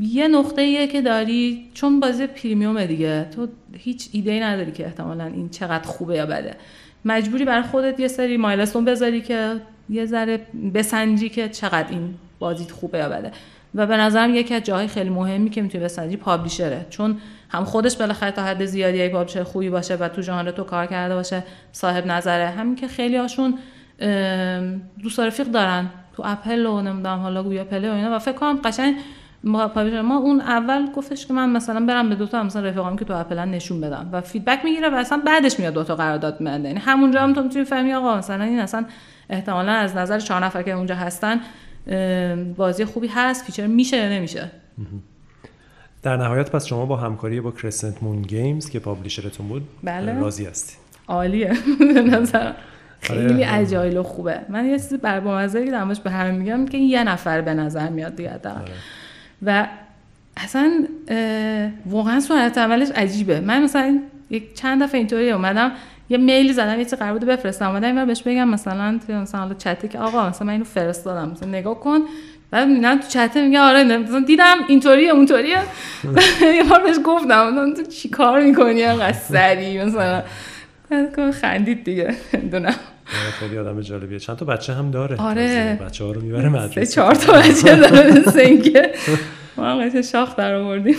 یه 0.00 0.28
نقطه 0.28 0.62
ایه 0.62 0.86
که 0.86 1.02
داری 1.02 1.70
چون 1.74 2.00
بازی 2.00 2.26
premium 2.26 2.84
دیگه 2.86 3.24
تو 3.24 3.48
هیچ 3.72 4.08
ایده 4.12 4.30
ای 4.30 4.40
نداری 4.40 4.72
که 4.72 4.86
احتمالا 4.86 5.24
این 5.24 5.48
چقدر 5.48 5.86
خوبه 5.86 6.16
یا 6.16 6.26
بده. 6.26 6.56
مجبوری 7.04 7.44
برای 7.44 7.62
خودت 7.62 8.00
یه 8.00 8.08
سری 8.08 8.36
milestone 8.36 8.84
بذاری 8.84 9.20
که 9.20 9.60
یه 9.90 10.06
ذره 10.06 10.40
بسنجی 10.74 11.28
که 11.28 11.48
چقدر 11.48 11.90
این 11.90 12.14
بازیت 12.38 12.70
خوبه 12.70 12.98
یا 12.98 13.08
بده. 13.08 13.32
و 13.74 13.86
به 13.86 13.96
نظرم 13.96 14.34
یکی 14.34 14.54
از 14.54 14.62
جاهای 14.62 14.88
خیلی 14.88 15.10
مهمی 15.10 15.50
که 15.50 15.62
می‌تونی 15.62 15.84
بسنجی 15.84 16.16
publisher 16.16 16.73
ه. 16.73 16.86
چون 16.90 17.16
هم 17.52 17.64
خودش 17.64 17.96
بالاخره 17.96 18.30
تا 18.30 18.42
حد 18.42 18.64
زیادی 18.64 19.02
اگه 19.02 19.08
publisher 19.08 19.42
خوبی 19.42 19.70
باشه 19.70 19.96
و 19.96 20.08
تو 20.08 20.22
ژانر 20.22 20.50
تو 20.50 20.64
کار 20.64 20.86
کرده 20.86 21.14
باشه 21.14 21.42
صاحب 21.72 22.06
نظره. 22.06 22.46
همین 22.46 22.76
که 22.76 22.88
خیلی 22.88 23.16
هاشون 23.16 23.58
دوست 25.02 25.20
رفیق 25.20 25.46
دارن. 25.46 25.90
تو 26.16 26.22
اپل 26.26 26.66
و 26.66 26.80
نمی‌دونم 26.80 27.18
حالا 27.18 27.42
Google 27.42 27.64
Play 27.64 27.79
ئه 27.79 27.90
و 27.90 27.94
اینا. 27.94 28.16
و 28.16 28.18
فکر 28.18 28.34
کنم 28.34 28.60
قشنگ 28.64 28.96
ما 29.44 30.16
اون 30.16 30.40
اول 30.40 30.92
گفتش 30.96 31.26
که 31.26 31.32
من 31.32 31.50
مثلا 31.50 31.86
برم 31.86 32.08
به 32.08 32.14
دوتا 32.14 32.42
مثلا 32.42 32.62
رفیقام 32.62 32.96
که 32.96 33.04
تو 33.04 33.14
اپلن 33.14 33.50
نشون 33.50 33.80
بدم. 33.80 34.08
و 34.12 34.20
feedback 34.20 34.64
می‌گیره 34.64 34.88
و 34.88 34.94
اصلا 34.94 35.22
بعدش 35.26 35.60
میاد 35.60 35.74
دوتا 35.74 35.96
قرارداد 35.96 36.40
میده 36.40 36.68
یعنی 36.68 36.80
همونجا 36.80 37.20
هم 37.20 37.32
تو 37.32 37.42
می‌تونی 37.42 37.64
فهمی 37.64 37.92
آقا 37.92 38.16
مثلا 38.16 38.44
این 38.44 38.58
اصلا 38.58 38.84
احتمالا 39.30 39.72
از 39.72 39.96
نظر 39.96 40.18
چهار 40.18 40.44
نفر 40.44 40.62
که 40.62 40.70
اونجا 40.70 40.94
هستن 40.94 41.40
بازی 42.56 42.84
خوبی 42.84 43.06
هست 43.06 43.44
feature 43.44 43.66
میشه 43.66 43.96
یا 43.96 44.08
نمیشه. 44.08 44.50
در 46.02 46.16
نهایت 46.16 46.50
پس 46.50 46.66
شما 46.66 46.86
با 46.86 46.96
همکاری 46.96 47.40
با 47.40 47.50
Crescent 47.50 48.02
Moon 48.02 48.22
Games 48.22 48.70
که 48.70 48.78
publisher 48.78 49.31
تون 49.31 49.48
بود 49.48 49.62
بله. 49.82 50.20
راضی 50.20 50.44
هستی. 50.44 50.76
عالیه. 51.08 51.52
به 51.94 52.02
نظر 52.02 52.52
خیلی 53.00 53.44
agile 53.44 53.96
و 53.96 54.02
خوبه. 54.02 54.40
من 54.48 54.66
یه 54.66 54.78
چیزی 54.78 54.96
بر 54.96 55.20
بامزه 55.20 55.64
که 55.64 55.70
به 56.04 56.10
همه 56.10 56.30
میگم 56.30 56.66
که 56.66 56.78
یه 56.78 57.04
نفر 57.04 57.40
به 57.40 57.54
نظر 57.54 57.88
میاد 57.88 58.16
دیگه 58.16 58.40
و 59.42 59.68
اصلا 60.36 60.86
واقعا 61.86 62.20
سرعت 62.20 62.58
عملش 62.58 62.88
عجیبه. 62.90 63.40
من 63.40 63.62
مثلا 63.62 64.00
یک 64.30 64.54
چند 64.54 64.82
دفعه 64.82 64.98
اینطوری 64.98 65.30
اومدم 65.30 65.72
یه 66.08 66.18
میل 66.18 66.52
زدم 66.52 66.78
یه 66.78 66.84
چیزی 66.84 66.96
قرار 66.96 67.12
بود 67.12 67.28
بفرستم. 67.28 67.68
اومدم 67.70 67.98
و 67.98 68.06
بهش 68.06 68.22
بگم 68.22 68.48
مثلا 68.48 69.00
مثلا 69.08 69.40
حالا 69.40 69.54
چته 69.54 69.88
که 69.88 69.98
آقا 69.98 70.28
مثلا 70.28 70.46
من 70.46 70.52
اینو 70.52 70.64
فرستادم. 70.64 71.30
مثلا 71.30 71.48
نگاه 71.48 71.80
کن. 71.80 72.00
بعد 72.52 72.68
می‌بینم 72.68 72.98
تو 72.98 73.08
چته 73.08 73.46
میگه 73.46 73.60
آره 73.60 73.84
مثلا 73.84 74.20
دیدم 74.20 74.56
اینطوریه 74.68 75.10
اونطوریه. 75.10 75.58
یه 76.42 76.64
بار 76.70 76.82
بهش 76.82 76.96
گفتم 77.04 77.74
تو 77.74 77.82
چی 77.82 78.08
کار 78.08 78.42
می‌کنی 78.42 78.82
انقدر 78.82 79.12
سری 79.12 79.84
مثلا. 79.84 80.22
خندید 81.40 81.84
دیگه 81.84 82.14
دونم 82.50 82.64
آره، 82.64 83.30
خیلی 83.40 83.58
آدم 83.58 83.80
جالبیه. 83.80 84.18
چند 84.18 84.36
تا 84.36 84.44
بچه 84.44 84.72
هم 84.72 84.90
داره. 84.90 85.16
آره. 85.16 85.78
بچه 85.86 86.04
ها 86.04 86.12
رو 86.12 86.20
می‌بره 86.20 86.48
مدرسه. 86.48 86.86
چهار 86.86 87.14
تا 87.14 87.32
بچه 87.32 87.76
داره 87.76 88.22
سنگه 88.36 88.92
ما 89.56 89.64
هم 89.64 90.02
شاخ 90.02 90.36
در 90.36 90.54
آوردیم. 90.54 90.96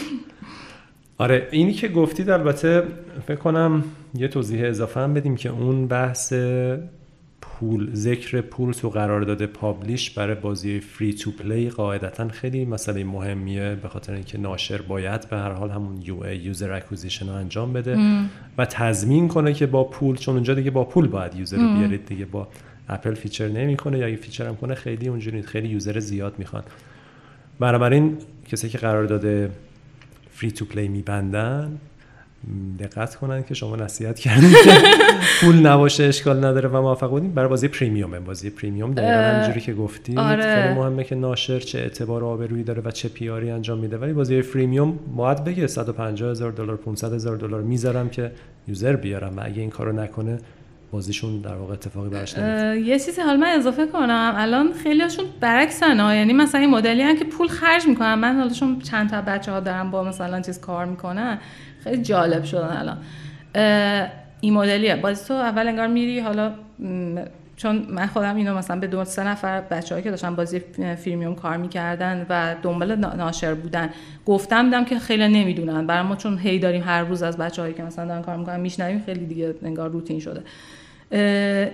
آره 1.18 1.48
اینی 1.52 1.74
که 1.74 1.88
گفتید 1.88 2.30
البته 2.30 2.84
فکر 3.28 3.36
کنم 3.38 3.84
یه 4.16 4.28
توضیح 4.28 4.68
اضافه 4.68 5.00
هم 5.00 5.14
بدیم 5.14 5.36
که 5.36 5.50
اون 5.50 5.88
بحث 5.88 6.34
پول 7.64 7.90
ذکر 7.94 8.42
پول 8.42 8.74
تو 8.74 8.90
قرارداد 8.90 9.48
publish 9.48 10.10
برای 10.10 10.36
بازی 10.36 10.80
free 10.80 11.14
to 11.14 11.32
play 11.32 11.70
قاعدتا 11.70 12.28
خیلی 12.28 12.66
مسئله 12.66 13.04
مهمیه 13.04 13.76
به 13.76 13.88
خاطر 13.88 14.14
اینکه 14.14 14.38
ناشر 14.38 14.82
باید 14.82 15.30
به 15.30 15.38
هر 15.38 15.52
حال 15.52 15.70
همون 15.70 16.02
UA 16.02 16.24
user 16.24 16.72
acquisition 16.72 17.28
رو 17.28 17.34
انجام 17.34 17.74
بده 17.74 17.98
و 18.58 18.66
تضمین 18.66 19.28
کنه 19.28 19.54
که 19.54 19.66
با 19.66 19.84
پول 19.84 20.16
چون 20.16 20.36
اونجا 20.36 20.54
دیگه 20.54 20.72
با 20.72 20.84
پول 20.84 21.08
باید 21.08 21.36
user 21.36 21.58
رو 21.58 21.78
بیارید 21.78 22.06
دیگه 22.06 22.26
با 22.26 22.48
Apple 22.90 23.14
feature 23.14 23.48
نمی‌کنه 23.48 23.98
یا 23.98 24.08
اگه 24.08 24.16
feature 24.16 24.48
هم 24.48 24.56
کنه 24.56 24.76
خیلی 24.76 25.08
اونجوری 25.08 25.42
خیلی 25.42 25.68
user 25.68 26.00
زیاد 26.00 26.34
می‌خوان. 26.38 26.64
بنابراین 27.60 28.18
کسی 28.52 28.70
که 28.70 28.78
قرارداد 28.78 29.50
free 30.32 30.52
to 30.52 30.66
play 30.66 30.88
میبندن 30.88 31.78
دقت 32.80 33.16
کنن 33.16 33.44
که 33.44 33.54
شما 33.54 33.76
نصیحت 33.76 34.20
کردید. 34.20 34.56
پول 35.42 35.56
نباشه 35.56 36.04
اشکال 36.04 36.46
نداره 36.46 36.70
و 36.70 36.82
موافق 36.82 37.10
بودیم 37.10 37.32
برای 37.32 37.50
بازی 37.50 37.68
premium 37.68 38.08
ه. 38.08 38.20
بازی 38.20 38.50
premium 38.50 38.94
دقیقا 38.94 39.14
همینجوری 39.14 39.62
که 39.62 39.74
گفتید 39.74 40.20
آره. 40.20 40.62
خیلی 40.62 40.74
مهمه 40.74 41.04
که 41.04 41.16
ناشر 41.16 41.60
چه 41.60 41.80
اعتبار 41.80 42.24
و 42.24 42.28
آبرویی 42.28 42.64
داره 42.64 42.82
و 42.86 42.92
چه 42.92 43.10
PR 43.10 43.38
ی 43.38 43.52
انجام 43.52 43.78
میده. 43.78 43.98
ولی 43.98 44.14
بازی 44.14 44.42
premium 44.42 45.00
باید 45.16 45.44
بگه 45.44 45.68
150 45.68 46.32
هزار 46.32 46.52
دلار 46.52 46.78
500 46.78 47.14
هزار 47.14 47.38
دلار 47.38 47.62
می‌ذارم 47.62 48.10
که 48.10 48.32
user 48.68 48.96
بیارم 48.96 49.38
و 49.38 49.42
اگه 49.44 49.62
این 49.62 49.70
کارو 49.70 49.92
نکنه 49.92 50.38
بازیشون 50.92 51.42
در 51.42 51.56
واقع 51.56 51.74
اتفاقی 51.74 52.10
براش 52.10 52.38
یه 52.38 53.00
چیزی 53.00 53.22
حالا 53.22 53.38
من 53.38 53.48
اضافه 53.48 53.88
کنم. 53.88 54.34
الان 54.38 54.74
خیلیشون 54.84 55.26
برعکسن 55.40 56.00
ها 56.00 56.16
یعنی 56.16 56.34
مثلا 56.34 56.62
این 56.62 56.70
مدلی 56.70 57.02
هم 57.02 57.18
که 57.18 57.26
پول 57.26 57.48
خرج 57.48 57.88
می‌کنن. 57.88 58.16
من 58.16 58.36
حالا 58.36 58.50
چون 58.50 58.80
چند 58.80 59.10
تا 59.10 59.22
بچه 59.22 59.52
ها 59.52 59.60
دارم 59.60 59.92
با 59.92 60.04
مثلا 60.04 60.42
چیز 60.42 60.60
کار 60.62 60.86
می‌کنن 60.86 61.38
خیلی 61.84 62.02
جالب 62.02 62.44
شدن 62.44 62.78
الان. 62.78 62.98
این 64.44 64.54
مدلیه. 64.54 64.96
بازی 64.96 65.28
تو 65.28 65.34
اول 65.34 65.68
انگار 65.68 65.88
میری 65.88 66.20
حالا 66.20 66.52
چون 67.56 67.86
من 67.90 68.08
خودم 68.08 68.36
اینو 68.36 68.58
مثلا 68.58 68.80
به 68.80 68.88
دو 68.88 69.06
سه 69.06 69.24
نفر 69.28 69.62
بچه‌ای 69.62 70.02
که 70.02 70.10
داشتن 70.10 70.36
بازی 70.36 70.60
فیلمیوم 71.04 71.36
کار 71.36 71.58
می‌کردن 71.58 72.26
و 72.30 72.56
دنبال 72.62 72.96
ناشر 72.96 73.54
بودن 73.54 73.90
گفتم 74.26 74.66
دیدم 74.66 74.86
که 74.86 75.00
خیلی 75.00 75.28
نمی‌دونن. 75.28 75.88
برای 75.88 76.08
ما 76.08 76.16
چون 76.16 76.38
هی 76.38 76.60
داریم 76.60 76.84
هر 76.84 77.04
روز 77.04 77.24
از 77.24 77.38
بچه‌هایی 77.38 77.74
که 77.74 77.84
مثلا 77.84 78.06
دارن 78.08 78.22
کار 78.22 78.38
می‌کنن 78.38 78.60
میشنویم 78.60 79.04
خیلی 79.06 79.26
دیگه 79.26 79.56
انگار 79.64 79.90
روتین 79.90 80.20
شده. 80.20 80.42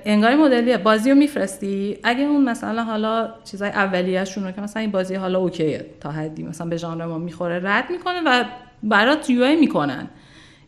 انگار 0.05 0.35
مدلیه. 0.35 0.77
بازی 0.77 1.09
رو 1.09 1.15
میفرستی. 1.15 1.97
اگه 2.03 2.23
اون 2.23 2.43
مثلا 2.43 2.83
حالا 2.83 3.29
چیزای 3.43 3.69
اولیه‌شون 3.69 4.43
رو 4.43 4.51
که 4.51 4.61
مثلا 4.61 4.81
این 4.81 4.91
بازی 4.91 5.15
حالا 5.15 5.39
اوکیه 5.39 5.85
تا 5.99 6.11
حدی 6.11 6.43
مثلا 6.43 6.67
به 6.67 6.77
ژانر 6.77 7.05
ما 7.05 7.17
می‌خوره 7.17 7.61
رد 7.63 7.89
می‌کنه 7.89 8.21
و 8.25 8.43
برات 8.83 9.29
یو 9.29 9.43
ای 9.43 9.55
می‌کنن. 9.55 10.07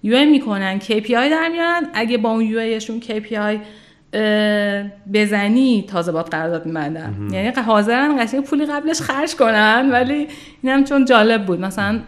یو 0.04 0.26
می‌کنن 0.26 0.80
KPI 0.80 1.12
در 1.12 1.50
میارن. 1.52 1.88
اگه 1.94 2.18
با 2.18 2.30
اون 2.30 2.42
یو 2.42 2.60
ایشون 2.60 3.02
KPI 3.02 3.58
بزنی 5.14 5.86
تازه 5.88 6.12
باد 6.12 6.30
قرارداد 6.30 6.66
میبندن. 6.66 7.28
یعنی 7.32 7.48
حاضرن 7.50 8.26
قشنگ 8.26 8.44
پولی 8.44 8.66
قبلش 8.66 9.02
خرج 9.02 9.36
کنن 9.36 9.90
ولی 9.92 10.28
اینم 10.62 10.84
چون 10.84 11.06
جالب 11.06 11.46
بود. 11.46 11.60
مثلا 11.60 12.00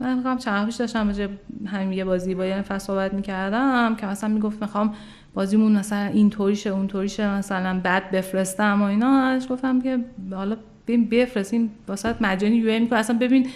من 0.00 0.16
می‌خوام 0.16 0.38
چند 0.38 0.66
پیش 0.66 0.76
داشتم 0.76 1.06
راجع 1.06 1.26
همین 1.66 1.92
یه 1.92 2.04
بازی 2.04 2.34
با 2.34 2.46
یه 2.46 2.58
نفر 2.58 2.78
صحبت 2.78 3.14
می‌کردم 3.14 3.96
که 3.96 4.06
مثلا 4.06 4.30
می‌گفت 4.30 4.62
می‌خوام 4.62 4.94
بازیمون 5.34 5.72
مثلا 5.72 6.06
این 6.06 6.30
طوریشه 6.30 6.70
اون 6.70 6.86
طوریشه 6.86 7.34
مثلا 7.34 7.80
بعد 7.82 8.10
بفرستم 8.10 8.82
و 8.82 8.84
اینا. 8.84 9.38
گفتم 9.50 9.80
که 9.80 9.98
حالا 10.32 10.56
ببین 10.86 11.08
بفرستین 11.08 11.70
واسه 11.88 12.14
مجانی 12.20 12.56
یو 12.56 12.80
می‌کنه. 12.80 12.98
اصلا 12.98 13.18
ببین 13.18 13.46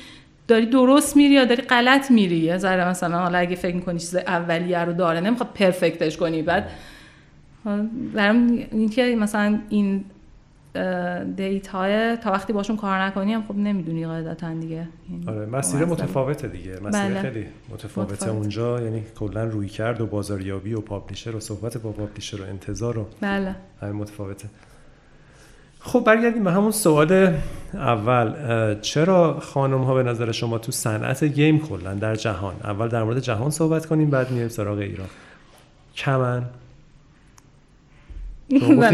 داری 0.49 0.67
درست 0.67 1.17
میری 1.17 1.35
یا 1.35 1.45
داری 1.45 1.63
غلط 1.63 2.11
میری؟ 2.11 2.37
یه 2.37 2.59
ذره 2.59 2.89
مثلا 2.89 3.19
حالا 3.19 3.39
اگه 3.39 3.57
فکر 3.57 3.75
می‌کنی 3.75 3.99
چیز 3.99 4.17
اولیه 4.17 4.79
رو 4.79 4.93
داره 4.93 5.21
نمی‌خواد 5.21 5.49
پرفکتش 5.55 6.17
کنی 6.17 6.43
بعد 6.43 6.71
دارم 8.15 8.47
این 8.47 8.89
که 8.89 9.17
مثلا 9.19 9.59
این 9.69 10.05
دیت 11.37 11.67
های 11.67 12.17
تا 12.17 12.33
وقتی 12.33 12.53
باشون 12.53 12.77
کار 12.77 13.03
نکنی 13.03 13.33
هم 13.33 13.43
خب 13.43 13.57
نمی‌دونی 13.57 14.07
قاعدتا 14.07 14.55
دیگه. 14.55 14.89
آره 15.27 15.47
مسیر 15.47 15.85
متفاوته 15.85 16.49
دیگه. 16.49 16.73
مسیر 16.73 17.01
بله. 17.01 17.23
خیلی 17.23 17.47
متفاوته. 17.69 18.13
متفاوت. 18.13 18.37
اونجا 18.37 18.83
یعنی 18.83 19.03
کلا 19.19 19.45
روی 19.45 19.69
کرد 19.69 20.01
و 20.01 20.07
بازاریابی 20.07 20.75
و 20.75 20.81
پابلیشر 20.81 21.37
و 21.37 21.41
صحبت 21.41 21.79
با 21.79 21.93
پابلیشر 21.93 22.43
و 22.43 22.45
انتظار 22.45 22.99
و 22.99 23.07
بله. 23.21 23.55
متفاوته. 23.83 24.49
خب 25.89 26.05
برگردیم 26.07 26.45
به 26.45 26.53
همون 26.53 26.71
سوال 26.71 27.35
اول. 27.75 28.35
چرا 28.81 29.41
خانم 29.41 29.83
ها 29.83 29.95
به 29.95 30.03
نظر 30.03 30.33
شما 30.33 30.59
تو 30.59 30.73
صنعت 30.73 31.25
گیم 31.25 31.59
کلا 31.59 31.95
در 31.95 32.15
جهان؟ 32.15 32.55
اول 32.65 32.89
در 32.89 33.03
مورد 33.03 33.21
جهان 33.21 33.51
صحبت 33.51 33.87
کنیم 33.87 34.11
بعد 34.11 34.31
میایم 34.31 34.49
سراغ 34.49 34.79
ایران. 34.79 35.09
کمن. 35.97 36.43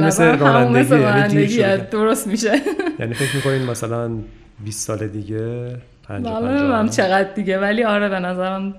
مثل 0.00 0.38
رانندگی 0.38 1.76
درست 1.76 2.26
میشه. 2.26 2.52
یعنی 2.98 3.14
فکر 3.14 3.36
می‌کنین 3.36 3.62
مثلا 3.62 4.10
20 4.64 4.86
سال 4.86 5.08
دیگه 5.08 5.76
50 6.08 6.40
50 6.40 6.88
چقدر 6.88 7.32
دیگه 7.32 7.58
ولی 7.58 7.84
آره 7.84 8.08
به 8.08 8.18
نظرم 8.18 8.74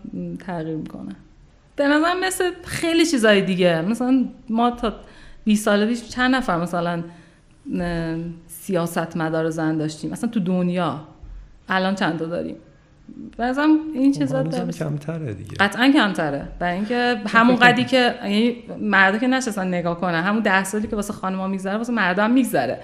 تغییر 0.46 0.78
می‌کنه. 0.78 1.16
به 1.76 1.88
نظرم 1.88 2.20
مثل 2.24 2.52
خیلی 2.66 3.06
چیزای 3.06 3.42
دیگه 3.42 3.82
مثلا 3.82 4.26
ما 4.50 4.72
تا 4.72 4.94
20 5.46 5.66
سال 5.66 5.86
پیش 5.86 6.10
چند 6.10 6.36
نفر 6.36 6.58
مثلا 6.58 7.04
سیاست 8.48 9.18
مدار 9.18 9.50
زن 9.50 9.78
داشتیم. 9.78 10.12
مثلا 10.12 10.30
تو 10.30 10.40
دنیا 10.40 11.02
الان 11.70 11.96
چند 11.96 12.20
تا 12.20 12.26
داریم؟ 12.26 12.56
بازم 13.38 13.70
این 13.94 14.14
خب، 14.14 14.20
چیزا 14.20 14.44
کمتره 14.44 15.34
دیگه. 15.34 15.56
قطعا 15.60 15.92
کمتره. 15.92 16.48
برای 16.60 16.76
اینکه 16.76 17.22
همون 17.28 17.56
قدی 17.56 17.86
که 17.86 18.16
یعنی 18.24 18.56
مردا 18.80 19.18
که 19.18 19.28
نشستن 19.28 19.68
نگاه 19.68 20.02
کنن 20.02 20.24
همون 20.24 20.42
ده 20.42 20.64
سالی 20.64 20.88
که 20.88 20.96
واسه 20.96 21.14
خانم‌ها 21.14 21.48
میگذره 21.48 21.78
واسه 21.78 21.94
مردا 21.94 22.24
هم 22.24 22.32
میگذره. 22.32 22.80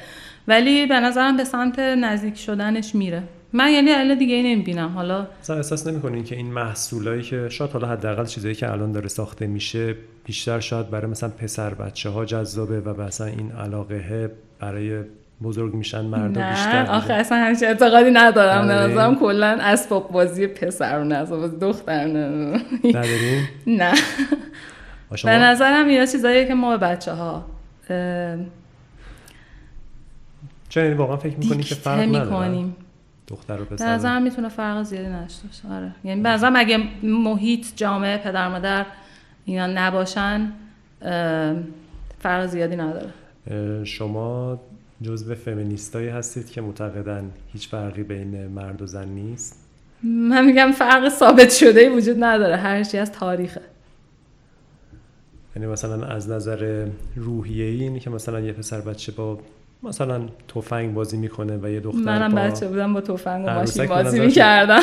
ولی 0.47 0.85
به 0.85 0.99
نظرم 0.99 1.37
به 1.37 1.43
سمت 1.43 1.79
نزدیک 1.79 2.37
شدنش 2.37 2.95
میره. 2.95 3.23
من 3.53 3.69
یعنی 3.71 3.91
الان 3.91 4.17
دیگه 4.17 4.35
ای 4.35 4.55
نمی‌بینم. 4.55 4.89
حالا 4.89 5.27
مثلا 5.41 5.55
احساس 5.55 5.87
نمی‌کنین 5.87 6.23
که 6.23 6.35
این 6.35 6.53
محصولایی 6.53 7.21
که 7.21 7.49
شاید 7.49 7.71
حالا 7.71 7.87
حداقل 7.87 8.25
چیزایی 8.25 8.55
که 8.55 8.71
الان 8.71 8.91
داره 8.91 9.07
ساخته 9.07 9.47
میشه 9.47 9.95
بیشتر 10.25 10.59
شاید 10.59 10.89
برای 10.89 11.11
مثلا 11.11 11.29
پسر 11.29 11.73
بچه 11.73 12.09
ها 12.09 12.25
جذابه 12.25 12.81
و 12.81 13.01
مثلا 13.01 13.27
این 13.27 13.51
علاقه 13.51 14.31
برای 14.61 15.03
بزرگ 15.43 15.73
میشن 15.73 16.01
مردا 16.01 16.49
بیشتر 16.49 16.85
آخه 16.89 17.13
اصلا 17.13 17.37
همچین 17.37 17.67
اعتقادی 17.67 18.11
ندارم. 18.11 18.67
به 18.67 18.73
آره. 18.73 18.91
نظرم 18.91 19.15
کلا 19.15 19.57
اسباب 19.61 20.11
بازی 20.11 20.47
پسر 20.47 20.99
اسباب 20.99 21.39
بازی 21.39 21.57
دختر 21.57 22.05
نه. 22.07 22.61
نه 23.67 23.93
به 25.23 25.31
نظرم 25.31 25.89
یه 25.89 26.07
چیزایی 26.07 26.47
که 26.47 26.53
ما 26.53 26.77
به 26.77 26.87
بچه 26.87 27.11
ها 27.11 27.45
چرا 30.69 30.83
یعنی 30.83 30.95
واقعا 30.95 31.17
فکر 31.17 31.37
می‌کنی 31.37 31.63
که 31.63 31.75
فرق 31.75 31.99
نداره؟ 31.99 32.65
دختر 33.27 33.61
و 33.61 33.65
پسر. 33.65 33.85
به 33.85 33.91
نظرم 33.91 34.21
می‌تونه 34.21 34.49
فرق 34.49 34.83
زیادی 34.83 35.09
نشته 35.09 35.47
باشه. 35.47 35.75
آره. 35.77 35.91
یعنی 36.03 36.21
به 36.21 36.29
نظرم 36.29 36.55
اگه 36.55 36.79
محیط 37.03 37.65
جامعه 37.75 38.17
پدر 38.17 38.47
مادر 38.47 38.85
اینا 39.45 39.67
نباشن 39.67 40.51
فرق 42.19 42.45
زیادی 42.45 42.75
نداره. 42.75 43.09
شما 43.83 44.59
جزو 45.01 45.35
فمینیستایی 45.35 46.09
هستید 46.09 46.49
که 46.49 46.61
معتقدن 46.61 47.31
هیچ 47.53 47.69
فرقی 47.69 48.03
بین 48.03 48.47
مرد 48.47 48.81
و 48.81 48.87
زن 48.87 49.07
نیست؟ 49.07 49.55
من 50.03 50.45
میگم 50.45 50.71
فرق 50.71 51.09
ثابت 51.09 51.51
شده 51.51 51.89
وجود 51.89 52.23
نداره 52.23 52.55
هر 52.57 52.83
چی 52.83 52.97
از 52.97 53.11
تاریخه. 53.11 53.61
یعنی 55.55 55.67
مثلا 55.67 56.05
از 56.05 56.29
نظر 56.29 56.87
روحیه 57.15 57.65
اینی 57.65 57.99
که 57.99 58.09
مثلا 58.09 58.39
یه 58.39 58.53
پسر 58.53 58.81
بچه 58.81 59.11
با 59.11 59.39
مثلا 59.83 60.21
تفنگ 60.55 60.93
بازی 60.93 61.17
می‌کنه 61.17 61.57
و 61.57 61.69
یه 61.69 61.79
دختر 61.79 61.99
منم 61.99 62.35
بچه 62.35 62.67
بودم 62.67 62.93
با 62.93 63.01
تفنگ 63.01 63.45
و 63.47 63.49
ماشین 63.49 63.85
بازی 63.85 64.19
می‌کردم. 64.19 64.81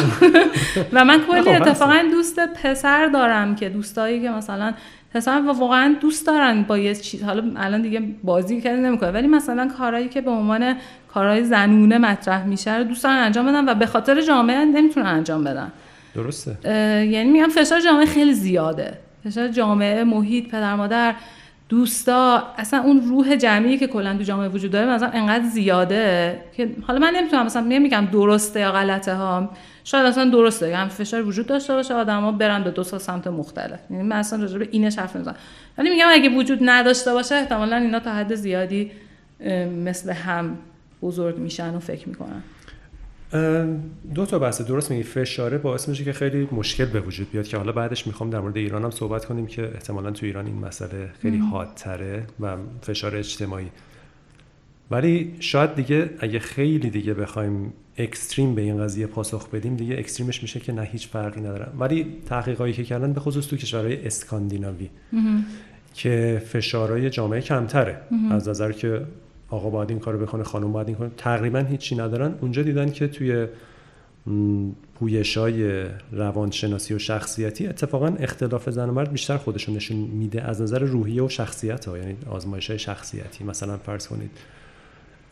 و 0.92 1.04
من 1.04 1.20
کلی 1.26 1.50
اتفاقا 1.50 2.02
دوست 2.10 2.40
پسر 2.62 3.06
دارم 3.06 3.56
که 3.56 3.68
دوستایی 3.68 4.22
که 4.22 4.30
مثلا 4.30 4.74
پسر 5.14 5.40
واقعا 5.40 5.96
دوست 6.00 6.26
دارن 6.26 6.62
با 6.62 6.78
یه 6.78 6.94
چیز 6.94 7.22
حالا 7.22 7.42
الان 7.56 7.82
دیگه 7.82 8.02
بازی 8.22 8.60
کردن 8.60 8.84
نمی‌کنه 8.84 9.10
ولی 9.10 9.26
مثلا 9.26 9.68
کارهایی 9.78 10.08
که 10.08 10.20
به 10.20 10.30
عنوان 10.30 10.76
کارهای 11.14 11.44
زنونه 11.44 11.98
مطرح 11.98 12.46
میشه 12.46 12.76
رو 12.76 12.84
دوست 12.84 13.04
دارن 13.04 13.16
انجام 13.16 13.46
بدن 13.46 13.68
و 13.68 13.74
به 13.74 13.86
خاطر 13.86 14.20
جامعه 14.20 14.64
نمی‌تونن 14.64 15.06
انجام 15.06 15.44
بدن. 15.44 15.72
درسته. 16.14 16.56
یعنی 17.10 17.30
میگم 17.30 17.48
فشار 17.48 17.80
جامعه 17.80 18.06
خیلی 18.06 18.34
زیاده. 18.34 18.98
فشار 19.24 19.48
جامعه 19.48 20.04
محیط 20.04 20.48
پدر 20.48 20.74
مادر 20.74 21.14
دوستا 21.68 22.42
اصلا 22.56 22.82
اون 22.82 23.00
روح 23.00 23.36
جمعی 23.36 23.78
که 23.78 23.86
کلا 23.86 24.16
تو 24.16 24.22
جامعه 24.22 24.48
وجود 24.48 24.70
داره 24.70 24.90
مثلا 24.90 25.08
انقدر 25.08 25.44
زیاده 25.44 26.38
که 26.56 26.70
حالا 26.86 26.98
من 26.98 27.12
نمی‌تونم 27.16 27.46
مثلا 27.46 27.62
میگم 27.62 28.08
درسته 28.12 28.60
یا 28.60 28.72
غلطه 28.72 29.14
ها. 29.14 29.50
شاید 29.84 30.06
اصلا 30.06 30.30
درسته 30.30 30.68
یعنی 30.68 30.88
فشار 30.88 31.22
وجود 31.22 31.46
داشته 31.46 31.74
باشه 31.74 31.94
آدما 31.94 32.32
برن 32.32 32.64
به 32.64 32.70
دو 32.70 32.84
تا 32.84 32.98
سمت 32.98 33.26
مختلف. 33.26 33.80
یعنی 33.90 34.02
من 34.02 34.16
اصلا 34.16 34.42
راجع 34.42 34.58
به 34.58 34.68
اینش 34.70 34.98
حرف 34.98 35.16
نمی‌زنم. 35.16 35.36
ولی 35.78 35.90
میگم 35.90 36.06
اگه 36.10 36.28
وجود 36.28 36.58
نداشته 36.62 37.12
باشه 37.12 37.34
احتمالا 37.34 37.76
اینا 37.76 38.00
تا 38.00 38.12
حد 38.12 38.34
زیادی 38.34 38.90
مثل 39.84 40.12
هم 40.12 40.58
بزرگ 41.02 41.38
میشن 41.38 41.74
و 41.74 41.78
فکر 41.78 42.08
می‌کنن. 42.08 42.42
دو 44.14 44.26
تا 44.26 44.38
بحث 44.38 44.62
درست 44.62 44.90
میگی. 44.90 45.02
فشاره 45.02 45.58
باعث 45.58 45.88
میشه 45.88 46.04
که 46.04 46.12
خیلی 46.12 46.48
مشکل 46.52 46.84
به 46.84 47.00
وجود 47.00 47.30
بیاد 47.30 47.46
که 47.46 47.56
حالا 47.56 47.72
بعدش 47.72 48.06
می‌خوام 48.06 48.30
در 48.30 48.40
مورد 48.40 48.56
ایران 48.56 48.84
هم 48.84 48.90
صحبت 48.90 49.24
کنیم 49.24 49.46
که 49.46 49.62
احتمالا 49.74 50.10
تو 50.10 50.26
ایران 50.26 50.46
این 50.46 50.58
مسئله 50.58 51.10
خیلی 51.22 51.38
حادتره 51.38 52.26
و 52.40 52.56
فشار 52.82 53.16
اجتماعی. 53.16 53.68
ولی 54.90 55.34
شاید 55.40 55.74
دیگه 55.74 56.10
اگه 56.18 56.38
خیلی 56.38 56.90
دیگه 56.90 57.14
بخوایم 57.14 57.72
extreme 57.98 58.54
به 58.54 58.62
این 58.62 58.78
قضیه 58.78 59.06
پاسخ 59.06 59.48
بدیم 59.48 59.76
دیگه 59.76 59.98
extreme 59.98 60.32
ش 60.32 60.42
میشه 60.42 60.60
که 60.60 60.72
نه 60.72 60.82
هیچ 60.82 61.08
فرقی 61.08 61.40
نداره. 61.40 61.66
ولی 61.78 62.06
تحقیقاتی 62.26 62.72
که 62.72 62.84
کردن 62.84 63.12
به 63.12 63.20
خصوص 63.20 63.46
تو 63.46 63.56
کشورهای 63.56 64.06
اسکاندیناوی 64.06 64.90
که 65.94 66.42
فشارهای 66.46 67.10
جامعه 67.10 67.40
کمتره. 67.40 68.00
از 68.30 68.48
نظر 68.48 68.72
که 68.72 69.00
آقا 69.50 69.70
باید 69.70 69.90
این 69.90 69.98
کارو 69.98 70.18
بکنه 70.18 70.44
خانم 70.44 70.72
باید 70.72 70.88
این 70.88 70.96
کنه 70.96 71.10
تقریبا 71.16 71.58
هیچی 71.58 71.96
ندارن. 71.96 72.34
اونجا 72.40 72.62
دیدن 72.62 72.90
که 72.90 73.08
توی 73.08 73.46
پژوهشای 74.94 75.84
روانشناسی 76.12 76.94
و 76.94 76.98
شخصیتی 76.98 77.66
اتفاقا 77.66 78.06
اختلاف 78.06 78.70
زن 78.70 78.88
و 78.88 78.92
مرد 78.92 79.12
بیشتر 79.12 79.36
خودشون 79.36 79.76
نشون 79.76 79.96
میده 79.96 80.42
از 80.42 80.62
نظر 80.62 80.78
روحیه 80.78 81.22
و 81.22 81.28
شخصیت 81.28 81.84
ها 81.84 81.98
یعنی 81.98 82.16
آزمایش 82.30 82.70
های 82.70 82.78
شخصیتی. 82.78 83.44
مثلا 83.44 83.76
فرض 83.76 84.06
کنید 84.06 84.30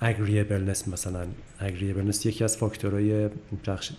agreeableness 0.01 0.88
مثلا 0.88 1.26
agreeableness 1.59 2.26
یکی 2.26 2.44
از 2.44 2.56
فاکتورهای 2.56 3.28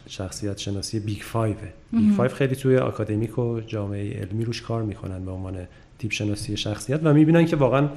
شخصیت 0.07 0.57
شناسی 0.57 0.99
Big 0.99 1.21
Five 1.21 1.69
ه 1.91 1.96
Big 1.96 2.11
Five 2.17 2.31
خیلی 2.31 2.55
توی 2.55 2.77
آکادمیک 2.77 3.39
و 3.39 3.59
جامعه 3.59 4.19
علمی 4.19 4.45
روش 4.45 4.61
کار 4.61 4.83
می‌کنن 4.83 5.25
به 5.25 5.31
عنوان 5.31 5.57
تیپ 5.99 6.11
شناسی 6.11 6.57
شخصیت 6.57 6.99
و 7.03 7.13
می‌بینن 7.13 7.45
که 7.45 7.55
واقعا 7.55 7.89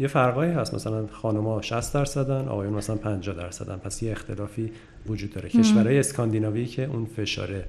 یه 0.00 0.08
فرقایی 0.08 0.52
هست. 0.52 0.74
مثلا 0.74 1.06
خانم‌ها 1.06 1.62
60 1.62 1.94
درصدن 1.94 2.48
آقایون 2.48 2.74
مثلا 2.74 2.96
50 2.96 3.36
درصدن. 3.36 3.76
پس 3.76 4.02
یه 4.02 4.12
اختلافی 4.12 4.72
وجود 5.06 5.32
داره. 5.32 5.48
کشورهای 5.48 5.98
اسکاندیناوی 5.98 6.66
که 6.66 6.84
اون 6.84 7.06
فشاره 7.16 7.64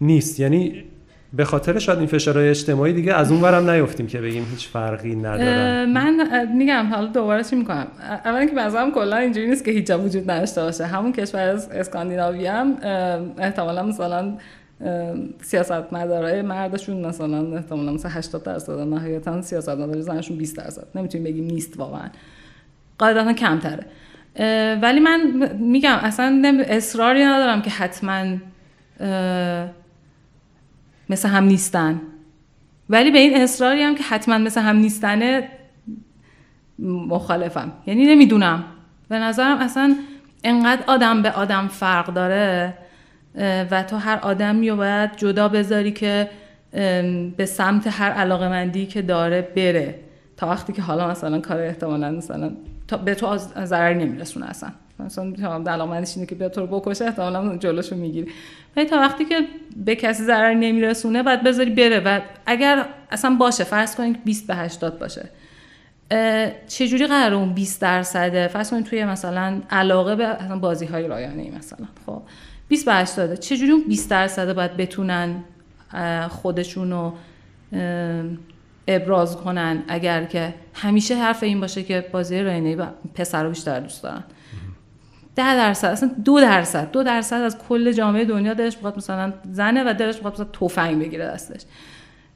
نیست. 0.00 0.40
یعنی 0.40 0.84
به 1.32 1.44
خاطر 1.44 1.78
شاید 1.78 1.98
این 1.98 2.08
فشارهای 2.08 2.48
اجتماعی 2.48 2.92
دیگه 2.92 3.14
از 3.14 3.32
اون 3.32 3.40
ورم 3.40 3.70
نیفتیم 3.70 4.06
که 4.06 4.20
بگیم 4.20 4.46
هیچ 4.50 4.68
فرقی 4.68 5.16
نداره. 5.16 5.86
من 5.86 6.46
میگم 6.56 6.86
حالا 6.92 7.06
دوباره 7.06 7.44
چی 7.44 7.56
می‌کنم؟ 7.56 7.86
اولا 8.24 8.46
که 8.46 8.54
مثلا 8.54 8.90
کلا 8.90 9.16
اینجوری 9.16 9.48
نیست 9.48 9.64
که 9.64 9.70
هیچ 9.70 9.90
وجود 9.90 10.30
نداشته 10.30 10.62
باشه. 10.62 10.86
همون 10.86 11.12
کشور 11.12 11.40
اسکاندیناوی 11.72 12.46
هم 12.46 12.76
احتمالا 13.38 13.82
مثلا 13.82 14.34
سیاست 15.42 15.92
مدارای 15.92 16.42
مردشون 16.42 17.06
مثلا 17.06 17.56
احتمالا 17.56 17.92
مثلا 17.92 18.10
80 18.10 18.42
درصد 18.42 18.80
نهایتا 18.80 19.42
سیاست 19.42 19.68
مدار 19.68 20.00
زنشون 20.00 20.36
20 20.36 20.56
درصد 20.56 20.86
نمی‌تونیم 20.94 21.24
بگیم 21.24 21.44
نیست 21.44 21.78
واقعا 21.78 22.08
قاعدتا 22.98 23.32
کمتره 23.32 23.86
ولی 24.82 25.00
من 25.00 25.50
میگم 25.58 25.98
اصلا 26.02 26.62
اصراری 26.68 27.24
ندارم 27.24 27.62
که 27.62 27.70
حتما 27.70 28.36
مثل 31.10 31.28
هم 31.28 31.44
نیستن 31.44 32.00
ولی 32.90 33.10
به 33.10 33.18
این 33.18 33.40
اصراری 33.40 33.82
هم 33.82 33.94
که 33.94 34.02
حتما 34.02 34.38
مثل 34.38 34.60
هم 34.60 34.76
نیستنه 34.76 35.48
مخالفم 37.08 37.72
یعنی 37.86 38.06
نمی‌دونم 38.06 38.64
به 39.08 39.18
نظرم 39.18 39.58
اصلا 39.58 39.96
انقدر 40.44 40.82
آدم 40.86 41.22
به 41.22 41.30
آدم 41.30 41.68
فرق 41.68 42.14
داره 42.14 42.74
و 43.70 43.82
تو 43.82 43.96
هر 43.96 44.18
آدمی 44.22 44.70
رو 44.70 44.76
باید 44.76 45.16
جدا 45.16 45.48
بذاری 45.48 45.92
که 45.92 46.30
به 47.36 47.46
سمت 47.46 47.86
هر 47.86 48.10
علاقه 48.10 48.48
مندی 48.48 48.86
که 48.86 49.02
داره 49.02 49.42
بره. 49.56 49.94
تا 50.36 50.48
وقتی 50.48 50.72
که 50.72 50.82
حالا 50.82 51.08
مثلا 51.08 51.40
کار 51.40 51.60
احتمالا 51.60 52.10
مثلا 52.10 52.50
به 53.04 53.14
تو 53.14 53.26
از 53.26 53.48
ضرر 53.64 53.94
نمیرسونه 53.94 54.46
اصلا. 54.46 54.70
مثلا 55.00 55.32
علاقمندش 55.66 56.16
اینه 56.16 56.26
که 56.26 56.34
بیا 56.34 56.48
تو 56.48 56.60
رو 56.60 56.80
بکشه 56.80 57.04
احتمالا 57.04 57.56
جلوشو 57.56 57.96
می‌گیری. 57.96 58.28
ولی 58.76 58.86
تا 58.86 58.96
وقتی 58.96 59.24
که 59.24 59.40
به 59.76 59.96
کسی 59.96 60.22
ضرر 60.22 60.54
نمیرسونه 60.54 61.22
باید 61.22 61.42
بذاری 61.42 61.70
بره. 61.70 62.00
و 62.00 62.20
اگر 62.46 62.84
اصلا 63.10 63.30
باشه 63.30 63.64
فرض 63.64 63.96
کنید 63.96 64.24
20 64.24 64.46
به 64.46 64.54
80 64.54 64.98
باشه. 64.98 65.28
چجوری 66.68 67.06
قرار 67.06 67.34
اون 67.34 67.52
20 67.52 67.82
درصده؟ 67.82 68.48
فرض 68.48 68.70
کنید 68.70 68.84
توی 68.84 69.04
مثلا 69.04 69.60
علاقه 69.70 70.16
به 70.16 70.36
بازی 70.60 70.86
های 70.86 71.08
رایانه 71.08 71.50
مثلا. 71.58 71.86
خب. 72.06 72.22
20 72.68 72.86
به 72.86 72.94
80 72.94 73.34
چجوری 73.34 73.72
اون 73.72 73.84
20 73.88 74.10
درصده 74.10 74.54
باید 74.54 74.76
بتونن 74.76 75.44
خودشون 76.28 76.90
رو 76.90 77.12
ابراز 78.88 79.36
کنن 79.36 79.82
اگر 79.88 80.24
که 80.24 80.54
همیشه 80.74 81.16
حرف 81.16 81.42
این 81.42 81.60
باشه 81.60 81.82
که 81.82 82.06
بازی 82.12 82.40
رایانه 82.42 82.76
پسر 83.14 83.42
رو 83.42 83.48
بیشتر 83.48 83.80
دوست 83.80 84.02
دارن؟ 84.02 84.24
ده 85.36 85.56
درصد 85.56 85.88
اصلا 85.88 86.10
دو 86.24 86.40
درصد. 86.40 86.90
دو 86.90 87.02
درصد 87.02 87.36
از 87.36 87.58
کل 87.58 87.92
جامعه 87.92 88.24
دنیا 88.24 88.54
دلش 88.54 88.74
می‌خواد 88.74 88.96
مثلا 88.96 89.32
زنه 89.52 89.90
و 89.90 89.94
دلش 89.94 90.14
می‌خواد 90.14 90.32
مثلا 90.32 90.46
تفنگ 90.52 90.98
بگیره 90.98 91.26
دستش. 91.26 91.60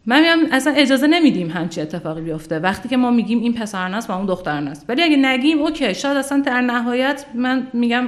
من 0.06 0.20
میگم 0.20 0.52
اصلا 0.52 0.72
اجازه 0.72 1.06
نمیدیم 1.06 1.50
همچی 1.50 1.80
اتفاقی 1.80 2.20
بیفته. 2.20 2.59
وقتی 2.59 2.88
که 2.88 2.96
ما 2.96 3.10
میگیم 3.10 3.40
این 3.40 3.54
پسر 3.54 3.88
نست 3.88 4.10
و 4.10 4.12
اون 4.12 4.26
دختر 4.26 4.60
نست 4.60 4.84
ولی 4.88 5.02
اگه 5.02 5.16
نگیم 5.16 5.59
اوکی 5.59 5.94
شاید 5.94 6.16
اصلا 6.16 6.42
در 6.46 6.60
نهایت 6.60 7.24
من 7.34 7.66
میگم 7.72 8.04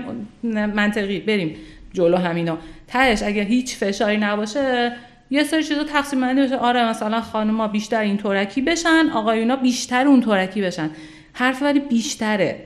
منطقی 0.67 1.21
بریم. 1.21 1.57
جلو 1.95 2.17
همینا. 2.17 2.59
تهش 2.89 3.23
اگه 3.23 3.43
هیچ 3.43 3.77
فشاری 3.77 4.17
نباشه 4.17 4.93
یه 5.31 5.45
سری 5.45 5.65
چیزا 5.65 5.85
تقسیم 5.85 6.21
بندی 6.21 6.43
بشه 6.43 6.57
آره 6.57 6.89
مثلا 6.89 7.21
خانوما 7.21 7.69
بیشتر 7.69 8.01
این 8.01 8.17
تورکی 8.17 8.63
بشن 8.63 9.11
آقایونا 9.15 9.57
بیشتر 9.57 10.07
اون 10.07 10.21
تورکی 10.21 10.63
بشن. 10.63 10.91
حرف 11.33 11.63
ولی 11.63 11.81
بیشتره 11.81 12.61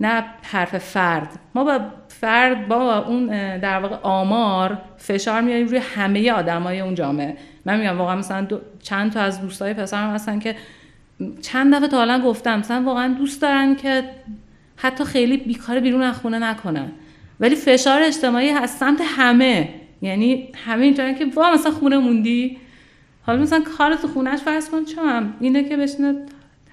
نه 0.00 0.24
حرف 0.42 0.78
فرد. 0.78 1.28
ما 1.54 1.64
با 1.64 1.80
فرد 2.08 2.68
با 2.68 2.98
اون 2.98 3.26
در 3.58 3.78
واقع 3.78 3.96
آمار 4.02 4.78
فشار 4.96 5.40
میاریم 5.40 5.66
روی 5.66 5.78
همه 5.78 6.32
آدمای 6.32 6.80
اون 6.80 6.94
جامعه. 6.94 7.36
من 7.64 7.78
میگم 7.78 7.98
واقعا 7.98 8.16
مثلا 8.16 8.46
چند 8.82 9.12
تا 9.12 9.20
از 9.20 9.40
دوستای 9.40 9.74
پسرم 9.74 10.14
هستن 10.14 10.38
که 10.38 10.56
چند 11.42 11.74
دفعه 11.74 11.88
تا 11.88 11.96
حالا 11.96 12.20
گفتم 12.20 12.58
مثلا 12.58 12.82
واقعا 12.82 13.14
دوست 13.14 13.42
دارن 13.42 13.76
که 13.76 14.04
حتی 14.76 15.04
خیلی 15.04 15.36
بیکار 15.36 15.80
بیرون 15.80 16.02
از 16.02 16.16
خونه 16.16 16.38
نکنن. 16.38 16.92
ولی 17.42 17.56
فشار 17.56 18.02
اجتماعی 18.02 18.50
هست 18.50 18.78
سمت 18.78 19.00
همه. 19.04 19.68
یعنی 20.02 20.48
همه 20.66 20.84
اینطورن 20.84 21.14
که 21.14 21.26
وا 21.36 21.52
مثلا 21.54 21.72
خونه 21.72 21.98
موندی. 21.98 22.58
حالا 23.22 23.42
مثلا 23.42 23.62
کار 23.78 23.94
تو 23.94 24.08
خونهش 24.08 24.40
فرض 24.40 24.68
کن 24.70 24.84
چم 24.84 25.34
اینه 25.40 25.68
که 25.68 25.76
بشینه 25.76 26.14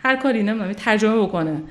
هر 0.03 0.15
کاری 0.15 0.43
نمی‌دونم 0.43 0.73
ترجمه 0.73 1.21
بکنه. 1.21 1.61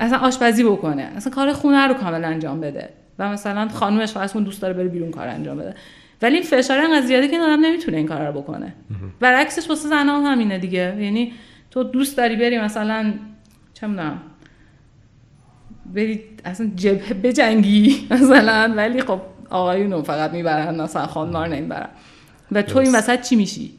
اصلا 0.00 0.18
آشپزی 0.18 0.64
بکنه. 0.64 1.02
اصلا 1.02 1.32
کار 1.32 1.52
خونه 1.52 1.86
رو 1.86 1.94
کامل 1.94 2.24
انجام 2.24 2.60
بده. 2.60 2.88
و 3.18 3.28
مثلا 3.28 3.68
خانومش 3.68 4.12
فرض 4.12 4.32
کن 4.32 4.42
دوست 4.42 4.62
داره 4.62 4.74
بره 4.74 4.88
بیرون 4.88 5.10
کار 5.10 5.28
انجام 5.28 5.58
بده. 5.58 5.74
ولی 6.22 6.34
این 6.34 6.44
فشار 6.44 6.78
انقدر 6.78 7.06
زیاده 7.06 7.28
که 7.28 7.40
آدم 7.40 7.64
نمی‌تونه 7.64 7.96
این 7.96 8.06
کار 8.06 8.26
رو 8.26 8.32
بکنه. 8.32 8.74
برعکسش 9.20 9.68
واسه 9.68 9.88
زنها 9.88 10.18
هم 10.20 10.32
همینه 10.32 10.58
دیگه. 10.58 10.96
یعنی 11.00 11.32
تو 11.70 11.82
دوست 11.82 12.16
داری 12.16 12.36
بری 12.36 12.58
مثلا 12.58 13.12
چه 13.74 13.86
می‌دونم 13.86 14.20
بری 15.94 16.20
اصلا 16.44 16.70
جبهه 16.76 17.14
بجنگی. 17.14 17.96
مثلا 18.10 18.74
ولی 18.76 19.02
خب 19.02 19.20
آقایون 19.50 20.02
فقط 20.02 20.32
می‌برن 20.32 20.80
مثلا 20.80 21.46
نمی‌برن. 21.46 21.88
و 22.52 22.62
تو 22.62 22.78
این 22.78 22.94
وسط 22.94 23.20
چی 23.20 23.36
میشی؟ 23.36 23.70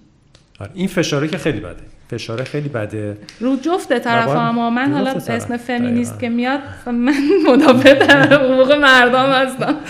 آره، 0.60 0.72
این 0.74 0.88
فشاره 0.88 1.28
که 1.28 1.38
خیلی 1.38 1.60
بده. 1.60 1.84
فشاره 2.10 2.44
خیلی 2.44 2.70
بده. 2.70 3.18
رو 3.40 3.56
جفت 3.56 4.00
طرف 4.00 4.30
اما 4.30 4.70
من 4.70 4.94
حالا 4.94 5.12
اسم 5.12 5.58
فمینیست 5.58 6.20
که 6.20 6.30
میاد 6.30 6.60
من 6.86 7.14
مدافع 7.50 7.94
در 7.94 8.34
حقوق 8.34 8.72
مردم 8.72 9.30
هستم. 9.30 9.76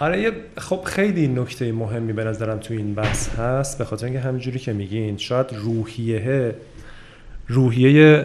آره 0.00 0.32
خب 0.58 0.80
خیلی 0.84 1.28
نکته 1.28 1.72
مهمی 1.72 2.12
به 2.12 2.24
نظرم 2.24 2.58
تو 2.58 2.74
این 2.74 2.94
بحث 2.94 3.28
هست 3.28 3.78
به 3.78 3.84
خاطر 3.84 4.04
اینکه 4.04 4.20
همینجوری 4.20 4.58
که 4.58 4.72
میگین 4.72 5.16
شاید 5.16 5.46
روحیه 5.52 6.54
روحیه 7.48 8.24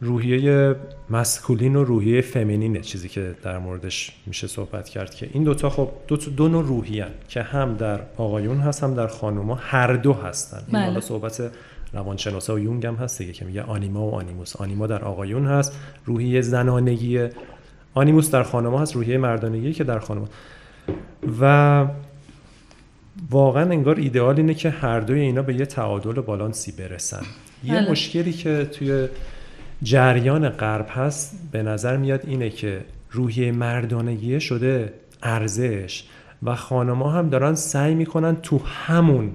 روحیه 0.00 0.76
مسکولین 1.10 1.76
و 1.76 1.84
روحیه 1.84 2.20
فمینینه 2.20 2.80
چیزی 2.80 3.08
که 3.08 3.34
در 3.42 3.58
موردش 3.58 4.12
میشه 4.26 4.46
صحبت 4.46 4.88
کرد 4.88 5.14
که 5.14 5.30
این 5.32 5.44
دوتا 5.44 5.70
خب 5.70 5.88
دو, 6.08 6.16
دو 6.16 6.48
نوع 6.48 6.64
روحیه 6.64 7.06
که 7.28 7.42
هم 7.42 7.74
در 7.74 8.00
آقایون 8.16 8.58
هست 8.58 8.82
هم 8.82 8.94
در 8.94 9.06
خانوما 9.06 9.54
هر 9.54 9.92
دو 9.92 10.12
هستن 10.12 10.62
این 10.66 10.76
حالا 10.76 10.90
بله. 10.90 11.00
صحبت 11.00 11.50
روانشناسا 11.92 12.54
و 12.54 12.58
یونگ 12.58 12.86
هم 12.86 12.94
هست 12.94 13.18
دیگه 13.18 13.32
که 13.32 13.44
میگه 13.44 13.62
آنیما 13.62 14.06
و 14.06 14.14
آنیموس 14.14 14.56
آنیما 14.56 14.86
در 14.86 15.04
آقایون 15.04 15.46
هست 15.46 15.78
روحیه 16.04 16.40
زنانگی 16.40 17.28
آنیموس 17.94 18.30
در 18.30 18.42
خانوما 18.42 18.78
هست 18.78 18.94
روحیه 18.94 19.18
مردانگی 19.18 19.72
که 19.72 19.84
در 19.84 19.98
خانوما 19.98 20.28
و 21.40 21.86
واقعا 23.30 23.62
انگار 23.62 23.96
ایدئال 23.96 24.36
اینه 24.36 24.54
که 24.54 24.70
هر 24.70 25.00
دوی 25.00 25.20
اینا 25.20 25.42
به 25.42 25.54
یه 25.54 25.66
تعادل 25.66 26.18
و 26.18 26.22
بالانسی 26.22 26.72
برسن 26.72 27.22
یه 27.64 27.74
بله. 27.74 27.90
مشکلی 27.90 28.32
که 28.32 28.64
توی 28.64 29.08
جریان 29.82 30.48
غرب 30.48 30.86
هست 30.90 31.38
به 31.52 31.62
نظر 31.62 31.96
میاد 31.96 32.20
اینه 32.26 32.50
که 32.50 32.80
روحیه 33.10 33.52
مردانگی 33.52 34.40
شده 34.40 34.92
ارزش 35.22 36.04
و 36.42 36.54
خانما 36.54 37.10
هم 37.10 37.28
دارن 37.28 37.54
سعی 37.54 37.94
می‌کنن 37.94 38.36
تو 38.36 38.60
همون 38.64 39.30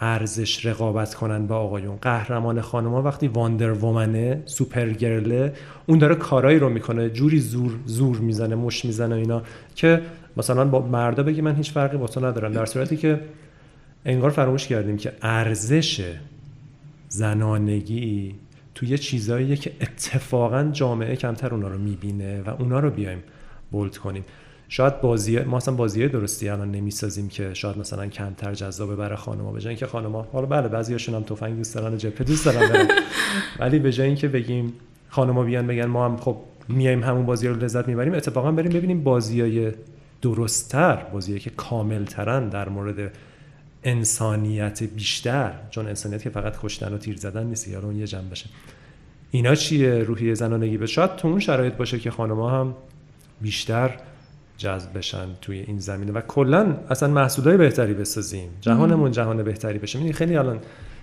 ارزش 0.00 0.66
رقابت 0.66 1.14
کنن 1.14 1.46
با 1.46 1.56
آقایون. 1.56 1.96
قهرمان 1.96 2.60
خانما 2.60 3.02
وقتی 3.02 3.28
واندر 3.28 3.72
وومنه 3.72 4.42
سوپر 4.46 4.90
گرله 4.90 5.52
اون 5.86 5.98
داره 5.98 6.14
کارایی 6.14 6.58
رو 6.58 6.68
می‌کنه 6.68 7.10
جوری 7.10 7.40
زور 7.40 7.78
زور 7.86 8.16
می‌زنه 8.16 8.54
مش 8.54 8.84
می‌زنه 8.84 9.14
اینا 9.14 9.42
که 9.74 10.02
مثلا 10.36 10.64
با 10.64 10.86
مردا 10.86 11.22
بگی 11.22 11.40
من 11.40 11.54
هیچ 11.54 11.72
فرقی 11.72 11.96
با 11.96 12.06
تو 12.06 12.26
ندارم. 12.26 12.52
در 12.52 12.66
صورتی 12.66 12.96
که 12.96 13.20
انگار 14.04 14.30
فراموش 14.30 14.66
کردیم 14.66 14.96
که 14.96 15.12
ارزش 15.22 16.14
زنانگی 17.08 18.34
توی 18.80 18.98
چیزاییه 18.98 19.56
که 19.56 19.72
اتفاقا 19.80 20.70
جامعه 20.72 21.16
کمتر 21.16 21.54
اونا 21.54 21.68
رو 21.68 21.78
می‌بینه 21.78 22.42
و 22.42 22.50
اونا 22.58 22.80
رو 22.80 22.90
بیایم 22.90 23.22
بولد 23.70 23.96
کنیم. 23.96 24.24
شاید 24.68 25.00
بازی 25.00 25.38
ما 25.38 25.56
اصلا 25.56 25.74
بازی 25.74 26.08
درستی 26.08 26.48
الان 26.48 26.70
نمی‌سازیم 26.70 27.28
که 27.28 27.54
شاید 27.54 27.78
مثلا 27.78 28.06
کمتر 28.06 28.54
جذابه 28.54 28.96
برای 28.96 29.16
خانم‌ها 29.16 29.52
به 29.52 29.60
جای 29.60 29.68
اینکه 29.68 29.86
خانم‌ها 29.86 30.28
حالا 30.32 30.46
بله 30.46 30.68
بعضیاشون 30.68 31.14
هم 31.14 31.22
تفنگ 31.22 31.56
دوست 31.56 31.74
دارن 31.74 31.98
جبهه 31.98 32.24
دوست 32.24 32.44
دارن 32.44 32.88
ولی 33.60 33.78
به 33.78 33.92
جای 33.92 34.06
اینکه 34.06 34.28
بگیم 34.28 34.72
خانم‌ها 35.08 35.42
بیان 35.42 35.66
بگن 35.66 35.86
ما 35.86 36.04
هم 36.04 36.16
خب 36.16 36.36
میایم 36.68 37.04
همون 37.04 37.26
بازی 37.26 37.48
رو 37.48 37.56
لذت 37.56 37.88
می‌بریم 37.88 38.14
اتفاقا 38.14 38.52
بریم 38.52 38.72
ببینیم 38.72 39.02
بازیای 39.02 39.72
درستتر 40.22 40.96
بازیایی 40.96 41.40
که 41.40 41.50
کاملترن 41.50 42.48
در 42.48 42.68
مورد 42.68 43.12
انسانیت 43.84 44.82
بیشتر 44.82 45.52
چون 45.70 45.86
انسانیت 45.86 46.22
که 46.22 46.30
فقط 46.30 46.56
کشتن 46.62 46.94
و 46.94 46.98
تیر 46.98 47.16
زدن 47.16 47.46
نیست 47.46 47.68
یا 47.68 47.80
اون 47.80 47.96
یه 47.96 48.06
جنب 48.06 48.30
بشه 48.30 48.46
اینا 49.30 49.54
چیه؟ 49.54 49.98
روحی 49.98 50.34
زنانگی 50.34 50.76
به 50.76 50.86
شاید 50.86 51.16
تو 51.16 51.28
اون 51.28 51.40
شرایط 51.40 51.74
باشه 51.74 51.98
که 51.98 52.10
خانم‌ها 52.10 52.60
هم 52.60 52.74
بیشتر 53.40 53.90
جذب 54.58 54.98
بشن 54.98 55.26
توی 55.40 55.58
این 55.58 55.78
زمینه. 55.78 56.12
و 56.12 56.20
کلا 56.20 56.76
اصلا 56.90 57.08
محصولای 57.08 57.56
بهتری 57.56 57.94
بسازیم. 57.94 58.48
جهانمون 58.60 59.10
جهان 59.10 59.42
بهتری 59.42 59.78
بشه. 59.78 59.98
می‌دونی 59.98 60.12
خیلی 60.12 60.36
الان 60.36 60.58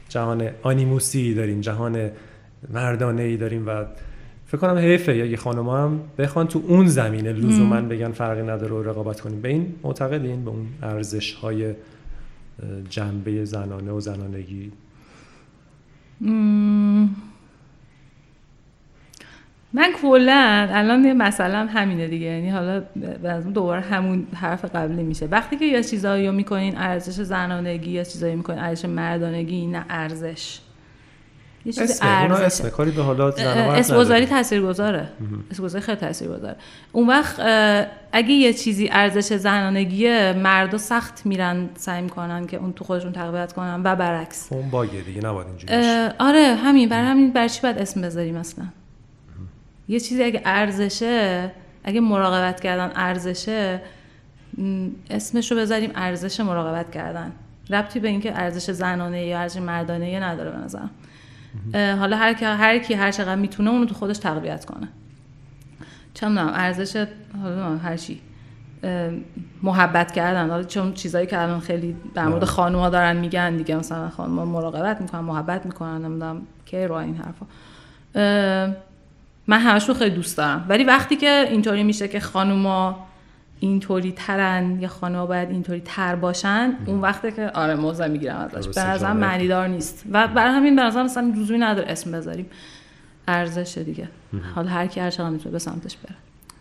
جهان 0.10 0.50
آنیموسی 0.64 1.34
داریم 1.34 1.62
جهان 1.62 2.10
مردانه 2.74 3.22
ای 3.22 3.38
داریم 3.38 3.68
و 3.68 3.86
فکر 4.48 4.58
کنم 4.58 4.78
حیفه. 4.78 5.12
اگه 5.12 5.38
خانم 5.38 5.70
هم 5.70 6.00
بخوان 6.18 6.48
تو 6.48 6.64
اون 6.68 6.88
زمینه 6.88 7.32
لزوما 7.32 7.82
بگن 7.82 8.12
فرقی 8.12 8.42
نداره 8.42 8.76
و 8.76 8.84
رقابت 8.84 9.22
کنیم. 9.22 9.42
به 9.42 9.50
این 9.50 9.76
معتقدین 9.84 10.44
به 10.44 10.50
اون 10.50 10.68
ارزش 10.84 11.34
های 11.34 11.74
جنبه 12.90 13.46
زنانه 13.46 13.92
و 13.92 14.00
زنانگی؟ 14.00 14.72
من 19.74 19.92
کلا 20.02 20.68
الان 20.72 21.06
یه 21.06 21.14
مثلا 21.14 21.66
همینه 21.66 22.08
دیگه. 22.08 22.26
یعنی 22.26 22.50
حالا 22.50 22.80
دوباره 23.54 23.82
همون 23.82 24.28
حرف 24.34 24.66
قبلی 24.66 25.04
میشه. 25.04 25.26
وقتی 25.26 25.58
که 25.58 25.66
یه 25.66 25.84
چیزایی 25.84 26.28
رو 26.28 26.34
می‌کنین 26.34 26.78
ارزش 26.78 27.22
زنانگی 27.22 27.92
یا 27.92 28.04
چیزایی 28.04 28.36
می‌کنین 28.36 28.60
ارزش 28.60 28.86
مردانگی 28.86 29.68
نه 29.68 29.86
ارزش. 29.90 30.60
یه 31.68 31.74
چیز 31.74 32.00
ارزش. 32.02 32.44
اسم 32.44 32.70
کاری 32.70 32.92
به 32.92 33.04
حالات 33.04 33.40
اسمگذاری 33.40 34.26
تاثیرگذاره. 34.26 35.08
اسمگذاری 35.52 35.84
خیلی 35.84 35.98
تاثیرگذاره. 35.98 36.56
اون 36.92 37.08
وقت 37.08 37.40
اگه 38.12 38.32
یه 38.32 38.54
چیزی 38.54 38.90
ارزش 38.92 39.34
زنانگیه 39.34 40.34
مردا 40.44 40.78
سخت 40.78 41.26
میرن 41.26 41.70
سعی 41.76 42.02
می‌کنن 42.02 42.48
که 42.48 42.58
اون 42.58 42.74
تو 42.74 42.84
خودشون 42.84 43.12
تقویت 43.12 43.54
کنن 43.54 43.82
و 43.84 43.96
برعکس. 43.96 44.48
اون 44.50 44.70
باگه 44.70 45.02
دیگه 45.02 45.22
نباید 45.22 45.48
اینجوری 45.48 45.74
آره 46.20 46.56
همین 46.56 46.90
برای 46.90 47.06
همین 47.06 47.32
برای 47.32 47.50
چی 47.50 47.62
باید 47.62 47.78
اسم 47.78 48.02
بذاریم 48.02 48.38
مثلا 48.38 48.66
یه 49.88 50.00
چیزی 50.00 50.24
اگه 50.24 50.42
ارزشه 50.46 51.52
اگه 51.84 52.00
مراقبت 52.00 52.62
کردن 52.62 52.92
ارزشه 52.96 53.82
اسمش 55.10 55.52
رو 55.52 55.58
بذاریم 55.58 55.92
ارزش 55.96 56.40
مراقبت 56.40 56.92
کردن. 56.92 57.32
ربطی 57.70 58.00
به 58.00 58.08
اینکه 58.08 58.40
ارزش 58.40 58.72
زنانه 58.72 59.26
یا 59.26 59.40
ارزش 59.40 59.60
مردانه 59.60 60.20
نداره 60.20 60.52
به 60.52 60.58
نظرم. 60.58 60.90
حالا 61.74 62.18
هر 62.18 62.34
کی 62.34 62.46
هر 62.46 62.80
کی 62.80 62.94
هر 62.94 63.12
چقدر 63.12 63.36
می‌تونه 63.36 63.70
اونو 63.70 63.86
تو 63.86 63.96
خودش 63.96 64.18
تقویت 64.18 64.66
کنه. 64.66 64.88
چه 66.14 66.28
ارزش 66.28 67.06
حالا 67.42 67.78
هر 67.78 67.98
چی. 67.98 68.22
محبت 69.64 70.12
کردن. 70.12 70.50
حالا 70.50 70.64
چون 70.64 70.94
چیزایی 70.94 71.28
که 71.28 71.42
الان 71.42 71.60
خیلی 71.60 71.96
در 72.14 72.28
مورد 72.28 72.44
خانوما 72.44 72.90
دارن 72.90 73.18
میگن 73.18 73.58
دیگه 73.58 73.76
مثلا 73.76 74.10
خانوما 74.10 74.46
مراقبت 74.46 75.02
می‌کنن 75.02 75.22
محبت 75.22 75.66
می‌کنن 75.66 76.06
نمی‌دونم 76.06 76.42
که 76.66 76.88
رو 76.88 76.96
این 76.96 77.16
حرفا. 77.16 77.46
من 79.48 79.60
همشون 79.60 79.96
خیلی 79.96 80.16
دوست 80.16 80.38
دارم. 80.38 80.66
ولی 80.70 80.84
وقتی 80.84 81.16
که 81.16 81.48
اینطوری 81.50 81.84
میشه 81.84 82.08
که 82.08 82.20
خانوما 82.20 83.07
اینطوری 83.60 84.12
ترن 84.12 84.82
یا 84.82 84.88
خانوما 84.88 85.26
باید 85.26 85.50
اینطوری 85.50 85.82
تر 85.86 86.16
باشن 86.16 86.74
اون 86.86 87.02
وقته 87.02 87.32
که 87.32 87.50
آره 87.50 87.76
موضع 87.76 88.08
می‌گیرم 88.08 88.36
ازش. 88.54 88.68
به 88.68 88.84
نظر 88.88 89.14
معنی 89.14 89.48
دار 89.48 89.68
نیست. 89.68 90.04
و 90.12 90.28
برای 90.28 90.52
همین 90.52 90.76
به 90.76 90.82
نظر 90.82 91.04
مثلا 91.04 91.34
لزومی 91.38 91.60
نداره 91.60 91.92
اسم 91.92 92.12
بذاریم. 92.12 92.46
ارزش 93.28 93.78
دیگه. 93.78 94.08
حالا 94.56 94.70
هر 94.70 94.88
کی 94.88 95.00
هر 95.00 95.10
چقدر 95.10 95.30
می‌تونه 95.30 95.52
به 95.52 95.60
سمتش 95.60 95.98
بره. 95.98 96.16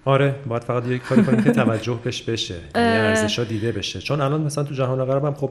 آره 0.05 0.35
باید 0.47 0.64
فقط 0.64 0.86
یک 0.86 1.02
کاری 1.02 1.23
کنیم 1.23 1.43
که 1.43 1.51
توجه 1.51 2.01
بهش 2.05 2.23
بشه. 2.23 2.55
یعنی 2.55 2.97
ارزش 2.97 3.39
ها 3.39 3.44
دیده 3.44 3.73
بشه. 3.73 4.01
چون 4.01 4.20
الان 4.20 4.40
مثلا 4.40 4.64
تو 4.64 4.74
جهان 4.74 5.05
غرب 5.05 5.24
هم 5.24 5.35
خب 5.35 5.51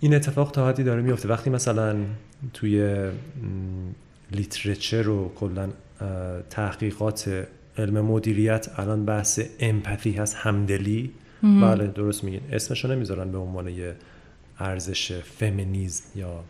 این 0.00 0.14
اتفاق 0.14 0.50
تا 0.50 0.68
حدی 0.68 0.84
داره 0.84 1.02
میفته 1.02 1.28
وقتی 1.28 1.50
مثلا 1.50 1.96
توی 2.54 3.08
لیترچر 4.32 5.08
و 5.08 5.32
کلا 5.36 5.68
تحقیقات 6.50 7.46
علم 7.80 8.00
مدیریت 8.00 8.68
الان 8.76 9.04
بحث 9.04 9.40
امپاتی 9.60 10.12
هست 10.12 10.36
همدلی. 10.36 11.10
بله 11.42 11.86
درست 11.86 12.24
میگین. 12.24 12.40
اسمشو 12.52 12.88
نمی‌ذارن 12.88 13.32
به 13.32 13.38
عنوان 13.38 13.68
یه 13.68 13.94
ارزش 14.58 15.12
فمینیزم 15.12 16.04
یا 16.16 16.44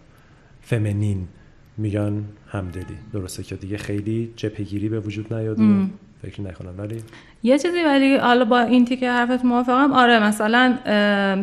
فمینین 0.63 1.29
میگن 1.77 2.25
همدلی. 2.49 2.97
درسته 3.13 3.43
که 3.43 3.57
دیگه 3.57 3.77
خیلی 3.77 4.33
جپگیری 4.37 4.89
به 4.89 5.01
وجود 5.01 5.35
نیاد 5.35 5.59
فکر 6.23 6.41
نکنم. 6.41 6.75
ولی 6.79 7.03
یه 7.43 7.59
چیزی 7.59 7.83
ولی 7.83 8.17
حالا 8.17 8.45
با 8.45 8.61
این 8.61 8.85
تیکه 8.85 9.11
حرفت 9.11 9.45
موافقم. 9.45 9.93
آره 9.93 10.23
مثلا 10.23 10.79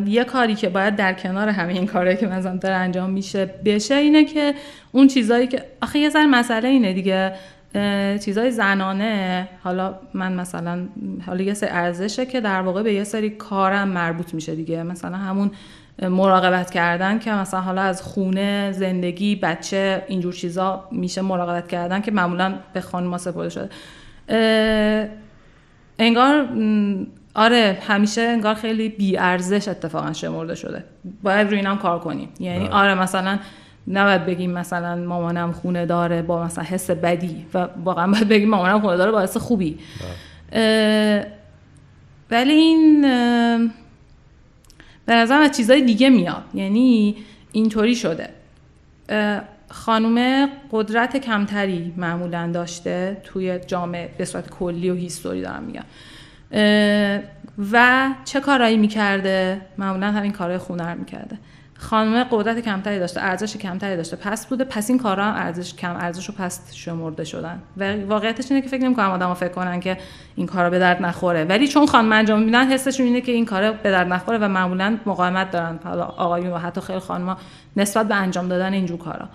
یه 0.08 0.24
کاری 0.24 0.56
که 0.56 0.70
باید 0.70 0.96
در 0.96 1.14
کنار 1.14 1.50
همه 1.50 1.74
این 1.74 1.86
کارهایی 1.86 2.18
که 2.18 2.28
مثلا 2.28 2.58
داره 2.58 2.76
انجام 2.76 3.10
میشه 3.10 3.46
بشه 3.66 3.96
اینه 3.96 4.26
که 4.26 4.54
اون 4.92 5.08
چیزایی 5.08 5.48
که 5.48 5.64
آخه 5.82 6.00
یه 6.00 6.10
ذره 6.10 6.26
مسئله 6.26 6.68
اینه 6.68 6.94
دیگه. 6.94 7.34
چیزای 8.26 8.52
زنانه. 8.52 9.48
حالا 9.64 9.96
من 10.14 10.34
مثلا 10.34 10.80
حالا 11.26 11.44
یه 11.44 11.54
سری 11.54 11.70
ارزشه 11.70 12.26
که 12.26 12.42
در 12.42 12.62
واقع 12.62 12.84
به 12.84 12.94
یه 12.94 13.04
سری 13.04 13.30
کارم 13.30 13.88
مربوط 13.88 14.34
میشه 14.34 14.56
دیگه. 14.56 14.84
مثلا 14.84 15.18
همون 15.18 15.52
مراقبت 16.02 16.72
کردن 16.72 17.20
که 17.20 17.32
مثلا 17.32 17.62
حالا 17.62 17.82
از 17.82 18.02
خونه 18.02 18.72
زندگی 18.72 19.36
بچه 19.36 20.04
اینجور 20.08 20.34
چیزا 20.34 20.88
میشه 20.92 21.22
مراقبت 21.22 21.68
کردن 21.68 22.02
که 22.02 22.12
معمولا 22.12 22.56
به 22.74 22.82
خانم 22.82 23.18
سپرده 23.18 23.50
شده. 23.50 23.70
انگار 26.00 26.48
آره 27.36 27.78
همیشه 27.88 28.22
انگار 28.22 28.56
خیلی 28.56 28.90
بی 28.90 29.18
ارزش 29.18 29.68
اتفاقا 29.68 30.14
شمرده 30.14 30.56
شده. 30.56 30.84
باید 31.24 31.48
روی 31.48 31.58
اینم 31.58 31.78
کار 31.78 32.00
کنیم. 32.00 32.30
یعنی 32.40 32.68
بله. 32.68 32.70
آره 32.70 32.96
مثلا 32.96 33.40
نباید 33.88 34.26
بگیم 34.26 34.52
مثلا 34.52 34.96
مامانم 34.96 35.52
خونه 35.52 35.86
داره 35.86 36.22
با 36.22 36.44
مثلا 36.44 36.64
حس 36.64 36.92
بدی 36.92 37.46
و 37.54 37.68
واقعا 37.84 38.12
باید 38.12 38.28
بگیم 38.28 38.50
مامانم 38.50 38.82
خونه 38.82 38.98
داره 38.98 39.12
با 39.12 39.22
حس 39.22 39.38
خوبی. 39.38 39.80
بله. 40.52 41.28
ولی 42.32 42.54
این 42.54 43.02
به 45.06 45.16
نظرم 45.16 45.42
از 45.42 45.58
چیزای 45.58 45.82
دیگه 45.82 46.10
میاد. 46.10 46.44
یعنی 46.54 47.16
اینطوری 47.52 47.96
شده. 47.96 48.30
خانومه 49.70 50.48
قدرت 50.72 51.18
کمتری 51.18 51.94
معمولا 51.98 52.52
داشته 52.54 53.18
توی 53.24 53.60
جامعه 53.60 54.10
به 54.18 54.26
صورت 54.26 54.50
کلی 54.50 54.90
و 54.90 54.96
هیستوری 54.96 55.42
دارم 55.42 55.64
میگم. 55.64 55.84
و 57.72 58.08
چه 58.26 58.40
کارایی 58.40 58.78
می‌کرده؟ 58.78 59.62
معمولا 59.78 60.12
همین 60.12 60.32
کارهای 60.32 60.58
خونه 60.58 60.92
رو 60.92 61.00
می‌کرده. 61.00 61.38
خانم 61.80 62.24
قدرت 62.24 62.60
کمتری 62.60 63.00
داشته 63.00 63.22
ارزش 63.22 63.58
کمتری 63.58 63.98
داشته 63.98 64.16
پس 64.16 64.48
بوده. 64.48 64.64
پس 64.64 64.90
این 64.90 65.00
کارا 65.00 65.26
ارزش 65.26 65.74
کم 65.74 65.96
ارزش 65.96 66.30
و 66.30 66.34
پس 66.34 66.74
شمرده 66.74 67.24
شدن. 67.24 67.62
و 67.78 67.96
واقعیتش 68.06 68.52
اینه 68.52 68.62
که 68.62 68.70
فکر 68.70 68.84
نمی‌کنم 68.84 69.12
آدم‌ها 69.12 69.34
فکر 69.34 69.52
کنن 69.52 69.80
که 69.80 69.98
این 70.36 70.48
کارا 70.48 70.70
به 70.70 70.80
درد 70.80 71.02
نخوره. 71.02 71.44
ولی 71.44 71.68
چون 71.68 71.86
خانم 71.86 72.12
انجام 72.12 72.42
میدن 72.42 72.72
حسشون 72.72 73.06
اینه 73.06 73.22
که 73.22 73.32
این 73.32 73.46
کارا 73.46 73.72
به 73.72 73.92
درد 73.92 74.08
نخوره 74.08 74.38
و 74.38 74.48
معمولا 74.48 74.98
مقاومت 75.06 75.52
دارن. 75.52 75.80
حالا 75.84 76.04
آقایون 76.04 76.54
و 76.54 76.58
حتی 76.58 76.82
خیلی 76.82 77.00
خانم‌ها 77.00 77.38
نسبت 77.78 78.08
به 78.08 78.16
انجام 78.16 78.48
دادن 78.48 78.74
اینجور 78.74 78.98
کارا. 78.98 79.30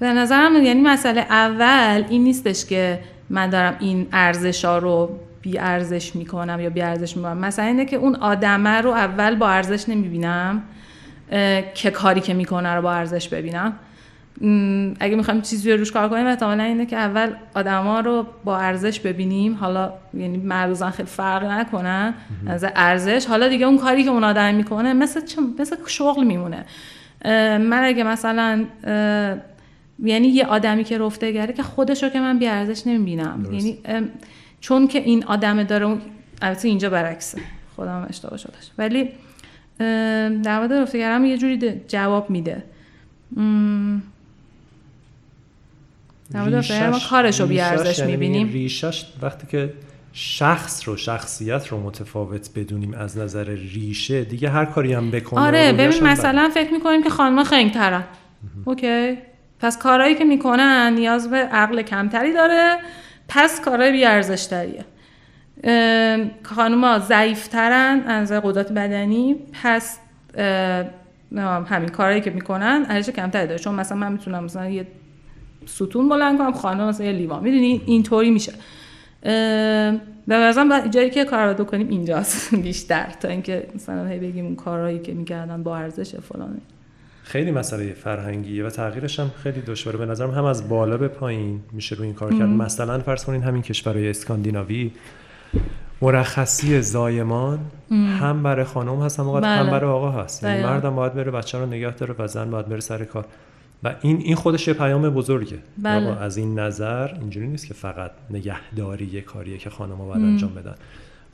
به 0.00 0.12
نظرم 0.12 0.62
یعنی 0.62 0.80
مسئله 0.80 1.20
اول 1.20 2.04
این 2.08 2.24
نیستش 2.24 2.64
که 2.64 3.00
من 3.30 3.50
دارم 3.50 3.76
این 3.80 4.06
ارزش 4.12 4.64
ها 4.64 4.78
رو 4.78 5.18
بی 5.42 5.58
ارزش 5.58 6.16
می‌کنم 6.16 6.60
یا 6.60 6.70
بی 6.70 6.82
ارزش 6.82 7.16
می‌کنم. 7.16 7.38
مثلا 7.38 7.64
اینه 7.64 7.84
که 7.84 7.96
اون 7.96 8.14
آدمه 8.14 8.80
رو 8.80 8.90
اول 8.90 9.34
با 9.34 9.48
ارزش 9.48 9.88
نمی‌بینم 9.88 10.62
که 11.74 11.90
کاری 11.90 12.20
که 12.20 12.34
می‌کنه 12.34 12.68
رو 12.68 12.82
با 12.82 12.92
ارزش 12.92 13.28
ببینم. 13.28 13.72
اگه 15.00 15.16
می‌خوایم 15.16 15.40
چیزی 15.40 15.72
رو 15.72 15.78
روش 15.78 15.92
کار 15.92 16.08
کنیم 16.08 16.26
احتمالا 16.26 16.62
اینه 16.62 16.86
که 16.86 16.96
اول 16.96 17.32
آدما 17.54 18.00
رو 18.00 18.26
با 18.44 18.58
ارزش 18.58 19.00
ببینیم. 19.00 19.54
حالا 19.54 19.92
یعنی 20.14 20.36
مرزان 20.36 20.90
خیلی 20.90 21.08
فرق 21.08 21.44
نکنن 21.44 22.14
از 22.46 22.66
ارزش. 22.76 23.26
حالا 23.26 23.48
دیگه 23.48 23.66
اون 23.66 23.78
کاری 23.78 24.04
که 24.04 24.10
اون 24.10 24.24
آدم 24.24 24.54
می‌کنه 24.54 24.92
مثل 24.92 25.20
مثل 25.58 25.76
شغل 25.86 26.24
میمونه. 26.24 26.64
من 27.58 27.82
اگه 27.84 28.04
مثلا 28.04 28.64
یعنی 30.02 30.28
یه 30.28 30.46
آدمی 30.46 30.84
که 30.84 30.98
رفته 30.98 31.32
گره 31.32 31.52
که 31.52 31.62
خودش 31.62 32.02
رو 32.02 32.08
که 32.08 32.20
من 32.20 32.38
بی 32.38 32.46
ارزش 32.46 32.86
نمی‌بینم 32.86 33.46
یعنی 33.52 33.78
چون 34.60 34.88
که 34.88 34.98
این 34.98 35.24
آدم 35.24 35.62
داره 35.62 35.86
اون 35.86 36.00
البته 36.42 36.68
اینجا 36.68 36.90
برعکسه. 36.90 37.38
خودم 37.76 38.06
اشتباه 38.08 38.38
شدش 38.38 38.70
ولی 38.78 39.08
در 40.42 40.58
مورد 40.58 40.72
رفتگرم 40.72 41.24
یه 41.24 41.38
جوری 41.38 41.80
جواب 41.88 42.30
میده. 42.30 42.64
در 46.32 46.42
مورد 46.42 46.72
ما 46.72 46.98
کارش 47.10 47.40
رو 47.40 47.46
بیارزش 47.46 47.98
یعنی 47.98 48.12
می‌بینیم. 48.12 48.48
ریشش 48.48 49.04
وقتی 49.22 49.46
که 49.46 49.72
شخص 50.12 50.88
رو 50.88 50.96
شخصیت 50.96 51.68
رو 51.68 51.80
متفاوت 51.80 52.50
بدونیم 52.54 52.94
از 52.94 53.18
نظر 53.18 53.44
ریشه 53.44 54.24
دیگه 54.24 54.50
هر 54.50 54.64
کاری 54.64 54.92
هم 54.92 55.10
بکنه 55.10 55.40
آره 55.40 55.72
ببین 55.72 56.04
مثلا 56.04 56.50
فکر 56.54 56.72
می‌کنیم 56.72 57.02
که 57.02 57.10
خانم 57.10 57.44
خنگ 57.44 57.76
اوکی. 58.64 59.18
پس 59.60 59.78
کارهایی 59.78 60.14
که 60.14 60.24
می‌کنن 60.24 60.92
نیاز 60.96 61.30
به 61.30 61.36
عقل 61.36 61.82
کمتری 61.82 62.32
داره. 62.32 62.78
پس 63.32 63.60
کارهای 63.60 63.92
بیارزش 63.92 64.46
تریه 64.46 64.84
خانوما 66.42 66.98
ضعیفترن 66.98 68.00
از 68.00 68.32
قدرت 68.32 68.72
بدنی 68.72 69.36
پس 69.62 69.98
همین 71.66 71.88
کارهایی 71.88 72.20
که 72.20 72.30
می‌کنن 72.30 72.86
ارزش 72.88 73.10
کمتری 73.10 73.46
داره. 73.46 73.58
چون 73.58 73.74
مثلا 73.74 73.98
من 73.98 74.12
می‌تونم 74.12 74.44
مثلا 74.44 74.68
یه 74.68 74.86
ستون 75.66 76.08
بلند 76.08 76.38
کنم 76.38 76.52
خانم 76.52 76.88
مثلا 76.88 77.06
یه 77.06 77.12
لیوان. 77.12 77.42
می‌دونی؟ 77.42 77.82
اینطوری 77.86 78.30
میشه. 78.30 78.52
به 80.26 80.36
نظرم 80.36 80.86
جایی 80.86 81.10
که 81.10 81.24
کار 81.24 81.54
رو 81.54 81.64
کنیم 81.64 81.88
اینجاست. 81.88 82.54
بیشتر. 82.64 83.06
تا 83.20 83.28
اینکه 83.28 83.68
مثلا 83.74 84.06
هی 84.06 84.18
بگیم 84.18 84.44
اون 84.44 84.56
کارهایی 84.56 84.98
که 84.98 85.14
می‌کردن 85.14 85.62
با 85.62 85.76
ارزش 85.76 86.14
فلانه. 86.14 86.60
خیلی 87.30 87.50
مسئله 87.50 87.92
فرهنگیه 87.92 88.64
و 88.64 88.70
تغییرش 88.70 89.20
هم 89.20 89.30
خیلی 89.42 89.60
دشواره. 89.60 89.98
به 89.98 90.06
نظرم 90.06 90.30
هم 90.30 90.44
از 90.44 90.68
بالا 90.68 90.96
به 90.96 91.08
پایین 91.08 91.60
میشه 91.72 91.96
روی 91.96 92.06
این 92.06 92.14
کار 92.14 92.30
کرد. 92.30 92.48
مثلا 92.48 92.98
فرض 92.98 93.24
کنین 93.24 93.42
همین 93.42 93.62
کشورهای 93.62 94.10
اسکاندیناوی 94.10 94.90
مرخصی 96.02 96.82
زایمان 96.82 97.58
هم 97.90 98.42
برای 98.42 98.64
خانم 98.64 99.02
هست 99.02 99.20
هم, 99.20 99.32
بله. 99.32 99.46
هم 99.46 99.70
برای 99.70 99.90
آقا 99.90 100.10
هست. 100.10 100.42
یعنی 100.42 100.62
مردم 100.62 100.96
باید 100.96 101.14
بره 101.14 101.30
بچه 101.30 101.58
رو 101.58 101.66
نگه 101.66 101.94
داره 101.94 102.14
و 102.18 102.26
زن 102.26 102.50
باید 102.50 102.68
بره 102.68 102.80
سر 102.80 103.04
کار. 103.04 103.24
و 103.84 103.94
این 104.02 104.16
این 104.16 104.34
خودش 104.34 104.68
یه 104.68 104.74
پیام 104.74 105.10
بزرگه. 105.10 105.58
بله. 105.78 106.22
از 106.22 106.36
این 106.36 106.58
نظر 106.58 107.14
اینجوری 107.20 107.48
نیست 107.48 107.66
که 107.66 107.74
فقط 107.74 108.10
نگهداری 108.30 109.04
یه 109.06 109.20
کاریه 109.20 109.58
که 109.58 109.70
خانم‌ها 109.70 110.06
باید 110.06 110.22
انجام 110.22 110.54
بدن. 110.54 110.74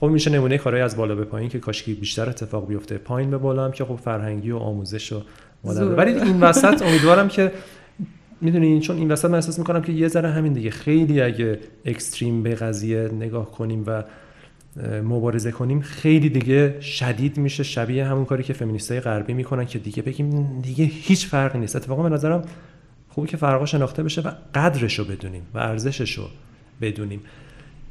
خب 0.00 0.06
میشه 0.06 0.30
نمونه 0.30 0.58
کارهای 0.58 0.82
از 0.82 0.96
بالا 0.96 1.14
به 1.14 1.24
پایین 1.24 1.48
که 1.48 1.58
کاشکی 1.58 1.94
بیشتر 1.94 2.28
اتفاق 2.28 2.68
بیفته. 2.68 2.98
پایین 2.98 3.30
به 3.30 3.38
بالا 3.38 3.64
هم 3.64 3.72
که 3.72 3.84
خب 3.84 3.96
فرهنگی 3.96 4.50
و 4.50 4.56
آموزش 4.56 5.12
و 5.12 5.22
ولی 5.64 6.12
این 6.12 6.40
وسط 6.40 6.82
امیدوارم 6.82 7.28
که 7.28 7.52
می‌دونین 8.40 8.80
چون 8.80 8.96
این 8.96 9.10
وسط 9.12 9.24
من 9.24 9.34
احساس 9.34 9.58
می‌کنم 9.58 9.82
که 9.82 9.92
یه 9.92 10.08
ذره 10.08 10.30
همین 10.30 10.52
دیگه. 10.52 10.70
خیلی 10.70 11.20
اگه 11.20 11.58
اکستریم 11.84 12.42
به 12.42 12.54
قضیه 12.54 13.08
نگاه 13.08 13.50
کنیم 13.50 13.84
و 13.86 14.02
مبارزه 15.04 15.52
کنیم 15.52 15.80
خیلی 15.80 16.28
دیگه 16.28 16.80
شدید 16.80 17.38
میشه 17.38 17.62
شبیه 17.62 18.04
همون 18.04 18.24
کاری 18.24 18.42
که 18.42 18.52
فمینیستای 18.52 19.00
غربی 19.00 19.34
می‌کنن 19.34 19.66
که 19.66 19.78
دیگه 19.78 20.02
بگیم 20.02 20.60
دیگه 20.60 20.84
هیچ 20.84 21.26
فرقی 21.26 21.58
نیست. 21.58 21.76
اتفاقا 21.76 22.02
به 22.02 22.08
نظرم 22.08 22.44
خوبه 23.08 23.28
که 23.28 23.36
فرقا 23.36 23.66
شناخته 23.66 24.02
بشه 24.02 24.20
و 24.20 24.30
قدرش 24.54 24.98
رو 24.98 25.04
بدونیم 25.04 25.42
و 25.54 25.58
ارزشش 25.58 26.18
رو 26.18 26.24
بدونیم. 26.80 27.20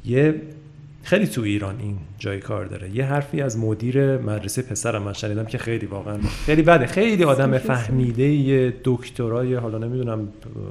یه 0.04 0.34
خیلی 1.06 1.26
تو 1.26 1.42
ایران 1.42 1.74
این 1.80 1.96
جای 2.18 2.40
کار 2.40 2.64
داره. 2.64 2.90
یه 2.96 3.04
حرفی 3.04 3.42
از 3.42 3.58
مدیر 3.58 4.16
مدرسه 4.16 4.62
پسرم 4.62 5.02
من 5.02 5.12
شنیدم 5.12 5.44
که 5.44 5.58
خیلی 5.58 5.86
واقعا 5.86 6.18
خیلی 6.46 6.62
بده. 6.62 6.86
خیلی 6.86 7.24
آدم 7.24 7.58
فهمیده 7.58 8.22
یه 8.22 8.74
دکترای 8.84 9.54
حالا 9.54 9.78
نمی‌دونم 9.78 10.28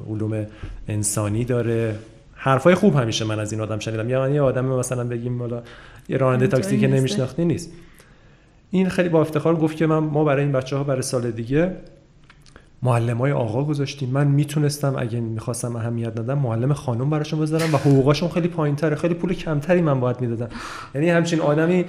علوم 0.10 0.46
انسانی 0.88 1.46
داره. 1.46 1.96
حرفای 2.34 2.76
خوب 2.76 2.96
همیشه 2.96 3.26
من 3.26 3.40
از 3.40 3.52
این 3.52 3.62
آدم 3.62 3.80
شنیدم. 3.80 4.10
یعنی 4.10 4.34
یه 4.34 4.42
آدم 4.42 4.66
مثلا 4.66 5.04
بگیم 5.04 5.40
حالا 5.40 5.64
یه 6.10 6.18
راننده 6.18 6.48
تاکسی 6.48 6.80
که 6.80 6.88
نمیشناختی 6.88 7.46
نیست. 7.46 7.72
این 8.72 8.90
خیلی 8.90 9.10
با 9.10 9.22
افتخار 9.22 9.56
گفت 9.56 9.78
که 9.78 9.88
من 9.88 9.98
ما 9.98 10.24
برای 10.24 10.44
این 10.44 10.52
بچه 10.52 10.76
ها 10.76 10.84
برای 10.84 11.02
سال 11.02 11.32
دیگه 11.32 11.76
معلم 12.86 13.18
های 13.18 13.32
آقا 13.32 13.64
گذاشتیم. 13.64 14.10
من 14.10 14.28
می‌تونستم 14.28 14.96
اگه 14.98 15.20
می‌خواستم 15.20 15.76
اهمیت 15.76 16.20
ندم 16.20 16.40
معلم 16.40 16.74
خانم 16.74 17.10
براشون 17.10 17.40
بذارم 17.40 17.74
و 17.74 17.78
حقوقاشون 17.78 18.30
خیلی 18.30 18.48
پایین 18.48 18.76
خیلی 18.76 19.14
پول 19.14 19.34
کمتری 19.34 19.82
من 19.82 20.00
باید 20.00 20.22
می‌دادم. 20.22 20.50
یعنی 20.96 21.10
همچین 21.10 21.42
آدمی 21.42 21.86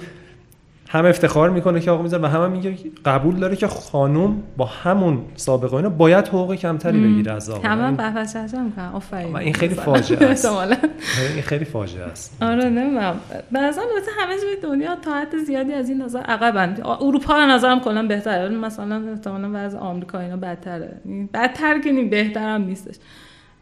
هم 0.89 1.05
افتخار 1.05 1.49
می‌کنه 1.49 1.79
که 1.79 1.91
آقا 1.91 2.03
می‌ذاره 2.03 2.23
و 2.23 2.25
هم, 2.25 2.43
هم 2.43 2.51
میگه 2.51 2.77
قبول 3.05 3.35
داره 3.35 3.55
که 3.55 3.67
خانم 3.67 4.43
با 4.57 4.65
همون 4.65 5.21
سابقه 5.35 5.75
اینا 5.75 5.89
باید 5.89 6.27
حقوق 6.27 6.55
کمتری 6.55 6.99
بگیره 6.99 7.31
از 7.31 7.49
آقا. 7.49 7.61
تمام 7.61 7.95
بحث 7.95 8.35
می‌کنم 8.35 8.91
آفرین. 8.93 9.35
این 9.35 9.53
خیلی 9.53 9.75
فاجعه 9.75 10.27
است. 10.27 10.45
این 10.45 11.41
خیلی 11.41 11.65
فاجعه 11.65 12.03
است. 12.03 12.43
آره 12.43 12.69
نمی‌دونم. 12.69 13.15
بعضا 13.51 13.81
مثلا 13.81 14.13
همه 14.19 14.35
جای 14.35 14.55
دنیا 14.63 14.95
تا 14.95 15.13
حد 15.13 15.37
زیادی 15.45 15.73
از 15.73 15.89
این 15.89 16.01
نظر 16.01 16.19
عقبن. 16.19 16.77
اروپا 16.85 17.33
به 17.33 17.45
نظرم 17.45 17.79
کلا 17.79 18.07
بهتره 18.07 18.49
مثلا 18.49 19.09
احتمالاً 19.11 19.49
وضع 19.53 19.77
آمریکا 19.77 20.19
اینا 20.19 20.37
بدتره. 20.37 21.01
بدتر 21.33 21.79
که 21.79 21.93
بهترم 21.93 22.61
نیستش. 22.61 22.95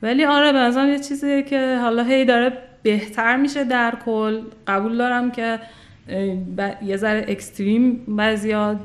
ولی 0.01 0.25
آره 0.25 0.51
به 0.51 0.59
نظرم 0.59 0.89
یه 0.89 0.99
چیزیه 0.99 1.43
که 1.43 1.77
حالا 1.81 2.03
هی 2.03 2.25
داره 2.25 2.57
بهتر 2.83 3.37
میشه 3.37 3.63
در 3.63 3.93
کل. 4.05 4.41
قبول 4.67 4.97
دارم 4.97 5.31
که 5.31 5.59
یه 6.81 6.97
ذره 6.97 7.25
اکستریم 7.27 8.03
بعضیا 8.07 8.79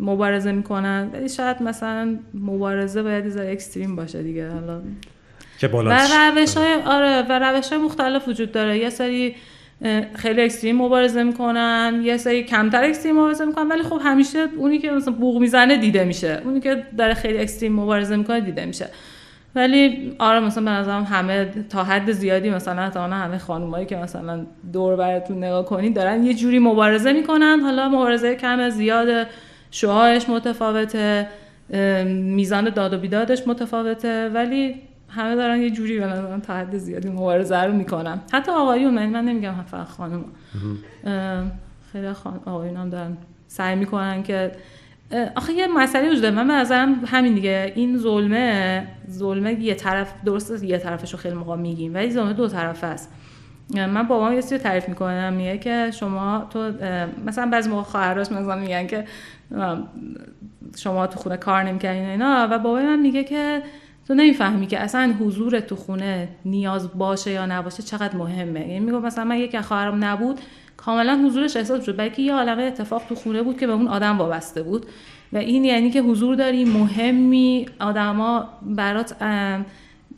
مبارزه 0.00 0.52
می‌کنن 0.52 1.10
ولی 1.12 1.28
شاید 1.28 1.62
مثلا 1.62 2.18
مبارزه 2.34 3.02
باید 3.02 3.24
یه 3.24 3.30
ذره 3.30 3.52
اکستریم 3.52 3.96
باشه 3.96 4.22
دیگه 4.22 4.50
حالا. 4.50 4.80
که 5.58 5.68
و 5.68 5.92
روش 6.36 6.56
های 6.56 6.74
آره 6.86 7.22
و 7.28 7.38
روش 7.38 7.68
های 7.68 7.82
مختلف 7.82 8.28
وجود 8.28 8.52
داره. 8.52 8.78
یه 8.78 8.90
سری 8.90 9.34
خیلی 10.14 10.42
اکستریم 10.42 10.76
مبارزه 10.76 11.22
می‌کنن 11.22 12.00
یه 12.04 12.16
سری 12.16 12.42
کمتر 12.42 12.84
اکستریم 12.84 13.16
مبارزه 13.16 13.44
می‌کنن 13.44 13.68
ولی 13.68 13.82
خب 13.82 14.00
همیشه 14.02 14.46
اونی 14.56 14.78
که 14.78 14.90
مثلا 14.90 15.14
بوق 15.14 15.40
می‌زنه 15.40 15.76
دیده 15.76 16.04
میشه. 16.04 16.40
اونی 16.44 16.60
که 16.60 16.84
داره 16.98 17.14
خیلی 17.14 17.38
اکستریم 17.38 17.72
مبارزه 17.72 18.16
می‌کنه 18.16 18.40
دیده 18.40 18.66
میشه. 18.66 18.88
ولی 19.58 20.12
آره 20.18 20.40
مثلا 20.40 20.64
به 20.64 20.70
نظرم 20.70 21.04
همه 21.04 21.44
تا 21.70 21.84
حد 21.84 22.12
زیادی 22.12 22.50
مثلا 22.50 22.90
تا 22.90 23.04
همه 23.04 23.38
خانمایی 23.38 23.86
که 23.86 23.96
مثلا 23.96 24.46
دور 24.72 24.96
براتون 24.96 25.44
نگاه 25.44 25.64
کنید 25.64 25.94
دارن 25.94 26.24
یه 26.24 26.34
جوری 26.34 26.58
مبارزه 26.58 27.12
می‌کنن. 27.12 27.60
حالا 27.60 27.88
مبارزه 27.88 28.34
کم 28.34 28.68
زیاد 28.68 29.26
شوهایش 29.70 30.28
متفاوته 30.28 31.28
میزان 32.06 32.70
داد 32.70 32.92
و 32.92 32.98
بیدادش 32.98 33.48
متفاوته 33.48 34.28
ولی 34.28 34.74
همه 35.08 35.36
دارن 35.36 35.62
یه 35.62 35.70
جوری 35.70 35.98
به 36.00 36.06
نظرم 36.06 36.40
تا 36.40 36.54
حد 36.54 36.78
زیادی 36.78 37.08
مبارزه 37.08 37.62
رو 37.62 37.72
می‌کنن. 37.72 38.20
حتی 38.32 38.52
آقایون 38.52 38.94
من 38.94 39.06
من 39.06 39.24
نمیگم 39.24 39.54
فقط 39.66 39.86
خانم 39.86 40.24
خیلی 41.92 42.12
خان... 42.12 42.40
آقایون 42.46 42.76
هم 42.76 42.90
دارن 42.90 43.16
سعی 43.46 43.76
می‌کنن 43.76 44.22
که 44.22 44.52
آخه 45.36 45.52
یه 45.52 45.66
مسئله 45.66 46.10
وجود 46.10 46.26
من 46.26 46.48
به 46.48 46.54
نظرم 46.54 47.04
همین 47.06 47.34
دیگه. 47.34 47.72
این 47.76 47.98
ظلمه 47.98 48.86
ظلمه 49.10 49.60
یه 49.60 49.74
طرف 49.74 50.12
درسته 50.24 50.66
یه 50.66 50.78
طرفش 50.78 51.12
رو 51.12 51.18
خیلی 51.18 51.34
موقع 51.34 51.56
میگیم 51.56 51.94
ولی 51.94 52.10
ظلمه 52.10 52.32
دو 52.32 52.48
طرف 52.48 52.84
است. 52.84 53.12
من 53.74 54.02
بابام 54.02 54.32
یه 54.32 54.42
چیزی 54.42 54.58
تعریف 54.58 54.88
می‌کنم. 54.88 55.32
میگه 55.32 55.58
که 55.58 55.90
شما 55.90 56.46
تو 56.50 56.72
مثلا 57.26 57.50
بعضی 57.50 57.70
موقع 57.70 57.82
خواهرش 57.82 58.32
مثلا 58.32 58.56
میگن 58.56 58.86
که 58.86 59.04
شما 60.76 61.06
تو 61.06 61.18
خونه 61.18 61.36
کار 61.36 61.62
نمی‌کنین 61.62 62.04
اینا. 62.04 62.48
و 62.50 62.58
بابای 62.58 62.84
من 62.84 62.98
میگه 62.98 63.24
که 63.24 63.62
تو 64.08 64.14
نمی‌فهمی 64.14 64.66
که 64.66 64.80
اصلا 64.80 65.14
حضور 65.20 65.60
تو 65.60 65.76
خونه 65.76 66.28
نیاز 66.44 66.98
باشه 66.98 67.30
یا 67.30 67.46
نباشه 67.46 67.82
چقدر 67.82 68.16
مهمه. 68.16 68.60
یعنی 68.60 68.80
میگه 68.80 68.98
مثلا 68.98 69.24
من 69.24 69.36
یکی 69.36 69.60
خواهرم 69.60 70.04
نبود 70.04 70.40
کاملا 70.78 71.22
حضورش 71.26 71.56
احساس 71.56 71.86
شد 71.86 71.96
بلکه 71.96 72.22
یه 72.22 72.34
عالمه 72.34 72.62
اتفاق 72.62 73.02
تو 73.08 73.14
خونه 73.14 73.42
بود 73.42 73.58
که 73.58 73.66
به 73.66 73.72
اون 73.72 73.88
آدم 73.88 74.18
وابسته 74.18 74.62
بود. 74.62 74.86
و 75.32 75.36
این 75.36 75.64
یعنی 75.64 75.90
که 75.90 76.02
حضور 76.02 76.34
داری 76.34 76.64
مهمی 76.64 77.66
آدما 77.80 78.48
برات 78.62 79.16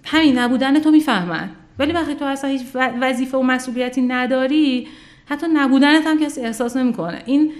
همین 0.05 0.39
نبودن 0.39 0.81
تو 0.81 0.91
می‌فهمن. 0.91 1.51
ولی 1.79 1.93
وقتی 1.93 2.15
تو 2.15 2.25
اصلا 2.25 2.51
هیچ 2.51 2.63
وظیفه 2.75 3.39
و 3.39 3.43
مسئولیتی 3.43 4.03
نداری 4.03 4.89
حتی 5.27 5.47
نبودنت 5.55 6.07
هم 6.07 6.19
کسی 6.19 6.41
احساس 6.41 6.77
نمی‌کنه. 6.77 7.23
این 7.27 7.53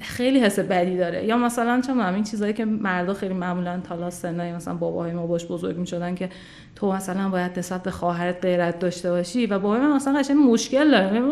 خیلی 0.00 0.40
حس 0.40 0.58
بدی 0.58 0.96
داره. 0.96 1.24
یا 1.24 1.36
مثلا 1.36 1.80
چه 1.80 1.92
این 1.98 2.24
چیزایی 2.24 2.52
که 2.52 2.64
مردا 2.64 3.14
خیلی 3.14 3.34
معمولا 3.34 3.80
تالا 3.88 4.10
سنای 4.10 4.52
مثلا 4.52 4.74
باباهای 4.74 5.12
ما 5.12 5.26
باش 5.26 5.46
بزرگ 5.46 5.76
می‌شدن 5.76 6.14
که 6.14 6.28
تو 6.76 6.92
مثلا 6.92 7.28
باید 7.28 7.58
نسبت 7.58 7.82
به 7.82 7.90
خواهرت 7.90 8.44
غیرت 8.44 8.78
داشته 8.78 9.10
باشی 9.10 9.46
و 9.46 9.58
بابای 9.58 9.80
من 9.80 9.96
مثلا 9.96 10.18
قشنگ 10.18 10.36
مشکل 10.36 10.90
داره. 10.90 11.22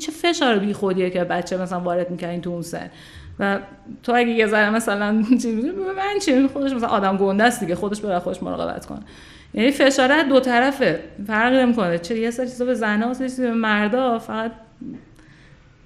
چه 0.00 0.12
فشار 0.12 0.58
بی 0.58 0.72
خودیه 0.72 1.10
که 1.10 1.24
بچه 1.24 1.56
مثلا 1.56 1.80
وارد 1.80 2.10
می‌کنین 2.10 2.40
تو 2.40 2.50
اون 2.50 2.62
سن. 2.62 2.90
و 3.38 3.58
تو 4.02 4.12
اگه 4.14 4.28
یه 4.28 4.46
ذره 4.46 4.70
مثلا 4.70 5.22
چی 5.42 5.52
من 5.96 6.18
چی 6.22 6.48
خودش 6.48 6.72
مثلا 6.72 6.88
آدم 6.88 7.16
گنده 7.16 7.44
است 7.44 7.60
دیگه. 7.60 7.74
خودش 7.74 8.00
برای 8.00 8.18
خودش 8.18 8.42
مراقبت 8.42 8.86
کنه. 8.86 9.00
یعنی 9.54 9.70
فشار 9.70 10.22
دو 10.22 10.40
طرفه. 10.40 11.00
فرق 11.26 11.52
نمی‌کنه. 11.52 11.98
چه 11.98 12.18
یه 12.18 12.30
سری 12.30 12.46
چیزا 12.46 12.64
به 12.64 12.74
زنا 12.74 13.10
و 13.10 13.14
به 13.38 13.50
مردا 13.50 14.18
فقط 14.18 14.52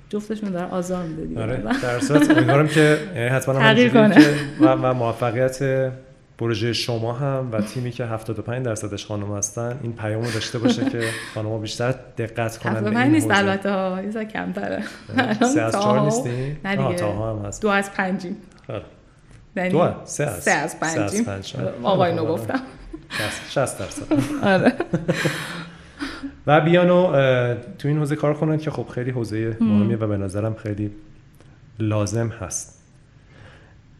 جفتشون 0.08 0.50
داره 0.50 0.66
آزار 0.66 1.02
میده 1.02 1.24
دیگه. 1.24 1.42
آره 1.42 1.62
در 1.82 2.00
صورت 2.00 2.30
امیدوارم 2.30 2.68
که 2.68 2.98
یعنی 3.14 3.28
حتما 3.28 3.54
کنه. 3.88 4.34
و, 4.60 4.66
و 4.66 4.92
موفقیت 4.94 5.92
پروژه 6.38 6.72
شما 6.72 7.12
هم 7.12 7.48
و 7.52 7.60
تیمی 7.60 7.90
که 7.90 8.04
75 8.04 8.64
درصدش 8.64 9.06
خانم 9.06 9.36
هستن 9.36 9.78
این 9.82 9.92
پیامو 9.92 10.30
داشته 10.30 10.58
باشه 10.58 10.84
که 10.84 11.00
خانم‌ها 11.34 11.58
بیشتر 11.58 11.94
دقت 12.18 12.58
کنن 12.58 12.80
به 12.80 13.00
این 13.00 13.12
نیست 13.12 13.30
البته 13.30 13.70
ها 13.70 14.02
یه 14.02 14.24
کمتره. 14.24 14.82
سه 15.54 15.60
از 15.60 15.72
چهار 15.72 16.00
نیستین؟ 16.00 16.56
نه 16.64 16.76
دیگه. 16.76 17.04
هم 17.04 17.42
هست. 17.46 17.62
دو 17.62 17.68
از 17.68 17.92
پنجیم. 17.92 18.36
خب. 18.66 18.72
یعنی 19.56 19.70
دو 19.70 19.88
سه 20.04 20.24
از 20.24 20.42
سه 20.42 20.50
از 20.50 20.80
پنجیم. 20.80 21.26
آقای 21.82 22.14
نو 22.14 22.24
گفتم. 22.24 22.60
60 23.48 23.78
درصد. 23.78 24.02
آره. 24.42 24.72
و 26.46 26.60
بیانو 26.60 27.12
تو 27.78 27.88
این 27.88 27.98
حوزه 27.98 28.16
کار 28.16 28.34
کنن 28.34 28.58
که 28.58 28.70
خب 28.70 28.88
خیلی 28.88 29.10
حوزه 29.10 29.56
مهمیه 29.60 29.96
و 29.96 30.06
به 30.06 30.16
نظرم 30.16 30.54
خیلی 30.54 30.90
لازم 31.78 32.28
هست. 32.28 32.82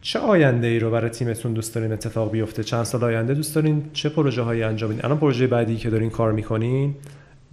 چه 0.01 0.19
آینده 0.19 0.67
ای 0.67 0.79
رو 0.79 0.91
برای 0.91 1.09
تیمتون 1.09 1.53
دوست 1.53 1.75
دارین 1.75 1.91
اتفاق 1.91 2.31
بیفته؟ 2.31 2.63
چند 2.63 2.83
سال 2.83 3.03
آینده 3.03 3.33
دوست 3.33 3.55
دارین؟ 3.55 3.83
چه 3.93 4.09
پروژه 4.09 4.41
هایی 4.41 4.63
انجام 4.63 4.89
بدین؟ 4.89 5.05
الان 5.05 5.17
پروژه 5.17 5.47
بعدی 5.47 5.75
که 5.75 5.89
دارین 5.89 6.09
کار 6.09 6.31
می‌کنین 6.31 6.95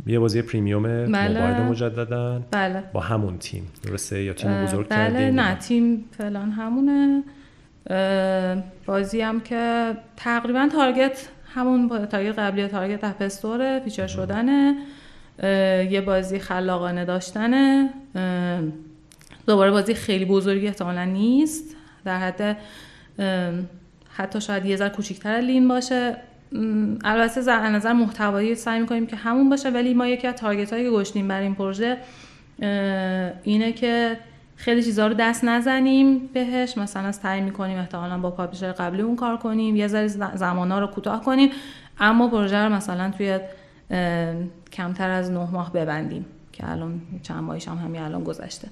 یه 0.06 0.18
بازی 0.18 0.42
premium 0.42 0.82
بله. 0.82 1.28
موبایل 1.28 1.62
مجددا 1.62 2.42
بله. 2.50 2.82
با 2.92 3.00
همون 3.00 3.38
تیم. 3.38 3.70
درسته؟ 3.82 4.22
یا 4.22 4.32
تیم 4.32 4.64
بزرگ 4.64 4.88
بله. 4.88 5.10
کردین 5.10 5.38
نه 5.40 5.54
تیم 5.54 6.04
فلان 6.18 6.50
همونه. 6.50 7.22
بازی 8.86 9.20
هم 9.20 9.40
که 9.40 9.94
تقریبا 10.16 10.68
target 10.72 11.28
همون 11.54 12.06
target 12.06 12.38
قبلی 12.38 12.68
target 12.68 13.04
App 13.04 13.33
Store 13.33 13.80
feature 13.80 14.06
شدنه 14.06 14.76
یه 15.90 16.02
بازی 16.06 16.38
خلاقانه 16.38 17.04
داشتنه 17.04 17.90
دوباره 19.46 19.70
بازی 19.70 19.94
خیلی 19.94 20.24
بزرگی 20.24 20.66
احتمالا 20.66 21.04
نیست. 21.04 21.76
در 22.04 22.18
حد 22.18 22.56
حتی 24.16 24.40
شاید 24.40 24.66
یه 24.66 24.76
ذره 24.76 24.88
کوچیکتر 24.88 25.40
lean 25.40 25.68
باشه. 25.68 26.16
البته 27.04 27.40
از 27.40 27.72
نظر 27.72 27.92
محتوایی 27.92 28.54
سعی 28.54 28.80
می‌کنیم 28.80 29.06
که 29.06 29.16
همون 29.16 29.50
باشه 29.50 29.70
ولی 29.70 29.94
ما 29.94 30.06
یکی 30.06 30.26
از 30.26 30.34
تارگت 30.34 30.72
هایی 30.72 30.84
که 30.84 30.90
گشتیم 30.90 31.28
برای 31.28 31.42
این 31.42 31.54
پروژه 31.54 31.96
اینه 33.42 33.72
که 33.72 34.16
خیلی 34.64 34.82
چیزها 34.82 35.06
رو 35.06 35.14
دست 35.14 35.44
نزنیم 35.44 36.30
بهش. 36.32 36.78
مثلا 36.78 37.10
تعیین 37.12 37.44
می‌کنیم 37.44 37.78
احتمالا 37.78 38.18
با 38.18 38.30
پابلیشر 38.30 38.72
قبلی 38.72 39.02
اون 39.02 39.16
کار 39.16 39.36
کنیم 39.36 39.76
یه 39.76 39.88
ذره 39.88 40.06
زمانا 40.36 40.78
رو 40.78 40.86
کوتاه 40.86 41.24
کنیم 41.24 41.50
اما 41.98 42.28
پروژه 42.28 42.56
رو 42.56 42.72
مثلا 42.72 43.10
توی 43.10 43.38
کمتر 44.72 45.10
از 45.10 45.30
نه 45.30 45.50
ماه 45.50 45.72
ببندیم 45.72 46.26
که 46.52 46.70
الان 46.70 47.00
چند 47.22 47.42
ماهیش 47.42 47.68
هم 47.68 47.76
همین 47.76 48.00
الان 48.00 48.24
گذشته. 48.24 48.68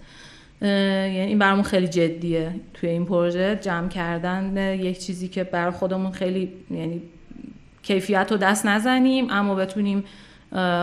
یعنی 0.62 1.18
این 1.18 1.38
برامون 1.38 1.62
خیلی 1.62 1.88
جدیه 1.88 2.54
توی 2.74 2.88
این 2.88 3.04
پروژه. 3.04 3.58
جمع 3.62 3.88
کردن 3.88 4.56
یک 4.76 4.98
چیزی 4.98 5.28
که 5.28 5.44
بر 5.44 5.70
خودمون 5.70 6.12
خیلی 6.12 6.52
یعنی 6.70 7.02
کیفیت 7.82 8.26
رو 8.30 8.36
دست 8.36 8.66
نزنیم 8.66 9.26
اما 9.30 9.54
بتونیم 9.54 10.04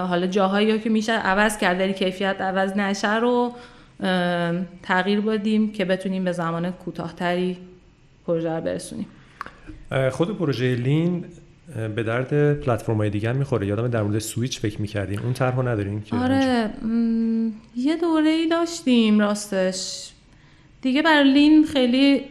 حالا 0.10 0.28
جاهایی 0.28 0.80
که 0.80 0.90
میشه 0.90 1.14
عوض 1.14 1.58
کرد 1.58 1.92
کیفیت 1.92 2.42
عوض 2.42 2.78
نشه 2.78 3.16
رو 3.16 3.54
تغییر 4.84 5.22
بدیم 5.22 5.72
که 5.72 5.86
بتونیم 5.86 6.24
به 6.24 6.32
زمان 6.32 6.72
کوتاهتری 6.72 7.58
پروژه 8.28 8.50
رو 8.50 8.62
برسونیم. 8.62 9.08
خود 10.12 10.38
پروژه 10.38 10.76
لین 10.76 11.26
به 11.96 12.04
درد 12.04 12.60
پلتفرم 12.60 12.98
های 12.98 13.10
دیگر 13.10 13.34
می‌خوره. 13.34 13.68
یادم 13.68 13.88
در 13.88 14.04
مورد 14.04 14.20
سویچ 14.20 14.60
فکر 14.60 14.82
می‌کردیم. 14.82 15.20
اون 15.24 15.34
طرحو 15.34 15.68
نداریم 15.68 16.02
که 16.02 16.16
آره 16.16 16.70
یه 17.76 17.98
دوره 17.98 18.30
ای 18.30 18.48
داشتیم 18.48 19.20
راستش. 19.20 20.10
دیگه 20.82 21.02
برای 21.02 21.34
لین 21.34 21.66
خیلی 21.66 22.22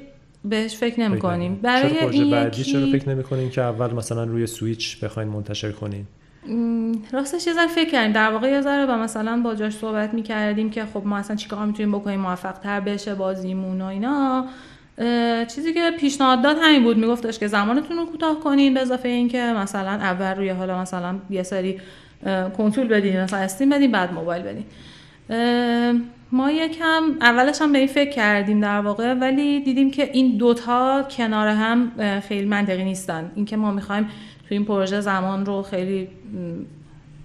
بهش 0.45 0.77
فکر 0.77 1.01
نمی 1.01 1.19
کنیم 1.19 1.55
برای 1.55 1.91
چرا 1.91 2.01
پروژه 2.01 2.25
بعدی؟ 2.25 2.65
چرا 2.65 2.87
فکر 2.87 3.09
نمی 3.09 3.23
کنیم 3.23 3.51
که 3.51 3.63
اول 3.63 3.95
مثلا 3.95 4.25
روی 4.25 4.47
سویچ 4.47 5.01
بخواین 5.01 5.29
منتشر 5.29 5.73
کنیم 5.73 6.09
راستش 7.13 7.47
یه 7.47 7.53
ذره 7.53 7.67
فکر 7.67 7.91
کردیم. 7.91 8.13
در 8.13 8.31
واقع 8.31 8.51
یه 8.51 8.61
ذره 8.61 8.87
با 8.87 8.97
مثلا 8.97 9.41
با 9.45 9.55
جاش 9.55 9.73
صحبت 9.73 10.15
می‌کردیم 10.15 10.71
که 10.71 10.85
خب 10.95 11.07
ما 11.07 11.17
اصلا 11.17 11.37
چیکار 11.37 11.67
می‌تونیم 11.67 11.93
بکنیم 11.93 12.21
موفق 12.21 12.53
تر 12.53 12.81
بشه 12.81 13.15
بازیمون 13.15 13.81
و 13.81 13.85
اینا. 13.85 14.47
چیزی 15.55 15.75
که 15.75 15.91
پیشنهاد 16.01 16.43
داد 16.43 16.57
همین 16.63 16.83
بود. 16.83 16.99
میگفتش 16.99 17.39
که 17.39 17.47
زمانتون 17.47 17.97
رو 17.97 18.07
کوتاه 18.07 18.41
کنین 18.41 18.75
به 18.75 18.81
اضافه 18.81 19.09
اینکه 19.09 19.39
مثلا 19.39 19.91
اول 19.91 20.37
روی 20.37 20.49
حالا 20.49 20.81
مثلا 20.81 21.15
یه 21.31 21.43
سری 21.43 21.81
کنترل 22.57 22.87
بدین 22.87 23.21
مثلا 23.21 23.39
استیم 23.39 23.71
بدین 23.71 23.93
بعد 23.93 24.13
موبایل 24.13 24.43
بدین. 24.43 24.65
ما 26.33 26.51
یکم 26.51 27.03
اولش 27.21 27.63
هم 27.63 27.73
به 27.73 27.79
این 27.79 27.89
فکر 27.89 28.11
کردیم 28.11 28.61
در 28.61 28.81
واقع 28.81 29.15
ولی 29.15 29.61
دیدیم 29.61 29.91
که 29.91 30.11
این 30.13 30.37
دوتا 30.37 31.07
کنار 31.11 31.49
هم 31.49 31.93
خیلی 32.21 32.47
منطقی 32.47 32.85
نیستن. 32.85 33.31
اینکه 33.35 33.57
ما 33.57 33.71
می‌خوایم 33.71 34.09
تو 34.49 34.55
این 34.55 34.65
پروژه 34.65 35.01
زمان 35.01 35.47
رو 35.47 35.63
خیلی 35.63 36.09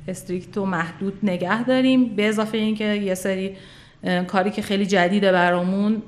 استریکت 0.08 0.58
و 0.58 0.66
محدود 0.66 1.20
نگه 1.24 1.64
داریم 1.64 2.16
به 2.16 2.30
اضافه 2.30 2.58
اینکه 2.58 2.86
یه 2.86 3.14
سری 3.14 3.56
کاری 4.28 4.52
که 4.52 4.62
خیلی 4.62 4.86
جدیده 4.86 5.32
برامون 5.32 6.02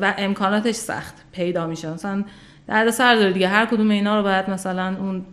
و 0.00 0.14
امکاناتش 0.18 0.74
سخت 0.74 1.14
پیدا 1.32 1.66
میشه. 1.66 1.92
مثلا 1.92 2.24
درد 2.66 2.90
سر 2.90 3.14
داره 3.14 3.32
دیگه 3.32 3.48
هر 3.48 3.66
کدوم 3.66 3.90
اینا 3.90 4.16
رو 4.16 4.22
باید 4.22 4.50
مثلا 4.50 4.96
اون 5.00 5.24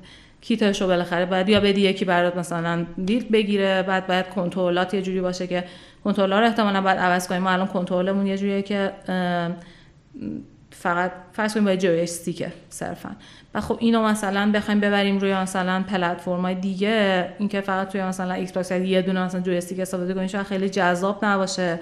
کیتش 0.41 0.81
رو 0.81 0.87
بالاخره 0.87 1.25
باید 1.25 1.49
یا 1.49 1.59
بدی 1.59 1.81
یکی 1.81 2.05
برات 2.05 2.37
مثلا 2.37 2.85
دیل 3.05 3.29
بگیره 3.29 3.83
بعد 3.83 4.07
باید 4.07 4.29
کنترلات 4.29 4.93
یه 4.93 5.01
جوری 5.01 5.21
باشه 5.21 5.47
که 5.47 5.63
کنترلر 6.03 6.43
احتمالا 6.43 6.81
باید 6.81 6.97
عوض 6.97 7.27
کنیم. 7.27 7.41
ما 7.41 7.49
الان 7.49 7.67
کنترلمون 7.67 8.27
یه 8.27 8.37
جوریه 8.37 8.61
که 8.61 8.91
فقط 10.79 11.11
فرض 11.33 11.53
کنیم 11.53 11.65
با 11.65 11.75
joystick 11.76 12.01
ه 12.01 12.53
صرفا. 12.69 13.09
و 13.53 13.61
خب 13.61 13.77
اینو 13.79 14.03
مثلا 14.03 14.51
بخوایم 14.51 14.79
ببریم 14.79 15.17
روی 15.17 15.35
مثلا 15.35 15.83
پلتفرم‌های 15.83 16.55
دیگه 16.55 17.29
اینکه 17.39 17.61
فقط 17.61 17.89
توی 17.89 18.03
مثلا 18.03 18.33
Xbox 18.34 18.72
یه 18.71 19.01
دونه 19.01 19.23
مثلا 19.23 19.41
joystick 19.41 19.80
استفاده 19.79 20.13
کنیم 20.13 20.27
شاید 20.27 20.45
خیلی 20.45 20.69
جذاب 20.69 21.25
نباشه. 21.25 21.79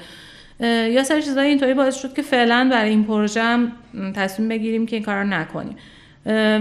یه 0.60 1.04
سری 1.04 1.22
چیزای 1.24 1.48
اینطوری 1.48 1.74
باعث 1.74 1.96
شد 1.96 2.14
که 2.14 2.22
فعلا 2.22 2.68
برای 2.72 2.90
این 2.90 3.04
پروژه 3.04 3.42
هم 3.42 3.72
تصمیم 4.16 4.50
بگیریم 4.50 4.86
که 4.86 4.96
این 4.96 5.06
کار 5.06 5.24
نکنیم. 5.24 5.76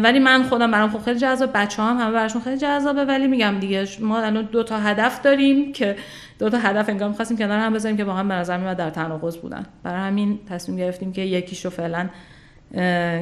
ولی 0.02 0.18
من 0.18 0.42
خودم 0.42 0.70
برام 0.70 0.90
خب 0.90 1.04
خیلی 1.04 1.18
جذاب 1.18 1.50
بچه‌ها 1.54 1.82
هم 1.82 1.96
همه 1.96 2.12
براشون 2.12 2.42
خیلی 2.42 2.56
جذابه 2.56 3.04
ولی 3.04 3.26
میگم 3.26 3.54
دیگه 3.60 3.88
ما 4.00 4.20
الان 4.20 4.48
دو 4.52 4.62
تا 4.62 4.78
هدف 4.78 5.22
داریم 5.22 5.72
که 5.72 5.96
دو 6.38 6.50
تا 6.50 6.58
هدف 6.58 6.88
انگار 6.88 7.08
می‌خواستیم 7.08 7.36
کنار 7.36 7.58
هم 7.58 7.72
بذاریم 7.72 7.96
که 7.96 8.04
با 8.04 8.14
هم 8.14 8.28
به 8.28 8.34
نظر 8.34 8.58
میاد 8.58 8.76
در 8.76 8.90
تناقض 8.90 9.36
بودن. 9.36 9.66
برای 9.82 10.00
همین 10.00 10.38
تصمیم 10.48 10.78
گرفتیم 10.78 11.12
که 11.12 11.20
یکیشو 11.20 11.70
فعلا 11.70 12.08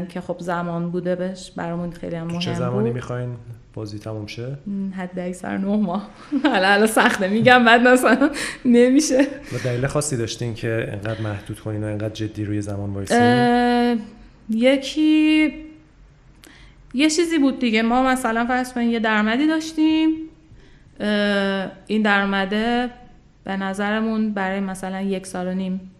که 0.08 0.20
خب 0.26 0.36
زمان 0.38 0.90
بوده 0.90 1.16
بهش 1.16 1.50
برامون 1.56 1.90
خیلی 1.90 2.16
هم 2.16 2.26
مهم 2.26 2.38
چه 2.38 2.54
زمانی 2.54 2.90
می‌خواین 2.90 3.36
بازی 3.74 3.98
تموم 3.98 4.26
شه؟ 4.26 4.58
حد 4.96 5.18
اکثر 5.18 5.56
نه 5.56 5.76
ماه. 5.76 6.08
حالا 6.44 6.68
حالا 6.68 6.86
سخته 6.86 7.28
میگم 7.28 7.64
بعد 7.64 7.80
مثلا 7.80 8.30
نمیشه. 8.64 9.20
و 9.22 9.58
دلیل 9.64 9.86
خاصی 9.86 10.16
داشتین 10.16 10.54
که 10.54 10.88
انقدر 10.92 11.20
محدود 11.20 11.60
کنین 11.60 11.84
و 11.84 11.86
انقدر 11.86 12.14
جدی 12.14 12.44
روی 12.44 12.62
زمان 12.62 12.90
وایسین؟ 12.90 14.00
یکی 14.50 15.52
یه 16.94 17.10
چیزی 17.10 17.38
بود 17.38 17.58
دیگه. 17.58 17.82
ما 17.82 18.02
مثلا 18.02 18.46
فرض 18.46 18.72
کنید 18.72 18.90
یه 18.90 18.98
درآمدی 18.98 19.46
داشتیم. 19.46 20.10
این 21.86 22.02
درآمده 22.02 22.90
به 23.44 23.56
نظرمون 23.56 24.32
برای 24.32 24.60
مثلا 24.60 25.00
یک 25.00 25.26
سال 25.26 25.46
و 25.46 25.54
نیم 25.54 25.90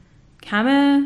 کمه. 0.43 1.03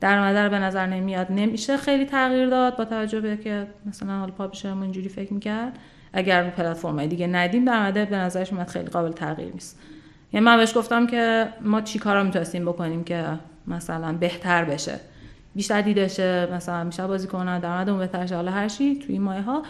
درآمده 0.00 0.42
رو 0.42 0.50
به 0.50 0.58
نظر 0.58 0.86
نمیاد. 0.86 1.26
نمیشه 1.30 1.76
خیلی 1.76 2.04
تغییر 2.04 2.48
داد 2.48 2.76
با 2.76 2.84
توجه 2.84 3.20
به 3.20 3.36
که 3.36 3.66
مثلا 3.86 4.18
حالا 4.18 4.32
پابلیشرمون 4.32 4.82
اینجوری 4.82 5.08
فکر 5.08 5.34
می‌کرد. 5.34 5.78
اگر 6.12 6.44
رو 6.44 6.50
پلتفرم 6.50 7.06
دیگه 7.06 7.26
ندیم 7.26 7.64
درآمده 7.64 8.04
به 8.04 8.16
نظرش 8.16 8.52
میاد 8.52 8.66
خیلی 8.68 8.86
قابل 8.86 9.12
تغییر 9.12 9.52
نیست. 9.52 9.80
یعنی 10.32 10.46
من 10.46 10.56
بهش 10.56 10.76
گفتم 10.76 11.06
که 11.06 11.48
ما 11.60 11.80
چی 11.80 11.98
کارا 11.98 12.22
می‌تونستیم 12.22 12.64
بکنیم 12.64 13.04
که 13.04 13.24
مثلا 13.66 14.12
بهتر 14.12 14.64
بشه. 14.64 15.00
بیشتر 15.54 15.80
دیده 15.80 16.08
شه 16.08 16.48
مثلا 16.52 16.84
بیشتر 16.84 17.06
بازی 17.06 17.26
کنن 17.26 17.58
درآمدمون 17.58 17.98
بهتر 17.98 18.26
شه. 18.26 18.36
حالا 18.36 18.50
هر 18.50 18.68
چی 18.68 18.98
توی 18.98 19.18
مایه 19.18 19.42
ها 19.42 19.62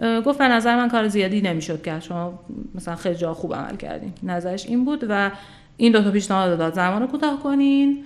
گفت 0.00 0.38
به 0.38 0.48
نظر 0.48 0.76
من 0.76 0.88
کار 0.88 1.08
زیادی 1.08 1.40
نمی‌شد 1.40 1.82
که 1.82 2.00
شما 2.00 2.38
مثلا 2.74 2.96
خیلی 2.96 3.14
جا 3.14 3.34
خوب 3.34 3.54
عمل 3.54 3.76
کردین. 3.76 4.12
نظرش 4.22 4.66
این 4.66 4.84
بود 4.84 5.06
و 5.08 5.30
این 5.76 5.92
دو 5.92 6.02
تا 6.02 6.10
پیشنهاد 6.10 6.58
داد. 6.58 6.74
زمان 6.74 7.02
رو 7.02 7.08
کوتاه 7.08 7.42
کنین 7.42 8.04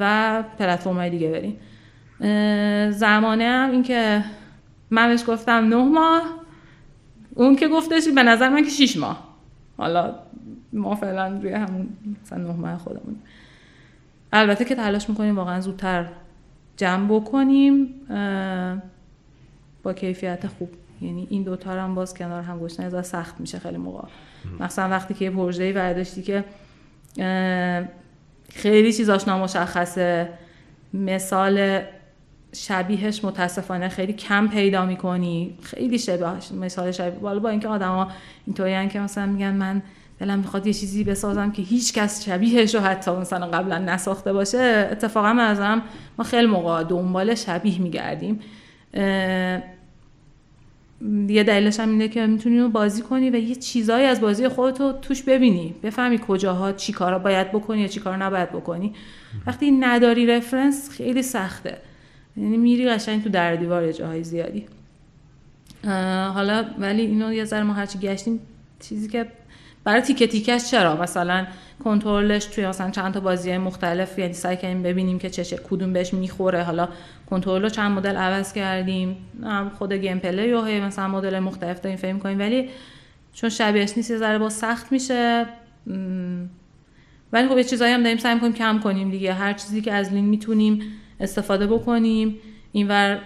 و 0.00 0.44
پلتفرم 0.58 0.96
های 0.96 1.10
دیگه 1.10 1.30
برین. 1.30 1.56
زمانه 2.90 3.44
هم 3.44 3.70
این 3.70 3.82
که 3.82 4.24
من 4.90 5.08
بهش 5.08 5.24
گفتم 5.26 5.52
نه 5.52 5.76
ماه 5.76 6.22
اون 7.34 7.56
که 7.56 7.68
گفتش 7.68 8.08
به 8.08 8.22
نظر 8.22 8.48
من 8.48 8.62
که 8.62 8.70
شیش 8.70 8.96
ماه. 8.96 9.28
حالا 9.76 10.14
ما 10.72 10.94
فعلا 10.94 11.38
روی 11.42 11.52
همون 11.52 11.88
مثلا 12.22 12.38
نه 12.38 12.52
ماه 12.52 12.78
خودمون. 12.78 13.16
البته 14.32 14.64
که 14.64 14.74
تلاش 14.74 15.08
می‌کنیم 15.08 15.36
واقعا 15.36 15.60
زودتر 15.60 16.06
جمع 16.76 17.06
بکنیم. 17.08 17.94
با 19.82 19.92
کیفیت 19.92 20.46
خوب. 20.46 20.70
یعنی 21.00 21.26
این 21.30 21.42
دوتا 21.42 21.70
هم 21.70 21.94
باز 21.94 22.14
کنار 22.14 22.42
هم 22.42 22.58
گشتن 22.58 22.94
از 22.94 23.06
سخت 23.06 23.40
میشه 23.40 23.58
خیلی 23.58 23.76
موقع. 23.76 24.08
مثلا 24.60 24.88
وقتی 24.88 25.14
که 25.14 25.24
یه 25.24 25.30
پروژه‌ای 25.30 25.72
برداشتی 25.72 26.22
که 26.22 26.44
خیلی 28.48 28.92
چیزاش 28.92 29.28
نامشخصه 29.28 30.28
مثال 30.94 31.80
شبیهش 32.54 33.24
متاسفانه 33.24 33.88
خیلی 33.88 34.12
کم 34.12 34.48
پیدا 34.48 34.86
می‌کنی. 34.86 35.58
خیلی 35.62 35.98
شبیهش 35.98 36.52
مثال 36.52 36.90
شبیه. 36.90 37.18
بالا 37.18 37.38
با 37.38 37.48
اینکه 37.48 37.68
آدما 37.68 38.10
اینطوری 38.46 38.88
که 38.88 39.00
مثلا 39.00 39.26
میگن 39.26 39.54
من 39.54 39.82
دلم 40.18 40.38
می‌خواد 40.38 40.66
یه 40.66 40.72
چیزی 40.72 41.04
بسازم 41.04 41.52
که 41.52 41.62
هیچ 41.62 41.92
کس 41.92 42.24
شبیهش 42.24 42.74
رو 42.74 42.80
حتی 42.80 43.10
مثلا 43.10 43.46
قبلا 43.46 43.78
نساخته 43.78 44.32
باشه 44.32 44.88
اتفاقا 44.92 45.32
من 45.32 45.82
ما 46.18 46.24
خیلی 46.24 46.46
موقع 46.46 46.84
دنبال 46.84 47.34
شبیه 47.34 47.80
میگردیم. 47.80 48.40
یه 51.28 51.42
دلیلش 51.42 51.80
هم 51.80 51.90
اینه 51.90 52.08
که 52.08 52.26
می‌تونی 52.26 52.68
بازی 52.68 53.02
کنی 53.02 53.30
و 53.30 53.34
یه 53.34 53.54
چیزایی 53.54 54.06
از 54.06 54.20
بازی 54.20 54.48
خودتو 54.48 54.92
توش 54.92 55.22
ببینی. 55.22 55.74
بفهمی 55.82 56.18
کجاها 56.18 56.72
چی 56.72 56.92
کارا 56.92 57.18
باید 57.18 57.52
بکنی 57.52 57.80
یا 57.80 57.88
چی 57.88 58.00
کارا 58.00 58.16
نباید 58.16 58.52
بکنی. 58.52 58.92
وقتی 59.46 59.70
نداری 59.70 60.26
رفرنس 60.26 60.90
خیلی 60.90 61.22
سخته. 61.22 61.76
یعنی 62.36 62.56
میری 62.56 62.88
قشنگ 62.88 63.22
تو 63.22 63.28
در 63.28 63.56
دیوار 63.56 63.92
جاهای 63.92 64.24
زیادی. 64.24 64.66
حالا 66.34 66.64
ولی 66.78 67.02
اینو 67.02 67.32
یه 67.32 67.44
ذره 67.44 67.62
ما 67.62 67.72
هرچی 67.72 67.98
گشتیم 67.98 68.40
چیزی 68.80 69.08
که 69.08 69.26
برای 69.84 70.00
تیکه 70.00 70.26
تیکش 70.26 70.70
چرا؟ 70.70 70.96
مثلا 70.96 71.46
کنترلش 71.84 72.44
توی 72.44 72.66
مثلا 72.66 72.90
چند 72.90 73.14
تا 73.14 73.20
بازی 73.20 73.58
مختلف 73.58 74.18
یعنی 74.18 74.32
سعی 74.32 74.56
کردیم 74.56 74.82
ببینیم 74.82 75.18
که 75.18 75.30
چه 75.30 75.56
کدوم 75.70 75.92
بهش 75.92 76.14
می‌خوره. 76.14 76.62
حالا 76.62 76.88
کنترل 77.32 77.62
رو 77.62 77.68
چند 77.68 77.92
مدل 77.92 78.16
عوض 78.16 78.52
کردیم. 78.52 79.16
خود 79.78 79.92
gameplay 79.92 80.52
و 80.52 80.62
مثلا 80.62 81.08
مدل 81.08 81.38
مختلف 81.38 81.80
داریم 81.80 81.98
فهم 81.98 82.18
کنیم. 82.18 82.38
ولی 82.38 82.68
چون 83.32 83.50
شبیهش 83.50 83.92
نیست 83.96 84.10
یه 84.10 84.16
ذره 84.16 84.38
با 84.38 84.48
سخت 84.48 84.92
میشه. 84.92 85.46
ولی 87.32 87.48
خب 87.48 87.56
یه 87.56 87.64
چیزایی 87.64 87.92
هم 87.92 88.02
داریم 88.02 88.18
سعی 88.18 88.40
کنیم 88.40 88.52
کم 88.52 88.78
کنیم 88.78 89.10
دیگه. 89.10 89.32
هر 89.32 89.52
چیزی 89.52 89.80
که 89.80 89.92
از 89.92 90.12
lean 90.12 90.24
می‌تونیم 90.24 90.82
استفاده 91.20 91.66
بکنیم. 91.66 92.38
اینور 92.72 93.18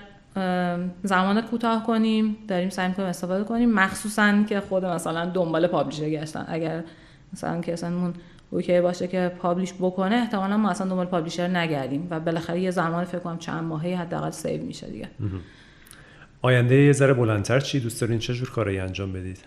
زمان 1.03 1.41
کوتاه 1.41 1.87
کنیم. 1.87 2.37
داریم 2.49 2.69
سعی 2.69 2.93
کنیم 2.93 3.09
استفاده 3.09 3.45
کنیم. 3.45 3.71
مخصوصا 3.71 4.43
که 4.49 4.61
خود 4.61 4.85
مثلا 4.85 5.27
دنبال 5.27 5.67
publisher 5.67 6.11
گشتن. 6.11 6.45
اگر 6.49 6.85
مثلا 7.33 7.61
که 7.61 7.73
اصلا 7.73 8.13
OK 8.57 8.81
باشه 8.81 9.09
که 9.09 9.33
publish 9.39 9.75
بکنه 9.75 10.15
احتمالا 10.15 10.57
ما 10.57 10.71
اصلا 10.71 10.89
دنبال 10.89 11.07
publisher 11.07 11.49
نگردیم 11.49 12.07
و 12.11 12.21
بالاخره 12.21 12.61
یه 12.61 12.71
زمان 12.71 13.05
فکر 13.05 13.19
کنم 13.19 13.39
چند 13.39 13.65
ماهی 13.65 13.95
حداقل 13.95 14.31
save 14.31 14.63
میشه 14.63 14.87
دیگه. 14.87 15.09
آینده 16.43 16.75
یه 16.75 16.93
ذره 16.93 17.13
بلندتر 17.15 17.61
چی؟ 17.61 17.81
دوست 17.81 18.01
دارین 18.01 18.19
چه 18.19 18.35
جور 18.35 18.51
کارایی 18.51 18.79
انجام 18.79 19.13
بدید؟ 19.13 19.39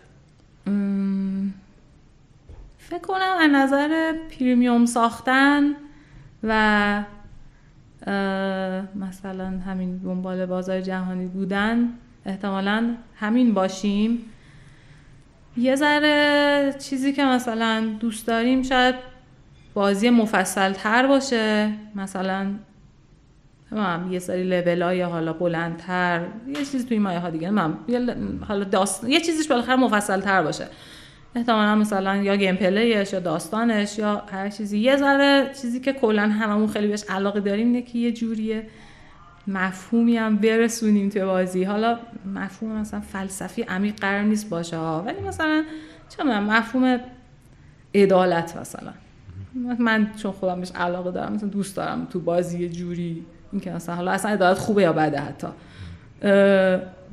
فکر 2.77 3.01
کنم 3.01 3.35
از 3.39 3.51
نظر 3.53 4.13
premium 4.13 4.85
ساختن 4.85 5.63
و 6.43 7.03
مثلا 8.95 9.59
همین 9.65 9.97
دنبال 9.97 10.45
بازار 10.45 10.81
جهانی 10.81 11.25
بودن 11.25 11.89
احتمالا 12.25 12.95
همین 13.15 13.53
باشیم. 13.53 14.19
یه 15.57 15.75
ذره 15.75 16.75
چیزی 16.79 17.13
که 17.13 17.25
مثلا 17.25 17.87
دوست 17.99 18.27
داریم 18.27 18.63
شاید 18.63 18.95
بازی 19.73 20.09
مفصل 20.09 20.73
تر 20.73 21.07
باشه. 21.07 21.71
مثلا 21.95 22.51
هم 23.71 24.11
یه 24.11 24.19
سری 24.19 24.43
لول 24.43 24.81
های 24.81 25.01
حالا 25.01 25.33
بلندتر 25.33 26.25
یه 26.47 26.55
چیزی 26.55 26.83
توی 26.83 26.99
مایه 26.99 27.19
ها 27.19 27.29
دیگه 27.29 27.49
من 27.49 27.73
حالا 28.47 28.63
داست... 28.63 29.03
یه 29.03 29.21
چیزیش 29.21 29.47
بالاخره 29.47 29.75
مفصل 29.75 30.21
تر 30.21 30.43
باشه. 30.43 30.67
احتمالا 31.35 31.75
مثلا 31.75 32.15
یا 32.15 32.35
گیم 32.35 32.55
پلیش 32.55 33.13
یا 33.13 33.19
داستانش 33.19 33.99
یا 33.99 34.23
هر 34.31 34.49
چیزی. 34.49 34.79
یه 34.79 34.97
ذره 34.97 35.51
چیزی 35.61 35.79
که 35.79 35.93
کلا 35.93 36.21
هممون 36.21 36.67
خیلی 36.67 36.87
بهش 36.87 37.03
علاقه 37.09 37.39
داریم 37.39 37.67
اینه 37.67 37.81
که 37.81 37.97
یه 37.97 38.11
جوریه. 38.11 38.67
مفهومی 39.47 40.17
هم 40.17 40.35
برسونیم 40.35 41.09
توی 41.09 41.25
بازی. 41.25 41.63
حالا 41.63 41.99
مفهوم 42.35 42.71
مثلا 42.79 42.99
فلسفی 42.99 43.61
عمیق 43.61 43.95
قرار 43.95 44.23
نیست 44.23 44.49
باشه 44.49 44.77
ها 44.77 45.03
ولی 45.05 45.21
مثلا 45.21 45.63
چه 46.09 46.23
مفهوم 46.23 46.99
عدالت 47.95 48.57
مثلا. 48.57 48.93
من 49.79 50.11
چون 50.15 50.31
خودم 50.31 50.59
بهش 50.59 50.71
علاقه 50.71 51.11
دارم 51.11 51.33
مثلا 51.33 51.49
دوست 51.49 51.75
دارم 51.77 52.05
تو 52.05 52.19
بازی 52.19 52.59
یه 52.59 52.69
جوری 52.69 53.25
اینکه 53.51 53.71
مثلا 53.71 53.95
حالا 53.95 54.11
اصلا 54.11 54.31
عدالت 54.31 54.57
خوبه 54.57 54.81
یا 54.81 54.93
بده 54.93 55.19
حتی. 55.19 55.47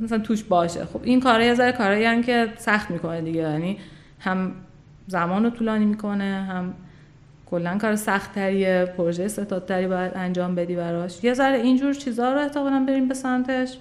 مثلا 0.01 0.19
توش 0.19 0.45
باشه. 0.45 0.85
خب 0.85 1.01
این 1.03 1.21
کارا 1.21 1.45
یه 1.45 1.55
ذره 1.55 1.73
کارایی 1.73 2.23
که 2.23 2.53
سخت 2.57 2.91
می‌کنه 2.91 3.21
دیگه 3.21 3.41
یعنی 3.41 3.79
هم 4.21 4.53
زمان 5.07 5.45
رو 5.45 5.51
طولانی 5.51 5.85
می‌کنه 5.85 6.47
هم 6.51 6.75
کلا 7.51 7.79
کار 7.79 7.97
سخت 7.97 8.35
تریه 8.35 8.95
پروژه 8.97 9.29
ستادتری 9.29 9.87
باید 9.87 10.13
انجام 10.15 10.55
بدی 10.55 10.77
براش. 10.77 11.25
یه 11.25 11.35
ذره 11.35 11.59
اینجور 11.59 11.95
چیزها 11.95 12.33
رو 12.33 12.41
احتمالا 12.41 12.85
بریم 12.89 13.09
به 13.09 13.15
سمتش. 13.15 13.77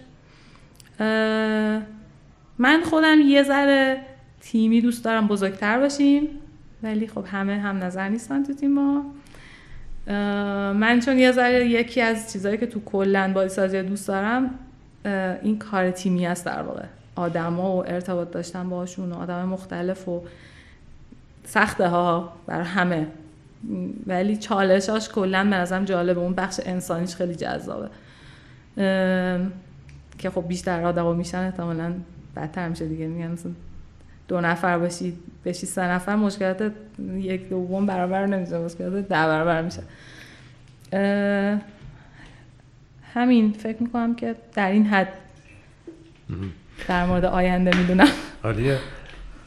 من 2.58 2.82
خودم 2.84 3.20
یه 3.26 3.44
ذره 3.44 4.02
تیمی 4.42 4.82
دوست 4.82 5.06
دارم 5.06 5.28
بزرگتر 5.28 5.80
باشیم 5.80 6.28
ولی 6.84 7.08
خب 7.08 7.26
همه 7.26 7.60
هم 7.60 7.84
نظر 7.84 8.10
نیستن 8.10 8.44
تو 8.44 8.54
تیم 8.54 8.72
ما. 8.72 9.06
من 10.74 11.00
چون 11.00 11.20
یه 11.20 11.32
ذره 11.32 11.68
یکی 11.68 12.02
از 12.02 12.34
چیزهایی 12.34 12.58
که 12.58 12.66
تو 12.66 12.82
کلا 12.86 13.32
بازی 13.36 13.56
سازی 13.56 13.82
دوست 13.82 14.08
دارم 14.08 14.50
این 15.44 15.60
کار 15.60 15.92
تیمی 15.92 16.28
است 16.28 16.46
در 16.46 16.62
واقع. 16.62 16.84
آدما 17.16 17.78
و 17.78 17.88
ارتباط 17.88 18.32
داشتن 18.32 18.70
باشون 18.70 19.12
و 19.12 19.16
آدم 19.16 19.46
مختلف 19.46 20.08
و 20.08 20.22
سخته 21.44 21.88
ها 21.88 22.34
بر 22.48 22.62
همه. 22.62 23.08
ولی 24.08 24.38
چالشاش 24.38 25.10
کلا 25.10 25.44
به 25.44 25.56
نظرم 25.56 25.86
جالبه. 25.86 26.20
اون 26.20 26.34
بخش 26.34 26.60
انسانیش 26.66 27.16
خیلی 27.16 27.36
جذابه. 27.36 27.90
که 30.18 30.30
خب 30.30 30.48
بیشتر 30.48 30.84
آدما 30.84 31.14
میشن 31.14 31.38
احتمالا 31.38 31.94
بدتر 32.36 32.70
میشه 32.70 32.88
دیگه. 32.88 33.08
میگن 33.08 33.32
مثلا 33.32 33.52
دو 34.28 34.42
نفر 34.42 34.78
باشی 34.78 35.14
بشی 35.46 35.66
سه 35.66 35.82
نفر 35.82 36.16
مشکلات 36.16 36.72
یک 37.16 37.50
دوم 37.50 37.86
برابر 37.86 38.26
نمیشه 38.26 38.58
مشکلات 38.58 38.94
ده 38.94 39.08
برابر 39.08 39.62
میشه. 39.62 39.82
همین. 43.14 43.54
فکر 43.54 43.84
می‌کنم 43.84 44.16
که 44.16 44.36
در 44.54 44.72
این 44.72 44.86
حد 44.86 45.08
در 46.88 47.06
مورد 47.06 47.26
آینده 47.26 47.78
می‌دونم. 47.78 48.08
عالیه. 48.44 48.80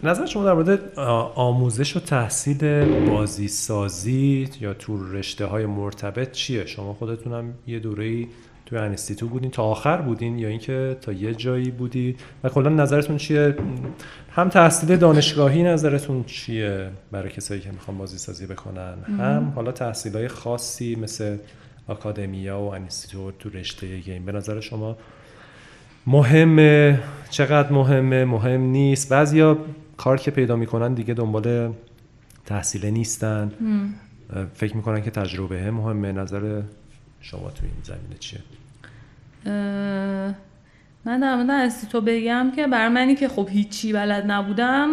نظر 0.03 0.27
شما 0.27 0.45
در 0.45 0.53
مورد 0.53 0.99
آموزش 1.35 1.97
و 1.97 2.01
تحصیل 2.01 2.85
بازی 3.07 3.49
سازی 3.49 4.49
یا 4.61 4.75
تو 4.75 5.13
رشته 5.13 5.47
های 5.47 5.67
مرتبط 5.67 6.33
چیه؟ 6.33 6.67
شما 6.67 6.93
خودتونم 6.95 7.55
یه 7.67 7.79
دوره 7.79 8.27
توی 8.67 8.79
انستیتو 8.79 9.29
بودین 9.29 9.51
تا 9.51 9.63
آخر 9.63 9.97
بودین 9.97 10.39
یا 10.39 10.49
اینکه 10.49 10.97
تا 11.01 11.13
یه 11.13 11.35
جایی 11.35 11.71
بودی؟ 11.71 12.17
و 12.45 12.49
کلا 12.49 12.69
نظرتون 12.69 13.17
چیه؟ 13.17 13.57
هم 14.31 14.49
تحصیل 14.49 14.97
دانشگاهی 14.97 15.63
نظرتون 15.63 16.25
چیه 16.25 16.91
برای 17.13 17.31
کسایی 17.31 17.61
که 17.61 17.71
می‌خوان 17.71 17.99
بازی 17.99 18.19
سازی 18.19 18.47
بکنن 18.47 18.95
هم 19.19 19.53
حالا 19.55 19.73
تحصیل 19.73 20.13
های 20.17 20.29
خاصی 20.29 20.97
مثل 20.97 21.37
آکادمیا 21.87 22.61
و 22.61 22.75
انستیتوت 22.75 23.39
تو 23.39 23.49
رشته 23.49 23.99
گیم. 23.99 24.25
به 24.25 24.33
نظر 24.33 24.61
شما 24.61 24.97
مهمه؟ 26.07 27.01
چقدر 27.31 27.73
مهمه؟ 27.73 28.25
مهم 28.25 28.61
نیست؟ 28.61 29.09
بعضیا 29.09 29.59
کار 29.99 30.17
که 30.19 30.31
پیدا 30.31 30.57
می‌کنن 30.57 30.95
دیگه 30.95 31.15
دنبال 31.15 31.73
تحصیل 32.47 32.87
نیستن. 32.87 33.53
فکر 34.55 34.77
می‌کنن 34.77 35.03
که 35.03 35.11
تجربه 35.11 35.71
مهمه. 35.71 36.13
نظر 36.13 36.63
شما 37.21 37.51
تو 37.51 37.63
این 37.63 37.75
زمینه 37.83 38.17
چیه؟ 38.19 38.41
من 41.05 41.21
در 41.21 41.37
مورد 41.37 41.73
تو 41.93 42.01
بگم 42.01 42.53
که 42.57 42.67
بر 42.67 42.89
منی 42.89 43.15
که 43.15 43.29
خب 43.29 43.49
هیچی 43.51 43.93
بلد 43.93 44.31
نبودم 44.31 44.89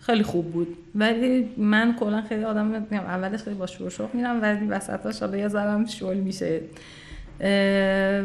خیلی 0.00 0.22
خوب 0.22 0.52
بود. 0.52 0.76
ولی 0.94 1.48
من 1.56 1.96
کلا 2.00 2.22
خیلی 2.22 2.44
آدم 2.44 2.86
اولش 2.92 3.42
خیلی 3.42 3.56
با 3.56 3.66
شور 3.66 3.90
شوق 3.90 4.14
میرم 4.14 4.42
ولی 4.42 4.66
وسطاش 4.66 5.20
حالا 5.20 5.36
یه 5.36 5.48
ذرم 5.48 5.86
شل 5.86 6.16
میشه. 6.16 6.60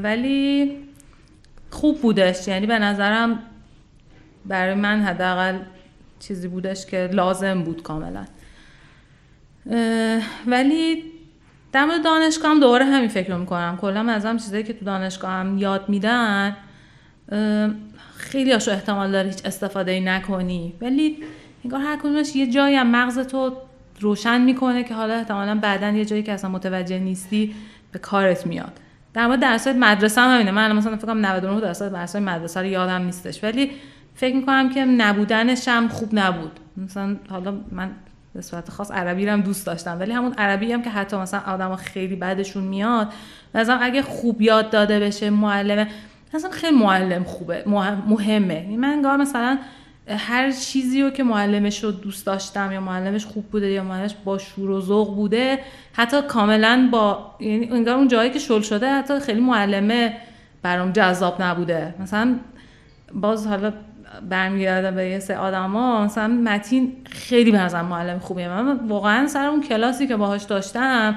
ولی 0.03 0.77
خوب 1.69 2.01
بودش. 2.01 2.47
یعنی 2.47 2.67
به 2.67 2.79
نظرم 2.79 3.39
برای 4.45 4.75
من 4.75 5.01
حداقل 5.01 5.59
چیزی 6.21 6.47
بودش 6.47 6.85
که 6.85 7.09
لازم 7.13 7.63
بود 7.63 7.83
کاملا. 7.83 8.25
ولی 10.47 11.03
در 11.71 11.85
مورد 11.85 12.03
دانشگاه 12.03 12.51
هم 12.51 12.59
دوباره 12.59 12.85
همین 12.85 13.09
فکر 13.09 13.33
رو 13.33 13.39
می‌کنم. 13.39 13.77
کلا 13.81 14.11
از 14.11 14.25
هم 14.25 14.37
چیزایی 14.37 14.63
که 14.63 14.73
تو 14.73 14.85
دانشگاه 14.85 15.31
هم 15.31 15.57
یاد 15.57 15.89
میدن 15.89 16.57
خیلی 18.15 18.51
هاشو 18.51 18.71
احتمال 18.71 19.11
داره 19.11 19.27
هیچ 19.27 19.45
استفاده 19.45 19.99
نکنی. 19.99 20.73
ولی 20.81 21.17
انگار 21.63 21.81
هر 21.81 21.97
کدومش 21.97 22.35
یه 22.35 22.51
جایی 22.51 22.75
هم 22.75 22.91
مغز 22.91 23.19
تو 23.19 23.57
روشن 23.99 24.41
می‌کنه 24.41 24.83
که 24.83 24.93
حالا 24.93 25.13
احتمالا 25.13 25.55
بعدا 25.55 25.89
یه 25.89 26.05
جایی 26.05 26.23
که 26.23 26.31
اصلا 26.31 26.49
متوجه 26.49 26.99
نیستی 26.99 27.55
به 27.91 27.99
کارت 27.99 28.47
میاد. 28.47 28.71
در 29.13 29.27
مورد 29.27 29.39
درس 29.39 29.67
مدرسه 29.67 30.21
هم 30.21 30.35
همینه. 30.35 30.51
من 30.51 30.71
مثلا 30.71 30.97
فکر 30.97 31.05
کنم 31.05 31.25
99 31.25 31.61
درصد 31.61 31.93
درس 31.93 32.15
مدرسه 32.15 32.59
رو 32.59 32.65
یادم 32.65 33.01
نیستش. 33.01 33.43
ولی 33.43 33.71
فکر 34.15 34.35
می‌کنم 34.35 34.69
که 34.69 34.85
نبودنش 34.85 35.67
هم 35.67 35.87
خوب 35.87 36.09
نبود. 36.13 36.59
مثلا 36.77 37.15
حالا 37.29 37.53
من 37.71 37.91
به 38.33 38.41
صورت 38.41 38.69
خاص 38.69 38.91
عربی 38.91 39.25
رو 39.25 39.31
هم 39.31 39.41
دوست 39.41 39.65
داشتم 39.65 39.99
ولی 39.99 40.11
همون 40.11 40.33
عربی 40.33 40.71
هم 40.71 40.81
که 40.81 40.89
حتی 40.89 41.17
مثلا 41.17 41.39
آدم 41.39 41.75
خیلی 41.75 42.15
بعدشون 42.15 42.63
میاد 42.63 43.13
مثلا 43.55 43.75
اگه 43.75 44.01
خوب 44.01 44.41
یاد 44.41 44.69
داده 44.69 44.99
بشه 44.99 45.29
معلمه 45.29 45.87
مثلا 46.33 46.51
خیلی 46.51 46.77
معلم 46.77 47.23
خوبه 47.23 47.63
مهمه. 48.07 48.53
یعنی 48.53 48.77
من 48.77 48.89
انگار 48.89 49.17
مثلا 49.17 49.57
هر 50.07 50.51
چیزی 50.51 51.01
رو 51.01 51.09
که 51.09 51.23
معلمش 51.23 51.83
رو 51.83 51.91
دوست 51.91 52.25
داشتم 52.25 52.71
یا 52.71 52.81
معلمش 52.81 53.25
خوب 53.25 53.45
بوده 53.45 53.69
یا 53.69 53.83
معلمش 53.83 54.15
با 54.25 54.37
شور 54.37 54.69
و 54.69 54.81
ذوق 54.81 55.15
بوده 55.15 55.59
حتی 55.93 56.21
کاملا 56.21 56.89
با 56.91 57.35
یعنی 57.39 57.69
انگار 57.71 57.95
اون 57.95 58.07
جایی 58.07 58.29
که 58.29 58.39
شل 58.39 58.61
شده 58.61 58.89
حتی 58.89 59.19
خیلی 59.19 59.39
معلمه 59.39 60.17
برام 60.61 60.91
جذاب 60.91 61.41
نبوده. 61.41 61.93
مثلا 61.99 62.35
باز 63.13 63.47
حالا 63.47 63.73
برمیگردم 64.29 64.95
به 64.95 65.09
یه 65.09 65.19
سه 65.19 65.37
آدما 65.37 66.05
مثلا 66.05 66.27
متین 66.27 66.93
خیلی 67.09 67.51
به 67.51 67.81
معلم 67.81 68.19
خوبیه. 68.19 68.49
من 68.49 68.77
واقعا 68.87 69.27
سر 69.27 69.45
اون 69.45 69.61
کلاسی 69.61 70.07
که 70.07 70.15
باهاش 70.15 70.43
داشتم 70.43 71.15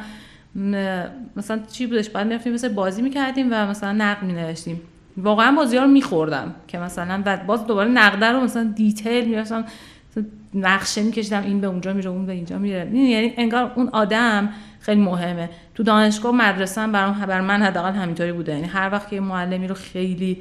مثلا 1.36 1.60
چی 1.72 1.86
بودش؟ 1.86 2.10
بعد 2.10 2.26
می‌رفتیم 2.26 2.52
مثل 2.52 2.68
بازی 2.68 3.02
می‌کردیم 3.02 3.48
و 3.50 3.66
مثلا 3.66 3.92
نقد 3.92 4.24
مینوشتیم. 4.24 4.80
واقعا 5.16 5.52
بازی 5.52 5.76
ها 5.76 5.82
رو 5.82 5.90
میخوردم 5.90 6.54
که 6.68 6.78
مثلا 6.78 7.22
و 7.26 7.36
باز 7.36 7.66
دوباره 7.66 7.88
نقده 7.88 8.26
رو 8.26 8.40
مثلا 8.40 8.72
دیتیل 8.76 9.24
می‌رفتم. 9.24 9.64
نقشه 10.54 11.02
میکشیدم 11.02 11.42
این 11.42 11.60
به 11.60 11.66
اونجا 11.66 11.92
میره 11.92 12.10
اون 12.10 12.26
به 12.26 12.32
اینجا 12.32 12.58
میره. 12.58 12.78
یعنی 12.78 13.34
انگار 13.36 13.72
اون 13.74 13.88
آدم 13.88 14.48
خیلی 14.80 15.00
مهمه. 15.00 15.50
تو 15.74 15.82
دانشگاه 15.82 16.32
مدرسه 16.34 16.80
هم 16.80 16.92
برام 16.92 17.12
بر 17.12 17.40
من 17.40 17.62
حداقل 17.62 17.92
همینطوری 17.92 18.32
بوده. 18.32 18.52
یعنی 18.52 18.66
هر 18.66 18.88
وقت 18.92 19.08
که 19.08 19.20
معلمی 19.20 19.68
رو 19.68 19.74
خیلی 19.74 20.38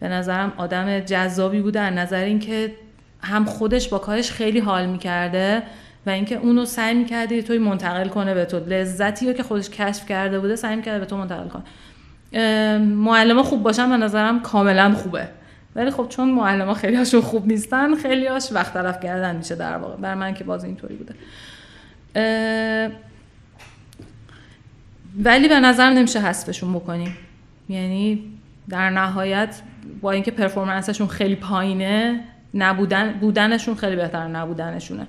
به 0.00 0.08
نظرم 0.08 0.52
آدم 0.56 1.00
جذابی 1.00 1.60
بوده 1.60 1.80
از 1.80 1.94
نظر 1.94 2.24
اینکه 2.24 2.74
هم 3.22 3.44
خودش 3.44 3.88
با 3.88 3.98
کارش 3.98 4.30
خیلی 4.30 4.58
حال 4.58 4.86
می‌کرده 4.86 5.62
و 6.06 6.10
اینکه 6.10 6.36
اونو 6.36 6.64
سعی 6.64 6.94
می‌کرده 6.94 7.42
توی 7.42 7.58
منتقل 7.58 8.08
کنه 8.08 8.34
به 8.34 8.44
تو. 8.44 8.58
لذتی 8.58 9.26
رو 9.26 9.32
که 9.32 9.42
خودش 9.42 9.70
کشف 9.70 10.06
کرده 10.06 10.40
بوده 10.40 10.56
سعی 10.56 10.76
می‌کرده 10.76 10.98
به 10.98 11.06
تو 11.06 11.16
منتقل 11.16 11.48
کنه. 11.48 11.62
معلم 12.78 13.42
خوب 13.42 13.62
باشن 13.62 13.88
به 13.88 13.96
نظرم 13.96 14.42
کاملا 14.42 14.94
خوبه. 14.94 15.28
ولی 15.76 15.90
خب 15.90 16.06
چون 16.08 16.30
معلم 16.30 16.74
خیلی 16.74 16.96
هاشون 16.96 17.20
خوب 17.20 17.46
نیستن 17.46 17.94
خیلی 17.94 18.26
هاش 18.26 18.52
وقت 18.52 18.74
طرف 18.74 19.00
کردن 19.00 19.36
میشه 19.36 19.54
در 19.54 19.76
واقع. 19.76 19.96
بر 19.96 20.14
من 20.14 20.34
که 20.34 20.44
باز 20.44 20.64
اینطوری 20.64 20.94
بوده. 20.94 21.14
ولی 25.24 25.48
به 25.48 25.60
نظر 25.60 25.90
نمیشه 25.90 26.20
حذفشون 26.20 26.74
بکنیم. 26.74 27.16
یعنی 27.68 28.24
در 28.68 28.90
نهایت 28.90 29.60
با 30.00 30.10
اینکه 30.10 30.30
پرفورمنسشون 30.30 31.06
خیلی 31.06 31.34
پایینه 31.36 32.20
نبودن 32.54 33.12
بودنشون 33.12 33.74
خیلی 33.74 33.96
بهتر 33.96 34.26
نبودنشونه. 34.26 35.06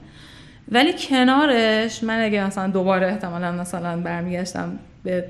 ولی 0.71 0.93
کنارش 1.09 2.03
من 2.03 2.21
اگه 2.21 2.45
مثلا 2.45 2.67
دوباره 2.67 3.07
احتمالا 3.07 3.51
مثلا 3.51 3.97
برمیگشتم 4.01 4.79
به 5.03 5.25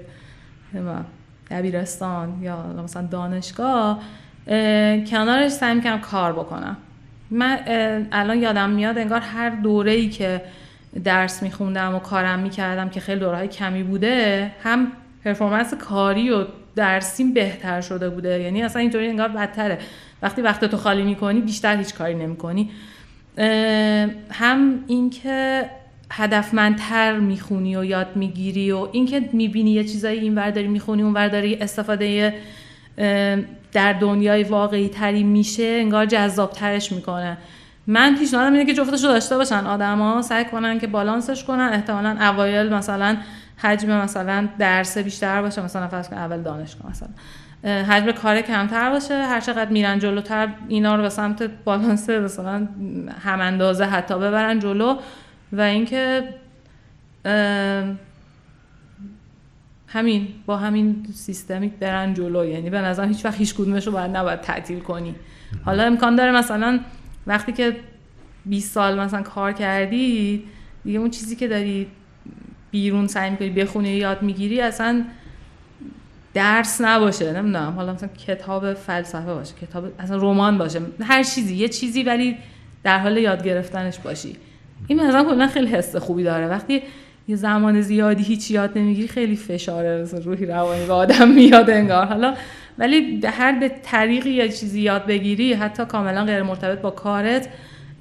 دبیرستان 1.51 2.37
یا 2.41 2.63
مثلا 2.83 3.07
دانشگاه 3.07 3.99
کنارش 5.07 5.51
سعی 5.51 5.75
می‌کنم 5.75 6.01
کار 6.01 6.33
بکنم. 6.33 6.77
من 7.31 7.59
الان 8.11 8.39
یادم 8.39 8.69
میاد 8.69 8.97
انگار 8.97 9.21
هر 9.21 9.49
دوره 9.49 9.91
ای 9.91 10.09
که 10.09 10.41
درس 11.03 11.43
میخوندم 11.43 11.95
و 11.95 11.99
کارم 11.99 12.39
می‌کردم 12.39 12.89
که 12.89 12.99
خیلی 12.99 13.19
دوره 13.19 13.47
کمی 13.47 13.83
بوده 13.83 14.51
هم 14.63 14.91
پرفورمنس 15.25 15.73
کاری 15.73 16.29
و 16.29 16.45
درسیم 16.75 17.33
بهتر 17.33 17.81
شده 17.81 18.09
بوده. 18.09 18.41
یعنی 18.41 18.63
اصلا 18.63 18.81
اینطوری 18.81 19.07
انگار 19.07 19.27
بدتره. 19.27 19.77
وقتی 20.21 20.41
وقت 20.41 20.65
تو 20.65 20.77
خالی 20.77 21.01
می‌کنی 21.01 21.41
بیشتر 21.41 21.77
هیچ 21.77 21.93
کاری 21.93 22.15
نمی‌کنی. 22.15 22.69
هم 24.31 24.83
اینکه 24.87 25.65
هدفمندتر 26.11 27.19
می‌خونی 27.19 27.75
و 27.75 27.83
یاد 27.83 28.07
می‌گیری 28.15 28.71
و 28.71 28.87
اینکه 28.91 29.29
می‌بینی 29.33 29.71
یه 29.71 29.83
چیزایی 29.83 30.19
این 30.19 30.33
داری 30.33 30.67
می‌خونی 30.67 31.01
اون 31.01 31.27
داری 31.27 31.55
استفاده 31.55 32.33
در 33.71 33.93
دنیای 33.93 34.43
واقعی 34.43 34.89
تری 34.89 35.23
میشه 35.23 35.63
انگار 35.63 36.05
جذاب 36.05 36.51
ترش 36.51 36.91
می‌کنه. 36.91 37.37
من 37.87 38.15
پیشنهادم 38.15 38.53
اینه 38.53 38.65
که 38.65 38.73
جفتش 38.73 39.03
رو 39.03 39.09
داشته 39.09 39.37
باشن 39.37 39.65
آدما 39.65 40.21
سعی 40.21 40.45
کنن 40.45 40.79
که 40.79 40.87
بالانسش 40.87 41.43
کنن. 41.43 41.69
احتمالا 41.73 42.17
اوایل 42.19 42.73
مثلا 42.73 43.17
حجم 43.61 44.01
مثلا 44.01 44.47
درس 44.59 44.97
بیشتر 44.97 45.41
باشه 45.41 45.61
مثلا 45.61 45.87
فرض 45.87 46.09
کن 46.09 46.15
اول 46.15 46.41
دانشگاه 46.41 46.91
مثلا. 46.91 47.09
حجم 47.63 48.11
کار 48.11 48.41
کمتر 48.41 48.89
باشه 48.89 49.13
هر 49.13 49.39
چقدر 49.39 49.69
میرن 49.69 49.99
جلوتر 49.99 50.49
اینا 50.67 50.95
رو 50.95 51.01
به 51.01 51.09
سمت 51.09 51.43
بالانس 51.43 52.09
مثلا 52.09 52.67
هم 53.19 53.41
اندازه 53.41 53.85
حتی 53.85 54.15
ببرن 54.15 54.59
جلو 54.59 54.97
و 55.51 55.61
اینکه 55.61 56.23
همین 59.87 60.27
با 60.45 60.57
همین 60.57 61.07
سیستمی 61.13 61.67
برن 61.67 62.13
جلو. 62.13 62.45
یعنی 62.45 62.69
به 62.69 62.81
نظر 62.81 63.07
هیچ 63.07 63.25
وقت 63.25 63.37
هیچ 63.37 63.55
کدومش 63.55 63.87
رو 63.87 63.93
باید 63.93 64.17
نباید 64.17 64.41
تعطیل 64.41 64.79
کنی. 64.79 65.15
حالا 65.65 65.83
امکان 65.83 66.15
داره 66.15 66.31
مثلا 66.31 66.79
وقتی 67.27 67.51
که 67.51 67.75
20 68.45 68.73
سال 68.73 68.99
مثلا 68.99 69.21
کار 69.21 69.51
کردی 69.51 70.43
دیگه 70.83 70.99
اون 70.99 71.09
چیزی 71.09 71.35
که 71.35 71.47
داری 71.47 71.87
بیرون 72.71 73.07
سعی 73.07 73.29
می‌کنی 73.29 73.49
بخونی 73.49 73.89
یاد 73.89 74.21
می‌گیری 74.21 74.61
اصلا 74.61 75.03
درس 76.33 76.81
نباشه 76.81 77.33
نمی‌دونم. 77.33 77.73
حالا 77.75 77.93
مثلا 77.93 78.09
کتاب 78.27 78.73
فلسفه 78.73 79.33
باشه 79.33 79.53
کتاب 79.61 79.83
اصلا 79.99 80.17
رمان 80.17 80.57
باشه 80.57 80.81
هر 81.01 81.23
چیزی 81.23 81.55
یه 81.55 81.67
چیزی 81.67 82.03
ولی 82.03 82.37
در 82.83 82.99
حال 82.99 83.17
یاد 83.17 83.43
گرفتنش 83.43 83.99
باشی. 83.99 84.35
این 84.87 85.01
مثلا 85.01 85.23
کلا 85.23 85.47
خیلی 85.47 85.67
حس 85.67 85.95
خوبی 85.95 86.23
داره. 86.23 86.47
وقتی 86.47 86.81
یه 87.27 87.35
زمان 87.35 87.81
زیادی 87.81 88.23
هیچ 88.23 88.51
یاد 88.51 88.77
نمی‌گیری 88.77 89.07
خیلی 89.07 89.35
فشاره 89.35 90.05
روحی 90.25 90.45
روانی 90.45 90.85
به 90.85 90.93
آدم 90.93 91.31
میاد 91.35 91.69
انگار. 91.69 92.05
حالا 92.05 92.33
ولی 92.77 93.21
هر 93.25 93.59
به 93.59 93.71
طریقی 93.83 94.29
یه 94.29 94.49
چیزی 94.49 94.81
یاد 94.81 95.05
بگیری 95.05 95.53
حتی 95.53 95.85
کاملا 95.85 96.25
غیر 96.25 96.43
مرتبط 96.43 96.79
با 96.79 96.91
کارت 96.91 97.49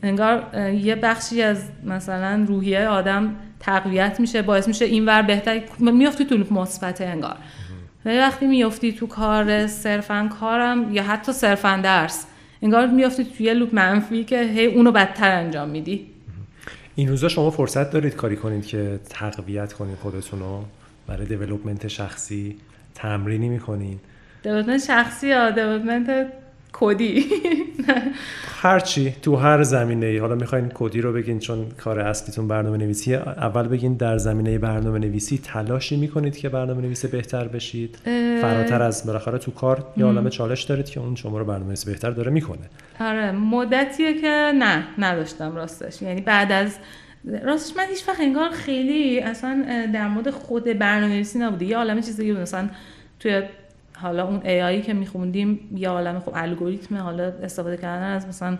انگار 0.02 0.46
یه 0.74 0.94
بخشی 0.96 1.42
از 1.42 1.62
مثلا 1.84 2.44
روحیه 2.48 2.88
آدم 2.88 3.34
تقویت 3.60 4.20
میشه 4.20 4.42
باعث 4.42 4.68
میشه 4.68 4.84
اینور 4.84 5.22
بهتر 5.22 5.60
میافتی 5.78 6.24
تو 6.24 6.36
لوپ 6.36 6.52
مثبت 6.52 7.00
انگار. 7.00 7.36
ولی 8.04 8.18
وقتی 8.18 8.46
میافتی 8.46 8.92
تو 8.92 9.06
کار 9.06 9.66
صرفا 9.66 10.30
کارم 10.40 10.94
یا 10.94 11.02
حتی 11.02 11.32
صرفا 11.32 11.80
درس 11.82 12.26
انگار 12.62 12.86
میافتی 12.86 13.24
توی 13.24 13.46
یه 13.46 13.54
لوپ 13.54 13.74
منفی 13.74 14.24
که 14.24 14.42
هی 14.42 14.66
اونو 14.66 14.92
بدتر 14.92 15.30
انجام 15.30 15.68
میدی. 15.68 16.06
این 16.94 17.08
روزا 17.08 17.28
شما 17.28 17.50
فرصت 17.50 17.90
دارید 17.90 18.14
کاری 18.14 18.36
کنید 18.36 18.66
که 18.66 19.00
تقویت 19.10 19.72
کنید 19.72 19.96
خودتون 19.98 20.40
رو 20.40 20.64
برای 21.06 21.26
development 21.26 21.88
شخصی 21.88 22.56
تمرینی 22.94 23.48
می‌کنین 23.48 23.98
development 24.42 24.84
شخصی 24.84 25.28
یا 25.28 25.50
development 25.50 26.26
کدی. 26.72 27.24
هرچی 28.60 29.14
تو 29.22 29.36
هر 29.36 29.62
زمینه 29.62 30.06
ای 30.06 30.18
حالا 30.18 30.34
می‌خواین 30.34 30.70
کدی 30.74 31.00
رو 31.00 31.12
بگین 31.12 31.38
چون 31.38 31.66
کار 31.84 32.00
اصلیتون 32.00 32.48
برنامه 32.48 32.78
نویسی 32.78 33.14
اول 33.14 33.68
بگین 33.68 33.94
در 33.94 34.18
زمینه 34.18 34.58
برنامه 34.58 34.98
نویسی 34.98 35.38
تلاشی 35.38 35.96
می‌کنید 35.96 36.36
که 36.36 36.48
برنامه 36.48 36.82
نویس 36.82 37.04
بهتر 37.04 37.48
بشید؟ 37.48 37.98
فراتر 38.40 38.82
از 38.82 39.06
بالاخره 39.06 39.38
تو 39.38 39.50
کار 39.50 39.86
یه 39.96 40.04
عالم 40.04 40.28
چالش 40.28 40.62
دارید 40.62 40.90
که 40.90 41.00
اون 41.00 41.14
شما 41.14 41.38
رو 41.38 41.44
برنامه 41.44 41.66
نویس 41.66 41.84
بهتر 41.84 42.10
داره 42.10 42.30
می‌کنه. 42.30 42.70
آره 43.00 43.32
مدتیه 43.32 44.20
که 44.20 44.52
نه 44.54 44.84
نداشتم 44.98 45.56
راستش. 45.56 46.02
یعنی 46.02 46.20
بعد 46.20 46.52
از 46.52 46.76
راستش 47.44 47.76
من 47.76 47.84
هیچ 47.88 48.08
وقت 48.08 48.20
انگار 48.20 48.50
خیلی 48.50 49.20
اصلا 49.20 49.64
در 49.94 50.08
مورد 50.08 50.30
خود 50.30 50.64
برنامه 50.64 51.14
نویسی 51.14 51.38
نبوده. 51.38 51.64
یه 51.64 51.76
عالم 51.76 52.00
چیزی 52.00 52.32
مثلا 52.32 52.68
توی 53.20 53.42
حالا 54.02 54.26
اون 54.26 54.40
AI 54.40 54.86
که 54.86 54.94
میخوندیم 54.94 55.60
یه 55.76 55.88
عالم 55.88 56.20
خب 56.20 56.32
الگوریتم 56.34 56.96
حالا 56.96 57.24
استفاده 57.42 57.76
کردن 57.76 58.12
از 58.12 58.26
مثلا 58.26 58.58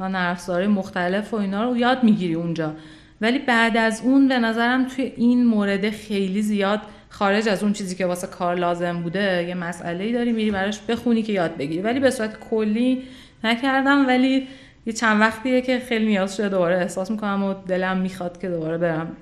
نرفزاره 0.00 0.66
مختلف 0.66 1.34
و 1.34 1.36
اینا 1.36 1.70
رو 1.70 1.76
یاد 1.76 2.04
می‌گیری 2.04 2.34
اونجا. 2.34 2.72
ولی 3.20 3.38
بعد 3.38 3.76
از 3.76 4.02
اون 4.04 4.28
به 4.28 4.38
نظرم 4.38 4.84
توی 4.84 5.12
این 5.16 5.46
مورد 5.46 5.90
خیلی 5.90 6.42
زیاد 6.42 6.80
خارج 7.08 7.48
از 7.48 7.62
اون 7.62 7.72
چیزی 7.72 7.96
که 7.96 8.06
واسه 8.06 8.26
کار 8.26 8.54
لازم 8.54 9.02
بوده 9.02 9.44
یه 9.48 9.54
مسئله 9.54 10.12
داری 10.12 10.32
میری 10.32 10.50
براش 10.50 10.80
بخونی 10.80 11.22
که 11.22 11.32
یاد 11.32 11.56
بگیری. 11.56 11.82
ولی 11.82 12.00
به 12.00 12.10
صورت 12.10 12.40
کلی 12.50 13.02
نکردم 13.44 14.06
ولی 14.06 14.48
یه 14.86 14.92
چند 14.92 15.20
وقتیه 15.20 15.60
که 15.60 15.78
خیلی 15.78 16.06
نیاز 16.06 16.36
شده 16.36 16.48
دوباره 16.48 16.76
احساس 16.76 17.10
می‌کنم 17.10 17.42
و 17.42 17.54
دلم 17.54 17.96
می‌خواد 17.96 18.40
که 18.40 18.48
دوباره 18.48 18.78
برم 18.78 19.16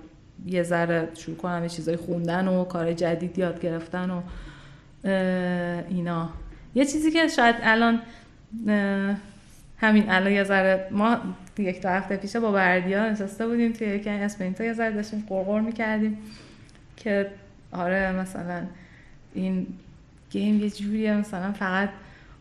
یه 0.47 0.63
ذره 0.63 1.09
شروع 1.15 1.37
کنم 1.37 1.63
یه 1.63 1.69
چیزای 1.69 1.97
خوندن 1.97 2.49
و 2.49 2.65
کار 2.65 2.93
جدید 2.93 3.39
یاد 3.39 3.61
گرفتن 3.61 4.11
و 4.11 4.23
اینا. 5.89 6.29
یه 6.75 6.85
چیزی 6.85 7.11
که 7.11 7.29
شاید 7.29 7.57
الان 7.63 8.01
همین 9.79 10.11
الان 10.11 10.33
یه 10.33 10.45
ذره 10.45 10.89
ما 10.91 11.17
یک 11.59 11.83
دو 11.83 11.89
هفته 11.89 12.17
پیشه 12.17 12.41
با 12.41 12.53
بردیا 12.53 13.11
نشسته 13.11 13.47
بودیم 13.47 13.73
توی 13.73 13.87
یکی 13.87 14.11
اسپرینت 14.11 14.61
یه 14.61 14.73
ذره 14.73 14.93
داشتیم 14.93 15.25
قرقر 15.29 15.61
می‌کردیم 15.61 16.19
که 16.97 17.31
آره 17.73 18.13
مثلا 18.13 18.63
این 19.35 19.67
game 20.31 20.61
یه 20.61 20.71
جوریه 20.71 21.15
مثلا 21.15 21.53
فقط 21.53 21.89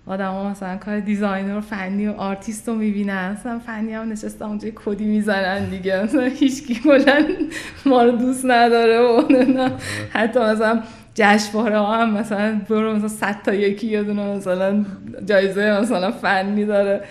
ها 0.10 0.49
مثلا 0.49 0.77
کار 0.77 0.99
designer 0.99 1.60
فنی 1.60 2.07
و 2.07 2.11
آرتیست 2.11 2.68
رو 2.68 2.76
می‌بینن. 2.76 3.31
مثلا 3.31 3.60
فنی 3.60 3.94
هم 3.94 4.11
نشسته 4.11 4.45
اونجا 4.45 4.69
کدی 4.86 5.06
می‌زنن 5.06 5.69
دیگه. 5.69 6.03
مثلا 6.03 6.26
هیچکی 6.26 6.76
کلا 6.76 7.26
ما 7.86 8.03
رو 8.03 8.11
دوست 8.11 8.45
نداره 8.45 8.99
و 8.99 9.22
نه. 9.31 9.72
حتی 10.10 10.40
مثلا 10.40 10.84
جشنواره 11.15 11.77
ها 11.77 11.98
هم 12.02 12.14
مثلا 12.14 12.61
برو 12.69 12.95
مثلا 12.95 13.07
صد 13.07 13.36
تا 13.44 13.53
یکی 13.53 13.88
یه 13.88 14.03
دونه 14.03 14.36
مثلا 14.36 14.86
جایزه 15.26 15.80
مثلا 15.81 16.11
فنی 16.11 16.65
داره. 16.65 17.02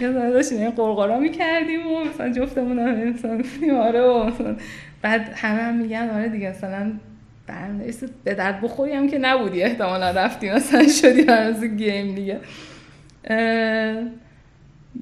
یه 0.00 0.12
داشتیم 0.12 0.58
این 0.58 0.70
غرغرا 0.70 1.18
می‌کردیم 1.18 1.86
و 1.86 2.04
مثلا 2.04 2.32
جفتمون 2.32 2.78
هم 2.78 3.08
مثلا 3.08 3.42
آره 3.82 4.00
و 4.02 4.24
مثلا 4.24 4.56
بعد 5.02 5.32
همه 5.34 5.62
هم 5.62 5.74
میگن 5.76 6.10
آره 6.14 6.28
دیگه 6.28 6.50
مثلا 6.50 6.92
به 8.24 8.34
درد 8.34 8.60
بخوری 8.60 8.92
هم 8.92 9.08
که 9.08 9.18
نبودی 9.18 9.62
احتمالا 9.62 10.10
رفتی. 10.10 10.50
مثلا 10.50 10.88
شدی 10.88 11.22
برنامه‌نویس 11.22 11.70
گیم 11.70 12.14
دیگه. 12.14 12.38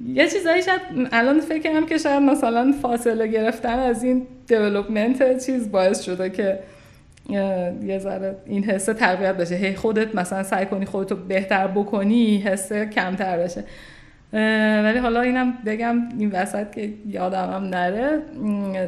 یه 0.07 0.27
چیزایی 0.27 0.63
شاید 0.63 0.81
الان 1.11 1.39
فکر 1.39 1.61
کنم 1.63 1.85
که 1.85 1.97
شاید 1.97 2.21
مثلا 2.21 2.73
فاصله 2.81 3.27
گرفتن 3.27 3.79
از 3.79 4.03
این 4.03 4.27
دیولوپمنت 4.47 5.45
چیز 5.45 5.71
باعث 5.71 6.01
شده 6.01 6.29
که 6.29 6.59
یه 7.29 7.99
ذره 7.99 8.35
این 8.45 8.63
حسه 8.63 8.93
تقویت 8.93 9.37
بشه. 9.37 9.55
هی 9.55 9.75
خودت 9.75 10.15
مثلا 10.15 10.43
سعی 10.43 10.65
کنی 10.65 10.85
خودتو 10.85 11.15
بهتر 11.15 11.67
بکنی 11.67 12.37
حسه 12.37 12.85
کمتر 12.85 13.37
بشه. 13.37 13.63
ولی 14.33 14.97
حالا 14.97 15.21
اینم 15.21 15.53
بگم 15.65 16.09
این 16.19 16.31
وسط 16.31 16.71
که 16.71 16.93
یادم 17.07 17.53
هم 17.53 17.63
نره 17.63 18.19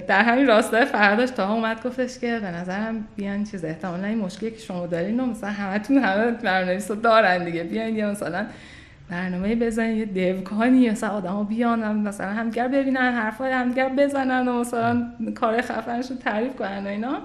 در 0.07 0.21
همین 0.21 0.47
راسته 0.47 0.85
فرداش 0.85 1.29
تا 1.29 1.53
اومد 1.53 1.83
گفتش 1.83 2.19
که 2.19 2.39
به 2.39 2.51
نظرم 2.51 3.07
بیان 3.15 3.43
چیز 3.43 3.65
احتمالا 3.65 4.07
این 4.07 4.17
مشکلی 4.17 4.51
که 4.51 4.59
شما 4.59 4.87
دارین 4.87 5.19
و 5.19 5.25
مثلا 5.25 5.49
همتون 5.49 5.97
همه 5.97 6.31
برنامه 6.31 6.79
دارن 7.03 7.45
دیگه. 7.45 7.63
بیان 7.63 7.95
یا 7.95 8.11
مثلا 8.11 8.45
برنامه 9.09 9.55
بزنین 9.55 9.97
یه 9.97 10.05
دیوکانی 10.05 10.89
مثلا 10.89 11.09
آدما 11.09 11.43
بیان 11.43 11.95
مثلا 11.95 12.27
همدیگر 12.27 12.67
ببینن 12.67 13.11
حرفای 13.11 13.51
همدیگر 13.51 13.89
بزنن 13.89 14.47
و 14.47 14.59
مثلا 14.59 15.07
کار 15.35 15.61
خفنشون 15.61 16.17
تعریف 16.17 16.55
کنن 16.55 16.83
و 16.85 16.87
اینا. 16.87 17.17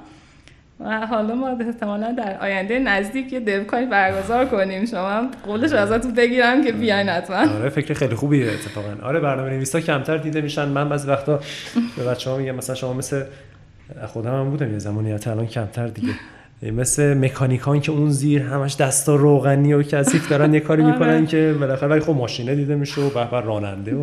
و 0.81 1.07
حالا 1.07 1.35
ما 1.35 1.49
احتمالا 1.49 2.13
در 2.13 2.39
آینده 2.41 2.79
نزدیک 2.79 3.33
یه 3.33 3.41
دبکاری 3.41 3.87
برگزار 3.87 4.45
کنیم. 4.45 4.87
شما 4.87 5.23
قولش 5.47 5.73
ازتون 5.73 6.15
بگیرم 6.15 6.65
که 6.65 6.73
بیاین 6.73 7.09
حتما. 7.09 7.37
آره 7.37 7.69
فکر 7.69 7.95
خیلی 7.95 8.15
خوبیه 8.15 8.53
اتفاقا. 8.53 9.07
آره 9.07 9.21
برنامه 9.21 9.51
نویسا 9.51 9.81
کمتر 9.81 10.17
دیده 10.17 10.41
میشن. 10.41 10.69
من 10.69 10.89
بعضی 10.89 11.09
وقتا 11.09 11.41
به 11.97 12.05
بچه‌ها 12.05 12.37
میگم 12.37 12.55
مثلا 12.55 12.75
شما 12.75 12.93
مثل 12.93 13.23
خودم 14.07 14.41
هم 14.41 14.51
بودم 14.51 14.73
یه 14.73 14.79
زمانی 14.79 15.13
الان 15.13 15.47
کمتر 15.47 15.87
دیگه. 15.87 16.13
مثل 16.63 17.15
مکانیکان 17.15 17.81
که 17.81 17.93
اون 17.93 18.11
زیر 18.11 18.43
همش 18.43 18.77
دستا 18.77 19.15
روغنی 19.17 19.73
و 19.73 19.83
کثیف 19.83 20.29
دارن 20.29 20.55
یه 20.55 20.61
کاری 20.61 20.83
می‌کنن 20.83 21.15
آره. 21.17 21.27
که 21.27 21.55
بالاخره 21.61 21.89
ولی 21.89 22.01
خب 22.01 22.13
ماشینه 22.13 22.55
دیده 22.55 22.75
میشه 22.75 23.01
و 23.01 23.11
به 23.11 23.41
راننده 23.41 23.95
و 23.95 24.01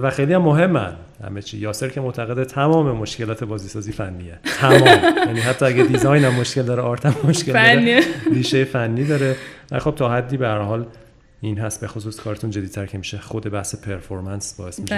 و 0.02 0.10
خیلی 0.10 0.34
هم 0.34 0.42
مهمن. 0.42 0.92
همه 1.24 1.42
چی. 1.42 1.58
یاسر 1.58 1.88
که 1.88 2.00
معتقده 2.00 2.44
تمام 2.44 2.96
مشکلات 2.96 3.44
بازیسازی 3.44 3.92
فنیه. 3.92 4.38
تمام. 4.60 5.00
یعنی 5.26 5.40
حتی 5.40 5.64
اگه 5.64 5.82
دیزاین 5.82 6.24
هم 6.24 6.34
مشکل 6.34 6.62
داره 6.62 6.82
آرت 6.82 7.06
هم 7.06 7.14
مشکل 7.28 7.52
داره 7.52 8.00
ریشه 8.32 8.64
فنی 8.64 9.04
داره. 9.04 9.36
خب 9.78 9.94
تا 9.94 10.12
حدی 10.12 10.36
به 10.36 10.46
هر 10.46 10.58
حال 10.58 10.86
این 11.40 11.58
هست. 11.58 11.80
به 11.80 11.86
خصوص 11.86 12.20
کارتون 12.20 12.50
جدی‌تر 12.50 12.86
که 12.86 12.98
میشه 12.98 13.18
خود 13.18 13.50
بحث 13.50 13.74
performance 13.74 14.54
باعث 14.58 14.80
میشه 14.80 14.94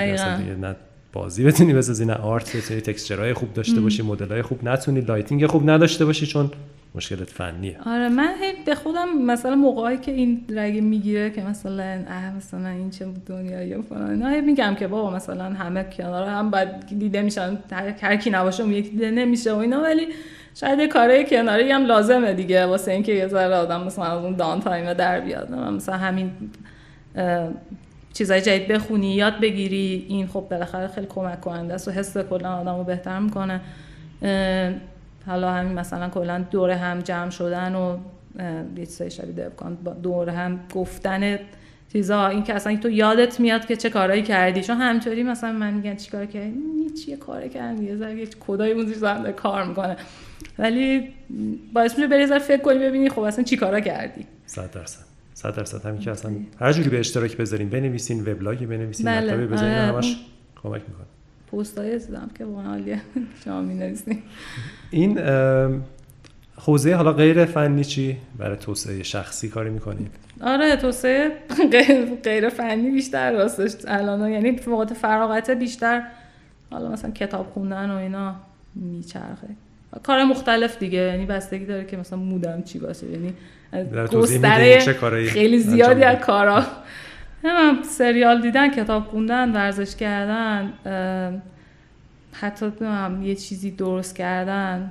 نه 0.60 0.76
بازی 1.12 1.44
بتونی 1.44 1.74
بسازی 1.74 2.04
نه 2.04 2.14
art 2.14 2.56
بتونی 2.56 2.80
texture 2.80 3.22
های 3.22 3.34
خوب 3.34 3.52
داشته 3.52 3.80
باشی 3.80 4.02
مدلای 4.02 4.42
خوب 4.42 4.64
نتونی 4.64 5.00
lighting 5.00 5.46
خوب 5.46 5.70
نداشته 5.70 6.04
باشی 6.04 6.26
چون 6.26 6.50
مشکلت 6.98 7.30
فنیه. 7.30 7.76
آره 7.86 8.08
من 8.08 8.34
به 8.66 8.74
خودم 8.74 9.18
مثلا 9.18 9.54
موقعی 9.54 9.96
که 9.96 10.12
این 10.12 10.44
رگ 10.48 10.82
می‌گیره 10.82 11.30
که 11.30 11.42
مثلا 11.42 12.04
اه 12.08 12.36
مثلا 12.36 12.68
این 12.68 12.90
چه 12.90 13.06
دنیایی 13.26 13.82
فلان 13.82 14.18
نه 14.18 14.40
میگم 14.40 14.74
که 14.74 14.86
بابا 14.86 15.10
مثلا 15.10 15.44
همه 15.44 15.84
کنار 15.84 16.28
هم 16.28 16.50
بعد 16.50 16.86
دیده 16.98 17.22
میشن 17.22 17.58
هر 18.00 18.16
کی 18.16 18.30
نباشه 18.30 18.62
اون 18.62 18.72
یکی 18.72 18.90
دیده 18.90 19.10
نمیشه 19.10 19.52
و 19.52 19.56
اینا 19.56 19.80
ولی 19.80 20.06
شاید 20.54 20.88
کارهای 20.88 21.26
کناری 21.26 21.70
هم 21.70 21.84
لازمه 21.84 22.34
دیگه 22.34 22.66
واسه 22.66 22.92
اینکه 22.92 23.12
یه 23.12 23.28
ذره 23.28 23.54
آدم 23.54 23.84
مثلا 23.84 24.04
از 24.04 24.24
اون 24.24 24.36
downtime 24.36 24.92
در 24.92 25.20
بیاد. 25.20 25.52
مثلا 25.52 25.96
همین 25.96 26.30
چیزای 28.12 28.40
جدید 28.40 28.68
بخونی 28.68 29.14
یاد 29.14 29.40
بگیری 29.40 30.06
این 30.08 30.26
خب 30.26 30.46
بالاخره 30.50 30.88
خیلی 30.88 31.06
کمک 31.06 31.40
کننده 31.40 31.74
است 31.74 31.88
و 31.88 31.90
حس 31.90 32.16
کلا 32.16 32.52
آدمو 32.52 32.84
بهتر 32.84 33.18
می‌کنه. 33.18 33.60
حالا 35.28 35.52
همین 35.52 35.72
مثلا 35.72 36.08
کلا 36.08 36.44
دور 36.50 36.70
هم 36.70 37.00
جمع 37.00 37.30
شدن 37.30 37.74
و 37.74 37.96
یه 38.76 38.86
چیزای 38.86 39.10
شبیه 39.10 39.50
دور 40.02 40.28
هم 40.28 40.60
گفتن 40.74 41.38
چیزا. 41.92 42.26
این 42.26 42.42
که 42.42 42.54
اصلا 42.54 42.76
تو 42.76 42.90
یادت 42.90 43.40
میاد 43.40 43.66
که 43.66 43.76
چه 43.76 43.90
کارهایی 43.90 44.22
کردی. 44.22 44.62
چون 44.62 44.76
همینطوری 44.76 45.22
مثلا 45.22 45.52
من 45.52 45.74
میگن 45.74 45.96
چیکار 45.96 46.26
کردی 46.26 46.90
چیه 47.04 47.16
کار 47.16 47.48
کردی 47.48 47.84
یه 47.84 47.96
ذره 47.96 48.26
کدای 48.46 48.72
اون 48.72 48.86
زیر 48.86 49.32
کار 49.32 49.64
می‌کنه. 49.64 49.96
ولی 50.58 51.08
باعث 51.72 51.94
میشه 51.98 52.06
بری 52.06 52.26
ذره 52.26 52.38
فکر 52.38 52.62
کنی 52.62 52.78
ببینی 52.78 53.08
خب 53.08 53.20
اصلا 53.20 53.44
چیکارا 53.44 53.80
کردی. 53.80 54.26
100 54.46 54.70
درصد. 54.70 55.04
100 55.34 55.56
درصد. 55.56 55.86
همین 55.86 56.00
که 56.00 56.10
اصلا 56.10 56.32
هر 56.60 56.72
جوری 56.72 56.88
به 56.88 56.98
اشتراک 56.98 57.36
بذارین 57.36 57.68
بنویسین 57.68 58.20
وبلاگ 58.20 58.66
بنویسین 58.66 59.06
بله. 59.06 59.20
مطلبی 59.20 59.46
بذارین 59.46 59.74
آره. 59.74 59.92
همش 59.92 60.16
کمک 60.62 60.82
می‌کنه. 60.88 61.06
پستای 61.52 61.98
دیدم 61.98 62.30
که 62.38 62.44
واقعا 62.44 62.70
عالیه. 62.70 63.00
شما 63.44 63.60
می‌نویسین. 63.60 64.22
این 64.90 65.18
حوزه 66.56 66.94
حالا 66.94 67.12
غیر 67.12 67.44
فنی 67.44 67.84
چی؟ 67.84 68.16
برای 68.38 68.56
توسعه 68.56 69.02
شخصی 69.02 69.48
کاری 69.48 69.70
می‌کنید؟ 69.70 70.10
آره 70.40 70.76
توسعه 70.76 71.32
غیر 72.24 72.48
فنی 72.48 72.90
بیشتر 72.90 73.32
راستش. 73.32 73.72
الان 73.88 74.30
یعنی 74.30 74.50
وقت 74.50 74.94
فراغت 74.94 75.50
بیشتر 75.50 76.02
حالا 76.70 76.90
مثلا 76.90 77.10
کتاب 77.10 77.46
خوندن 77.46 77.90
و 77.90 77.96
اینا 77.96 78.34
میچرخه. 78.74 79.48
کار 80.02 80.24
مختلف 80.24 80.78
دیگه. 80.78 80.98
یعنی 80.98 81.26
بستگی 81.26 81.64
داره 81.64 81.84
که 81.84 81.96
مثلا 81.96 82.18
مودم 82.18 82.62
چی 82.62 82.78
باشه. 82.78 83.06
یعنی 83.06 83.34
گستره 84.12 84.78
خیلی 85.28 85.58
زیادی 85.58 86.02
از 86.02 86.18
کارا. 86.18 86.64
هم 87.44 87.82
سریال 87.82 88.40
دیدن 88.40 88.70
کتاب 88.70 89.04
خوندن 89.04 89.52
ورزش 89.52 89.96
کردن 89.96 90.72
حتی 92.32 92.72
هم 92.80 93.22
یه 93.22 93.34
چیزی 93.34 93.70
درست 93.70 94.16
کردن 94.16 94.90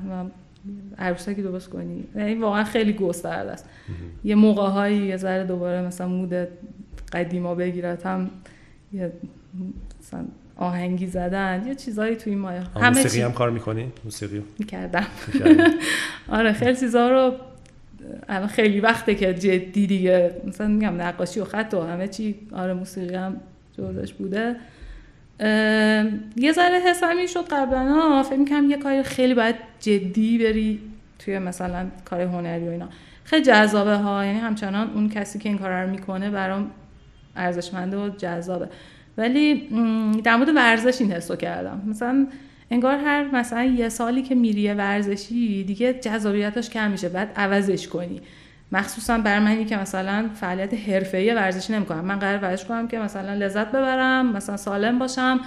عروسکی 0.97 1.41
درست 1.41 1.69
کنی. 1.69 2.03
یعنی 2.15 2.35
واقعا 2.35 2.63
خیلی 2.63 2.93
گسترده 2.93 3.51
است. 3.51 3.69
یه 4.23 4.35
موقع 4.35 4.69
هایی 4.69 4.97
یه 4.97 5.17
ذره 5.17 5.43
دوباره 5.43 5.81
مثلا 5.81 6.07
مود 6.07 6.47
قدیما 7.13 7.55
بگیرد 7.55 8.03
هم 8.03 8.29
یه 8.93 9.11
مثلا 10.01 10.25
آهنگی 10.55 11.07
زدن 11.07 11.63
یه 11.67 11.75
چیزایی 11.75 12.15
توی 12.15 12.33
این 12.33 12.41
مایه. 12.41 12.61
همه 12.75 12.89
موسیقی 12.89 13.21
هم 13.21 13.31
کار 13.31 13.49
می‌کنی؟ 13.49 13.91
موسیقی. 14.05 14.43
می‌کردم. 14.59 15.05
آره 16.29 16.53
خیلی 16.53 16.75
چیزا 16.75 17.09
رو 17.09 17.33
الان 18.29 18.47
خیلی 18.47 18.79
وقته 18.79 19.15
که 19.15 19.33
جدی 19.33 19.87
دیگه 19.87 20.31
مثلا 20.47 20.67
میگم 20.67 21.01
نقاشی 21.01 21.39
و 21.39 21.45
خط 21.45 21.73
و 21.73 21.81
همه 21.81 22.07
چی 22.07 22.35
آره 22.51 22.73
موسیقی 22.73 23.15
هم 23.15 23.37
جوردش 23.77 24.13
بوده. 24.13 24.55
یه 26.35 26.51
ذره 26.51 26.79
حس 26.89 27.03
همین 27.03 27.27
شد 27.27 27.45
قبلا. 27.51 28.23
فکر 28.23 28.39
می‌کنم 28.39 28.69
یه 28.69 28.77
کاری 28.77 29.03
خیلی 29.03 29.33
باید 29.33 29.55
جدی 29.79 30.37
بری 30.37 30.79
توی 31.19 31.39
مثلا 31.39 31.85
کار 32.05 32.21
هنری 32.21 32.67
و 32.67 32.71
اینا. 32.71 32.89
خیلی 33.23 33.45
جذابه 33.45 33.95
ها 33.95 34.25
یعنی 34.25 34.39
همچنان 34.39 34.91
اون 34.93 35.09
کسی 35.09 35.39
که 35.39 35.49
این 35.49 35.57
کار 35.57 35.83
رو 35.83 35.89
می‌کنه 35.89 36.29
برام 36.29 36.71
ارزشمنده 37.35 37.97
و 37.97 38.09
جذابه. 38.09 38.69
ولی 39.17 39.69
در 40.23 40.35
مورد 40.35 40.55
ورزش 40.55 41.01
این 41.01 41.11
حسو 41.11 41.35
کردم. 41.35 41.81
مثلا 41.87 42.27
انگار 42.71 42.97
هر 42.97 43.35
مثلا 43.35 43.63
یه 43.63 43.89
سالی 43.89 44.21
که 44.21 44.35
میری 44.35 44.73
ورزشی 44.73 45.63
دیگه 45.63 45.93
جذابیتش 45.93 46.69
کم 46.69 46.91
میشه. 46.91 47.09
بعد 47.09 47.31
عوضش 47.35 47.87
کنی. 47.87 48.21
مخصوصا 48.71 49.17
برای 49.17 49.39
منی 49.39 49.65
که 49.65 49.77
مثلا 49.77 50.29
فعالیت 50.35 50.73
حرفه‌ای 50.73 51.33
ورزشی 51.33 51.73
نمی‌کنم. 51.73 52.05
من 52.05 52.19
قرار 52.19 52.37
ورزش 52.37 52.65
کنم 52.65 52.87
که 52.87 52.99
مثلا 52.99 53.33
لذت 53.33 53.67
ببرم 53.67 54.31
مثلا 54.31 54.57
سالم 54.57 54.99
باشم 54.99 55.39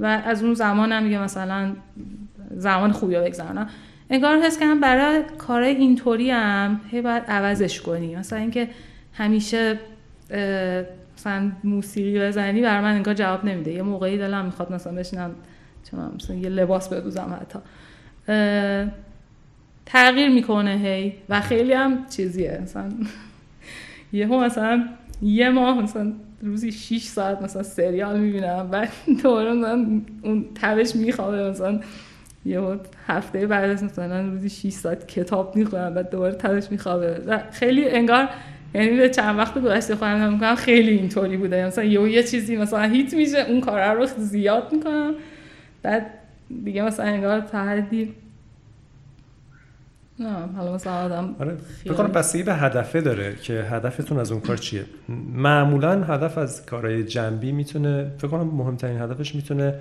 و 0.00 0.22
از 0.26 0.42
اون 0.42 0.54
زمانم 0.54 1.04
دیگه 1.04 1.18
مثلا 1.22 1.72
زمان 2.50 2.92
خوبی 2.92 3.14
رو 3.14 3.24
بگذرونم. 3.24 3.68
انگار 4.10 4.38
حس 4.38 4.58
کنم 4.58 4.80
برای 4.80 5.22
کار 5.38 5.62
اینطوری 5.62 6.30
هم 6.30 6.80
هی 6.90 7.02
باید 7.02 7.22
عوضش 7.28 7.80
کنی. 7.80 8.16
مثلا 8.16 8.38
اینکه 8.38 8.68
همیشه 9.12 9.78
مثلا 11.18 11.52
موسیقی 11.64 12.20
بزنی 12.20 12.62
برای 12.62 12.82
من 12.82 12.94
انگار 12.94 13.14
جواب 13.14 13.44
نمیده. 13.44 13.72
یه 13.72 13.82
موقعی 13.82 14.18
دلم 14.18 14.44
می‌خواد 14.44 14.72
مثلا 14.72 14.92
بشینم 14.92 15.30
چون 15.90 16.12
مثلا 16.14 16.36
یه 16.36 16.48
لباس 16.48 16.88
بدوزم 16.88 17.38
حتی. 17.40 17.58
تغییر 19.86 20.28
می‌کنه 20.28 20.76
هی 20.76 21.12
و 21.28 21.40
خیلی 21.40 21.72
هم 21.72 22.06
چیزیه. 22.16 22.60
مثلا 22.62 22.90
یهو 24.12 24.40
مثلا 24.40 24.88
یه 25.22 25.50
ماه 25.50 25.82
مثلا 25.82 26.12
روزی 26.42 26.72
6 26.72 27.02
ساعت 27.02 27.42
مثلا 27.42 27.62
سریال 27.62 28.18
می‌بینم 28.20 28.68
بعد 28.70 28.88
دوباره 29.22 29.52
مثلا 29.52 30.00
اون 30.22 30.44
تبش 30.54 30.96
میخوابه 30.96 31.50
مثلا 31.50 31.80
یه 32.44 32.60
هفته 33.06 33.46
بعد 33.46 33.84
مثلا 33.84 34.28
روزی 34.28 34.48
6 34.48 34.70
ساعت 34.70 35.08
کتاب 35.08 35.56
می‌خونم 35.56 35.94
بعد 35.94 36.10
دوباره 36.10 36.34
تبش 36.34 36.70
میخوابه. 36.70 37.20
خیلی 37.52 37.88
انگار 37.88 38.28
یعنی 38.74 38.96
به 38.96 39.08
چند 39.08 39.38
وقت 39.38 39.58
گذشته 39.58 39.96
خودم 39.96 40.32
می‌کنم 40.32 40.54
خیلی 40.54 40.90
اینطوری 40.90 41.36
بوده. 41.36 41.66
مثلا 41.66 41.84
یه 41.84 42.10
یه 42.10 42.22
چیزی 42.22 42.56
مثلا 42.56 42.82
هیت 42.82 43.14
میشه 43.14 43.38
اون 43.48 43.60
کار 43.60 43.94
رو 43.94 44.06
زیاد 44.06 44.72
می‌کنم. 44.72 45.14
بعد 45.82 46.06
دیگه 46.64 46.82
مثلا 46.82 47.06
انگار 47.06 47.40
تحدی 47.40 48.14
نه 50.20 50.46
حالا 50.56 50.74
مثلا 50.74 50.92
آدم 50.92 51.36
آره 51.38 51.56
بکنم 51.86 52.12
بستگی 52.12 52.42
به 52.42 52.54
هدفه 52.54 53.00
داره 53.00 53.36
که 53.36 53.52
هدفتون 53.52 54.18
از 54.18 54.32
اون 54.32 54.40
کار 54.40 54.56
چیه. 54.56 54.84
معمولا 55.34 56.04
هدف 56.04 56.38
از 56.38 56.66
کارهای 56.66 57.04
جنبی 57.04 57.52
می‌تونه 57.52 58.10
فکر 58.18 58.28
کنم 58.28 58.46
مهمترین 58.46 59.00
هدفش 59.00 59.34
می‌تونه 59.34 59.74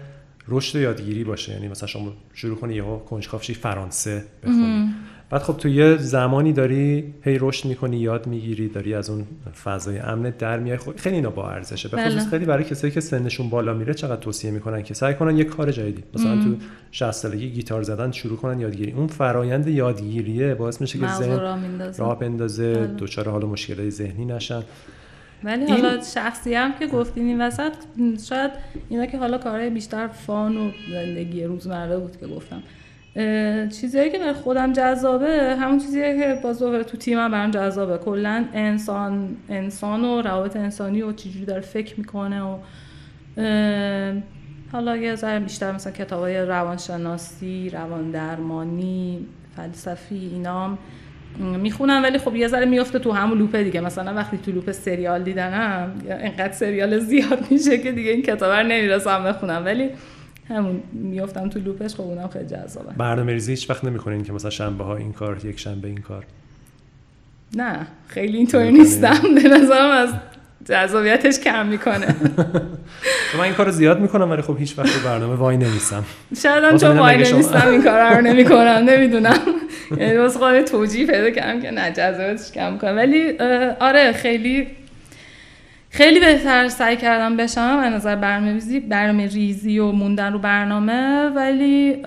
رشد 0.48 0.80
یادگیری 0.80 1.24
باشه. 1.24 1.54
یعنی 1.54 1.68
مثلا 1.68 1.88
شما 1.88 2.14
شروع 2.34 2.58
کنی 2.58 2.74
یهو 2.74 3.00
کنجکاوشی 3.00 3.54
فرانسه 3.54 4.24
بخونی. 4.44 4.94
بعد 5.30 5.42
خب 5.42 5.58
تو 5.58 5.70
یه 5.70 5.98
زمانی 5.98 6.54
داری 6.54 7.14
هی 7.22 7.38
رشد 7.42 7.68
می‌کنی 7.68 7.98
یاد 7.98 8.28
می‌گیری 8.28 8.68
داری 8.68 8.94
از 8.94 9.10
اون 9.10 9.26
فضای 9.64 10.00
امن 10.00 10.34
در 10.40 10.60
میای. 10.60 10.78
خب 10.78 10.98
خیلی 10.98 11.16
اینا 11.16 11.30
با 11.30 11.50
ارزشه. 11.50 11.90
به 11.90 11.98
خصوص 11.98 12.22
بله. 12.22 12.30
خیلی 12.30 12.46
برای 12.46 12.64
کسایی 12.64 12.94
که 12.94 13.00
سنشون 13.00 13.50
بالا 13.50 13.74
میره 13.74 13.94
چقدر 13.94 14.22
توصیه 14.22 14.52
می‌کنن 14.52 14.84
که 14.84 14.94
سعی 14.94 15.14
کنن 15.14 15.38
یه 15.38 15.44
کار 15.44 15.72
جدیدی. 15.72 16.04
مثلا 16.14 16.44
تو 16.44 16.56
60 16.92 17.12
سالگی 17.12 17.50
گیتار 17.50 17.84
زدن 17.84 18.12
شروع 18.12 18.38
کنن 18.38 18.60
یادگیری. 18.60 18.92
اون 18.92 19.08
فرایند 19.08 19.68
یادگیریه 19.68 20.56
باعث 20.56 20.82
میشه 20.82 21.00
که 21.00 21.14
ذهن 21.14 21.40
راه 21.98 22.20
بندازه 22.20 22.74
بله. 22.74 22.88
دچار 22.98 23.30
حال 23.30 23.46
مشکلات 23.46 23.90
ذهنی 23.90 24.26
نشن. 24.26 24.64
ولی 25.44 25.66
این... 25.66 25.72
حالا 25.72 26.02
شخصی 26.02 26.54
هم 26.54 26.74
که 26.80 26.88
گفتین 26.88 27.26
این 27.26 27.42
وسط 27.42 27.74
شاید 28.30 28.52
اینا 28.90 29.06
که 29.06 29.18
حالا 29.18 29.38
کارهای 29.38 29.70
بیشتر 29.70 30.08
فان 30.08 30.58
و 30.58 30.72
زندگی 30.92 31.44
روزمره 31.44 31.98
بود 31.98 32.18
که 32.20 32.28
گفتم. 32.28 32.64
چیزایی 33.82 34.10
که 34.10 34.20
برای 34.20 34.34
خودم 34.34 34.74
جذابه 34.74 35.56
همون 35.60 35.80
چیزیه 35.80 36.18
که 36.18 36.40
باز 36.44 36.60
تو 36.60 36.98
تیمم 36.98 37.32
برام 37.32 37.52
جذابه. 37.52 37.98
کلا 37.98 38.46
انسان 38.54 39.38
انسان 39.50 40.06
و 40.06 40.22
روابط 40.22 40.56
انسانی 40.56 41.02
و 41.02 41.12
چجوری 41.12 41.46
داره 41.46 41.62
فکر 41.62 41.94
می‌کنه 41.98 42.42
و 42.42 42.58
حالا 44.72 44.98
یه 44.98 45.16
ذره 45.16 45.40
بیشتر 45.40 45.72
مثلا 45.72 45.94
کتابای 45.94 46.38
روانشناسی 46.38 47.70
روان 47.70 48.12
درمانی 48.12 49.26
فلسفی 49.56 50.30
اینام 50.34 50.78
می‌خونم 51.40 52.04
ولی 52.04 52.18
خب 52.18 52.36
یه 52.36 52.48
ذره 52.48 52.66
میفته 52.66 53.00
تو 53.00 53.12
همون 53.12 53.38
لوپه 53.38 53.64
دیگه. 53.64 53.82
مثلا 53.82 54.14
وقتی 54.14 54.38
تو 54.38 54.52
لوپ 54.52 54.72
سریال 54.72 55.24
دیدنم 55.24 55.92
انقدر 56.10 56.54
سریال 56.54 57.00
زیاد 57.00 57.46
میشه 57.50 57.78
که 57.78 57.92
دیگه 57.92 58.12
این 58.12 58.22
کتاب 58.22 58.52
رو 58.52 58.64
نمی‌رسم 58.64 59.24
بخونم. 59.24 59.66
ولی 59.66 59.90
همون 60.50 60.84
میافتم 60.94 61.50
تو 61.50 61.60
لوپش 61.60 61.96
خب 61.96 62.02
اونم 62.02 62.28
خیلی 62.28 62.46
جذابه. 62.46 62.94
برنامه 62.98 63.34
ریزی 63.34 63.52
هیچ 63.52 63.70
وقت 63.70 63.84
نمی‌کنین 63.84 64.24
که 64.24 64.34
مثلا 64.34 64.50
شنبه 64.50 64.84
ها 64.84 64.96
این 64.96 65.14
کار 65.14 65.46
یک 65.46 65.60
شنبه 65.60 65.88
این 65.88 66.02
کار. 66.02 66.26
نه 67.56 67.88
خیلی 68.08 68.38
اینطوری 68.38 68.72
نیستم. 68.72 69.20
به 69.36 69.50
نظرم 69.50 69.92
از 69.92 70.10
جذابیتش 70.66 71.40
کم 71.40 71.68
می‌کنه. 71.68 72.16
من 73.38 73.44
این 73.44 73.54
کارو 73.54 73.72
زیاد 73.72 74.00
می‌کنم 74.00 74.32
ولی 74.32 74.42
خب 74.42 74.58
هیچ 74.60 74.80
وقت 74.80 75.04
برنامه 75.04 75.36
وای 75.36 75.58
نمیستم 75.58 76.04
شاید 76.42 76.64
هم 76.64 76.78
چون 76.78 76.98
وای 76.98 77.18
نمیستم 77.18 77.68
این 77.68 77.84
کار 77.84 78.16
رو 78.16 78.22
نمی‌کنم. 78.22 78.84
نمی‌دونم. 78.90 79.40
یعنی 79.98 80.18
واسه 80.18 80.40
خود 80.40 80.62
توجیه 80.62 81.08
پیدا 81.08 81.30
کردم 81.30 81.62
که 81.62 81.72
نه 81.72 81.92
جذابیتش 81.92 82.52
کم 82.52 82.74
می‌کنه. 82.74 82.94
ولی 82.94 83.38
آره 83.80 84.12
خیلی 84.12 84.68
خیلی 85.98 86.20
بهتر 86.20 86.68
سعی 86.68 86.98
کردم 86.98 87.38
بشم 87.38 87.80
از 87.84 87.94
نظر 87.94 88.16
برنامه 88.16 88.54
ریزی 88.54 88.80
برنامه 88.80 89.28
ریزی 89.28 89.80
و 89.80 89.92
موندن 89.92 90.34
رو 90.34 90.40
برنامه 90.40 91.30
ولی 91.36 92.04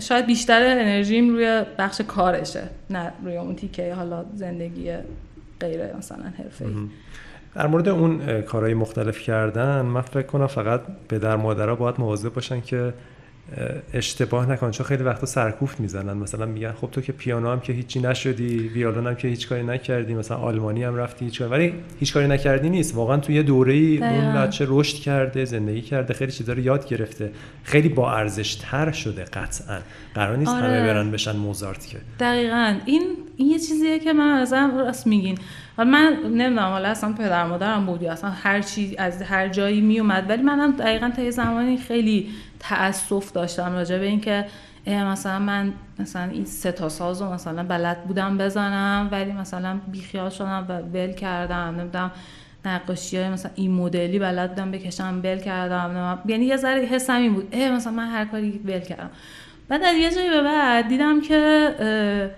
شاید 0.00 0.26
بیشتر 0.26 0.62
انرژیم 0.62 1.28
روی 1.28 1.62
بخش 1.78 2.00
کارشه 2.00 2.62
نه 2.90 3.12
روی 3.24 3.36
اون 3.36 3.56
تیکه 3.56 3.94
حالا 3.94 4.24
زندگی 4.34 4.92
غیر 5.60 5.96
مثلا 5.98 6.24
حرفه‌ای. 6.38 6.70
در 7.54 7.66
مورد 7.66 7.88
اون 7.88 8.42
کارهای 8.42 8.74
مختلف 8.74 9.18
کردن 9.18 9.80
من 9.80 10.00
فکر 10.00 10.26
کنم 10.26 10.46
فقط 10.46 10.80
در 11.08 11.36
مادرها 11.36 11.74
باید 11.74 11.94
مواظب 11.98 12.34
باشن 12.34 12.60
که 12.60 12.92
اشتباه 13.94 14.50
نکن 14.50 14.70
چون 14.70 14.86
خیلی 14.86 15.02
وقتا 15.02 15.26
سرکوفت 15.26 15.80
می‌زنن. 15.80 16.16
مثلا 16.16 16.46
میگن 16.46 16.72
خب 16.72 16.88
تو 16.92 17.00
که 17.00 17.12
پیانو 17.12 17.50
هم 17.50 17.60
که 17.60 17.72
هیچی 17.72 18.00
نشدی 18.00 18.58
ویولون 18.58 19.06
هم 19.06 19.14
که 19.14 19.28
هیچ 19.28 19.48
کاری 19.48 19.62
نکردی 19.62 20.14
مثلا 20.14 20.36
آلمانی 20.36 20.84
هم 20.84 20.96
رفتی 20.96 21.24
هیچ 21.24 21.38
کاری 21.38 21.50
ولی 21.50 21.74
هیچ 22.00 22.14
کاری 22.14 22.28
نکردی 22.28 22.70
نیست. 22.70 22.94
واقعا 22.94 23.16
توی 23.16 23.34
یه 23.34 23.42
دوره 23.42 23.72
ای 23.72 23.98
اون 23.98 24.34
بچه 24.34 24.66
رشد 24.68 24.96
کرده 24.96 25.44
زندگی 25.44 25.80
کرده 25.80 26.14
خیلی 26.14 26.32
چیزا 26.32 26.52
رو 26.52 26.58
یاد 26.58 26.88
گرفته. 26.88 27.32
خیلی 27.62 27.88
با 27.88 28.12
ارزش 28.12 28.54
تر 28.54 28.92
شده 28.92 29.24
قطعا. 29.24 29.78
قرار 30.14 30.36
نیست 30.36 30.50
آره. 30.50 30.66
همه 30.66 30.86
برن 30.86 31.10
بشن 31.10 31.36
موزارت 31.36 31.86
که. 31.86 31.98
دقیقا. 32.20 32.74
این 32.86 33.02
این 33.36 33.50
یه 33.50 33.58
چیزیه 33.58 33.98
که 33.98 34.12
من 34.12 34.38
از 34.38 34.52
راست 34.52 35.06
میگین. 35.06 35.38
من 35.78 36.16
نمی‌دونم 36.24 36.58
حالا 36.58 36.88
اصلا 36.88 37.12
پدر 37.12 37.46
مادرم 37.46 37.86
بود 37.86 38.04
اصلا 38.04 38.30
هر 38.30 38.60
چی 38.60 38.94
از 38.98 39.22
هر 39.22 39.48
جایی 39.48 39.80
میومد 39.80 40.26
ولی 40.28 40.42
منم 40.42 40.72
دقیقا 40.72 41.10
تا 41.16 41.22
یه 41.22 41.30
زمانی 41.30 41.76
خیلی 41.76 42.28
تاسف 42.60 43.32
داشتم 43.32 43.72
راجع 43.72 43.98
به 43.98 44.06
اینکه 44.06 44.46
مثلا 44.86 45.38
من 45.38 45.72
مثلا 45.98 46.30
این 46.30 46.44
سه 46.44 46.72
تا 46.72 46.88
ساز 46.88 47.22
رو 47.22 47.32
مثلا 47.32 47.62
بلد 47.62 48.04
بودم 48.04 48.38
بزنم 48.38 49.08
ولی 49.12 49.32
مثلا 49.32 49.80
بیخیال 49.92 50.30
شدم 50.30 50.66
و 50.68 50.78
ول 50.78 51.12
کردم 51.12 51.76
نمی‌دونم 51.80 52.10
نقاشی 52.64 53.16
های 53.16 53.28
مثلا 53.28 53.52
این 53.54 53.70
مدلی 53.70 54.18
بلد 54.18 54.50
بودم 54.50 54.70
بکشم 54.70 55.20
ول 55.24 55.38
کردم 55.38 56.18
یعنی 56.26 56.44
یه 56.44 56.56
ذره 56.56 56.80
حسم 56.80 57.16
این 57.16 57.34
بود. 57.34 57.48
اه 57.52 57.70
مثلا 57.70 57.92
من 57.92 58.06
هر 58.06 58.24
کاری 58.24 58.60
ول 58.64 58.80
کردم. 58.80 59.10
بعد 59.68 59.82
از 59.82 59.96
یه 59.96 60.10
جایی 60.10 60.30
به 60.30 60.42
بعد 60.42 60.88
دیدم 60.88 61.20
که 61.20 62.30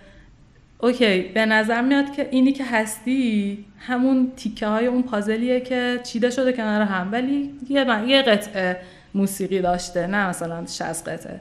اوکی 0.81 1.23
به 1.23 1.47
نظر 1.47 1.83
میاد 1.83 2.13
که 2.13 2.29
اینی 2.31 2.53
که 2.53 2.65
هستی 2.65 3.65
همون 3.79 4.33
تیکه 4.37 4.67
های 4.67 4.87
اون 4.87 5.03
پازلیه 5.03 5.61
که 5.61 6.01
چیده 6.05 6.31
شده 6.31 6.53
کنار 6.53 6.83
هم. 6.83 7.13
ولی 7.13 7.51
یه, 7.69 7.87
یه 8.07 8.23
قطعه 8.23 8.81
موسیقی 9.15 9.61
داشته 9.61 10.07
نه 10.07 10.29
مثلا 10.29 10.67
60 10.67 11.09
قطعه. 11.09 11.41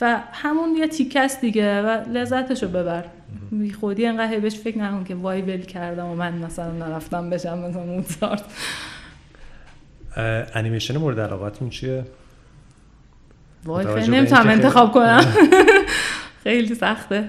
و 0.00 0.20
همون 0.32 0.76
یه 0.76 0.88
تیکه 0.88 1.20
است 1.20 1.40
دیگه 1.40 1.82
و 1.82 2.10
لذتشو 2.10 2.68
ببر. 2.68 3.04
بی 3.50 3.72
خودی 3.72 4.06
انقدر 4.06 4.40
بهش 4.40 4.54
فکر 4.54 4.78
نکن 4.78 5.04
که 5.04 5.14
وای 5.14 5.42
ول 5.42 5.60
کردم 5.60 6.06
و 6.06 6.14
من 6.14 6.32
مثلا 6.32 6.72
نرفتم 6.72 7.30
بشم 7.30 7.58
مثلا 7.58 7.84
موزارت. 7.84 8.42
انیمیشن 10.54 10.96
مورد 10.96 11.20
علاقتون 11.20 11.70
چیه؟ 11.70 12.04
وای 13.64 13.94
خیلی 13.94 14.16
نمی‌تونم 14.16 14.48
انتخاب 14.48 14.92
کنم. 14.92 15.24
خیلی 16.44 16.74
سخته. 16.74 17.28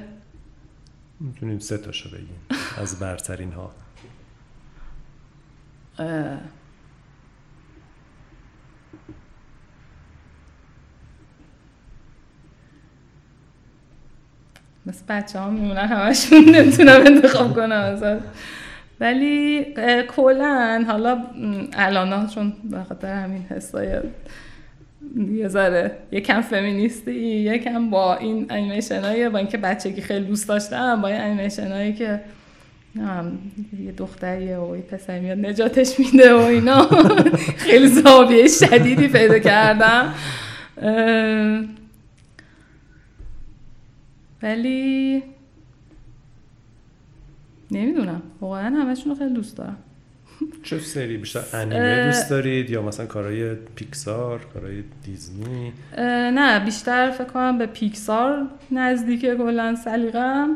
می‌تونیم 1.20 1.60
سه 1.60 1.78
تاشو 1.78 2.10
بگیم 2.10 2.42
از 2.78 3.00
برترین 3.00 3.52
ها. 3.52 3.72
مثل 14.86 15.04
بچه 15.10 15.40
ها 15.40 15.50
میمونن 15.50 15.88
همشون 15.88 16.50
نمی‌تونم 16.56 17.02
انتخاب 17.06 17.56
کنم 17.56 17.72
ازش 17.72 18.18
ولی 19.00 19.66
کلا 20.16 20.86
حالا 20.88 21.24
الان 21.74 22.28
چون 22.28 22.54
به 22.64 22.84
خاطر 22.84 23.14
همین 23.14 23.46
حسای 23.50 24.00
یه 25.32 25.48
ذره 25.48 25.92
یکم 26.12 26.42
فمینیستی 26.42 27.12
یکم 27.22 27.90
با 27.90 28.16
این 28.18 28.46
انیمیشن 28.50 29.30
با 29.30 29.38
اینکه 29.38 29.58
بچگی 29.58 30.02
خیلی 30.02 30.26
دوست 30.26 30.48
داشتم 30.48 31.02
با 31.02 31.08
این 31.08 31.22
انیمیشن 31.22 31.72
هایی 31.72 31.94
که 31.94 32.20
یه 33.86 33.92
دختریه 33.98 34.58
و 34.58 34.76
یه 34.76 34.82
پسر 34.82 35.20
میاد 35.20 35.46
نجاتش 35.46 36.00
میده 36.00 36.34
و 36.34 36.38
اینا. 36.38 36.90
خیلی 37.66 37.88
زاویه 37.88 38.48
شدیدی 38.48 39.08
پیدا 39.08 39.40
کردم. 39.40 40.14
ولی 44.44 45.24
نمی‌دونم. 47.72 48.22
واقعا 48.42 48.76
همشون 48.76 49.12
رو 49.12 49.18
خیلی 49.18 49.34
دوست 49.34 49.58
دارم. 49.58 49.78
چه 50.64 50.80
سری 50.80 51.18
بیشتر 51.18 51.42
انیمه 51.54 52.06
دوست 52.06 52.30
دارید 52.30 52.70
یا 52.70 52.82
مثلا 52.82 53.06
کارهای 53.06 53.56
پیکسار 53.56 54.46
کارهای 54.54 54.84
دیزنی؟ 55.04 55.74
نه 56.32 56.66
بیشتر 56.66 57.12
فکر 57.12 57.24
کنم 57.24 57.58
به 57.58 57.66
پیکسار 57.66 58.48
نزدیک 58.72 59.22
کلا 59.22 59.76
سلیقم 59.76 60.50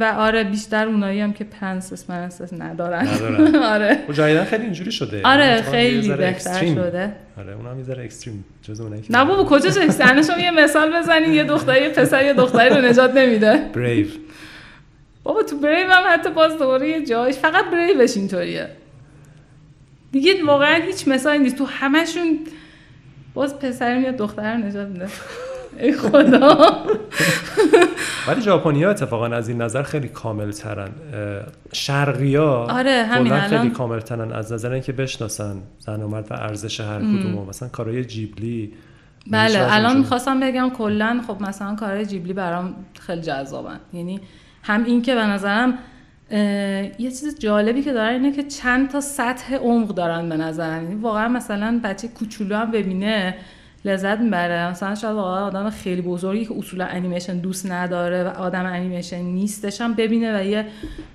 و 0.00 0.14
آره 0.16 0.44
بیشتر 0.44 0.86
اونایی 0.86 1.20
هم 1.20 1.32
که 1.32 1.44
پرنسس 1.44 2.10
مرنسس 2.10 2.52
ندارن. 2.52 3.08
ندارن. 3.08 3.54
آره. 3.74 3.98
خب 4.06 4.44
خیلی 4.44 4.64
اینجوری 4.64 4.92
شده. 4.92 5.22
آره 5.24 5.62
خیلی 5.62 6.08
بهتر 6.14 6.66
شده. 6.66 7.12
آره 7.36 7.54
اونم 7.54 7.78
یه 7.78 7.84
ذره 7.84 8.04
extreme 8.04 8.44
جز 8.66 8.80
اونایی 8.80 9.02
نه 9.10 9.24
بابا 9.24 9.56
اکستریم 9.56 10.38
یه 10.38 10.50
مثال 10.50 10.98
بزنین 10.98 11.32
یه 11.32 11.44
دختری 11.44 11.82
یه 11.82 11.88
پسر 11.88 12.24
یه 12.24 12.32
دختری 12.32 12.68
رو 12.68 12.80
نجات 12.80 13.14
نمیده. 13.14 13.70
بریو 13.74 14.06
بابا 15.22 15.42
تو 15.42 15.56
بریو 15.56 15.90
هم 15.90 16.02
حتی 16.08 16.30
باز 16.30 16.58
دوباره 16.58 16.88
یه 16.88 17.06
جایش 17.06 17.36
فقط 17.36 17.64
بریوش 17.64 18.16
اینطوریه. 18.16 18.68
دیگه 20.12 20.44
واقعا 20.44 20.74
هیچ 20.82 21.08
مثالی 21.08 21.38
نیست. 21.38 21.56
تو 21.56 21.64
همشون 21.64 22.38
باز 23.34 23.58
پسر 23.58 23.98
میاد 23.98 24.16
دختر 24.16 24.52
رو 24.52 24.58
نجات 24.58 24.88
میده. 24.88 25.08
ای 25.78 25.92
خدا. 25.92 26.58
ولی 28.28 28.40
ژاپنی 28.40 28.84
ها 28.84 28.90
اتفاقا 28.90 29.26
از 29.26 29.48
این 29.48 29.62
نظر 29.62 29.82
خیلی 29.82 30.08
کامل 30.08 30.50
ترن 30.50 30.90
شرقی 31.72 32.36
ها 32.36 32.66
آره 32.70 33.04
همین 33.04 33.40
خیلی 33.40 33.70
کامل 33.70 34.00
ترن 34.00 34.32
از 34.32 34.52
نظر 34.52 34.72
اینکه 34.72 34.92
بشناسن 34.92 35.56
زن 35.78 36.02
و 36.02 36.08
مرد 36.08 36.26
و 36.30 36.34
ارزش 36.34 36.80
هر 36.80 36.98
کدوم 36.98 37.46
مثلا 37.48 37.68
کارهای 37.68 38.04
جیبلی 38.04 38.72
بله 39.30 39.74
الان 39.74 39.98
می‌خواستم 39.98 40.40
بگم 40.40 40.70
کلا 40.70 41.20
خب 41.26 41.42
مثلا 41.42 41.74
کارهای 41.74 42.06
جیبلی 42.06 42.32
برام 42.32 42.74
خیلی 43.00 43.20
جذابن. 43.20 43.80
یعنی 43.92 44.20
هم 44.62 44.84
این 44.84 45.02
که 45.02 45.14
به 45.14 45.26
نظرم 45.26 45.78
یه 46.98 47.10
چیز 47.10 47.38
جالبی 47.38 47.82
که 47.82 47.92
دارن 47.92 48.12
اینه 48.12 48.32
که 48.32 48.42
چند 48.42 48.90
تا 48.90 49.00
سطح 49.00 49.54
عمق 49.54 49.88
دارن 49.88 50.28
به 50.28 50.36
نظرم 50.36 50.82
یعنی 50.82 50.94
واقعا 50.94 51.28
مثلا 51.28 51.80
بچه 51.84 52.08
کوچولو 52.08 52.56
هم 52.56 52.70
ببینه 52.70 53.34
لذت 53.86 54.20
می‌بره 54.20 54.70
مثلا 54.70 54.94
شاید 54.94 55.14
واقعا 55.14 55.46
آدم 55.46 55.70
خیلی 55.70 56.02
بزرگی 56.02 56.44
که 56.44 56.54
اصولا 56.58 56.84
انیمیشن 56.84 57.38
دوست 57.38 57.70
نداره 57.70 58.24
و 58.24 58.28
آدم 58.28 58.66
انیمیشن 58.66 59.20
نیستش 59.20 59.80
هم 59.80 59.94
ببینه 59.94 60.40
و 60.40 60.44
یه 60.44 60.66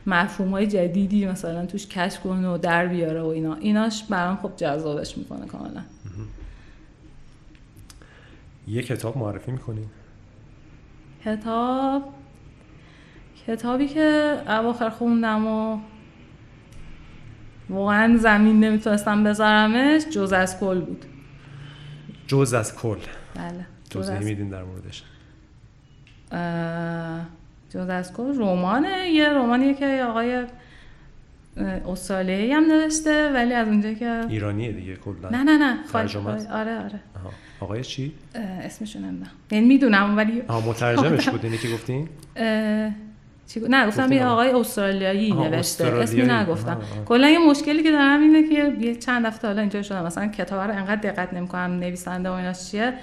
مفهوم 0.07 0.51
های 0.51 0.67
جدیدی 0.67 1.25
مثلا 1.25 1.65
توش 1.65 1.87
کشف 1.87 2.19
کنه 2.19 2.47
و 2.47 2.57
در 2.57 2.87
بیاره 2.87 3.21
و 3.21 3.25
اینا. 3.25 3.55
ایناش 3.55 4.03
برام 4.03 4.35
خب 4.35 4.51
جذابش 4.57 5.17
می‌کنه 5.17 5.45
کاملا. 5.45 5.81
یه 8.67 8.81
کتاب 8.81 9.17
معرفی 9.17 9.51
می‌کنی؟ 9.51 9.85
کتاب؟ 11.25 12.03
کتابی 13.47 13.87
که 13.87 14.37
اواخر 14.47 14.89
خوندم 14.89 15.47
و 15.47 15.79
واقعا 17.69 18.17
زمین 18.17 18.59
نمی‌تونستم 18.59 19.23
بذارمش 19.23 20.01
جز 20.11 20.33
از 20.33 20.59
کل 20.59 20.79
بود. 20.79 21.05
جز 22.27 22.53
از 22.53 22.75
کل. 22.75 22.97
بله. 23.35 23.65
توضیح 23.89 24.19
میدین 24.19 24.49
در 24.49 24.63
موردش. 24.63 25.03
جز 27.69 27.89
از 27.89 28.13
کل 28.13 28.33
رمانه. 28.37 29.09
یه 29.09 29.29
رمانیه 29.29 29.73
که 29.73 30.05
آقای 30.09 30.45
استرالیایی 31.89 32.51
هم 32.51 32.63
نوشته 32.63 33.31
ولی 33.33 33.53
از 33.53 33.67
اونجایی 33.67 33.95
که 33.95 34.21
ایرانیه 34.29 34.71
دیگه 34.71 34.95
کلا. 34.95 35.29
نه 35.29 35.43
نه 35.43 35.57
نه. 35.57 35.77
ترجمه 35.93 36.51
آره 36.51 36.77
آره. 36.79 36.99
آقای 37.59 37.83
چی؟ 37.83 38.13
اسمشو 38.35 38.99
نمی‌دونم. 38.99 39.31
یعنی 39.51 39.67
می‌دونم 39.67 40.17
ولی 40.17 40.41
آها 40.41 40.69
مترجمش 40.69 41.29
بود 41.33 41.45
اینی 41.45 41.57
که 41.57 41.67
گفتین 41.73 42.09
نه 43.69 43.87
گفتم 43.87 44.11
یه 44.11 44.25
آقای 44.25 44.49
استرالیایی 44.49 45.33
نوشته 45.33 45.85
اسمی 45.85 46.21
نگفتم. 46.21 46.81
کلا 47.05 47.29
یه 47.29 47.39
مشکلی 47.39 47.83
که 47.83 47.91
دارم 47.91 48.21
اینه 48.21 48.49
که 48.49 48.73
یه 48.79 48.95
چند 48.95 49.25
هفته 49.25 49.47
حالا 49.47 49.61
اینجا 49.61 49.81
شدم. 49.81 50.05
مثلا 50.05 50.27
کتاب 50.27 50.61
رو 50.61 50.77
انقدر 50.77 51.11
دقت 51.11 51.33
نمی‌کنم 51.33 51.79
نویسنده 51.79 52.29
و 52.29 52.31
اینا 52.31 52.53
چیه. 52.53 52.93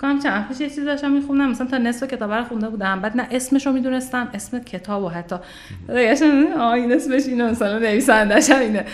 کنم 0.00 0.18
چند 0.18 0.46
وقت 0.50 0.60
یه 0.60 0.68
چیزی 0.68 0.84
داشتم 0.84 1.10
میخوندم. 1.10 1.50
مثلا 1.50 1.66
تا 1.66 1.78
نصف 1.78 2.06
کتاب 2.06 2.32
رو 2.32 2.44
خونده 2.44 2.68
بودم. 2.68 3.00
بعد 3.00 3.16
نه 3.16 3.28
اسمش 3.30 3.66
رو 3.66 3.72
می‌دونستم 3.72 4.28
اسم 4.34 4.58
کتاب 4.58 5.02
و 5.02 5.08
حتی 5.08 5.36
آه 6.58 6.72
این 6.72 6.92
اسمش 6.92 7.26
اینه 7.26 7.50
مثلا 7.50 7.78
نویسندش 7.78 8.50
اینه. 8.50 8.84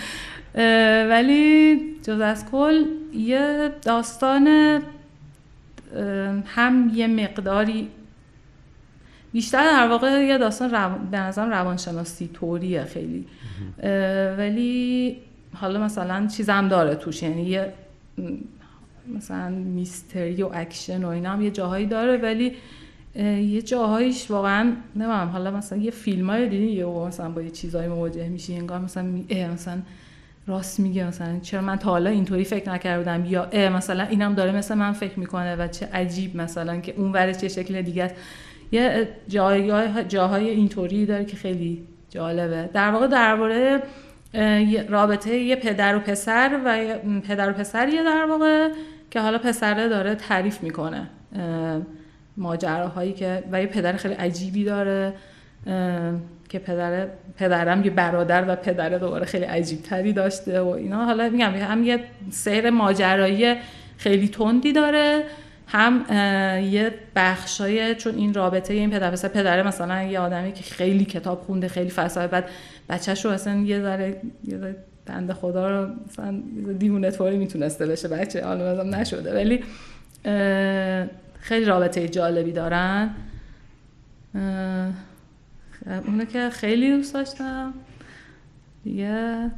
ولی 1.09 1.79
جز 2.03 2.19
از 2.19 2.45
کل 2.51 2.85
یه 3.13 3.71
داستان 3.81 4.47
هم 6.45 6.91
یه 6.95 7.07
مقداری 7.07 7.87
بیشتر 9.33 9.63
در 9.63 9.87
واقع 9.87 10.07
یه 10.07 10.37
داستان 10.37 10.71
رو... 10.71 10.89
به 11.11 11.19
نظرم 11.19 11.49
روانشناسی 11.49 12.29
طوریه 12.33 12.83
خیلی. 12.83 13.25
ولی 14.37 15.17
حالا 15.53 15.79
مثلا 15.79 16.27
چیزم 16.27 16.67
داره 16.67 16.95
توش 16.95 17.23
یعنی 17.23 17.43
یه 17.43 17.73
مثلا 19.15 19.49
mystery 19.49 20.43
و 20.43 20.49
اکشن 20.53 21.03
و 21.03 21.07
اینا 21.07 21.31
هم 21.31 21.41
یه 21.41 21.51
جاهایی 21.51 21.85
داره 21.85 22.17
ولی 22.17 22.53
یه 23.15 23.61
جاهایش 23.61 24.31
واقعا 24.31 24.73
نمیم. 24.95 25.09
حالا 25.09 25.51
مثلا 25.51 25.77
یه 25.77 25.91
فیلم 25.91 26.29
های 26.29 26.49
دیدی؟ 26.49 26.71
یه 26.71 26.85
مثلا 26.85 27.29
با 27.29 27.41
یه 27.41 27.49
چیزایی 27.49 27.87
مواجه 27.87 28.29
میشی 28.29 28.55
انگار 28.55 28.79
مثلا 28.79 29.03
می... 29.03 29.25
مثلا 29.53 29.79
راست 30.47 30.79
میگه 30.79 31.07
مثلا 31.07 31.39
چرا 31.39 31.61
من 31.61 31.75
تا 31.75 31.89
حالا 31.89 32.09
اینطوری 32.09 32.43
فکر 32.43 32.69
نکرده 32.69 32.97
بودم 32.97 33.25
یا 33.25 33.69
مثلا 33.69 34.03
اینم 34.03 34.33
داره 34.33 34.51
مثل 34.51 34.75
من 34.75 34.91
فکر 34.91 35.19
می‌کنه 35.19 35.55
و 35.55 35.67
چه 35.67 35.85
عجیب 35.93 36.37
مثلا 36.37 36.79
که 36.79 36.93
اون 36.97 37.11
ور 37.11 37.33
چه 37.33 37.47
شکل 37.47 37.81
دیگه 37.81 38.03
است. 38.03 38.15
یه 38.73 39.07
جای 39.27 39.73
جاهای 40.07 40.49
اینطوری 40.49 41.05
داره 41.05 41.25
که 41.25 41.37
خیلی 41.37 41.87
جالبه. 42.09 42.69
در 42.73 42.91
واقع 42.91 43.07
درباره 43.07 43.83
رابطه 44.89 45.37
یه 45.37 45.55
پدر 45.55 45.95
و 45.95 45.99
پسر 45.99 46.59
و 46.65 46.97
پدر 47.19 47.49
و 47.49 47.53
پسریه 47.53 48.03
در 48.03 48.25
واقع 48.25 48.69
که 49.11 49.19
حالا 49.19 49.37
پسره 49.37 49.87
داره 49.87 50.15
تعریف 50.15 50.63
می‌کنه. 50.63 51.09
ماجراهایی 52.37 53.13
که 53.13 53.43
و 53.51 53.61
یه 53.61 53.67
پدر 53.67 53.93
خیلی 53.93 54.13
عجیبی 54.13 54.63
داره 54.63 55.13
که 56.49 56.59
پدر 56.59 57.07
پدرم 57.37 57.83
یه 57.85 57.91
برادر 57.91 58.45
و 58.47 58.55
پدر 58.55 58.89
دوباره 58.89 59.25
خیلی 59.25 59.45
عجیب 59.45 59.81
تری 59.81 60.13
داشته 60.13 60.61
و 60.61 60.67
اینا. 60.67 61.05
حالا 61.05 61.29
میگم 61.29 61.55
هم 61.55 61.83
یه 61.83 61.99
سیر 62.31 62.69
ماجرایی 62.69 63.55
خیلی 63.97 64.27
تندی 64.27 64.73
داره. 64.73 65.23
هم 65.67 66.05
یه 66.71 66.93
بخشای 67.15 67.95
چون 67.95 68.15
این 68.15 68.33
رابطه 68.33 68.73
این 68.73 68.89
پدر 68.89 69.11
پسر 69.11 69.27
پدره 69.27 69.63
مثلا 69.63 70.03
یه 70.03 70.19
آدمی 70.19 70.51
که 70.51 70.63
خیلی 70.63 71.05
کتاب 71.05 71.41
خونده 71.41 71.67
خیلی 71.67 71.89
فلسفه 71.89 72.27
بعد 72.27 72.49
بچه‌شو 72.89 73.29
اصلا 73.29 73.55
یه 73.55 73.81
ذره 73.81 74.21
یه 74.43 74.57
ذره 74.57 74.75
بنده 75.05 75.33
خدا 75.33 75.69
رو 75.69 75.93
مثلا 76.07 76.41
دیوونه 76.79 77.11
طوری 77.11 77.37
می‌تونسته 77.37 77.85
بشه 77.85 78.07
بچه 78.07 78.45
حالا 78.45 78.73
مثلا 78.73 78.99
نشده. 78.99 79.33
ولی 79.33 79.63
خیلی 81.39 81.65
رابطه 81.65 82.07
جالبی 82.07 82.51
دارن. 82.51 83.09
اونو 86.07 86.25
که 86.25 86.49
خیلی 86.49 86.97
دوست 86.97 87.13
داشتم. 87.13 87.73
دیگه 88.83 89.51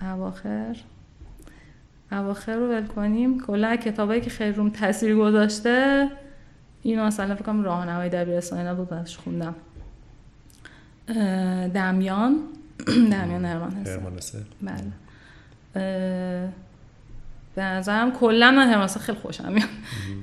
اواخر. 0.00 0.76
اواخر 2.12 2.56
رو 2.56 2.68
ول 2.68 2.86
کنیم. 2.86 3.40
کلا 3.40 3.76
کتابایی 3.76 4.20
که 4.20 4.30
خیلی 4.30 4.52
روم 4.52 4.70
تاثیر 4.70 5.16
گذاشته 5.16 6.08
اینو 6.82 7.04
مثلا 7.04 7.34
فکر 7.34 7.44
کنم 7.44 7.62
راهنمای 7.62 8.08
دبیرستانی 8.08 8.68
نبود 8.68 8.92
ازش 8.92 9.16
خوندم. 9.16 9.54
دمیان. 11.74 12.36
دمیان 13.12 13.44
هرمان 13.44 13.72
هست 13.72 14.00
بله. 14.62 14.92
به 17.54 17.62
نظرم 17.62 18.12
کلا 18.12 18.50
من 18.50 18.68
هرماسه 18.68 19.00
خیلی 19.00 19.18
خوشم 19.18 19.52
میاد. 19.52 19.68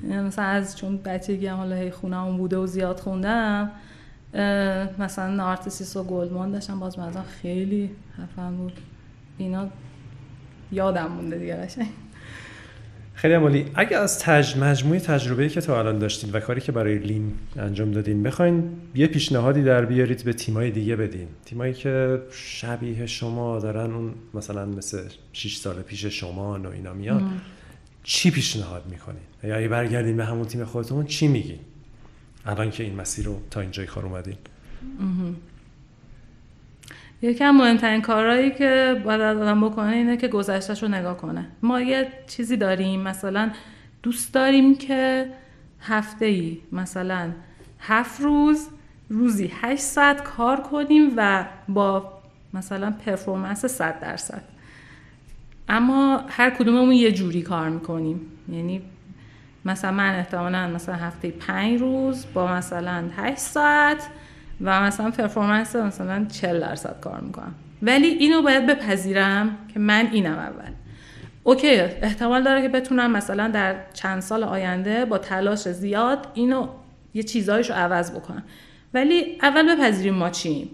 یعنی 0.10 0.28
مثلا 0.28 0.46
از 0.46 0.78
چون 0.78 0.98
بچگی 0.98 1.48
هم 1.48 1.58
حالا 1.58 1.76
هی 1.76 1.92
خونه 1.92 2.38
بوده 2.38 2.58
و 2.58 2.66
زیاد 2.66 3.00
خوندم 3.00 3.72
مثلا 5.00 5.36
نارتسیس 5.36 5.96
و 5.98 6.04
گلدمان 6.04 6.52
داشتم 6.52 6.80
باز 6.80 7.00
مثلا 7.00 7.24
خیلی 7.42 7.92
حرفم 8.18 8.58
بود. 8.58 8.74
اینا 9.38 9.68
یادم 10.72 11.12
مونده 11.12 11.38
دیگه 11.38 11.56
قشنگ. 11.56 11.88
خیلی 13.14 13.34
عمالی. 13.34 13.66
اگه 13.76 13.98
از 13.98 14.20
تج 14.20 14.58
مجموعه 14.58 15.00
تجربه 15.00 15.50
که 15.50 15.62
تا 15.62 15.80
الان 15.80 16.00
داشتین 16.00 16.32
و 16.32 16.40
کاری 16.40 16.62
که 16.62 16.72
برای 16.72 16.98
لین 16.98 17.34
انجام 17.56 17.92
دادین 17.92 18.24
بخواین 18.24 18.70
یه 18.96 19.08
پیشنهادی 19.08 19.64
در 19.64 19.86
بیارید 19.86 20.24
به 20.24 20.34
تیمای 20.34 20.72
دیگه 20.72 20.96
بدین. 20.96 21.28
تیمایی 21.46 21.74
که 21.74 22.22
شبیه 22.32 23.06
شما 23.06 23.60
دارن 23.60 23.92
اون 23.92 24.14
مثلا 24.34 24.66
مثل 24.66 25.02
6 25.34 25.56
سال 25.56 25.82
پیش 25.82 26.06
شما 26.06 26.60
و 26.60 26.68
اینا 26.68 26.94
میاد 26.94 27.22
چی 28.04 28.32
پیشنهاد 28.32 28.84
می‌کنین؟ 28.90 29.22
یا 29.44 29.56
اگه 29.56 29.68
برگردین 29.68 30.18
به 30.18 30.26
همون 30.26 30.46
تیم 30.46 30.66
خودتون 30.66 31.06
چی 31.06 31.28
میگین؟ 31.28 31.60
الان 32.46 32.72
که 32.72 32.84
این 32.84 32.96
مسیر 32.96 33.26
رو 33.26 33.40
تا 33.52 33.62
اینجای 33.62 33.86
کار 33.86 34.06
اومدین. 34.06 34.38
یکی 37.22 37.44
از 37.44 37.56
مهمترین 37.56 38.02
کارهایی 38.02 38.52
که 38.52 39.02
باید 39.06 39.22
آدم 39.22 39.70
بکنه 39.70 39.96
اینه 39.96 40.18
که 40.18 40.28
گذشتهش 40.28 40.84
رو 40.84 40.90
نگاه 40.90 41.18
کنه. 41.18 41.46
ما 41.62 41.82
یه 41.82 42.08
چیزی 42.28 42.58
داریم 42.58 43.02
مثلا 43.02 43.52
دوست 44.04 44.34
داریم 44.34 44.76
که 44.76 45.30
هفته 45.82 46.26
ای 46.26 46.58
مثلا 46.72 47.32
هفت 47.80 48.22
روز 48.22 48.68
روزی 49.10 49.52
هشت 49.62 49.82
ساعت 49.82 50.24
کار 50.24 50.62
کنیم 50.62 51.14
و 51.18 51.46
با 51.70 52.14
مثلا 52.54 52.94
پرفورمنس 53.06 53.66
صد 53.66 54.00
درصد. 54.00 54.42
اما 55.70 56.24
هر 56.30 56.50
کدوممون 56.50 56.92
یه 56.92 57.12
جوری 57.12 57.42
کار 57.42 57.70
می‌کنیم. 57.70 58.22
یعنی 58.50 58.82
مثلا 59.66 59.92
من 59.92 60.16
احتمالا 60.16 60.68
مثلا 60.68 60.96
هفته 60.96 61.30
پنج 61.32 61.80
روز 61.80 62.26
با 62.34 62.48
مثلا 62.48 63.10
هشت 63.18 63.38
ساعت 63.38 64.08
و 64.62 64.82
مثلا 64.82 65.12
پرفورمنس 65.12 65.76
مثلا 65.76 66.26
40 66.32 66.60
درصد 66.60 67.00
کار 67.02 67.20
می‌کنم. 67.20 67.56
ولی 67.82 68.08
اینو 68.08 68.42
باید 68.42 68.66
بپذیرم 68.66 69.58
که 69.74 69.80
من 69.80 70.10
اینم 70.12 70.38
اول. 70.38 70.72
اوکی 71.44 71.80
احتمال 71.80 72.44
داره 72.44 72.62
که 72.62 72.70
بتونم 72.70 73.12
مثلا 73.12 73.48
در 73.48 73.76
چند 73.94 74.22
سال 74.22 74.44
آینده 74.44 75.06
با 75.06 75.18
تلاش 75.18 75.68
زیاد 75.68 76.28
اینو 76.34 76.68
یه 77.14 77.24
چیزایشو 77.24 77.74
عوض 77.74 78.12
بکنم. 78.12 78.44
ولی 78.94 79.38
اول 79.42 79.76
بپذیریم 79.76 80.14
ما 80.14 80.30
چیم. 80.30 80.70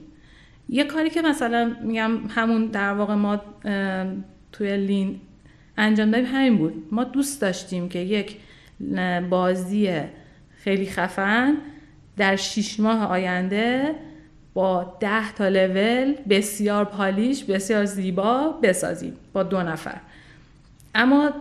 یه 0.70 0.84
کاری 0.84 1.10
که 1.10 1.22
مثلا 1.22 1.76
میگم 1.82 2.12
همون 2.30 2.66
در 2.66 2.94
واقع 2.94 3.14
ما 3.14 3.42
توی 4.52 4.78
لین 4.78 5.22
انجام 5.78 6.12
دادیم 6.12 6.26
همین 6.26 6.58
بود. 6.58 6.88
ما 6.92 7.04
دوست 7.04 7.42
داشتیم 7.42 7.90
که 7.90 8.00
یک 8.00 8.38
بازی 9.30 10.02
خیلی 10.58 10.86
خفن 10.86 11.54
در 12.18 12.36
شیش 12.36 12.80
ماه 12.80 13.06
آینده 13.06 13.96
با 14.54 14.98
ده 15.00 15.34
تا 15.34 15.48
لول 15.48 16.14
بسیار 16.30 16.86
پالیش 16.86 17.44
بسیار 17.44 17.86
زیبا 17.86 18.60
بسازیم 18.64 19.14
با 19.34 19.44
دو 19.44 19.62
نفر. 19.62 19.98
اما 20.96 21.32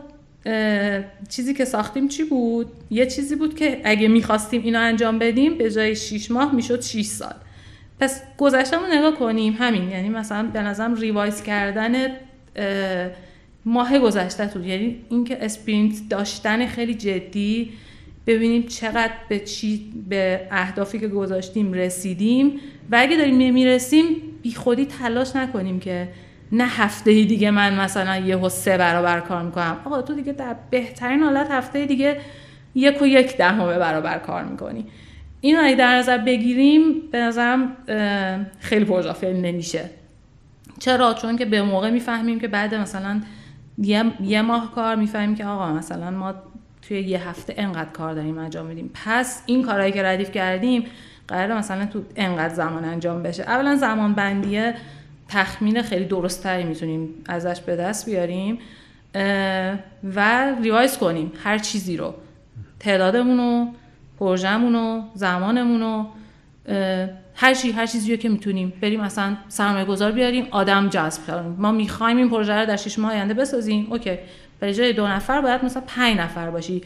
چیزی 1.28 1.54
که 1.54 1.64
ساختیم 1.64 2.08
چی 2.08 2.24
بود؟ 2.24 2.66
یه 2.90 3.06
چیزی 3.06 3.36
بود 3.36 3.56
که 3.56 3.80
اگه 3.84 4.08
می‌خواستیم 4.08 4.62
اینو 4.62 4.78
انجام 4.78 5.18
بدیم 5.18 5.58
به 5.58 5.70
جای 5.70 5.96
6 5.96 6.30
ماه 6.30 6.54
می‌شد 6.54 6.80
6 6.80 7.04
سال. 7.04 7.34
پس 8.00 8.22
گذشتمون 8.38 8.92
نگاه 8.92 9.18
کنیم. 9.18 9.56
همین 9.58 9.90
یعنی 9.90 10.08
مثلا 10.08 10.42
به 10.52 10.62
نظرم 10.62 10.94
revise 10.94 11.42
کردن 11.42 12.06
ماه 13.64 13.98
گذشته 13.98 14.46
تو 14.46 14.64
یعنی 14.64 14.96
اینکه 15.08 15.44
sprint 15.44 15.94
داشتن 16.10 16.66
خیلی 16.66 16.94
جدی 16.94 17.72
ببینیم 18.26 18.62
چقدر 18.62 19.12
به 19.28 19.40
چی 19.40 19.92
به 20.08 20.48
اهدافی 20.50 20.98
که 20.98 21.08
گذاشتیم 21.08 21.72
رسیدیم. 21.72 22.60
و 22.90 22.96
اگه 23.00 23.16
داریم 23.16 23.38
نمی‌رسیم 23.38 24.04
بی 24.42 24.54
خودی 24.54 24.86
تلاش 24.86 25.36
نکنیم 25.36 25.80
که 25.80 26.08
نه 26.52 26.66
هفته 26.66 27.24
دیگه 27.24 27.50
من 27.50 27.80
مثلا 27.80 28.16
یه 28.16 28.48
سه 28.48 28.76
برابر 28.78 29.20
کار 29.20 29.42
می‌کنم. 29.42 29.76
آقا 29.84 30.02
تو 30.02 30.14
دیگه 30.14 30.32
در 30.32 30.56
بهترین 30.70 31.20
حالت 31.20 31.50
هفته 31.50 31.86
دیگه 31.86 32.20
یک 32.74 33.02
و 33.02 33.06
یک 33.06 33.36
دهم 33.36 33.66
برابر 33.66 34.18
کار 34.18 34.44
می‌کنی. 34.44 34.86
اینو 35.40 35.60
اگه 35.64 35.76
در 35.76 35.98
نظر 35.98 36.18
بگیریم 36.18 36.82
به 37.12 37.18
نظرم 37.18 37.76
خیلی 38.58 38.84
پرجافل 38.84 39.36
نمیشه. 39.36 39.90
چرا؟ 40.78 41.14
چون 41.14 41.36
که 41.36 41.44
به 41.44 41.62
موقع 41.62 41.90
می‌فهمیم 41.90 42.40
که 42.40 42.48
بعد 42.48 42.74
مثلا 42.74 43.20
یه, 43.78 44.04
یه 44.24 44.42
ماه 44.42 44.74
کار 44.74 44.96
می‌فهمیم 44.96 45.34
که 45.34 45.44
آقا 45.44 45.72
مثلا 45.72 46.10
ما 46.10 46.34
توی 46.92 47.00
یه 47.00 47.28
هفته 47.28 47.54
انقدر 47.56 47.90
کار 47.90 48.14
داریم 48.14 48.38
انجام 48.38 48.66
میدیم. 48.66 48.90
پس 49.04 49.42
این 49.46 49.62
کارهایی 49.62 49.92
که 49.92 50.02
ردیف 50.02 50.30
کردیم 50.30 50.84
قرار 51.28 51.58
مثلا 51.58 51.86
تو 51.86 52.02
انقدر 52.16 52.54
زمان 52.54 52.84
انجام 52.84 53.22
بشه. 53.22 53.42
اولا 53.42 53.76
زمان 53.76 54.14
بندیه 54.14 54.74
تخمین 55.28 55.82
خیلی 55.82 56.04
درستتری 56.04 56.64
می‌تونیم 56.64 57.08
ازش 57.28 57.60
به 57.60 57.76
دست 57.76 58.06
بیاریم 58.06 58.58
و 60.04 60.50
revise 60.62 60.98
کنیم 60.98 61.32
هر 61.44 61.58
چیزی 61.58 61.96
رو. 61.96 62.14
تعدادمون 62.80 63.38
رو 63.38 63.66
پروژهمون 64.18 64.72
رو 64.72 65.02
زمانمون 65.14 65.80
رو 65.80 66.06
هر 67.34 67.54
چی 67.54 67.72
هر 67.72 67.86
چیزی 67.86 68.16
که 68.16 68.28
می‌تونیم. 68.28 68.72
بریم 68.80 69.00
مثلا 69.00 69.36
سرمایه 69.48 69.84
گذار 69.84 70.12
بیاریم 70.12 70.46
آدم 70.50 70.88
جذب 70.88 71.26
کنیم. 71.26 71.56
ما 71.58 71.72
می‌خوایم 71.72 72.16
این 72.16 72.30
پروژه 72.30 72.54
رو 72.54 72.66
در 72.66 72.76
شش 72.76 72.98
ماه 72.98 73.12
آینده 73.12 73.34
بسازیم. 73.34 73.86
OK. 73.90 74.18
به 74.62 74.74
جای 74.74 74.92
دو 74.92 75.06
نفر 75.06 75.40
باید 75.40 75.64
مثلا 75.64 75.82
پنج 75.86 76.18
نفر 76.18 76.50
باشی. 76.50 76.82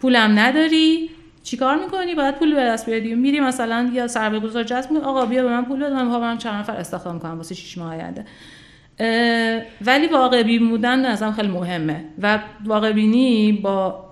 پولم 0.00 0.38
نداری. 0.38 1.10
چیکار 1.42 1.76
می‌کنی؟ 1.76 2.14
باید 2.14 2.34
پول 2.34 2.54
به 2.54 2.60
دست 2.60 2.86
بیاری 2.86 3.14
میری 3.14 3.40
مثلا 3.40 3.90
یا 3.92 4.08
سرمایه 4.08 4.40
گذار 4.40 4.62
جذب 4.62 4.90
می‌کنی. 4.90 5.08
آقا 5.08 5.26
بیا 5.26 5.42
به 5.42 5.48
من 5.48 5.64
پول 5.64 5.84
بده 5.84 5.94
من 5.94 6.04
می‌خوام 6.04 6.38
چند 6.38 6.54
نفر 6.54 6.76
استخدام 6.76 7.18
کنم 7.18 7.36
واسه 7.36 7.54
6 7.54 7.78
ماه 7.78 7.94
آینده. 7.94 8.24
ولی 9.80 10.06
واقع 10.06 10.42
بین 10.42 10.68
بودن 10.68 11.06
نظرم 11.06 11.32
خیلی 11.32 11.48
مهمه. 11.48 12.04
و 12.22 12.38
واقع 12.64 12.92
بینی 12.92 13.52
با 13.52 14.04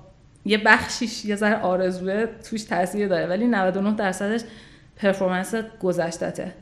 یه 0.44 0.59
بخشیش 0.59 1.24
یه 1.24 1.36
ذره 1.36 1.56
آرزوه 1.56 2.26
توش 2.51 2.62
تاثیر 2.62 3.09
داره. 3.09 3.26
ولی 3.26 3.47
99 3.47 3.97
درصدش 3.97 4.40
performance 4.97 5.55
گذشتته. 5.82 6.52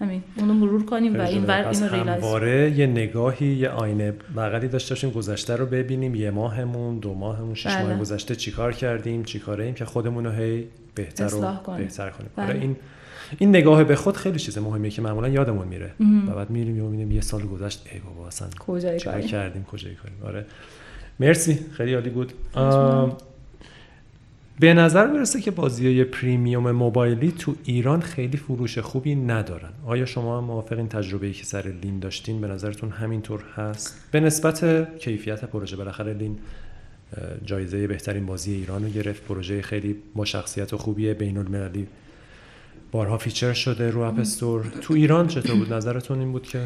همین. 0.00 0.22
اونو 0.36 0.54
مرور 0.54 0.84
کنیم 0.84 1.18
و 1.18 1.20
این 1.20 1.44
ور 1.44 1.68
اینو 1.68 1.94
realize 1.94 2.78
یه 2.78 2.86
نگاهی 2.86 3.46
یه 3.46 3.68
آینه. 3.68 4.12
بغلی 4.36 4.68
داشته 4.68 4.94
باشیم 4.94 5.10
گذشته 5.10 5.56
رو 5.56 5.66
ببینیم. 5.66 6.14
یه 6.14 6.30
ماهمون 6.30 6.98
دو 6.98 7.14
ماهمون 7.14 7.54
شش 7.54 7.66
بله. 7.66 7.86
ماه 7.86 8.00
گذشته 8.00 8.36
چیکار 8.36 8.72
کردیم 8.72 9.24
چیکاره 9.24 9.64
ایم 9.64 9.74
که 9.74 9.84
خودمون 9.84 10.24
رو 10.24 10.30
هی 10.30 10.68
بهتر 10.94 11.34
و 11.34 11.56
کنیم. 11.56 11.78
بهتر 11.78 12.10
کنیم. 12.10 12.30
بله. 12.36 12.60
این 12.60 12.76
این 13.38 13.48
نگاه 13.48 13.84
به 13.84 13.96
خود 13.96 14.16
خیلی 14.16 14.38
چیز 14.38 14.58
مهمیه 14.58 14.90
که 14.90 15.02
معمولا 15.02 15.28
یادمون 15.28 15.68
میره. 15.68 15.90
و 16.28 16.34
بعد 16.34 16.50
میریم 16.50 16.84
و 16.84 16.88
می‌بینیم 16.88 17.12
یه 17.12 17.20
سال 17.20 17.42
گذشت. 17.42 17.86
ای 17.92 17.98
بابا 17.98 18.26
اصلا 18.26 18.48
کجای 18.58 19.22
کردیم 19.22 19.64
کجای 19.64 19.94
کاریم؟ 19.94 20.16
آره. 20.24 20.46
مرسی. 21.20 21.58
خیلی 21.72 21.94
عالی 21.94 22.10
بود. 22.10 22.32
به 24.60 24.74
نظر 24.74 25.06
می‌رسه 25.06 25.40
که 25.40 25.50
بازی 25.50 26.04
پریمیوم 26.04 26.70
موبایلی 26.70 27.32
تو 27.32 27.54
ایران 27.64 28.00
خیلی 28.00 28.36
فروش 28.36 28.78
خوبی 28.78 29.14
ندارن. 29.14 29.70
آیا 29.86 30.04
شما 30.04 30.38
هم 30.38 30.44
موافق 30.44 30.76
این 30.76 30.88
تجربه 30.88 31.32
که 31.32 31.44
سر 31.44 31.72
لین 31.82 31.98
داشتین 31.98 32.40
به 32.40 32.46
نظرتون 32.46 32.90
همینطور 32.90 33.44
هست؟ 33.56 34.08
به 34.10 34.20
نسبت 34.20 34.88
کیفیت 34.98 35.44
پروژه 35.44 35.76
بالاخره 35.76 36.14
لین 36.14 36.38
جایزه 37.44 37.86
بهترین 37.86 38.26
بازی 38.26 38.54
ایران 38.54 38.84
رو 38.84 38.88
گرفت. 38.88 39.24
پروژه 39.24 39.62
خیلی 39.62 39.96
با 40.14 40.24
شخصیت 40.24 40.72
و 40.72 40.78
خوبی 40.78 41.14
بین 41.14 41.36
المللی 41.36 41.86
بارها 42.92 43.18
feature 43.18 43.52
شده 43.52 43.90
رو 43.90 44.00
app 44.00 44.22
تو 44.80 44.94
ایران 44.94 45.26
چطور 45.26 45.56
بود؟ 45.56 45.72
نظرتون 45.72 46.18
این 46.18 46.32
بود 46.32 46.42
که؟ 46.42 46.60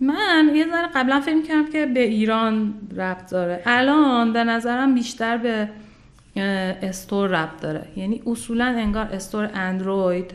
من 0.00 0.52
یه 0.54 0.66
ذره 0.66 0.88
قبلا 0.94 1.20
فکر 1.20 1.42
کردم 1.42 1.72
که 1.72 1.86
به 1.86 2.00
ایران 2.00 2.74
ربط 2.96 3.30
داره. 3.30 3.62
الان 3.66 4.32
به 4.32 4.44
نظرم 4.44 4.94
بیشتر 4.94 5.36
به 5.36 5.68
store 6.36 7.28
ربط 7.28 7.60
داره. 7.60 7.86
یعنی 7.96 8.22
اصولا 8.26 8.64
انگار 8.64 9.06
store 9.12 9.50
اندروید 9.54 10.34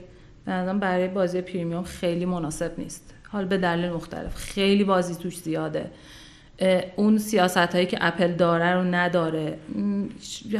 برای 0.79 1.07
بازی 1.07 1.41
premium 1.41 1.83
خیلی 1.83 2.25
مناسب 2.25 2.71
نیست. 2.77 3.13
حال 3.29 3.45
به 3.45 3.57
دلیل 3.57 3.89
مختلف. 3.89 4.35
خیلی 4.35 4.83
بازی 4.83 5.15
توش 5.15 5.37
زیاده. 5.37 5.91
اون 6.95 7.17
سیاست 7.17 7.57
هایی 7.57 7.85
که 7.85 7.97
اپل 8.01 8.31
داره 8.31 8.73
رو 8.73 8.83
نداره. 8.83 9.57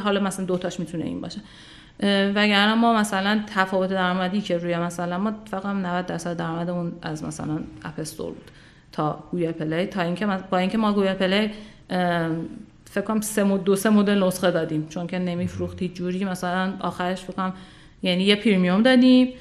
حالا 0.04 0.20
مثلا 0.20 0.46
دوتاش 0.46 0.80
می‌تونه 0.80 1.06
این 1.06 1.22
باشه. 1.22 1.42
وگرنه 2.36 2.74
ما 2.74 2.94
مثلا 2.94 3.44
تفاوت 3.56 3.90
درآمدی 3.90 4.42
که 4.42 4.58
روی 4.58 4.78
مثلا 4.78 5.18
ما 5.18 5.34
فقط 5.46 5.66
90 5.66 6.06
درصد 6.06 6.38
درآمدمون 6.38 6.92
از 7.02 7.24
مثلا 7.24 7.60
App 7.84 8.00
Store 8.00 8.32
بود 8.32 8.52
تا 8.92 9.24
Google 9.32 9.52
Play. 9.52 9.86
تا 9.86 10.02
اینکه 10.02 10.26
با 10.26 10.58
اینکه 10.58 10.78
ما 10.78 10.94
Google 10.94 11.14
Play 11.14 11.52
فکر 12.92 13.04
کنم 13.04 13.22
سه 13.22 13.44
مود 13.44 13.64
دو 13.64 13.76
سه 13.76 13.90
مدل 13.90 14.24
نسخه 14.24 14.52
دادیم. 14.52 14.88
چون 14.90 15.08
که 15.08 15.20
نمیفروخت 15.20 15.84
جوری 15.84 16.26
مثلا 16.26 16.74
آخرش 16.80 17.22
فکر 17.22 17.52
یعنی 18.04 18.24
یه 18.24 18.36
premium 18.36 18.84
دادیم 18.84 19.34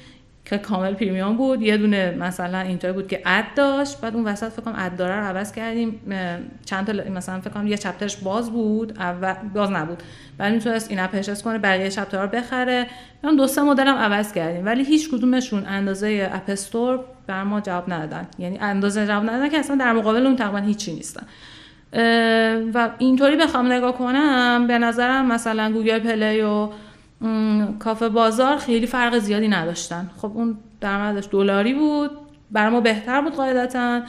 که 0.45 0.57
کامل 0.57 0.93
premium 0.93 1.37
بود. 1.37 1.61
یه 1.61 1.77
دونه 1.77 2.11
مثلا 2.11 2.59
اینطوری 2.59 2.93
بود 2.93 3.07
که 3.07 3.21
ad 3.25 3.45
داشت. 3.55 4.01
بعد 4.01 4.15
اون 4.15 4.23
وسط 4.25 4.49
فکر 4.49 4.61
کنم 4.61 4.73
ad 4.77 4.95
داره 4.95 5.15
رو 5.15 5.25
عوض 5.25 5.51
کردیم. 5.51 5.99
چند 6.65 6.87
تا 6.87 7.11
مثلا 7.11 7.41
فکر 7.41 7.49
کنم 7.49 7.67
یه 7.67 7.77
chapter 7.77 8.08
ش 8.08 8.17
باز 8.17 8.51
بود. 8.51 8.93
اول 8.99 9.33
باز 9.53 9.71
نبود. 9.71 10.03
بعد 10.37 10.53
می‌تونست 10.53 10.89
in-app 10.89 11.11
purchase 11.11 11.43
کنه 11.43 11.57
بقیه 11.57 11.89
chapter 11.89 12.19
ها 12.19 12.23
رو 12.23 12.29
بخره. 12.29 12.87
من 13.23 13.35
دو 13.35 13.47
سه 13.47 13.61
مدل 13.61 13.87
هم 13.87 13.97
عوض 13.97 14.33
کردیم. 14.33 14.65
ولی 14.65 14.83
هیچ 14.83 15.09
کدومشون 15.11 15.65
اندازه 15.65 16.29
App 16.33 16.43
Store 16.47 16.99
بر 17.27 17.43
ما 17.43 17.61
جواب 17.61 17.93
ندادن. 17.93 18.27
یعنی 18.39 18.57
اندازه 18.57 19.07
جواب 19.07 19.23
ندادن 19.23 19.49
که 19.49 19.57
اصلا 19.57 19.75
در 19.75 19.93
مقابل 19.93 20.25
اون 20.25 20.35
تقریبا 20.35 20.57
هیچی 20.57 20.93
نیستن. 20.93 21.23
و 22.73 22.89
اینطوری 22.97 23.35
بخوام 23.35 23.71
نگاه 23.71 23.97
کنم 23.97 24.65
به 24.67 24.77
نظرم 24.77 25.25
مثلا 25.25 25.71
Google 25.71 25.99
Play 25.99 26.41
و 26.41 26.69
کافه 27.79 28.09
بازار 28.09 28.57
خیلی 28.57 28.87
فرق 28.87 29.17
زیادی 29.17 29.47
نداشتن. 29.47 30.09
خب 30.17 30.31
اون 30.35 30.57
درآمدش 30.81 31.27
دلاری 31.31 31.73
بود 31.73 32.11
برای 32.51 32.71
ما 32.71 32.81
بهتر 32.81 33.21
بود 33.21 33.35
قاعدتا. 33.35 34.01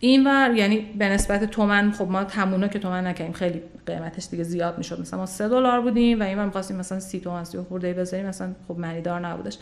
این 0.00 0.26
ور 0.26 0.54
یعنی 0.54 0.76
به 0.98 1.08
نسبت 1.08 1.44
تومن 1.44 1.92
خب 1.92 2.08
ما 2.10 2.24
تمونا 2.24 2.68
که 2.68 2.78
تومن 2.78 3.06
نکردیم 3.06 3.32
خیلی 3.32 3.62
قیمتش 3.86 4.28
دیگه 4.30 4.42
زیاد 4.42 4.78
می‌شد. 4.78 5.00
مثلا 5.00 5.20
ما 5.20 5.26
سه 5.26 5.48
دلار 5.48 5.80
بودیم 5.80 6.20
و 6.20 6.22
این 6.22 6.44
می‌خواستیم 6.44 6.76
مثلا 6.76 7.00
سی 7.00 7.20
تومن 7.20 7.44
سی 7.44 7.58
خورده 7.58 7.92
بذاریم 7.92 8.26
مثلا 8.26 8.48
خب 8.68 8.78
معنی 8.78 9.00
دار 9.00 9.20
نبودش. 9.20 9.58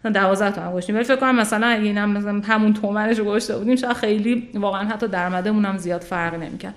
مثلا 0.00 0.12
12 0.12 0.50
تومن 0.50 0.70
گذاشتیم. 0.70 0.94
ولی 0.94 1.04
فکر 1.04 1.16
کنم 1.16 1.36
مثلا 1.36 1.66
اگه 1.66 1.82
اینم 1.82 2.10
مثلا 2.10 2.42
همون 2.44 2.74
تومنش 2.74 3.18
رو 3.18 3.24
گذاشته 3.24 3.56
بودیم 3.58 3.76
شاید 3.76 3.92
خیلی 3.92 4.48
واقعا 4.54 4.88
حتی 4.88 5.08
درآمدمون 5.08 5.64
هم 5.64 5.76
زیاد 5.76 6.00
فرق 6.00 6.34
نمی‌کرد. 6.34 6.74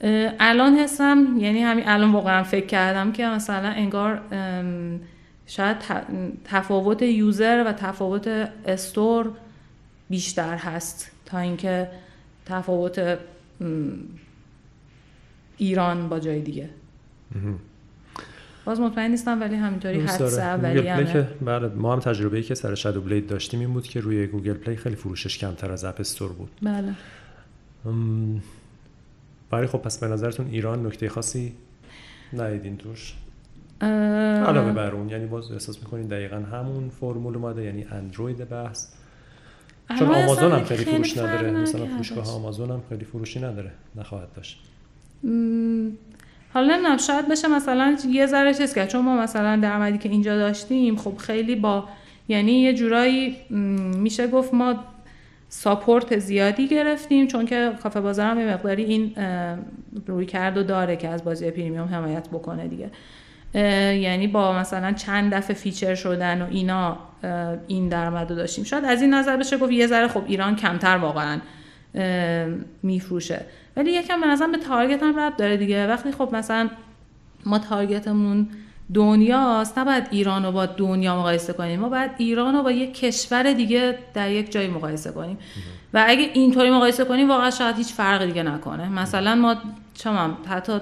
الان 0.00 0.74
حسم 0.74 1.36
یعنی 1.38 1.62
همین 1.62 1.84
الان 1.88 2.12
واقعا 2.12 2.42
فکر 2.42 2.66
کردم 2.66 3.12
که 3.12 3.26
مثلا 3.26 3.68
انگار 3.68 4.20
شاید 5.46 5.76
تفاوت 6.44 7.02
user 7.02 7.64
و 7.66 7.72
تفاوت 7.72 8.28
store 8.66 9.30
بیشتر 10.10 10.56
هست 10.56 11.10
تا 11.26 11.38
اینکه 11.38 11.88
تفاوت 12.46 13.18
ایران 15.56 16.08
با 16.08 16.18
جای 16.20 16.40
دیگه. 16.40 16.68
باز 18.64 18.80
مطمئن 18.80 19.10
نیستم 19.10 19.40
ولی 19.40 19.54
همینطوری 19.54 20.00
حدس 20.00 20.38
اولی 20.38 20.82
که 20.82 21.28
بله 21.40 21.68
ما 21.68 21.92
هم 21.92 22.00
تجربه 22.00 22.36
ای 22.36 22.42
که 22.42 22.54
سر 22.54 22.74
Shadow 22.74 23.00
Blade 23.00 23.26
داشتیم 23.26 23.60
این 23.60 23.72
بود 23.72 23.86
که 23.86 24.00
روی 24.00 24.26
Google 24.26 24.54
Play 24.54 24.76
خیلی 24.76 24.96
فروشش 24.96 25.38
کمتر 25.38 25.72
از 25.72 25.84
App 25.84 26.00
Store 26.00 26.32
بود. 26.32 26.50
بله. 26.62 26.94
برای 29.50 29.66
خب 29.66 29.78
پس 29.78 29.98
به 29.98 30.06
نظرتون 30.06 30.46
ایران 30.50 30.86
نکته 30.86 31.08
خاصی 31.08 31.52
ندیدین 32.32 32.76
توش؟ 32.76 33.14
علاوه 33.80 34.72
بر 34.72 34.90
اون 34.90 35.08
یعنی 35.08 35.26
باز 35.26 35.52
احساس 35.52 35.78
می‌کنین 35.78 36.06
دقیقا 36.06 36.36
همون 36.36 36.88
فرمول 36.88 37.36
اومده 37.36 37.64
یعنی 37.64 37.84
اندروید 37.84 38.48
بحث؟ 38.48 38.86
چون 39.98 40.08
آمازون 40.08 40.52
هم 40.52 40.64
خیلی 40.64 40.84
فروش 40.84 41.18
نداره. 41.18 41.50
مثلا 41.50 41.86
فروشگاه 41.86 42.34
آمازون 42.34 42.70
هم 42.70 42.82
خیلی 42.88 43.04
فروشی 43.04 43.40
نداره. 43.40 43.70
نخواهد 43.96 44.28
داشت. 44.36 44.58
حالا 46.54 46.74
نمی‌دونم 46.74 46.96
شاید 46.96 47.28
بشه 47.28 47.48
مثلا 47.48 47.96
یه 48.08 48.26
ذره 48.26 48.54
چیز 48.54 48.74
کرد. 48.74 48.88
چون 48.88 49.04
ما 49.04 49.16
مثلا 49.16 49.56
درآمدی 49.56 49.98
که 49.98 50.08
اینجا 50.08 50.36
داشتیم 50.36 50.96
خب 50.96 51.16
خیلی 51.16 51.56
با 51.56 51.88
یعنی 52.28 52.52
یه 52.52 52.74
جورایی 52.74 53.36
میشه 53.96 54.26
گفت 54.26 54.54
ما 54.54 54.84
ساپورت 55.48 56.18
زیادی 56.18 56.68
گرفتیم 56.68 57.26
چون 57.26 57.46
که 57.46 57.72
کافه 57.82 58.00
بازار 58.00 58.26
هم 58.26 58.48
مقداری 58.48 58.84
این 58.84 59.14
رویکردو 60.06 60.62
داره 60.62 60.96
که 60.96 61.08
از 61.08 61.24
بازی 61.24 61.50
premium 61.50 61.88
حمایت 61.88 62.28
بکنه 62.28 62.68
دیگه. 62.68 62.90
یعنی 63.94 64.26
با 64.26 64.52
مثلا 64.52 64.92
چند 64.92 65.34
دفعه 65.34 65.56
feature 65.56 65.94
شدن 65.94 66.42
و 66.42 66.46
اینا 66.50 66.98
این 67.66 67.88
درآمد 67.88 68.30
رو 68.30 68.36
داشتیم. 68.36 68.64
شاید 68.64 68.84
از 68.84 69.02
این 69.02 69.14
نظر 69.14 69.36
بشه 69.36 69.58
گفت 69.58 69.72
یه 69.72 69.86
ذره 69.86 70.08
خب 70.08 70.22
ایران 70.26 70.56
کمتر 70.56 70.96
واقعا 70.96 71.38
میفروشه. 72.82 73.40
ولی 73.76 73.90
یکم 73.92 74.20
به 74.20 74.26
نظرم 74.26 74.52
به 74.52 74.58
target 74.58 75.02
هم 75.02 75.20
ربط 75.20 75.36
داره 75.36 75.56
دیگه. 75.56 75.86
وقتی 75.86 76.12
خب 76.12 76.28
مثلا 76.32 76.70
ما 77.46 77.58
target 77.58 78.18
مون 78.18 78.48
دنیاست. 78.94 79.78
نباید 79.78 80.04
ایران 80.10 80.44
رو 80.44 80.52
با 80.52 80.66
دنیا 80.66 81.16
مقایسه 81.16 81.52
کنیم 81.52 81.80
ما 81.80 81.88
باید 81.88 82.10
ایران 82.18 82.54
رو 82.54 82.62
با 82.62 82.70
یک 82.70 82.94
کشور 82.94 83.52
دیگه 83.52 83.98
در 84.14 84.30
یک 84.30 84.52
جای 84.52 84.68
مقایسه 84.68 85.12
کنیم. 85.12 85.38
و 85.94 86.04
اگه 86.08 86.30
اینطوری 86.34 86.70
مقایسه 86.70 87.04
کنیم 87.04 87.28
واقعا 87.28 87.50
شاید 87.50 87.76
هیچ 87.76 87.92
فرق 87.92 88.24
دیگه 88.24 88.42
نکنه. 88.42 88.88
مثلا 88.88 89.34
ما 89.34 89.56
چمم 89.94 90.36
حتی 90.48 90.80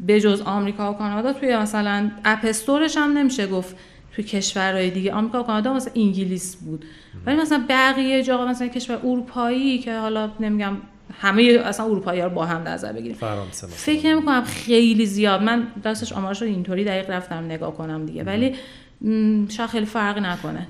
به 0.00 0.20
جز 0.20 0.40
آمریکا 0.40 0.92
و 0.92 0.96
کانادا 0.96 1.32
توی 1.32 1.56
مثلا 1.56 2.10
اپ 2.24 2.38
استورش 2.44 2.96
هم 2.96 3.18
نمیشه 3.18 3.46
گفت 3.46 3.76
توی 4.12 4.24
کشورهای 4.24 4.90
دیگه 4.90 5.12
آمریکا 5.12 5.40
و 5.40 5.42
کانادا 5.46 5.72
مثلا 5.72 5.92
انگلیس 5.96 6.56
بود. 6.56 6.84
ولی 7.26 7.36
مثلا 7.36 7.64
بقیه 7.68 8.22
جاها 8.22 8.46
مثلا 8.46 8.68
کشور 8.68 8.96
اروپایی 8.96 9.78
که 9.78 9.98
حالا 9.98 10.30
نمیگم 10.40 10.76
همه 11.12 11.42
اصلا 11.64 11.86
اروپایی 11.86 12.20
ها 12.20 12.26
رو 12.26 12.34
با 12.34 12.46
هم 12.46 12.68
نظر 12.68 12.92
بگیریم. 12.92 13.16
فرانسه 13.16 13.66
فکر 13.66 14.06
نمی 14.06 14.22
کنم 14.22 14.44
خیلی 14.44 15.06
زیاد. 15.06 15.42
من 15.42 15.66
دستش 15.84 16.12
آمارش 16.12 16.42
رو 16.42 16.48
اینطوری 16.48 16.84
دقیق 16.84 17.10
رفتم 17.10 17.44
نگاه 17.44 17.74
کنم 17.74 18.06
دیگه. 18.06 18.24
ولی 18.24 18.54
شاید 19.48 19.70
خیلی 19.70 19.86
فرق 19.86 20.18
نکنه. 20.18 20.68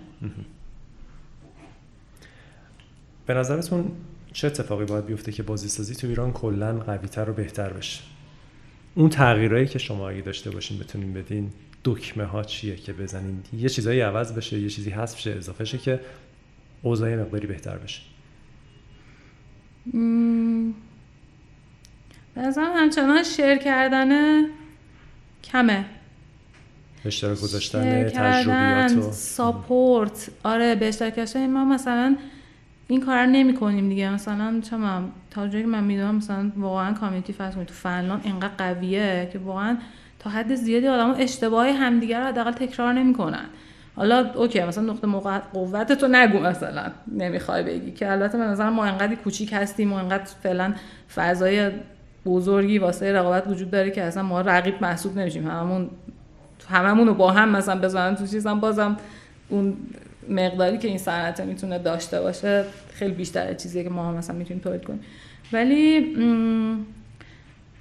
به 3.27 3.35
نظرتون 3.35 3.93
چه 4.33 4.47
اتفاقی 4.47 4.85
باید 4.85 5.07
بیفته 5.07 5.33
که 5.33 5.43
بازی 5.43 5.69
سازی 5.69 5.95
تو 5.95 6.07
ایران 6.07 6.33
کلا 6.33 6.79
قویتر 6.79 7.31
و 7.31 7.33
بهتر 7.33 7.73
بشه؟ 7.73 8.01
اون 8.95 9.09
تغییرایی 9.09 9.67
که 9.67 9.79
شما 9.79 10.09
اگه 10.09 10.21
داشته 10.21 10.51
باشین 10.51 10.79
بتونین 10.79 11.12
بدین 11.12 11.51
دکمه 11.85 12.25
ها 12.25 12.45
چیه 12.45 12.77
که 12.77 12.93
بزنین؟ 12.93 13.43
یه 13.59 13.69
چیزایی 13.69 14.01
عوض 14.01 14.33
بشه 14.33 14.59
یه 14.59 14.69
چیزی 14.69 14.91
حذف 14.91 15.19
شه 15.19 15.31
اضافه 15.31 15.65
شه 15.65 15.79
که 15.79 16.01
اوضاع 16.83 17.15
مقداری 17.17 17.47
بهتر 17.47 17.79
بشه. 17.79 18.01
بازم 22.36 22.73
همچنان 22.77 23.23
شیر 23.23 23.57
کردن 23.57 24.43
کمه. 25.44 25.85
اشتراک 27.05 27.40
گذاشتن 27.40 28.09
تجربیات 28.09 29.12
ساپورت. 29.12 30.31
آره 30.44 30.74
به 30.74 30.89
اشتراک 30.89 31.36
ما 31.36 31.65
مثلا 31.65 32.16
این 32.89 33.01
کار 33.01 33.27
نمی 33.27 33.55
کنیم 33.55 33.89
دیگه. 33.89 34.11
مثلا 34.11 34.61
چما 34.61 35.02
تا 35.31 35.48
جایی 35.48 35.65
که 35.65 35.70
من 35.70 35.85
می‌دونم 35.85 36.15
مثلا 36.15 36.52
واقعا 36.57 36.93
کامیونیتی 36.93 37.32
فرض 37.32 37.55
تو 37.55 37.74
فنلاند 37.74 38.20
اینقدر 38.24 38.55
قویه 38.59 39.28
که 39.32 39.39
واقعا 39.39 39.77
تا 40.19 40.31
حد 40.31 40.55
زیادی 40.55 40.89
آدم 40.89 41.15
اشتباه 41.19 41.73
همدیگه 41.73 42.19
رو 42.19 42.27
حداقل 42.27 42.52
تکرار 42.52 42.93
نمی‌کنن. 42.93 43.47
حالا 44.01 44.31
اوکی 44.35 44.64
مثلا 44.64 44.93
نقطه 44.93 45.06
قوت 45.52 45.93
تو 45.93 46.09
نگو 46.09 46.39
مثلا. 46.39 46.90
نمی‌خوای 47.12 47.62
بگی. 47.62 47.90
که 47.90 48.12
البته 48.12 48.39
به 48.39 48.44
نظر 48.44 48.70
ما 48.70 48.85
انقدر 48.85 49.14
کوچیک 49.14 49.52
هستیم 49.52 49.93
و 49.93 49.97
انقدر 49.97 50.24
فعلا 50.43 50.74
فضای 51.14 51.70
بزرگی 52.27 52.78
واسه 52.78 53.12
رقابت 53.12 53.47
وجود 53.47 53.70
داره 53.70 53.90
که 53.90 54.02
اصلا 54.02 54.22
ما 54.22 54.40
رقیب 54.40 54.74
محسوب 54.82 55.18
نمیشیم. 55.18 55.47
هممون 55.47 55.90
هممون 56.68 57.06
رو 57.06 57.14
با 57.14 57.31
هم 57.31 57.48
مثلا 57.48 57.81
بزنن 57.81 58.14
تو 58.14 58.27
چیزم 58.27 58.60
بازم 58.60 58.97
اون 59.48 59.77
مقداری 60.28 60.78
که 60.78 60.89
این 60.89 60.98
صنعت 60.98 61.40
می‌تونه 61.40 61.78
داشته 61.78 62.20
باشه 62.20 62.64
خیلی 62.94 63.12
بیشتر 63.14 63.55
چیزی 63.55 63.85
که 63.85 63.90
ما 63.90 64.12
مثلا 64.12 64.36
می‌تونیم 64.36 64.62
تولید 64.62 64.85
کنیم. 64.85 65.01
ولی 65.52 66.16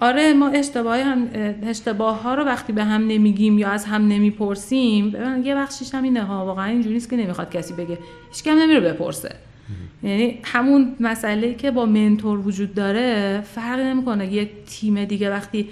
آره 0.01 0.33
ما 0.33 0.49
اشتباه 0.49 0.97
هم 0.97 1.27
اشتباه 1.63 2.21
ها 2.21 2.33
رو 2.33 2.43
وقتی 2.43 2.73
به 2.73 2.83
هم 2.83 3.07
نمیگیم 3.07 3.59
یا 3.59 3.69
از 3.69 3.85
هم 3.85 4.07
نمی‌پرسیم 4.07 5.15
یه 5.43 5.55
بخشیش 5.55 5.95
هم 5.95 6.03
اینه 6.03 6.23
ها 6.23 6.45
واقعا 6.45 6.65
اینجوری 6.65 6.93
نیست 6.93 7.09
که 7.09 7.15
نمی‌خواد 7.15 7.51
کسی 7.51 7.73
بگه. 7.73 7.97
هیچ 8.31 8.43
کم 8.43 8.51
نمیره 8.51 8.79
بپرسه. 8.79 9.35
یعنی 10.03 10.39
همون 10.43 10.95
مسئله 10.99 11.53
که 11.53 11.71
با 11.71 11.85
منتور 11.85 12.39
وجود 12.39 12.73
داره 12.73 13.41
فرق 13.41 13.79
نمی‌کنه. 13.79 14.33
یک 14.33 14.49
تیم 14.65 15.05
دیگه 15.05 15.29
وقتی 15.29 15.69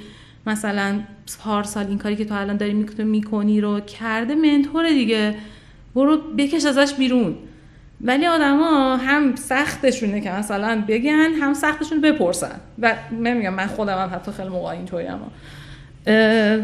مثلا 0.47 0.99
پارسال 1.43 1.87
این 1.87 1.97
کاری 1.97 2.15
که 2.15 2.25
تو 2.25 2.33
الان 2.33 2.57
داری 2.57 2.85
می‌کنی 2.97 3.61
رو 3.61 3.79
کرده 3.79 4.35
منتور 4.35 4.89
دیگه 4.89 5.35
برو 5.95 6.17
بکش 6.17 6.65
ازش 6.65 6.93
بیرون. 6.93 7.35
ولی 8.01 8.27
آدما 8.27 8.95
هم 8.95 9.35
سختشونه 9.35 10.21
که 10.21 10.31
مثلا 10.31 10.83
بگن 10.87 11.29
هم 11.41 11.53
سختشون 11.53 12.01
بپرسن. 12.01 12.59
و 12.79 12.95
نمیگم 13.11 13.53
من 13.53 13.67
خودم 13.67 13.97
هم 13.97 14.09
حتی 14.13 14.31
خیلی 14.31 14.49
موقع 14.49 14.69
اینطوری 14.69 15.07
هم 15.07 15.19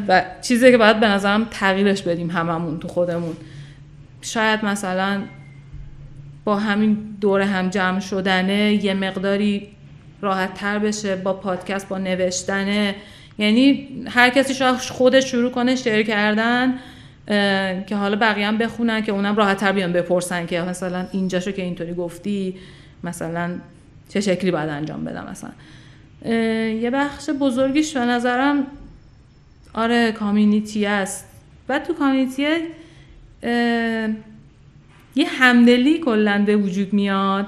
و 0.07 0.25
چیزی 0.41 0.71
که 0.71 0.77
باید 0.77 0.99
به 0.99 1.07
نظرم 1.07 1.47
تغییرش 1.51 2.01
بدیم 2.01 2.29
هممون 2.29 2.79
تو 2.79 2.87
خودمون. 2.87 3.35
شاید 4.21 4.65
مثلا 4.65 5.21
با 6.45 6.55
همین 6.55 6.97
دور 7.21 7.41
هم 7.41 7.69
جمع 7.69 7.99
شدنه 7.99 8.85
یه 8.85 8.93
مقداری 8.93 9.67
راحت 10.21 10.53
تر 10.53 10.79
بشه 10.79 11.15
با 11.15 11.33
پادکست 11.33 11.89
با 11.89 11.97
نوشتنه. 11.97 12.95
یعنی 13.37 13.87
هر 14.09 14.29
کسی 14.29 14.53
شاید 14.53 14.75
خودش 14.75 15.31
شروع 15.31 15.51
کنه 15.51 15.75
شیر 15.75 16.03
کردن 16.03 16.73
که 17.87 17.95
حالا 17.95 18.15
بقیه 18.15 18.47
هم 18.47 18.57
بخونن 18.57 19.01
که 19.01 19.11
اونم 19.11 19.35
راحت 19.35 19.57
تر 19.57 19.71
بیان 19.71 19.93
بپرسن 19.93 20.45
که 20.45 20.61
مثلا 20.61 21.07
اینجاشو 21.11 21.51
که 21.51 21.61
اینطوری 21.61 21.93
گفتی 21.93 22.55
مثلا 23.03 23.51
چه 24.09 24.21
شکلی 24.21 24.51
باید 24.51 24.69
انجام 24.69 25.03
بدم 25.03 25.27
مثلا. 25.31 25.49
یه 26.81 26.89
بخش 26.93 27.29
بزرگیش 27.29 27.97
به 27.97 28.05
نظرم 28.05 28.67
آره 29.73 30.11
کامیونیتی 30.11 30.85
است. 30.85 31.27
و 31.69 31.79
تو 31.79 31.93
کامیونیتی 31.93 32.43
یه 35.15 35.27
همدلی 35.27 35.99
کلا 35.99 36.43
به 36.45 36.55
وجود 36.55 36.93
میاد. 36.93 37.47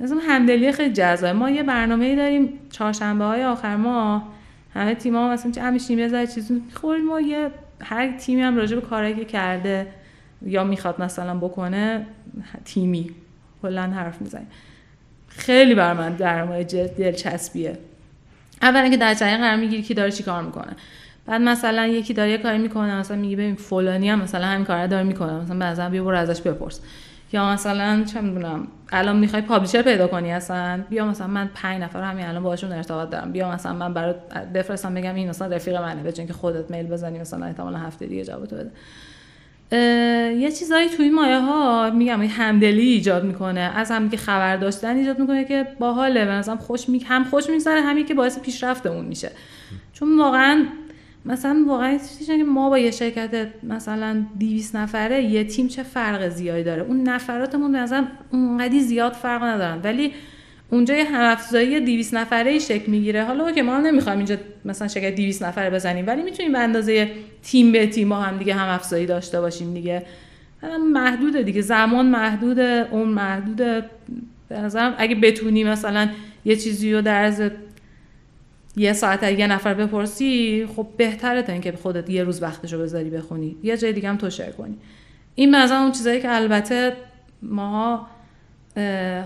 مثلا 0.00 0.18
همدلی 0.28 0.72
خیلی 0.72 0.92
جذابه. 0.92 1.32
ما 1.32 1.50
یه 1.50 1.62
برنامه 1.62 2.16
داریم 2.16 2.48
چهارشنبه 2.70 3.24
های 3.24 3.44
آخر 3.44 3.76
ماه. 3.76 4.28
همه 4.74 4.94
تیم‌ها 4.94 5.32
مثلا 5.32 5.52
چه 5.52 5.62
همیشه 5.62 5.94
یه 5.94 6.26
چیزی 6.26 6.54
می‌خوریم 6.54 7.04
ما 7.04 7.20
یه 7.20 7.50
هر 7.82 8.18
تیمی 8.18 8.42
هم 8.42 8.56
راجع 8.56 8.74
به 8.74 8.80
کاری 8.82 9.14
که 9.14 9.24
کرده 9.24 9.86
یا 10.46 10.64
می‌خواد 10.64 11.02
مثلا 11.02 11.34
بکنه 11.34 12.06
تیمی. 12.64 13.10
کلا 13.62 13.82
حرف 13.82 14.20
می‌زنیم. 14.22 14.46
خیلی 15.28 15.74
بر 15.74 15.92
من 15.92 16.12
در 16.12 16.44
مورد 16.44 16.96
دلچسبیه. 16.96 17.78
اولا 18.62 18.88
که 18.88 18.96
در 18.96 19.14
جریان 19.14 19.40
قرار 19.40 19.56
می‌گیری 19.56 19.82
که 19.82 19.94
داره 19.94 20.10
چی 20.10 20.22
کار 20.22 20.42
می‌کنه. 20.42 20.76
بعد 21.26 21.40
مثلا 21.40 21.86
یکی 21.86 22.14
داره 22.14 22.30
یه 22.30 22.38
کاری 22.38 22.58
می‌کنه 22.58 22.94
مثلا 22.94 23.16
میگه 23.16 23.36
ببین 23.36 23.54
فلانی 23.54 24.10
هم 24.10 24.20
مثلا 24.20 24.46
همین 24.46 24.64
کار 24.64 24.86
داره 24.86 25.02
می‌کنه. 25.02 25.32
مثلا 25.32 25.58
بعضا 25.58 25.88
بیا 25.88 26.04
برو 26.04 26.18
ازش 26.18 26.40
بپرس. 26.40 26.80
یا 27.32 27.52
مثلا 27.52 28.04
چه 28.04 28.20
می‌دونم 28.20 28.66
الان 28.92 29.16
می‌خوای 29.16 29.42
پابلیشر 29.42 29.82
پیدا 29.82 30.06
کنی 30.06 30.32
اصلا؟ 30.32 30.80
بیا 30.90 31.06
مثلا 31.06 31.26
من 31.26 31.50
پنج 31.54 31.82
نفر 31.82 32.02
همین 32.02 32.26
الان 32.26 32.42
باهاشون 32.42 32.72
ارتباط 32.72 33.10
دارم. 33.10 33.32
بیا 33.32 33.50
مثلا 33.50 33.72
من 33.72 33.94
برات 33.94 34.16
بفرستم 34.54 34.94
بگم 34.94 35.14
این 35.14 35.28
مثلا 35.28 35.54
رفیق 35.54 35.76
منه 35.76 36.02
به 36.02 36.12
که 36.12 36.32
خودت 36.32 36.70
میل 36.70 36.86
بزنی 36.86 37.18
مثلا 37.18 37.46
احتمالاً 37.46 37.78
هفته 37.78 38.06
دیگه 38.06 38.24
جواب 38.24 38.44
بده. 38.44 38.70
یه 40.38 40.50
چیزایی 40.50 40.88
توی 40.88 41.10
مایه 41.10 41.38
ها 41.40 41.90
میگم 41.90 42.20
این 42.20 42.30
همدلی 42.30 42.86
ایجاد 42.86 43.24
می‌کنه. 43.24 43.60
از 43.60 43.90
هم 43.90 44.10
که 44.10 44.16
خبر 44.16 44.56
داشتن 44.56 44.96
ایجاد 44.96 45.18
می‌کنه 45.18 45.44
که 45.44 45.66
باحاله. 45.78 46.24
به 46.24 46.56
خوش 46.56 46.88
می... 46.88 46.98
هم 46.98 47.24
خوش 47.24 47.50
میگذره 47.50 47.80
همین 47.80 48.06
که 48.06 48.14
باعث 48.14 48.38
پیشرفتمون 48.38 49.04
میشه. 49.04 49.30
چون 49.92 50.18
واقعا 50.18 50.64
مثلا 51.24 51.64
واقعا 51.66 51.98
که 52.26 52.44
ما 52.44 52.70
با 52.70 52.78
یه 52.78 52.90
شرکت 52.90 53.48
مثلا 53.62 54.24
200 54.40 54.76
نفره 54.76 55.22
یه 55.22 55.44
تیم 55.44 55.68
چه 55.68 55.82
فرق 55.82 56.28
زیادی 56.28 56.62
داره؟ 56.62 56.82
اون 56.82 57.02
نفراتمون 57.02 57.76
نظرم 57.76 58.08
اونقدی 58.30 58.80
زیاد 58.80 59.12
فرق 59.12 59.42
ندارن. 59.42 59.80
ولی 59.84 60.12
اونجا 60.70 60.94
یه 60.94 61.04
هم 61.04 61.32
افزایی 61.32 61.80
200 61.80 62.14
نفره 62.14 62.50
ای 62.50 62.60
شکل 62.60 62.90
می‌گیره. 62.90 63.24
حالا 63.24 63.52
که 63.52 63.62
ما 63.62 63.78
نمی‌خوایم 63.78 64.18
اینجا 64.18 64.36
مثلا 64.64 64.88
شرکت 64.88 65.14
200 65.14 65.42
نفره 65.42 65.70
بزنیم 65.70 66.06
ولی 66.06 66.22
می‌تونیم 66.22 66.52
به 66.52 66.58
اندازه 66.58 67.10
تیم 67.42 67.72
به 67.72 67.86
تیم 67.86 68.12
هم 68.12 68.38
دیگه 68.38 68.54
هم 68.54 68.74
افزایی 68.74 69.06
داشته 69.06 69.40
باشیم 69.40 69.74
دیگه. 69.74 70.06
محدوده 70.92 71.42
دیگه. 71.42 71.60
زمان 71.60 72.06
محدوده 72.06 72.88
اون 72.90 73.08
محدوده. 73.08 73.84
به 74.48 74.58
نظرم 74.58 74.94
اگه 74.98 75.14
بتونی 75.14 75.64
مثلا 75.64 76.08
یه 76.44 76.56
چیزی 76.56 76.92
رو 76.92 77.02
در 77.02 77.24
یه 78.76 78.92
ساعت 78.92 79.22
یه 79.22 79.46
نفر 79.46 79.74
بپرسی 79.74 80.66
خب 80.76 80.88
بهتره 80.96 81.42
تا 81.42 81.52
اینکه 81.52 81.72
خودت 81.72 82.10
یه 82.10 82.24
روز 82.24 82.42
وقتشو 82.42 82.78
بذاری 82.78 83.10
بخونی. 83.10 83.56
یه 83.62 83.76
جای 83.76 83.92
دیگه 83.92 84.08
هم 84.08 84.16
تو 84.16 84.30
شیر 84.30 84.50
کنی. 84.50 84.78
این 85.34 85.56
مثلا 85.56 85.78
اون 85.82 85.92
چیزایی 85.92 86.20
که 86.20 86.34
البته 86.34 86.96
ما 87.42 88.06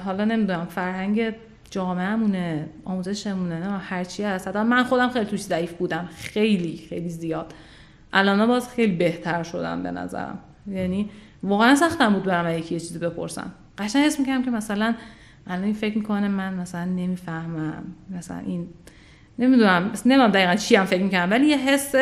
حالا 0.04 0.24
نمی‌دونم 0.24 0.66
فرهنگ 0.70 1.34
جامعهمونه 1.70 2.68
آموزشمونه 2.84 3.60
نه 3.60 3.78
هرچی 3.78 4.22
هست. 4.22 4.48
من 4.48 4.84
خودم 4.84 5.08
خیلی 5.08 5.26
توش 5.26 5.42
ضعیف 5.42 5.72
بودم. 5.72 6.08
خیلی 6.16 6.86
خیلی 6.88 7.08
زیاد. 7.08 7.54
الان 8.12 8.46
باز 8.46 8.68
خیلی 8.68 8.92
بهتر 8.92 9.42
شدم 9.42 9.82
به 9.82 9.90
نظرم. 9.90 10.38
یعنی 10.70 11.10
واقعا 11.42 11.74
سختم 11.74 12.12
بود 12.12 12.22
برم 12.22 12.58
یکی 12.58 12.74
یه 12.74 12.80
چیزی 12.80 12.98
بپرسم. 12.98 13.52
قشنگ 13.78 14.04
حس 14.04 14.20
می‌کنم 14.20 14.44
که 14.44 14.50
مثلا 14.50 14.94
الان 15.46 15.72
فکر 15.72 15.98
می‌کنه 15.98 16.28
من 16.28 16.54
مثلا 16.54 16.84
نمی‌فهمم. 16.84 17.84
مثلا 18.10 18.38
این 18.38 18.68
نمی‌دونم 19.38 19.90
نمی‌دونم 20.06 20.30
دقیقا 20.30 20.54
چی 20.54 20.76
هم 20.76 20.84
فکر 20.84 21.02
می‌کنم 21.02 21.28
ولی 21.30 21.46
یه 21.46 21.56
حس 21.56 21.94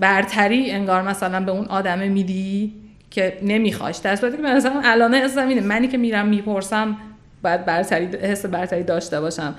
برتری 0.00 0.70
انگار 0.70 1.02
مثلا 1.02 1.44
به 1.44 1.52
اون 1.52 1.64
آدمه 1.64 2.08
میدی 2.08 2.74
که 3.10 3.38
نمیخواش 3.42 3.96
در 3.96 4.16
صورتی 4.16 4.36
که 4.36 4.42
مثلا 4.42 4.80
الان 4.84 5.14
حسم 5.14 5.48
اینه 5.48 5.60
منی 5.60 5.88
که 5.88 5.98
میرم 5.98 6.26
می‌پرسم 6.26 6.96
باید 7.42 7.64
برتری 7.64 8.16
حس 8.16 8.46
برتری 8.46 8.82
داشته 8.82 9.20
باشم. 9.20 9.54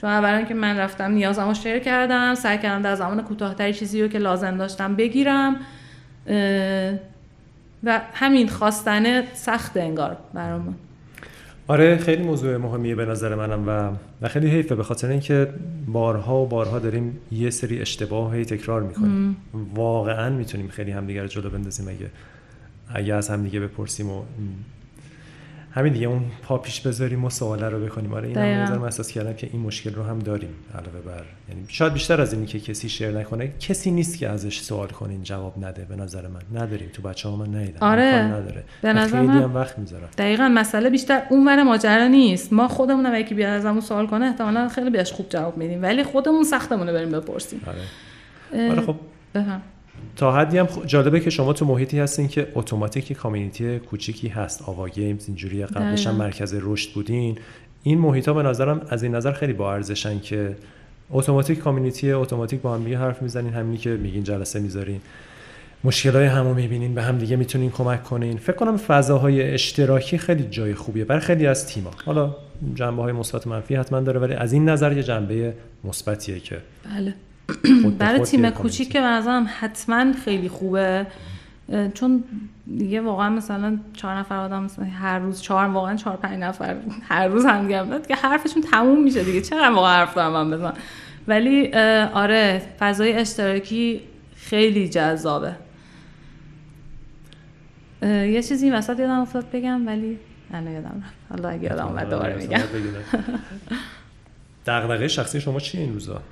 چون 0.00 0.10
اولا 0.10 0.42
که 0.42 0.54
من 0.54 0.76
رفتم 0.76 1.12
نیازمو 1.12 1.54
شیر 1.54 1.78
کردم 1.78 2.34
سعی 2.34 2.58
کردم 2.58 2.82
در 2.82 2.94
زمان 2.94 3.22
کوتاهتری 3.22 3.74
چیزی 3.74 4.02
رو 4.02 4.08
که 4.08 4.18
لازم 4.18 4.56
داشتم 4.56 4.96
بگیرم. 4.96 5.56
و 7.84 8.00
همین 8.14 8.48
خواستنه 8.48 9.24
سخت 9.34 9.76
انگار 9.76 10.16
برامون. 10.34 10.74
آره 11.68 11.96
خیلی 11.96 12.22
موضوع 12.22 12.56
مهمیه 12.56 12.94
به 12.94 13.04
نظر 13.04 13.34
منم 13.34 13.68
و 13.68 13.90
و 14.22 14.28
خیلی 14.28 14.48
حیفه 14.50 14.74
به 14.74 14.82
خاطر 14.82 15.10
اینکه 15.10 15.48
بارها 15.86 16.42
و 16.42 16.46
بارها 16.46 16.78
داریم 16.78 17.18
یه 17.32 17.50
سری 17.50 17.80
اشتباه 17.80 18.44
تکرار 18.44 18.82
می‌کنیم. 18.82 19.36
واقعا 19.74 20.30
می‌تونیم 20.30 20.68
خیلی 20.68 20.90
همدیگه 20.90 21.22
رو 21.22 21.28
جلو 21.28 21.50
بندازیم 21.50 21.88
اگه 21.88 22.10
اگه 22.88 23.14
از 23.14 23.30
همدیگه 23.30 23.60
بپرسیم 23.60 24.10
و 24.10 24.22
همین 25.76 25.92
دیگه 25.92 26.06
اون 26.06 26.22
پا 26.42 26.58
پیش 26.58 26.80
بذاریم 26.80 27.24
و 27.24 27.30
سواله 27.30 27.68
رو 27.68 27.84
بکنیم 27.84 28.14
آره 28.14 28.28
این 28.28 28.38
هم 28.38 28.82
احساس 28.82 29.10
کردم 29.10 29.32
که 29.32 29.48
این 29.52 29.62
مشکل 29.62 29.94
رو 29.94 30.02
هم 30.02 30.18
داریم 30.18 30.54
علاوه 30.74 31.00
بر 31.06 31.24
یعنی 31.48 31.64
شاید 31.68 31.92
بیشتر 31.92 32.20
از 32.20 32.32
اینی 32.32 32.46
که 32.46 32.60
کسی 32.60 32.88
شیر 32.88 33.10
نکنه. 33.10 33.52
کسی 33.60 33.90
نیست 33.90 34.18
که 34.18 34.28
ازش 34.28 34.60
سوال 34.60 34.88
کنین 34.88 35.22
جواب 35.22 35.64
نده. 35.64 35.84
به 35.84 35.96
نظر 35.96 36.22
من 36.28 36.62
نداریم. 36.62 36.90
تو 36.92 37.02
بچه 37.02 37.28
ها 37.28 37.36
من 37.36 37.54
ندیدم 37.54 37.78
آره. 37.80 38.02
نداره. 38.04 38.64
به 38.82 38.92
نظر 38.92 39.20
خیلی 39.20 39.38
هم 39.38 39.54
وقت 39.54 39.78
می‌ذارم. 39.78 40.08
دقیقا 40.18 40.48
مسئله 40.48 40.90
بیشتر 40.90 41.22
اون 41.30 41.46
ور 41.46 41.62
ماجرا 41.62 42.06
نیست. 42.06 42.52
ما 42.52 42.68
خودمون 42.68 43.06
اگه 43.06 43.34
بیاد 43.34 43.52
ازمون 43.52 43.80
سوال 43.80 44.06
کنه 44.06 44.26
احتمالاً 44.26 44.68
خیلی 44.68 44.90
بهش 44.90 45.12
خوب 45.12 45.28
جواب 45.28 45.56
میدیم. 45.56 45.82
ولی 45.82 46.04
خودمون 46.04 46.44
سختمونه 46.44 46.92
بریم 46.92 47.10
بپرسیم. 47.10 47.60
آره, 47.66 48.70
آره 48.70 48.80
خب. 48.80 48.96
بفهم. 49.34 49.62
تا 50.16 50.32
حدی 50.32 50.58
هم 50.58 50.68
جالبه 50.86 51.20
که 51.20 51.30
شما 51.30 51.52
تو 51.52 51.64
محیطی 51.64 51.98
هستین 51.98 52.28
که 52.28 52.48
اتوماتیک 52.54 53.12
community 53.12 53.78
کوچیکی 53.78 54.28
هست. 54.28 54.62
Ava 54.62 54.88
Games 54.88 55.24
اینجوری 55.28 55.66
قبلش 55.66 56.06
هم 56.06 56.14
مرکز 56.14 56.56
رشد 56.62 56.92
بودین. 56.92 57.38
این 57.82 57.98
محیط 57.98 58.28
ها 58.28 58.34
به 58.34 58.42
نظرم 58.42 58.80
از 58.88 59.02
این 59.02 59.14
نظر 59.14 59.32
خیلی 59.32 59.52
با 59.52 59.74
ارزشن 59.74 60.20
که 60.20 60.56
اتوماتیک 61.10 61.58
community 61.58 62.12
اتوماتیک 62.12 62.60
با 62.60 62.74
هم 62.74 62.84
دیگه 62.84 62.98
حرف 62.98 63.22
می‌زنین. 63.22 63.52
همینی 63.52 63.76
که 63.76 63.90
میگین 63.90 64.24
جلسه 64.24 64.60
می‌ذارین. 64.60 65.00
مشکلای 65.84 66.26
همو 66.26 66.54
می‌بینین. 66.54 66.94
به 66.94 67.02
هم 67.02 67.18
دیگه 67.18 67.36
می‌تونین 67.36 67.70
کمک 67.70 68.04
کنین. 68.04 68.36
فکر 68.36 68.56
کنم 68.56 68.76
فضاهای 68.76 69.42
اشتراکی 69.54 70.18
خیلی 70.18 70.44
جای 70.44 70.74
خوبیه. 70.74 71.04
برای 71.04 71.20
خیلی 71.20 71.46
از 71.46 71.66
تیما 71.66 71.90
حالا 72.04 72.36
جنبه 72.74 73.02
های 73.02 73.12
مثبت 73.12 73.46
منفی 73.46 73.74
حتما 73.74 74.00
داره 74.00 74.20
ولی 74.20 74.34
از 74.34 74.52
این 74.52 74.68
نظر 74.68 74.96
یه 74.96 75.02
جنبه 75.02 75.54
مثبتیه 75.84 76.40
که 76.40 76.58
بله. 76.84 77.14
برای 77.98 78.20
تیم 78.20 78.50
کوچیک 78.50 78.92
که 78.92 79.00
به 79.00 79.06
حتما 79.60 80.12
خیلی 80.24 80.48
خوبه. 80.48 81.06
چون 81.94 82.24
دیگه 82.78 83.00
واقعا 83.00 83.30
مثلا 83.30 83.78
چهار 83.92 84.14
نفر 84.18 84.36
آدم 84.36 84.62
مثلا 84.62 84.84
هر 84.84 85.18
روز 85.18 85.42
چهار 85.42 85.68
واقعا 85.68 85.96
چهار 85.96 86.16
پنج 86.16 86.38
نفر 86.38 86.76
هر 87.08 87.28
روز 87.28 87.44
هم 87.46 87.62
دیگه 87.62 88.00
که 88.08 88.14
حرفشون 88.14 88.62
تموم 88.62 89.02
میشه 89.02 89.24
دیگه. 89.24 89.40
چقدر 89.40 89.70
واقعا 89.70 89.94
حرف 89.94 90.14
دارم 90.14 90.32
من 90.32 90.50
بزن 90.50 90.72
ولی 91.28 91.74
آره 92.14 92.62
فضای 92.78 93.12
اشتراکی 93.12 94.00
خیلی 94.36 94.88
جذابه. 94.88 95.56
یه 98.02 98.42
چیزی 98.42 98.70
وسط 98.70 99.00
یادم 99.00 99.20
افتاد 99.20 99.50
بگم 99.52 99.86
ولی 99.86 100.18
الان 100.52 100.72
یادم 100.72 101.02
رفت. 101.04 101.14
حالا 101.30 101.48
اگه 101.48 101.62
یادم 101.62 101.86
اومد 101.86 102.10
دوباره 102.10 102.36
میگم. 102.36 102.60
دغدغه 104.66 105.08
شخصی 105.08 105.40
شما 105.40 105.60
چیه 105.60 105.80
این 105.80 105.92
روزا؟ 105.92 106.22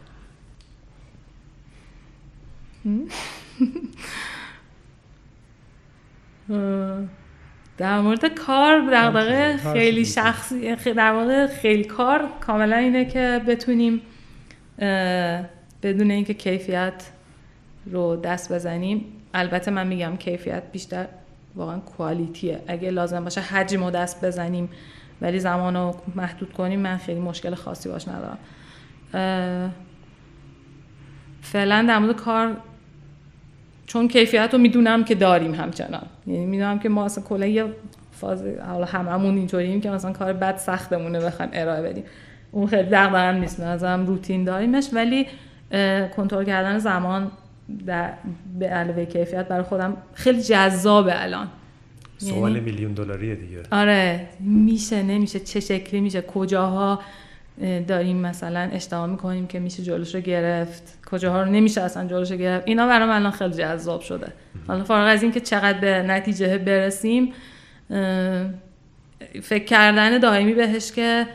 در 7.79 8.01
مورد 8.01 8.27
کار 8.35 8.91
دغدغه 8.93 9.57
خیلی 9.57 10.05
شخصی 10.05 10.77
در 10.77 11.13
مورد 11.13 11.47
خیلی 11.47 11.85
کار 11.85 12.29
کاملا 12.41 12.77
اینه 12.77 13.05
که 13.05 13.43
بتونیم 13.47 14.01
بدون 15.83 16.11
اینکه 16.11 16.35
کیفیت 16.35 17.11
رو 17.87 18.17
دست 18.17 18.53
بزنیم 18.53 19.05
البته 19.35 19.71
من 19.71 19.87
میگم 19.87 20.17
کیفیت 20.17 20.63
بیشتر 20.73 21.07
واقعا 21.55 21.79
کوالیتیه 21.79 22.63
اگه 22.67 22.91
لازم 22.91 23.25
باشه 23.25 23.41
حجم 23.41 23.85
رو 23.85 23.91
دست 23.91 24.25
بزنیم 24.25 24.69
ولی 25.21 25.39
زمان 25.39 25.77
رو 25.77 25.95
محدود 26.15 26.53
کنیم 26.53 26.81
من 26.81 26.97
خیلی 26.97 27.21
مشکل 27.21 27.55
خاصی 27.55 27.89
باش 27.89 28.09
ندارم. 28.09 28.39
فعلا 31.43 31.85
در 31.89 31.99
مورد 31.99 32.17
کار 32.17 32.57
چون 33.87 34.09
کیفیت 34.09 34.49
رو 34.53 34.59
می‌دونم 34.59 35.05
که 35.05 35.15
داریم 35.15 35.55
همچنان. 35.55 36.07
یعنی 36.27 36.47
می‌دونم 36.47 36.79
که 36.79 36.89
ما 36.89 37.05
اصلا 37.05 37.25
کلا 37.25 37.47
یه 37.47 37.65
فاز 38.13 38.45
حالا 38.67 38.85
هممون 38.85 39.37
اینطوریم 39.37 39.81
که 39.81 39.91
مثلا 39.91 40.13
کار 40.13 40.33
بد 40.33 40.57
سختمونه 40.57 41.21
بخوایم 41.21 41.51
ارائه 41.55 41.83
بدیم. 41.83 42.05
اون 42.53 42.67
خیلی 42.67 42.83
دغدغه‌ام 42.83 43.35
نیست 43.35 43.61
نظرم 43.61 44.07
روتین 44.07 44.45
داریمش. 44.45 44.89
ولی 44.93 45.27
کنترل 46.17 46.45
کردن 46.45 46.79
زمان 46.79 47.31
در 47.87 48.13
به 48.59 48.67
علاوه 48.67 49.05
کیفیت 49.05 49.49
برای 49.49 49.63
خودم 49.63 49.97
خیلی 50.15 50.43
جذابه 50.43 51.23
الان. 51.23 51.49
سوال 52.19 52.51
یعنی 52.51 52.65
میلیون 52.65 52.93
دلاریه 52.93 53.35
دیگه. 53.35 53.63
آره 53.71 54.29
میشه 54.41 55.03
نمیشه 55.03 55.41
چه 55.41 55.61
شکلی 55.61 56.01
میشه 56.01 56.23
کجاها؟ 56.23 57.01
داریم 57.89 58.17
مثلا 58.17 58.61
اشتباه 58.73 59.07
می‌کنیم 59.07 59.47
که 59.47 59.61
میشه 59.61 59.83
جلوش 59.83 60.15
رو 60.15 60.21
گرفت. 60.21 60.99
کجاها 61.11 61.43
رو 61.43 61.51
نمیشه 61.51 61.81
اصلا 61.81 62.09
جلوش 62.09 62.31
رو 62.31 62.37
گرفت. 62.37 62.69
اینا 62.69 62.87
برام 62.87 63.11
الان 63.11 63.31
خیلی 63.31 63.55
جذاب 63.55 64.01
شده. 64.01 64.27
حالا 64.69 64.85
فارغ 64.85 65.07
از 65.07 65.23
اینکه 65.23 65.41
چقدر 65.41 65.79
به 65.79 66.03
نتیجه 66.03 66.59
برسیم 66.59 67.33
فکر 69.43 69.65
کردن 69.65 70.19
دائمی 70.19 70.55
بهش 70.55 70.93
که 70.93 71.27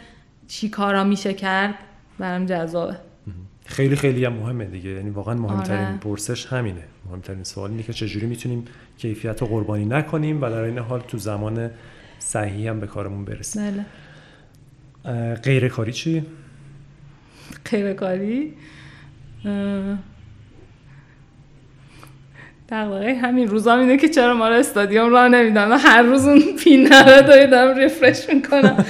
چی 0.47 0.69
کارا 0.69 1.03
میشه 1.03 1.33
کرد 1.33 1.75
برام 2.19 2.45
جذابه. 2.45 2.95
خیلی 3.65 3.95
خیلی 3.95 4.25
هم 4.25 4.33
مهمه 4.33 4.65
دیگه. 4.65 4.89
یعنی 4.89 5.09
واقعا 5.09 5.33
مهمترین 5.33 5.85
آره. 5.85 5.97
پرسش 5.97 6.45
همینه. 6.45 6.83
مهمترین 7.09 7.43
سوال 7.43 7.69
اینه 7.69 7.83
که 7.83 7.93
چجوری 7.93 8.25
می‌تونیم 8.25 8.65
کیفیت 8.97 9.41
رو 9.41 9.47
قربانی 9.47 9.85
نکنیم 9.85 10.41
و 10.41 10.49
در 10.49 10.61
این 10.61 10.77
حال 10.77 10.99
تو 10.99 11.17
زمان 11.17 11.69
صحیح 12.19 12.69
هم 12.69 12.79
به 12.79 12.87
کارمون 12.87 13.25
برسیم. 13.25 13.71
بله. 13.71 13.85
غیر 15.43 15.67
کاری 15.67 15.93
چی؟ 15.93 16.23
غیر 17.71 17.93
کاری 17.93 18.53
دقیقه 22.69 23.19
همین 23.21 23.47
روزا 23.47 23.75
اینه 23.75 23.97
که 23.97 24.09
چرا 24.09 24.33
ما 24.33 24.47
رو 24.49 24.55
استادیوم 24.55 25.09
را 25.09 25.27
نمیدن. 25.27 25.71
هر 25.71 26.01
روز 26.01 26.27
اون 26.27 26.41
پینه 26.63 27.03
رو 27.03 27.47
دارم 27.47 27.77
ریفرش 27.77 28.29
می‌کنم. 28.29 28.85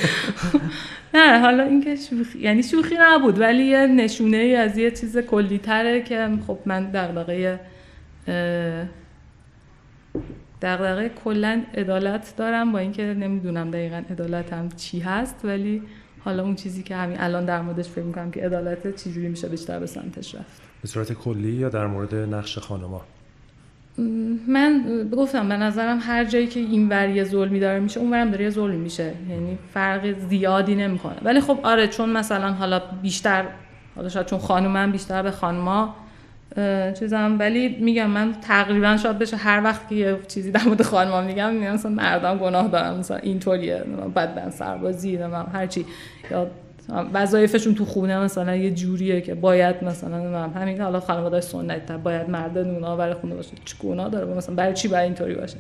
نه 1.14 1.40
حالا 1.40 1.64
اینکه 1.64 1.96
شوخی 1.96 2.40
یعنی 2.40 2.64
شوخی 2.64 2.96
نبود 3.00 3.40
ولی 3.40 3.64
یه 3.64 3.88
نشونه 3.88 4.38
ای 4.38 4.56
از 4.56 4.78
یه 4.78 4.92
چیز 4.92 5.18
کلی 5.18 5.58
تره 5.58 6.02
که 6.02 6.30
خب 6.48 6.60
من 6.66 6.92
دغدغه 6.92 7.60
دغدغه 10.62 11.10
کلا 11.10 11.62
عدالت 11.78 12.34
دارم 12.38 12.72
با 12.72 12.80
اینکه 12.80 13.04
نمی‌دونم 13.04 13.72
دقیقا 13.72 14.04
عدالتم 14.12 14.70
چی 14.78 15.00
هست 15.00 15.36
ولی 15.44 15.82
حالا 16.26 16.44
اون 16.44 16.56
چیزی 16.56 16.84
که 16.84 16.96
همین 16.96 17.18
الان 17.20 17.46
در 17.46 17.62
موردش 17.62 17.90
فکر 17.90 18.04
می‌کنم 18.04 18.32
که 18.32 18.46
عدالت 18.46 18.96
چجوری 18.96 19.28
میشه 19.28 19.48
بیشتر 19.48 19.80
به 19.80 19.86
سمتش 19.86 20.36
رفت؟ 20.36 20.62
به 20.82 20.88
صورت 20.88 21.14
کلی 21.14 21.52
یا 21.52 21.70
در 21.70 21.88
مورد 21.88 22.16
نقش 22.16 22.58
خانما 22.58 23.02
من 24.48 24.84
گفتم 25.12 25.50
به 25.50 25.58
نظرم 25.58 26.00
هر 26.02 26.26
جایی 26.26 26.48
که 26.48 26.60
این 26.60 26.90
ور 26.90 27.10
یه 27.10 27.24
ظلمی 27.24 27.60
داره 27.60 27.80
میشه 27.80 28.00
اون 28.00 28.12
ورم 28.12 28.32
داره 28.32 28.44
یه 28.44 28.50
ظلمی 28.50 28.78
میشه. 28.78 29.14
یعنی 29.30 29.58
فرق 29.74 30.20
زیادی 30.30 30.76
نمی‌کنه. 30.76 31.16
ولی 31.24 31.42
خب 31.42 31.60
آره 31.64 31.88
چون 31.88 32.10
مثلا 32.10 32.54
حالا 32.54 32.82
بیشتر 33.02 33.46
حالا 33.96 34.10
شاید 34.10 34.26
چون 34.26 34.40
خانومم 34.40 34.92
بیشتر 34.92 35.24
به 35.24 35.32
خانما 35.32 35.96
چیزم 37.00 37.36
ولی 37.40 37.78
میگم 37.80 38.10
من 38.10 38.34
تقریبا 38.42 38.98
شاید 38.98 39.20
بشه 39.20 39.38
هر 39.38 39.64
وقت 39.64 39.90
که 39.90 39.96
یه 39.96 40.18
چیزی 40.28 40.52
در 40.52 40.64
مورد 40.64 40.82
خانمام 40.82 41.24
میگم 41.24 41.54
میگم 41.54 41.74
مثلا 41.74 41.92
مردم 41.92 42.38
گناه 42.38 42.68
دارم 42.68 42.98
مثلا 42.98 43.18
اینطوریه 43.18 43.84
بدن 44.16 44.50
سربازی 44.50 45.16
هر 45.54 45.68
چی. 45.68 45.86
یا 46.32 46.48
وظایفشون 47.14 47.76
تو 47.76 47.86
خونه 47.86 48.20
مثلا 48.20 48.56
یه 48.56 48.72
جوریه 48.72 49.22
که 49.22 49.36
باید 49.36 49.84
مثلا 49.84 50.48
همین 50.48 50.82
حالا 50.82 51.00
خانواده 51.00 51.42
سنتی 51.42 51.94
باید 52.04 52.30
مرد 52.30 52.58
نون 52.58 52.98
برای 52.98 53.14
خونه 53.14 53.36
باشه. 53.36 53.52
چه 53.66 53.76
گناه 53.84 54.10
داره؟ 54.10 54.34
مثلا 54.34 54.56
برای 54.56 54.74
چی 54.74 54.88
برای 54.88 55.06
اینطوری 55.06 55.36
باشه؟ 55.36 55.58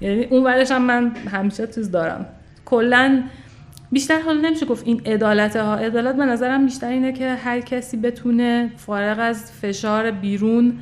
یعنی 0.00 0.24
اون 0.24 0.44
ورش 0.44 0.70
هم 0.70 0.82
من 0.82 1.16
همیشه 1.16 1.66
چیز 1.66 1.90
دارم. 1.90 2.26
کلا 2.64 3.22
بیشتر 3.92 4.20
حالا 4.20 4.40
نمیشه 4.40 4.66
گفت 4.66 4.86
این 4.86 5.02
عدالت 5.06 5.56
ها. 5.56 5.76
عدالت 5.76 6.16
به 6.16 6.24
نظرم 6.24 6.64
بیشتر 6.64 6.88
اینه 6.88 7.12
که 7.12 7.30
هر 7.30 7.60
کسی 7.60 7.96
بتونه 7.96 8.70
فارغ 8.76 9.16
از 9.20 9.52
فشار 9.52 10.10
بیرون 10.10 10.78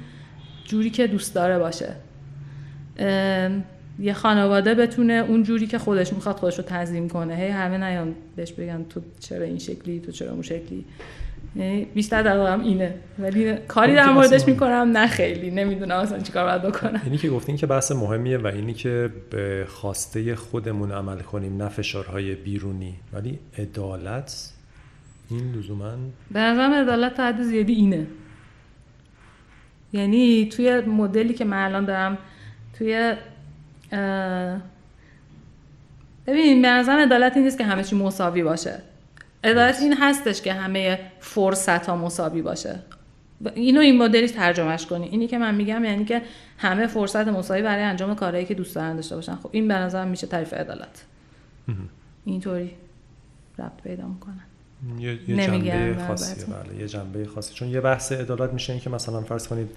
جوری 0.64 0.90
که 0.90 1.06
دوست 1.06 1.34
داره 1.34 1.58
باشه. 1.58 1.92
یه 3.98 4.12
خانواده 4.12 4.74
بتونه 4.74 5.12
اون 5.12 5.42
جوری 5.42 5.66
که 5.66 5.78
خودش 5.78 6.12
می‌خواد 6.12 6.36
خودش 6.36 6.58
رو 6.58 6.64
تنظیم 6.64 7.08
کنه. 7.08 7.36
هی 7.36 7.48
همه 7.48 7.78
نیان 7.78 8.14
بهش 8.36 8.52
بگن 8.52 8.84
تو 8.90 9.00
چرا 9.20 9.44
این 9.44 9.58
شکلی 9.58 10.00
تو 10.00 10.12
چرا 10.12 10.32
اون 10.32 10.42
شکلی. 10.42 10.84
بیشتر 11.94 12.22
در 12.22 12.36
اینه. 12.36 12.94
ولی 13.18 13.56
کاری 13.56 13.94
در 13.94 14.12
موردش 14.12 14.46
می‌کنم 14.46 14.90
نه 14.92 15.06
خیلی. 15.06 15.50
نمی‌دونم 15.50 15.96
اصلا 15.96 16.18
چیکار 16.18 16.44
باید 16.44 16.62
بکنم. 16.62 17.00
اینی 17.04 17.18
که 17.18 17.30
گفتین 17.30 17.56
که 17.56 17.66
بحث 17.66 17.92
مهمیه 17.92 18.38
و 18.38 18.46
اینی 18.46 18.74
که 18.74 19.10
به 19.30 19.66
خواسته 19.68 20.34
خودمون 20.34 20.92
عمل 20.92 21.18
کنیم 21.18 21.62
نه 21.62 21.68
فشارهای 21.68 22.34
بیرونی. 22.34 22.94
ولی 23.12 23.38
عدالت 23.58 24.52
این 25.30 25.52
لزوما 25.52 25.92
به 26.30 26.40
نظرم 26.40 26.72
عدالت 26.72 27.14
تا 27.14 27.26
حد 27.26 27.42
زیادی 27.42 27.72
اینه. 27.72 28.06
یعنی 29.92 30.48
توی 30.48 30.80
مدلی 30.80 31.34
که 31.34 31.44
من 31.44 31.64
الان 31.64 31.84
دارم 31.84 32.18
توی 32.78 33.14
ببین 36.26 36.62
به 36.62 36.68
نظرم 36.68 36.98
عدالت 36.98 37.36
این 37.36 37.44
نیست 37.44 37.58
که 37.58 37.64
همه 37.64 37.84
چی 37.84 37.96
مساوی 37.96 38.42
باشه. 38.42 38.78
عدالت 39.44 39.80
این 39.80 39.96
هستش 40.00 40.42
که 40.42 40.52
همه 40.52 40.98
فرصت 41.20 41.86
ها 41.86 41.96
مساوی 41.96 42.42
باشه. 42.42 42.78
اینو 43.54 43.80
این 43.80 43.98
مدلی 43.98 44.28
ترجمهش 44.28 44.86
کنی. 44.86 45.08
اینی 45.08 45.26
که 45.26 45.38
من 45.38 45.54
میگم 45.54 45.84
یعنی 45.84 46.04
که 46.04 46.22
همه 46.58 46.86
فرصت 46.86 47.28
مساوی 47.28 47.62
برای 47.62 47.82
انجام 47.82 48.14
کارهایی 48.14 48.46
که 48.46 48.54
دوست 48.54 48.74
دارن 48.74 48.96
داشته 48.96 49.14
باشن. 49.14 49.36
خب 49.36 49.48
این 49.52 49.68
به 49.68 49.74
نظر 49.74 50.04
میشه 50.04 50.26
تعریف 50.26 50.54
عدالت. 50.54 51.04
اینطوری 52.24 52.70
ربط 53.58 53.82
پیدا 53.84 54.06
می‌کنن 54.06 54.44
یه, 54.98 55.18
یه 55.28 55.46
جنبه 55.46 56.04
خاصی 56.06 56.44
بله 56.44 56.80
یه 56.80 56.88
جنبه 56.88 57.26
خاصی. 57.26 57.54
چون 57.54 57.68
یه 57.68 57.80
بحث 57.80 58.12
عدالت 58.12 58.52
میشه 58.52 58.72
این 58.72 58.82
که 58.82 58.90
مثلا 58.90 59.20
فرض 59.20 59.48
کنید 59.48 59.70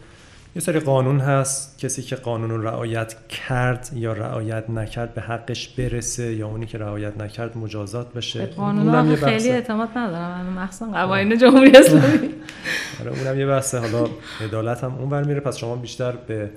یه 0.57 0.61
سری 0.61 0.79
قانون 0.79 1.19
هست 1.19 1.79
کسی 1.79 2.01
که 2.01 2.15
قانون 2.15 2.49
رو 2.49 2.61
رعایت 2.61 3.15
کرد 3.29 3.89
یا 3.93 4.13
رعایت 4.13 4.69
نکرد 4.69 5.13
به 5.13 5.21
حقش 5.21 5.67
برسه 5.67 6.33
یا 6.35 6.47
اونی 6.47 6.65
که 6.65 6.77
رعایت 6.77 7.17
نکرد 7.17 7.57
مجازات 7.57 8.13
بشه. 8.13 8.45
قانون 8.45 9.15
خیلی 9.15 9.49
اعتماد 9.49 9.89
ندارم 9.95 10.45
من 10.45 10.63
مخصوصا 10.63 10.91
قوانین 10.91 11.37
جمهوری 11.37 11.77
اسلامی. 11.77 12.29
آره 13.01 13.19
اونم 13.19 13.39
یه 13.39 13.45
بحثه. 13.45 13.79
حالا 13.79 14.07
عدالت 14.41 14.83
هم 14.83 14.95
اونور 14.95 15.23
میره 15.23 15.39
پس 15.39 15.57
شما 15.57 15.75
بیشتر 15.75 16.11
به 16.11 16.49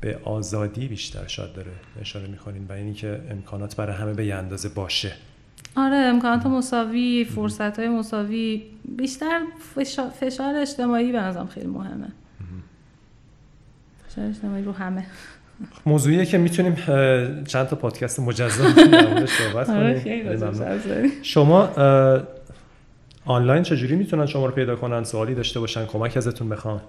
به 0.00 0.18
آزادی 0.24 0.88
بیشتر 0.88 1.26
شاید 1.26 1.52
داره 1.52 1.72
اشاره 2.00 2.26
می‌کنین 2.26 2.66
و 2.68 2.72
اینی 2.72 2.94
که 2.94 3.20
امکانات 3.30 3.76
برای 3.76 3.96
همه 3.96 4.12
به 4.12 4.26
یه 4.26 4.34
اندازه 4.34 4.68
باشه. 4.68 5.12
آره 5.76 5.96
امکانات 5.96 6.46
مساوی 6.46 7.24
فرصت 7.24 7.78
های 7.78 7.88
مساوی 7.88 8.62
بیشتر 8.96 9.40
فشار 10.20 10.54
اجتماعی 10.54 11.12
به 11.12 11.20
نظرم 11.20 11.46
خیلی 11.46 11.66
مهمه. 11.66 12.08
اجتماعی 14.22 14.62
رو 14.62 14.72
همه. 14.72 15.06
موضوعیه 15.86 16.24
که 16.24 16.38
می‌تونیم 16.38 16.74
چند 17.46 17.66
تا 17.66 17.76
پادکست 17.76 18.20
مجزا 18.20 18.70
در 18.70 19.26
صحبت 19.26 19.70
آره، 19.70 20.00
کنیم. 20.00 21.10
شما 21.22 21.68
آنلاین 23.24 23.62
چجوری 23.62 23.96
می‌تونن 23.96 24.26
شما 24.26 24.46
رو 24.46 24.52
پیدا 24.52 24.76
کنن؟ 24.76 25.04
سوالی 25.04 25.34
داشته 25.34 25.60
باشن 25.60 25.86
کمک 25.86 26.16
ازتون 26.16 26.48
بخوان؟ 26.48 26.80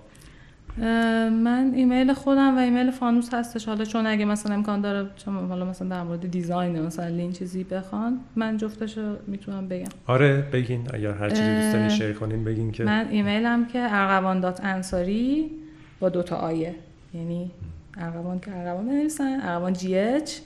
من 1.43 1.72
ایمیل 1.75 2.14
خودم 2.14 2.57
و 2.57 2.59
ایمیل 2.59 2.91
فانوس 2.91 3.33
هستش. 3.33 3.65
حالا 3.65 3.85
چون 3.85 4.07
اگه 4.07 4.25
مثلا 4.25 4.53
امکان 4.53 4.81
داره 4.81 5.09
چون 5.25 5.47
حالا 5.47 5.65
مثلا 5.65 5.89
در 5.89 6.03
مورد 6.03 6.31
design 6.31 6.81
مثلا 6.81 7.06
این 7.06 7.31
چیزی 7.31 7.64
بخوان 7.64 8.19
من 8.35 8.57
جفتشو 8.57 9.15
می‌تونم 9.27 9.67
بگم. 9.67 9.89
آره 10.07 10.41
بگین. 10.53 10.88
اگر 10.93 11.11
هر 11.11 11.30
چیزی 11.30 11.56
دوست 11.56 11.73
دارین 11.73 11.89
share 11.89 12.14
کنین 12.14 12.43
بگین 12.43 12.72
که. 12.72 12.83
من 12.83 13.07
ایمیلم 13.09 13.65
که 13.65 13.88
ارغوان 13.89 14.39
dot 14.39 14.59
انصاری 14.64 15.51
با 15.99 16.09
دوتا 16.09 16.35
آیه. 16.35 16.75
یعنی 17.13 17.51
ارغوان 17.97 18.39
که 18.39 18.57
ارغوان 18.57 18.85
بنویسن 18.85 19.39
ارغوان 19.41 19.73
G 19.73 19.97
H 19.97 20.38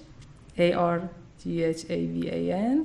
A 0.57 0.72
R 0.72 0.99
G 1.41 1.43
H 1.77 1.81
A 1.85 1.98
V 2.14 2.25
A 2.25 2.51
N 2.51 2.77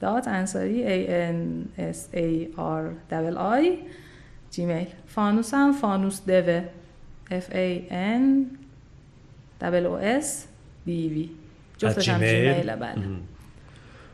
dot 0.00 0.28
انصاری 0.28 0.84
A 0.84 1.08
N 1.32 1.68
S 1.80 2.16
A 2.16 2.58
R 2.58 3.14
I 3.36 3.78
Gmail 4.50 4.86
فانوس 5.06 5.54
هم 5.54 5.72
فانوس 5.72 6.20
dev 6.26 6.55
ه 6.55 6.64
F 7.30 7.52
A 7.52 7.90
N 7.90 8.44
O 9.60 10.20
S 10.22 10.26
D 10.86 10.88
E 10.88 10.90
V. 10.90 11.28
جفتش 11.78 12.08
هم 12.08 12.18
Gmail 12.18 12.76
بله. 12.76 12.94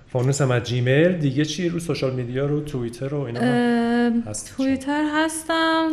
فانوس 0.09 0.41
هم 0.41 0.59
Gmail 0.59 1.13
دیگه 1.13 1.45
چی 1.45 1.69
رو 1.69 1.79
social 1.79 2.15
media 2.15 2.47
رو 2.47 2.61
توییتر 2.61 3.09
رو 3.09 3.21
اینا 3.21 3.41
هست 4.27 4.55
توییتر 4.57 5.05
هستم 5.15 5.89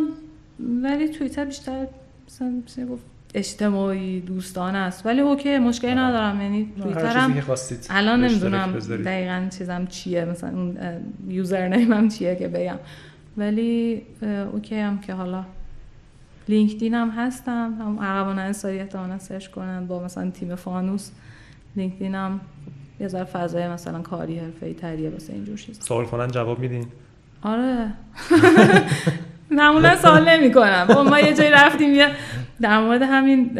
ولی 0.82 1.08
توییتر 1.08 1.44
بیشتر 1.44 1.86
مثلا 2.28 2.62
گفت 2.90 3.13
اجتماعی 3.34 4.20
دوستانه 4.20 4.78
است. 4.78 5.06
ولی 5.06 5.20
OK 5.20 5.58
مشکلی 5.58 5.94
ندارم. 5.94 6.40
یعنی 6.40 6.72
توییترم 6.82 7.42
الان 7.90 8.24
نمی‌دونم 8.24 8.72
دقیقا 8.78 9.48
چیزم 9.58 9.86
چیه. 9.86 10.24
مثلا 10.24 10.50
اون 10.50 10.76
username 11.28 11.68
م 11.68 12.08
چیه 12.08 12.36
که 12.36 12.48
بگم. 12.48 12.76
ولی 13.36 14.02
OK 14.52 14.78
هم 14.78 14.98
که 14.98 15.12
حالا 15.12 15.44
LinkedIn 16.48 16.94
هم 16.94 17.10
هستم. 17.10 17.74
هم 17.80 17.98
ارغوان 18.00 18.38
انصاری 18.38 18.78
احتمالا 18.78 19.18
search 19.18 19.46
کنن 19.46 19.86
با 19.86 20.04
مثلا 20.04 20.30
تیم 20.30 20.54
فانوس. 20.54 21.10
LinkedIn 21.76 22.14
هم 22.14 22.40
یه 23.00 23.08
ذره 23.08 23.24
فضای 23.24 23.68
مثلا 23.68 24.02
کاری 24.02 24.38
حرفه‌ای 24.38 24.74
تریه 24.74 25.10
واسه 25.10 25.32
اینجور 25.32 25.56
چیز 25.56 25.84
سوال 25.84 26.04
کنن 26.04 26.28
جواب 26.28 26.58
میدین. 26.58 26.86
آره. 27.42 27.90
معمولا 29.54 29.96
سوال 29.96 30.28
نمی 30.28 30.52
کنم 30.52 30.86
خب 30.88 30.98
ما 30.98 31.20
یه 31.20 31.34
جایی 31.34 31.50
رفتیم 31.50 31.94
یه 31.94 32.10
در 32.60 32.80
مورد 32.80 33.02
همین 33.02 33.58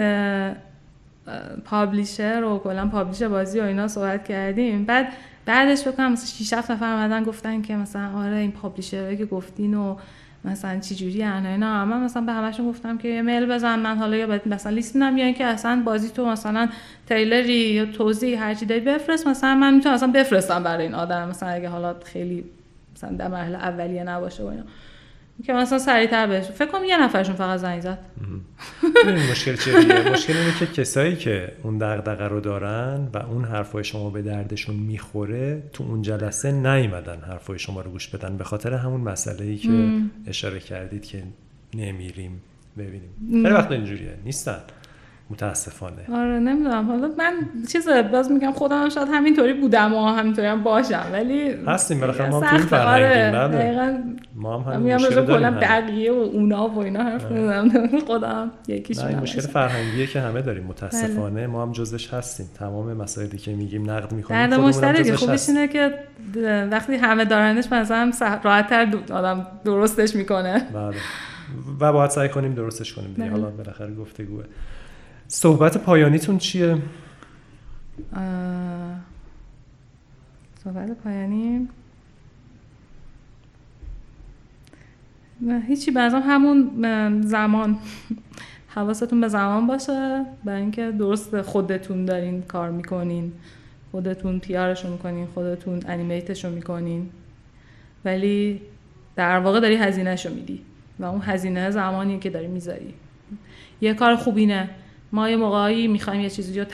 publisher 1.65 2.45
و 2.45 2.59
کلا 2.59 2.87
publisher 2.87 3.29
بازی 3.29 3.61
و 3.61 3.63
اینا 3.63 3.89
صحبت 3.89 4.29
کردیم. 4.29 4.85
بعد 4.85 5.09
بعدش 5.47 5.89
بکنم 5.89 6.13
مثلا 6.13 6.45
6 6.47 6.53
7 6.53 6.71
نفر 6.71 6.93
اومدن 6.93 7.25
گفتن 7.25 7.63
که 7.63 7.77
مثلا 7.77 8.11
آره 8.17 8.37
این 8.37 8.53
پابلیشر 8.53 9.15
که 9.15 9.27
گفتین 9.27 9.75
و 9.75 9.97
مثلا 10.45 10.81
چی 10.81 10.95
جوری 10.95 11.23
اینا. 11.23 11.85
من 11.85 12.05
مثلا 12.05 12.23
به 12.23 12.33
همشون 12.33 12.69
گفتم 12.69 12.99
که 12.99 13.23
میل 13.23 13.47
بزن 13.47 13.79
من 13.79 13.99
حالا 13.99 14.17
یا 14.17 14.41
مثلا 14.47 14.73
لیست 14.73 14.95
میدم 14.95 15.17
یا 15.17 15.25
اینکه 15.25 15.45
اصلا 15.45 15.83
بازی 15.85 16.09
تو 16.09 16.27
مثلا 16.27 16.69
تریلری 17.07 17.53
یا 17.53 17.87
توضیح 17.87 18.43
هر 18.43 18.55
چی 18.55 18.67
داری 18.67 18.81
بفرست. 18.81 19.27
مثلا 19.27 19.55
من 19.55 19.75
می‌تونم 19.75 19.95
اصلا 19.95 20.13
بفرستم 20.13 20.63
برای 20.63 20.85
این 20.85 20.95
آدم 20.95 21.29
مثلا 21.29 21.49
اگه 21.49 21.69
حالا 21.69 21.95
خیلی 22.05 22.45
مثلا 22.97 23.11
در 23.11 23.29
مرحله 23.29 23.59
اولیه 23.59 24.05
نباشه 24.05 24.43
و 24.43 24.47
اینا. 24.47 24.63
که 25.43 25.53
مثلا 25.53 25.79
سریعتر 25.79 26.27
بهش 26.27 26.45
فکر 26.45 26.71
کنم 26.71 26.85
یه 26.85 27.03
نفرشون 27.03 27.35
فقط 27.35 27.61
زنگ 27.61 27.81
زد. 27.81 27.99
مشکل 29.31 29.57
چیه 29.57 30.11
مشکل 30.13 30.37
اینه 30.37 30.55
که 30.59 30.67
کسایی 30.67 31.17
که 31.17 31.53
اون 31.63 31.79
دغدغه 31.79 32.29
رو 32.29 32.41
دارن 32.41 33.09
و 33.15 33.19
اون 33.19 33.45
حرفای 33.45 33.85
شما 33.85 34.11
به 34.11 34.23
دردشون 34.23 34.77
می‌خوره 34.77 35.63
تو 35.73 35.85
اون 35.85 36.03
جلسه 36.03 36.53
نیومدن 36.53 37.21
حرفای 37.21 37.59
شما 37.59 37.81
رو 37.81 37.91
گوش 37.91 38.09
بدن 38.09 38.37
به 38.37 38.45
خاطر 38.45 38.75
همون 38.75 39.01
مسئله 39.01 39.45
ای 39.45 39.57
که 39.57 40.01
اشاره 40.27 40.61
کردید 40.61 41.05
که 41.05 41.23
نمیریم 41.75 42.43
ببینیم. 42.79 43.11
خیلی 43.31 43.55
وقت 43.55 43.73
اینجوریه. 43.73 44.15
نیستن. 44.25 44.61
متاسفانه. 45.31 46.03
آره 46.13 46.39
نمی‌دونم. 46.39 46.87
حالا 46.87 47.11
من 47.19 47.33
چیز 47.73 47.89
باز 48.13 48.31
میگم 48.31 48.53
خودم 48.53 48.89
شاید 48.89 49.09
همینطوری 49.13 49.53
بودم 49.53 49.95
و 49.95 50.07
همینطوری 50.07 50.47
هم 50.47 50.63
باشم 50.63 51.07
ولی 51.13 51.51
هستیم 51.67 52.01
بالاخره 52.01 52.31
ما 52.31 52.41
هم 52.41 52.67
تو 52.67 52.77
آره 52.77 53.31
ما 54.35 54.59
هم 54.59 54.73
همین 54.73 54.95
مشکل 54.95 55.25
داریم 55.25 55.51
بقیه 55.51 56.13
و 56.13 56.15
اونا 56.15 56.69
و 56.69 56.79
اینا 56.79 57.03
حرف 57.03 57.31
می‌زنم 57.31 57.89
خودم 58.07 58.51
یکیش 58.69 58.99
این 58.99 59.19
مشکل 59.19 59.41
فرهنگیه 59.41 60.07
که 60.07 60.21
همه 60.21 60.43
داریم 60.43 60.65
متاسفانه. 60.65 61.35
بله. 61.35 61.47
ما 61.47 61.63
هم 61.63 61.73
جزش 61.73 62.15
هستیم. 62.15 62.47
تمام 62.59 62.93
مسائلی 62.93 63.39
که 63.39 63.55
میگیم 63.55 63.91
نقد 63.91 64.13
می‌کنیم 64.13 64.47
درد 64.47 64.61
مشترکی 64.61 65.13
خوبش 65.13 65.49
اینه 65.49 65.69
که 65.69 65.95
وقتی 66.71 66.95
همه 66.95 67.25
دارنش 67.25 67.73
مثلا 67.73 68.13
راحت‌تر 68.43 68.89
آدم 69.13 69.47
درستش 69.65 70.17
می‌کنه. 70.17 70.67
بله. 70.75 70.97
و 71.81 71.93
باید 71.93 72.11
سعی 72.11 72.29
کنیم 72.29 72.55
درستش 72.55 72.93
کنیم 72.93 73.09
دیگه. 73.09 73.29
بله. 73.29 73.41
حالا 73.41 73.51
بالاخره 73.51 73.95
گفتگوه. 73.95 74.45
صحبت 75.35 75.79
پایانیتون 75.79 76.39
چیه؟ 76.39 76.79
صحبت 80.65 80.91
پایانی؟ 80.91 81.69
هیچی 85.69 85.91
بعضا 85.91 86.21
همون 86.21 87.23
زمان. 87.23 87.79
حواستون 88.69 89.21
به 89.21 89.29
زمان 89.29 89.67
باشه 89.67 90.25
برای 90.45 90.61
اینکه 90.61 90.91
درست 90.91 91.43
خودتون 91.43 92.05
دارین 92.05 92.43
کار 92.43 92.71
می‌کنین. 92.71 93.33
خودتون 93.91 94.39
پیارشون 94.39 94.93
می‌کنین 94.93 95.27
خودتون 95.27 95.81
animate 95.89 96.29
شون 96.29 96.53
می‌کنین. 96.53 97.11
ولی 98.05 98.61
در 99.17 99.39
واقع 99.39 99.61
داری 99.61 99.77
هزینهشو 99.77 100.35
میدی 100.35 100.61
و 100.99 101.05
اون 101.05 101.21
هزینه 101.25 101.71
زمانی 101.71 102.19
که 102.19 102.31
داری 102.31 102.47
می‌ذاری. 102.47 102.95
یه 103.81 103.95
کار 103.95 104.17
خوبینه 104.17 104.71
ما 105.15 105.31
یه 105.31 105.37
موقعی 105.37 105.89
می‌خوایم 105.89 106.21
یه 106.21 106.31
چیزی 106.31 106.61
رو 106.61 106.67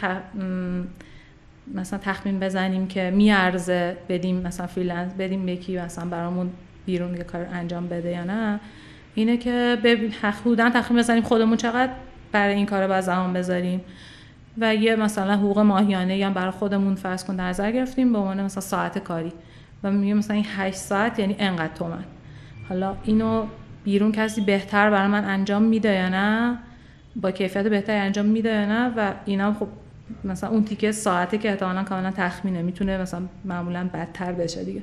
مثلا 1.74 1.98
تخمین 1.98 2.40
بزنیم 2.40 2.86
که 2.86 3.10
میارزه 3.10 3.96
بدیم 4.08 4.36
مثلا 4.36 4.66
freelance 4.66 5.12
بدیم 5.14 5.48
یکی 5.48 5.78
مثلا 5.78 6.04
برامون 6.04 6.50
بیرون 6.86 7.16
یه 7.16 7.24
کار 7.24 7.46
انجام 7.52 7.88
بده 7.88 8.10
یا 8.10 8.24
نه. 8.24 8.60
اینه 9.14 9.36
که 9.36 9.78
بودن 10.44 10.70
تخمین 10.70 11.00
بزنیم 11.00 11.22
خودمون 11.22 11.56
چقدر 11.56 11.92
برای 12.32 12.54
این 12.54 12.66
کار 12.66 12.86
باید 12.86 13.00
زمان 13.00 13.32
بذاریم. 13.32 13.80
و 14.58 14.74
یه 14.74 14.96
مثلا 14.96 15.36
حقوق 15.36 15.58
ماهیانه 15.58 16.16
یا 16.16 16.30
برای 16.30 16.50
خودمون 16.50 16.94
فرض 16.94 17.24
کن 17.24 17.36
در 17.36 17.48
نظر 17.48 17.72
گرفتیم 17.72 18.12
به 18.12 18.18
عنوان 18.18 18.42
مثلا 18.42 18.60
ساعت 18.60 18.98
کاری. 18.98 19.32
و 19.82 19.90
میگه 19.90 20.14
مثلا 20.14 20.36
این 20.36 20.46
8 20.56 20.76
ساعت 20.76 21.18
یعنی 21.18 21.36
انقدر 21.38 21.74
تومن. 21.74 22.04
حالا 22.68 22.96
اینو 23.04 23.46
بیرون 23.84 24.12
کسی 24.12 24.40
بهتر 24.40 24.90
برای 24.90 25.08
من 25.08 25.24
انجام 25.24 25.62
میده 25.62 25.94
یا 25.94 26.08
نه؟ 26.08 26.58
با 27.16 27.30
کیفیت 27.30 27.66
بهتری 27.66 27.96
انجام 27.96 28.26
میده 28.26 28.48
یا 28.48 28.66
نه 28.66 28.94
و 28.96 29.12
اینا 29.24 29.54
خب 29.54 29.68
مثلا 30.24 30.50
اون 30.50 30.64
تیکه 30.64 30.92
ساعته 30.92 31.38
که 31.38 31.50
احتمالا 31.50 31.82
کاملا 31.82 32.10
تخمینه 32.10 32.62
می‌تونه 32.62 32.98
مثلا 32.98 33.22
معمولا 33.44 33.88
بدتر 33.94 34.32
بشه 34.32 34.64
دیگه. 34.64 34.82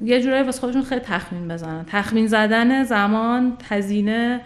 یه 0.00 0.22
جورایی 0.22 0.42
واسه 0.42 0.60
خودشون 0.60 0.82
خیلی 0.82 1.00
تخمین 1.00 1.48
بزنن. 1.48 1.84
تخمین 1.88 2.26
زدن 2.26 2.84
زمان 2.84 3.52
هزینه 3.68 4.40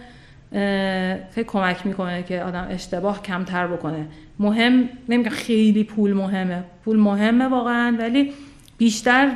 خیلی 1.35 1.45
کمک 1.47 1.87
می‌کنه 1.87 2.23
که 2.23 2.43
آدم 2.43 2.67
اشتباه 2.71 3.23
کمتر 3.23 3.67
بکنه. 3.67 4.07
مهم 4.39 4.89
نمیگم 5.09 5.31
خیلی 5.31 5.85
پول 5.85 6.13
مهمه. 6.13 6.63
پول 6.85 6.99
مهمه 6.99 7.49
واقعا 7.49 7.97
ولی 7.99 8.33
بیشتر 8.79 9.31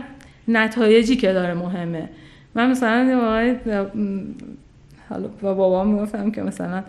نتایجی 0.49 1.17
که 1.17 1.33
داره 1.33 1.55
مهمه. 1.55 2.09
من 2.55 2.71
مثلا 2.71 3.57
حالا 5.13 5.29
با 5.29 5.55
بابام 5.55 5.89
می‌گفتم 5.89 6.31
که 6.31 6.43
مثلا 6.43 6.83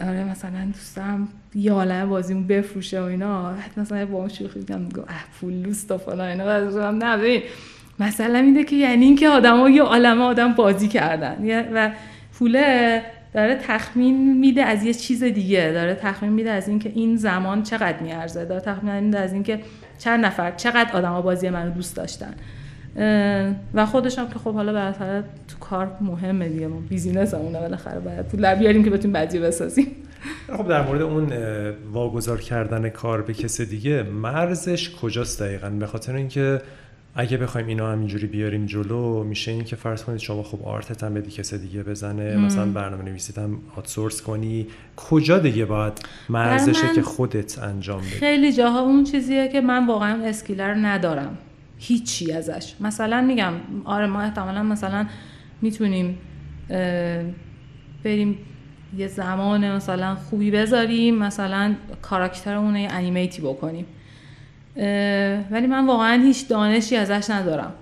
آره 0.00 0.24
مثلا 0.24 0.64
دوستم 0.72 1.28
یه 1.54 1.72
عالم 1.72 2.08
بازیمون 2.08 2.46
بفروشه 2.46 3.00
و 3.00 3.04
اینا. 3.04 3.42
بعد 3.42 3.70
مثلا 3.76 4.06
با 4.06 4.18
اون 4.18 4.28
شوخی 4.28 4.58
میگم 4.58 4.80
اه 5.08 5.24
پول 5.40 5.62
دوست 5.62 5.90
و 5.90 5.98
فلان 5.98 6.28
اینا. 6.28 6.44
بعد 6.44 6.76
نه 6.76 7.16
ببین 7.16 7.42
مثلا 7.98 8.38
اینه 8.38 8.64
که 8.64 8.76
یعنی 8.76 9.04
اینکه 9.04 9.28
آدما 9.28 9.70
یه 9.70 9.82
عالمه 9.82 10.22
آدم 10.22 10.52
بازی 10.52 10.88
کردن. 10.88 11.66
و 11.74 11.90
پوله 12.32 13.02
داره 13.34 13.54
تخمین 13.54 14.38
میده 14.38 14.62
از 14.62 14.84
یه 14.84 14.94
چیز 14.94 15.24
دیگه. 15.24 15.72
داره 15.72 15.94
تخمین 15.94 16.32
میده 16.32 16.50
از 16.50 16.68
اینکه 16.68 16.92
این 16.94 17.16
زمان 17.16 17.62
چقدر 17.62 17.98
میارزه. 18.00 18.44
داره 18.44 18.60
تخمین 18.60 19.04
میده 19.04 19.18
از 19.18 19.32
اینکه 19.32 19.60
چند 19.98 20.24
نفر 20.24 20.50
چقدر 20.50 20.96
آدما 20.96 21.22
بازی 21.22 21.48
منو 21.48 21.70
دوست 21.70 21.96
داشتن. 21.96 22.34
و 23.74 23.86
خودش 23.86 24.18
هم 24.18 24.28
که 24.28 24.38
خب 24.38 24.54
حالا 24.54 24.72
بالاخره 24.72 25.24
تو 25.48 25.58
کار 25.58 25.90
مهمه 26.00 26.48
دیگه 26.48 26.66
ما 26.66 26.80
business 26.88 27.34
مونه 27.34 27.60
بالاخره 27.60 28.00
باید 28.00 28.26
پول 28.26 28.40
در 28.40 28.54
بیاریم 28.54 28.84
که 28.84 28.90
بتونیم 28.90 29.12
بعدی 29.12 29.38
بسازیم. 29.38 29.86
خب 30.56 30.68
در 30.68 30.86
مورد 30.86 31.02
اون 31.02 31.32
واگذار 31.92 32.40
کردن 32.40 32.88
کار 32.88 33.22
به 33.22 33.34
کس 33.34 33.60
دیگه 33.60 34.02
مرزش 34.02 34.90
کجاست 34.90 35.42
دقیقا؟ 35.42 35.70
به 35.70 35.86
خاطر 35.86 36.14
اینکه 36.14 36.60
اگه 37.14 37.36
بخوایم 37.36 37.66
اینا 37.66 37.92
همینجوری 37.92 38.26
بیاریم 38.26 38.66
جلو 38.66 39.24
میشه 39.24 39.50
این 39.50 39.64
که 39.64 39.76
فرض 39.76 40.04
کنید 40.04 40.18
شما 40.18 40.42
خب 40.42 40.62
art 40.64 40.94
ت 40.94 41.04
هم 41.04 41.14
بدی 41.14 41.30
کس 41.30 41.54
دیگه 41.54 41.82
بزنه 41.82 42.36
مم. 42.36 42.44
مثلا 42.44 42.66
برنامه 42.66 43.04
نویسیت 43.04 43.38
هم 43.38 43.58
outsource 43.76 44.22
کنی 44.22 44.66
کجا 44.96 45.38
دیگه 45.38 45.64
باید 45.64 45.92
مرزشه 46.28 46.94
که 46.94 47.02
خودت 47.02 47.58
انجام 47.58 48.00
بدی؟ 48.00 48.08
خیلی 48.08 48.52
جاها 48.52 48.80
اون 48.80 49.04
چیزیه 49.04 49.48
که 49.48 49.60
من 49.60 49.86
واقعا 49.86 50.24
اسکیلر 50.24 50.74
ندارم. 50.74 51.38
هیچی 51.78 52.32
ازش. 52.32 52.74
مثلا 52.80 53.20
میگم 53.20 53.52
آره 53.84 54.06
ما 54.06 54.22
احتمالا 54.22 54.62
مثلا 54.62 55.06
می‌تونیم 55.62 56.18
بریم 58.04 58.38
یه 58.96 59.06
زمان 59.06 59.72
مثلا 59.72 60.14
خوبی 60.14 60.50
بذاریم 60.50 61.14
مثلا 61.14 61.74
کاراکترمون 62.02 62.76
یه 62.76 62.92
انیمیتی 62.92 63.42
بکنیم. 63.42 63.86
ولی 65.50 65.66
من 65.66 65.86
واقعا 65.86 66.22
هیچ 66.22 66.48
دانشی 66.48 66.96
ازش 66.96 67.30
ندارم. 67.30 67.72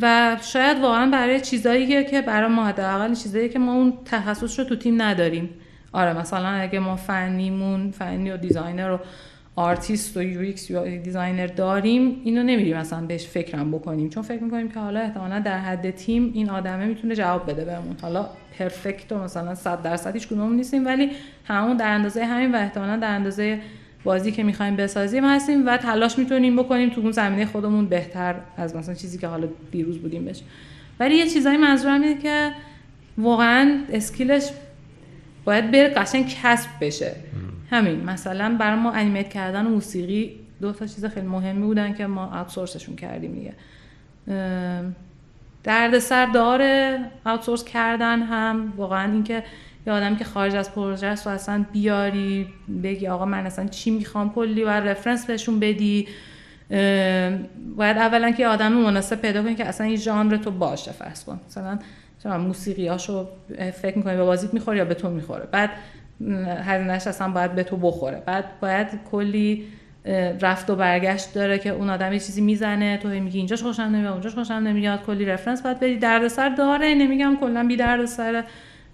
و 0.00 0.36
شاید 0.42 0.78
واقعا 0.78 1.10
برای 1.10 1.40
چیزایی 1.40 2.04
که 2.04 2.22
برای 2.22 2.48
ما 2.48 2.66
حداقل 2.66 3.14
چیزایی 3.14 3.48
که 3.48 3.58
ما 3.58 3.72
اون 3.72 3.92
تخصص 4.04 4.58
رو 4.58 4.64
تو 4.64 4.76
تیم 4.76 5.02
نداریم. 5.02 5.50
آره 5.92 6.12
مثلا 6.18 6.48
اگه 6.48 6.78
ما 6.78 6.96
فنیمون 6.96 7.90
فنی 7.90 8.30
و 8.30 8.36
designer 8.36 10.16
و 10.16 10.22
artist 10.22 10.72
و 10.72 10.79
UX 10.79 10.92
designer 10.92 11.46
داریم 11.46 12.20
اینو 12.24 12.42
نمیریم 12.42 12.76
مثلا 12.76 13.06
بهش 13.06 13.26
فکرم 13.26 13.70
بکنیم. 13.70 14.08
چون 14.08 14.22
فکر 14.22 14.42
می‌کنیم 14.42 14.68
که 14.68 14.80
حالا 14.80 15.00
احتمالا 15.00 15.38
در 15.38 15.58
حد 15.58 15.90
تیم 15.90 16.30
این 16.34 16.50
آدمه 16.50 16.86
می‌تونه 16.86 17.14
جواب 17.14 17.50
بده 17.50 17.64
بهمون. 17.64 17.96
حالا 18.02 18.26
perfect 18.58 19.12
و 19.12 19.18
مثلا 19.18 19.54
100 19.54 19.82
درصد 19.82 20.14
هیچ 20.14 20.28
کدوم 20.28 20.52
نیستیم 20.52 20.86
ولی 20.86 21.10
همون 21.44 21.76
در 21.76 21.88
اندازه 21.88 22.24
همین 22.24 22.54
و 22.54 22.56
احتمالا 22.56 22.96
در 22.96 23.14
اندازه 23.14 23.60
بازی 24.04 24.32
که 24.32 24.42
می‌خوایم 24.42 24.76
بسازیم 24.76 25.24
هستیم 25.24 25.66
و 25.66 25.76
تلاش 25.76 26.18
می‌تونیم 26.18 26.56
بکنیم 26.56 26.90
تو 26.90 27.00
اون 27.00 27.12
زمینه 27.12 27.46
خودمون 27.46 27.86
بهتر 27.86 28.34
از 28.56 28.76
مثلا 28.76 28.94
چیزی 28.94 29.18
که 29.18 29.26
حالا 29.26 29.48
دیروز 29.70 29.98
بودیم 29.98 30.24
بشه. 30.24 30.42
ولی 31.00 31.14
یه 31.14 31.26
چیزایی 31.26 31.56
منظورم 31.56 32.02
اینه 32.02 32.22
که 32.22 32.50
واقعا 33.18 33.80
اسکیلش 33.92 34.48
باید 35.44 35.70
بره 35.70 35.88
قشنگ 35.88 36.34
کسب 36.42 36.68
بشه. 36.80 37.12
همین 37.70 38.04
مثلا 38.04 38.56
برای 38.60 38.80
ما 38.80 38.92
انیمیت 38.92 39.28
کردن 39.28 39.66
و 39.66 39.68
موسیقی 39.68 40.40
دو 40.60 40.72
تا 40.72 40.86
چیز 40.86 41.04
خیلی 41.04 41.26
مهمی 41.26 41.66
بودن 41.66 41.94
که 41.94 42.06
ما 42.06 42.26
آوتسورسشون 42.26 42.96
کردیم 42.96 43.32
دیگه. 43.32 43.52
دردسر 45.64 46.26
داره 46.26 46.98
آوتسورس 47.24 47.64
کردن 47.64 48.22
هم. 48.22 48.72
واقعا 48.76 49.12
اینکه 49.12 49.44
یه 49.86 49.92
آدمی 49.92 50.16
که 50.16 50.24
خارج 50.24 50.54
از 50.54 50.74
پروژه 50.74 51.06
است 51.06 51.26
و 51.26 51.30
اصلا 51.30 51.64
بیاری 51.72 52.46
بگی 52.82 53.06
آقا 53.06 53.24
من 53.24 53.46
اصلا 53.46 53.66
چی 53.66 53.90
می‌خوام 53.90 54.32
کلی 54.32 54.64
و 54.64 54.68
رفرنس 54.68 55.26
بهشون 55.26 55.60
بدی. 55.60 56.08
باید 57.76 57.98
اولا 57.98 58.30
که 58.30 58.46
آدم 58.46 58.72
مناسب 58.72 59.20
پیدا 59.20 59.42
کنی 59.42 59.54
که 59.54 59.64
اصلا 59.64 59.86
این 59.86 59.96
ژانر 59.96 60.36
تو 60.36 60.50
باشه 60.50 60.92
فرض 60.92 61.24
کن. 61.24 61.40
مثلا 61.48 62.38
موسیقیاشو 62.38 63.28
فکر 63.82 63.98
می‌کنی 63.98 64.16
به 64.16 64.24
بازیت 64.24 64.54
می‌خوره 64.54 64.78
یا 64.78 64.84
به 64.84 64.94
تو 64.94 65.10
می‌خوره. 65.10 65.48
بعد 65.52 65.70
هزینهش 66.64 67.06
اصلا 67.06 67.28
باید 67.28 67.54
به 67.54 67.62
تو 67.62 67.76
بخوره. 67.76 68.22
بعد 68.26 68.60
باید 68.60 68.88
کلی 69.10 69.64
رفت 70.40 70.70
و 70.70 70.76
برگشت 70.76 71.34
داره 71.34 71.58
که 71.58 71.70
اون 71.70 71.90
آدم 71.90 72.12
یه 72.12 72.18
چیزی 72.18 72.40
می‌زنه 72.40 72.96
تو 72.96 73.08
میگی 73.08 73.38
اینجاش 73.38 73.62
خوشم 73.62 73.82
نمیاد 73.82 74.12
اونجاش 74.12 74.34
خوشم 74.34 74.54
نمیاد 74.54 75.02
کلی 75.02 75.24
رفرنس 75.24 75.62
باید 75.62 75.80
بدی 75.80 75.96
دردسر 75.96 76.48
داره 76.48 76.94
نمیگم 76.94 77.36
کلا 77.40 77.66
بی 77.66 77.76
دردسر 77.76 78.44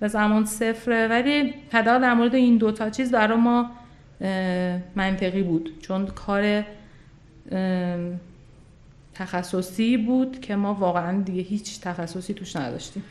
به 0.00 0.08
زمان 0.08 0.44
صفره. 0.44 1.08
ولی 1.08 1.54
حداقل 1.72 2.00
در 2.00 2.14
مورد 2.14 2.34
این 2.34 2.56
دوتا 2.56 2.90
چیز 2.90 3.10
برای 3.10 3.38
ما 3.38 3.70
منطقی 4.94 5.42
بود. 5.42 5.70
چون 5.80 6.06
کار 6.06 6.64
تخصصی 9.14 9.96
بود 9.96 10.40
که 10.40 10.56
ما 10.56 10.74
واقعا 10.74 11.22
دیگه 11.22 11.42
هیچ 11.42 11.80
تخصصی 11.80 12.34
توش 12.34 12.56
نداشتیم. 12.56 13.02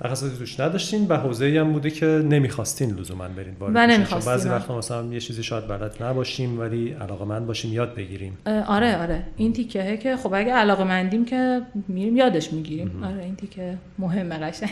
تخصصی 0.00 0.38
توش 0.38 0.60
نداشتین 0.60 1.06
و 1.08 1.16
حوزه 1.16 1.60
هم 1.60 1.72
بوده 1.72 1.90
که 1.90 2.06
نمی‌خواستین 2.06 2.96
لزوما 2.96 3.28
برین 3.28 3.56
و 3.60 3.86
نمی‌خواستین 3.86 4.32
بعضی 4.32 4.48
وقتا 4.48 4.78
مثلا 4.78 5.04
یه 5.04 5.20
چیزی 5.20 5.42
شاید 5.42 5.66
بلد 5.68 6.02
نباشیم 6.02 6.60
ولی 6.60 6.92
علاقه 6.92 7.24
مند 7.24 7.46
باشیم 7.46 7.72
یاد 7.72 7.94
بگیریم. 7.94 8.38
آره 8.46 9.02
آره. 9.02 9.22
این 9.36 9.52
تیکه 9.52 9.96
که 9.96 10.16
خب 10.16 10.34
اگه 10.34 10.52
علاقه 10.52 10.84
مندیم 10.84 11.24
که 11.24 11.60
میریم 11.88 12.16
یادش 12.16 12.52
می‌گیریم. 12.52 13.04
آره 13.04 13.24
این 13.24 13.36
تیکه 13.36 13.78
مهمه 13.98 14.38
قشنگ. 14.38 14.70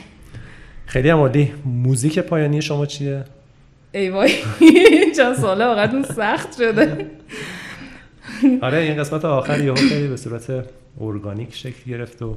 خیلی 0.87 1.09
عمالی 1.09 1.53
موزیک 1.65 2.19
پایانی 2.19 2.63
شما 2.63 2.87
چیه؟ 2.87 3.25
ای 3.93 4.11
وای 4.11 4.33
چند 5.17 5.35
ساله 5.35 5.65
واقعا 5.65 6.03
سخت 6.03 6.57
شده. 6.57 7.07
آره 8.63 8.79
این 8.79 8.97
قسمت 8.97 9.25
آخر 9.25 9.65
یهو 9.65 9.75
خیلی 9.75 10.09
به 10.09 10.17
صورت 10.17 10.65
ارگانیک 11.01 11.55
شکل 11.55 11.91
گرفت 11.91 12.23
و 12.23 12.37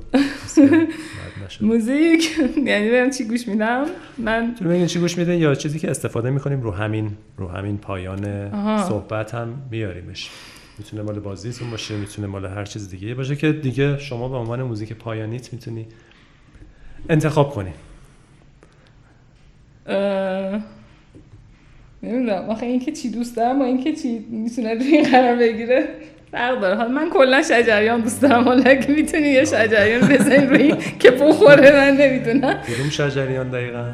موزیک. 1.62 2.40
یعنی 2.70 2.90
بهم 2.90 3.10
چی 3.10 3.24
گوش 3.24 3.48
میدم. 3.48 3.86
من 4.18 4.56
تو 4.60 4.66
ببین 4.66 4.86
چی 4.88 5.00
گوش 5.00 5.18
میده 5.18 5.38
یا 5.38 5.56
چیزی 5.56 5.80
که 5.80 5.90
استفاده 5.90 6.30
می‌کنیم 6.30 6.62
رو 6.62 6.72
همین 6.72 7.12
رو 7.38 7.48
همین 7.48 7.78
پایان 7.78 8.52
صحبت 8.84 9.36
هم 9.36 9.62
میاریمش 9.72 10.30
می‌تونه 10.78 11.02
مال 11.04 11.20
بازیتون 11.20 11.72
باشه 11.72 11.98
می‌تونه 11.98 12.28
مال 12.28 12.46
هر 12.46 12.66
چیز 12.66 12.90
دیگه 12.90 13.14
باشه 13.14 13.36
که 13.36 13.52
دیگه 13.52 13.98
شما 13.98 14.30
به 14.30 14.36
عنوان 14.36 14.64
موزیک 14.64 14.94
پایانیت 14.94 15.54
می‌تونی 15.54 15.88
انتخاب 17.10 17.52
کنی. 17.52 17.72
نمی‌دونم. 22.04 22.50
آخه 22.50 22.66
اینکه 22.66 22.92
چی 22.92 23.12
دوست 23.12 23.36
دارم 23.36 23.60
با 23.60 23.66
اینکه 23.66 23.94
چی 23.96 24.20
می‌تونه 24.20 24.70
این 24.70 25.12
قرار 25.12 25.36
بگیره. 25.36 25.88
فرق 26.32 26.60
داره. 26.60 26.76
حالا 26.76 26.90
من 26.90 27.10
کلا 27.10 27.42
شجریان 27.42 28.02
دوست 28.02 28.22
دارم. 28.22 28.44
حالا 28.44 28.64
اگه 28.66 28.92
می‌تونی 28.92 29.28
یه 29.28 29.46
شجریان 29.46 30.02
بزنی 30.02 30.46
روی 30.46 30.76
که 31.00 31.12
بخوره 31.12 31.72
من 31.72 31.98
نمی‌دونم. 31.98 32.54
کدوم 32.54 32.90
شجریان 32.90 33.50
دقیقا؟ 33.50 33.86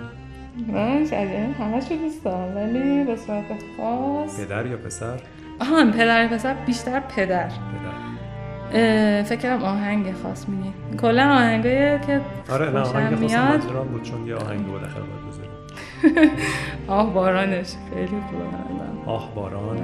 من 0.73 1.05
شجریان 1.05 1.53
همش 1.59 1.83
دوست 1.89 2.23
دارم 2.25 2.55
ولی 2.57 3.03
به 3.03 3.15
صورت 3.15 3.43
خاص 3.77 4.39
پدر 4.39 4.65
یا 4.65 4.77
پسر؟ 4.77 5.19
آها 5.59 5.91
پدر 5.91 6.23
یا 6.23 6.27
پسر 6.29 6.53
بیشتر 6.65 6.99
پدر. 6.99 7.47
پدر. 7.47 9.23
فکرم 9.23 9.63
آهنگ 9.63 10.05
خاص 10.23 10.49
میگی. 10.49 10.69
کلا 11.01 11.23
آهنگایی 11.33 11.99
که 12.07 12.21
آره 12.51 12.69
نه 12.69 12.79
آهنگ 12.79 13.27
خاص 13.27 13.63
بود 13.91 14.03
چون 14.03 14.27
یه 14.27 14.35
آهنگ 14.35 14.65
بود 14.65 14.81
داخل 14.81 14.99
باید 14.99 15.21
بذاریم. 15.29 16.31
آه 16.87 17.13
بارانش. 17.13 17.67
خیلی 17.93 18.07
خوبه 18.07 19.11
آه 19.11 19.35
باران. 19.35 19.77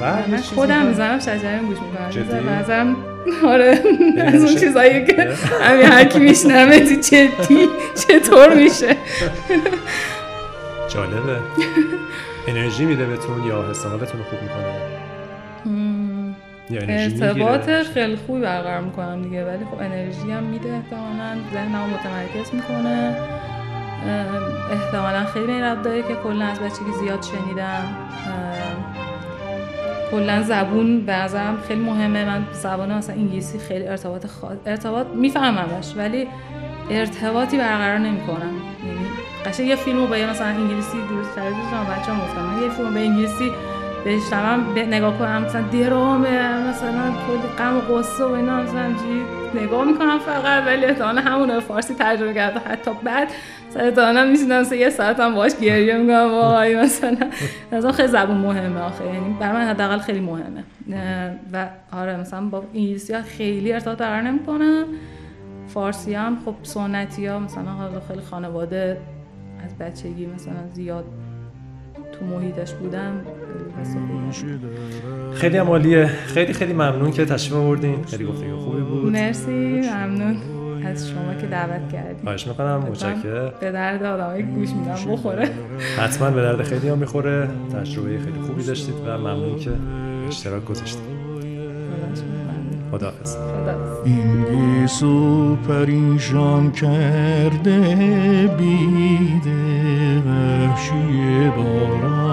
و 0.00 0.12
من 0.28 0.36
خودم 0.54 0.86
می‌زنم 0.86 1.18
شجریان 1.18 1.66
گوش 1.66 1.78
می‌کنم. 1.78 2.48
نظرم 2.48 2.96
آره 3.52 3.82
از 4.16 4.44
اون 4.44 4.54
چیزایی 4.54 5.04
که 5.06 5.28
همین 5.62 5.86
هر 5.86 6.04
کی 6.04 6.18
میشنمه 6.18 6.80
تو 6.80 6.94
جدی 6.94 7.68
چطور 7.94 8.54
میشه؟ 8.54 8.96
جالبه. 10.94 11.38
انرژی 12.48 12.84
میده 12.84 13.04
بهتون 13.04 13.44
یا 13.44 13.70
حس 13.70 13.86
حالتون 13.86 14.20
خوب 14.30 14.38
می‌کنه؟ 14.42 14.94
ارتباط 16.70 17.70
خیلی 17.70 18.16
خوبی 18.16 18.40
برقرار 18.40 18.80
می‌کنم 18.80 19.22
دیگه 19.22 19.44
ولی 19.44 19.64
خب 19.64 19.78
انرژی 19.80 20.30
هم 20.30 20.42
میده 20.42 20.72
احتمالا. 20.72 21.36
ذهنم 21.52 21.90
متمرکز 21.90 22.54
می‌کنه. 22.54 23.16
احتمالا 24.72 25.24
خیلی 25.24 25.52
این 25.52 25.82
داره 25.82 26.02
که 26.02 26.14
کلا 26.24 26.44
از 26.44 26.58
بچگی 26.58 26.92
زیاد 27.00 27.22
شنیدم. 27.22 27.84
کلا 30.10 30.42
زبون 30.42 31.06
به 31.06 31.28
خیلی 31.68 31.80
مهمه 31.80 32.24
من 32.24 32.46
زبان 32.52 32.94
مثلا 32.94 33.16
انگلیسی 33.16 33.58
خیلی 33.58 33.86
ارتباط 33.86 34.26
خواهد. 34.26 34.58
ارتباط 34.66 35.06
میفهممش 35.06 35.96
ولی 35.96 36.28
ارتباطی 36.90 37.58
برقرار 37.58 37.98
نمی‌کنم 37.98 38.54
یعنی 38.86 39.06
قشنگ 39.46 39.66
یه 39.66 39.76
فیلمو 39.76 40.06
با 40.06 40.16
یه 40.18 40.30
مثلا 40.30 40.46
انگلیسی 40.46 40.96
درست 41.10 41.34
شما 41.70 41.84
بچه‌ها 41.84 42.24
گفتم 42.24 42.62
یه 42.62 42.70
فیلمو 42.70 42.92
به 42.92 43.00
انگلیسی 43.00 43.50
بهش 44.04 44.28
تمام 44.30 44.78
نگاه 44.78 45.18
کنم 45.18 45.42
مثلا 45.42 45.62
درامه 45.62 46.68
مثلا 46.68 47.12
کلی 47.26 47.48
غم 47.58 47.76
و 47.76 47.80
غصه 47.80 48.24
و 48.24 48.32
اینا 48.32 48.62
مثلا 48.62 48.88
نگاه 49.54 49.84
می‌کنم 49.84 50.18
فقط 50.18 50.66
ولی 50.66 50.84
احتمالا 50.84 51.20
همون 51.20 51.60
فارسی 51.60 51.94
ترجمه 51.94 52.34
کرده 52.34 52.60
حتی 52.60 52.90
بعد 53.04 53.28
سرطانم 53.70 54.30
میشینم 54.30 54.64
سه 54.64 54.76
یه 54.76 54.90
ساعت 54.90 55.20
هم 55.20 55.34
باش 55.34 55.56
گریه 55.56 55.96
می‌کنم. 55.96 56.30
وای 56.30 56.76
مثلا 56.76 57.16
از 57.72 57.86
خیلی 57.86 58.08
زبون 58.08 58.36
مهمه 58.36 58.80
آخه. 58.80 59.06
یعنی 59.06 59.36
برای 59.40 59.52
من 59.52 59.68
حداقل 59.68 59.98
خیلی 59.98 60.20
مهمه. 60.20 60.64
و 61.52 61.66
آره 61.92 62.16
مثلا 62.16 62.40
با 62.40 62.64
انگلیسی 62.74 63.12
ها 63.12 63.22
خیلی 63.22 63.72
ارتباط 63.72 63.98
برقرار 63.98 64.22
نمی‌کنم. 64.22 64.84
فارسی 65.66 66.14
هم 66.14 66.38
خب 66.44 66.54
سنتی 66.62 67.26
ها 67.26 67.38
مثلا 67.38 67.62
خیلی 68.08 68.20
خانواده 68.20 69.00
از 69.64 69.78
بچگی 69.78 70.26
مثلا 70.26 70.68
زیاد 70.72 71.04
تو 72.18 72.24
محیطش 72.24 72.72
بودم. 72.72 73.12
خیلی 75.34 75.56
عمالیه. 75.56 76.06
خیلی 76.06 76.52
خیلی 76.52 76.72
ممنون 76.72 77.10
که 77.10 77.24
تشریف 77.24 77.54
آوردین. 77.54 78.04
خیلی 78.04 78.24
گفتگو 78.24 78.56
خوبی 78.56 78.82
بود. 78.82 79.12
مرسی. 79.12 79.80
ممنون 79.80 80.36
از 80.84 81.08
شما 81.08 81.34
که 81.40 81.46
دعوت 81.46 81.92
کردید 81.92 82.22
خواهش 82.24 82.46
می‌کنم. 82.46 82.76
متشکرم. 82.76 83.52
به 83.60 83.72
درد 83.72 84.02
آدمایی 84.02 84.42
گوش 84.42 84.68
میدم. 84.68 85.12
بخوره. 85.12 85.50
حتما 85.98 86.30
به 86.30 86.42
درد 86.42 86.62
خیلی 86.62 86.88
هم 86.88 86.98
می‌خوره. 86.98 87.48
تجربه 87.72 88.18
خیلی 88.18 88.38
خوبی 88.46 88.64
داشتید 88.64 88.94
و 89.06 89.18
ممنون 89.18 89.58
که 89.58 89.70
اشتراک 90.28 90.64
گذاشتید. 90.64 91.14
خداحافظ. 92.94 93.36
این 94.04 94.44
گیسو 94.44 95.56
پریشان 95.56 96.72
کرده 96.72 97.80
بیده 98.58 100.22
وحشی 100.26 101.50
باران. 101.56 102.24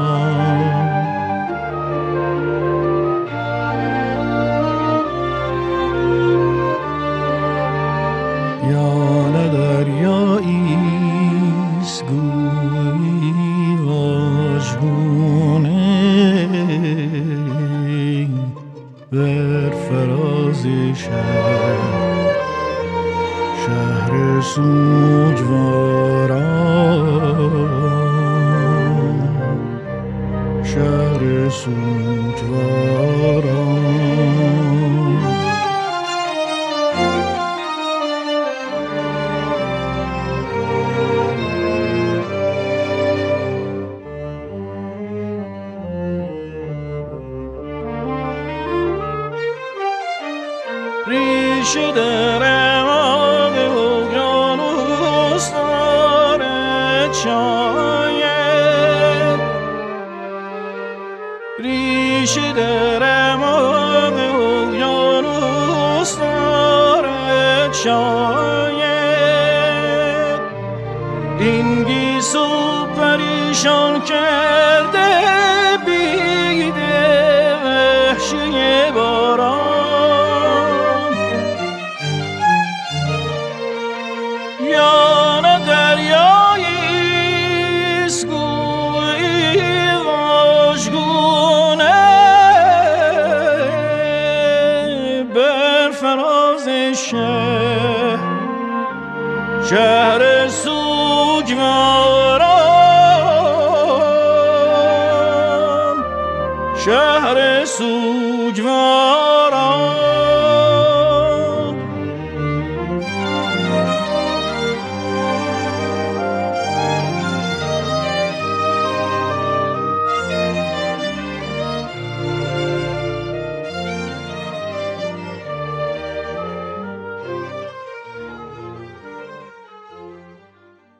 شهر 20.61 20.93
شهر 23.65 24.41
شهر 30.64 31.49
سوگوار 31.49 33.00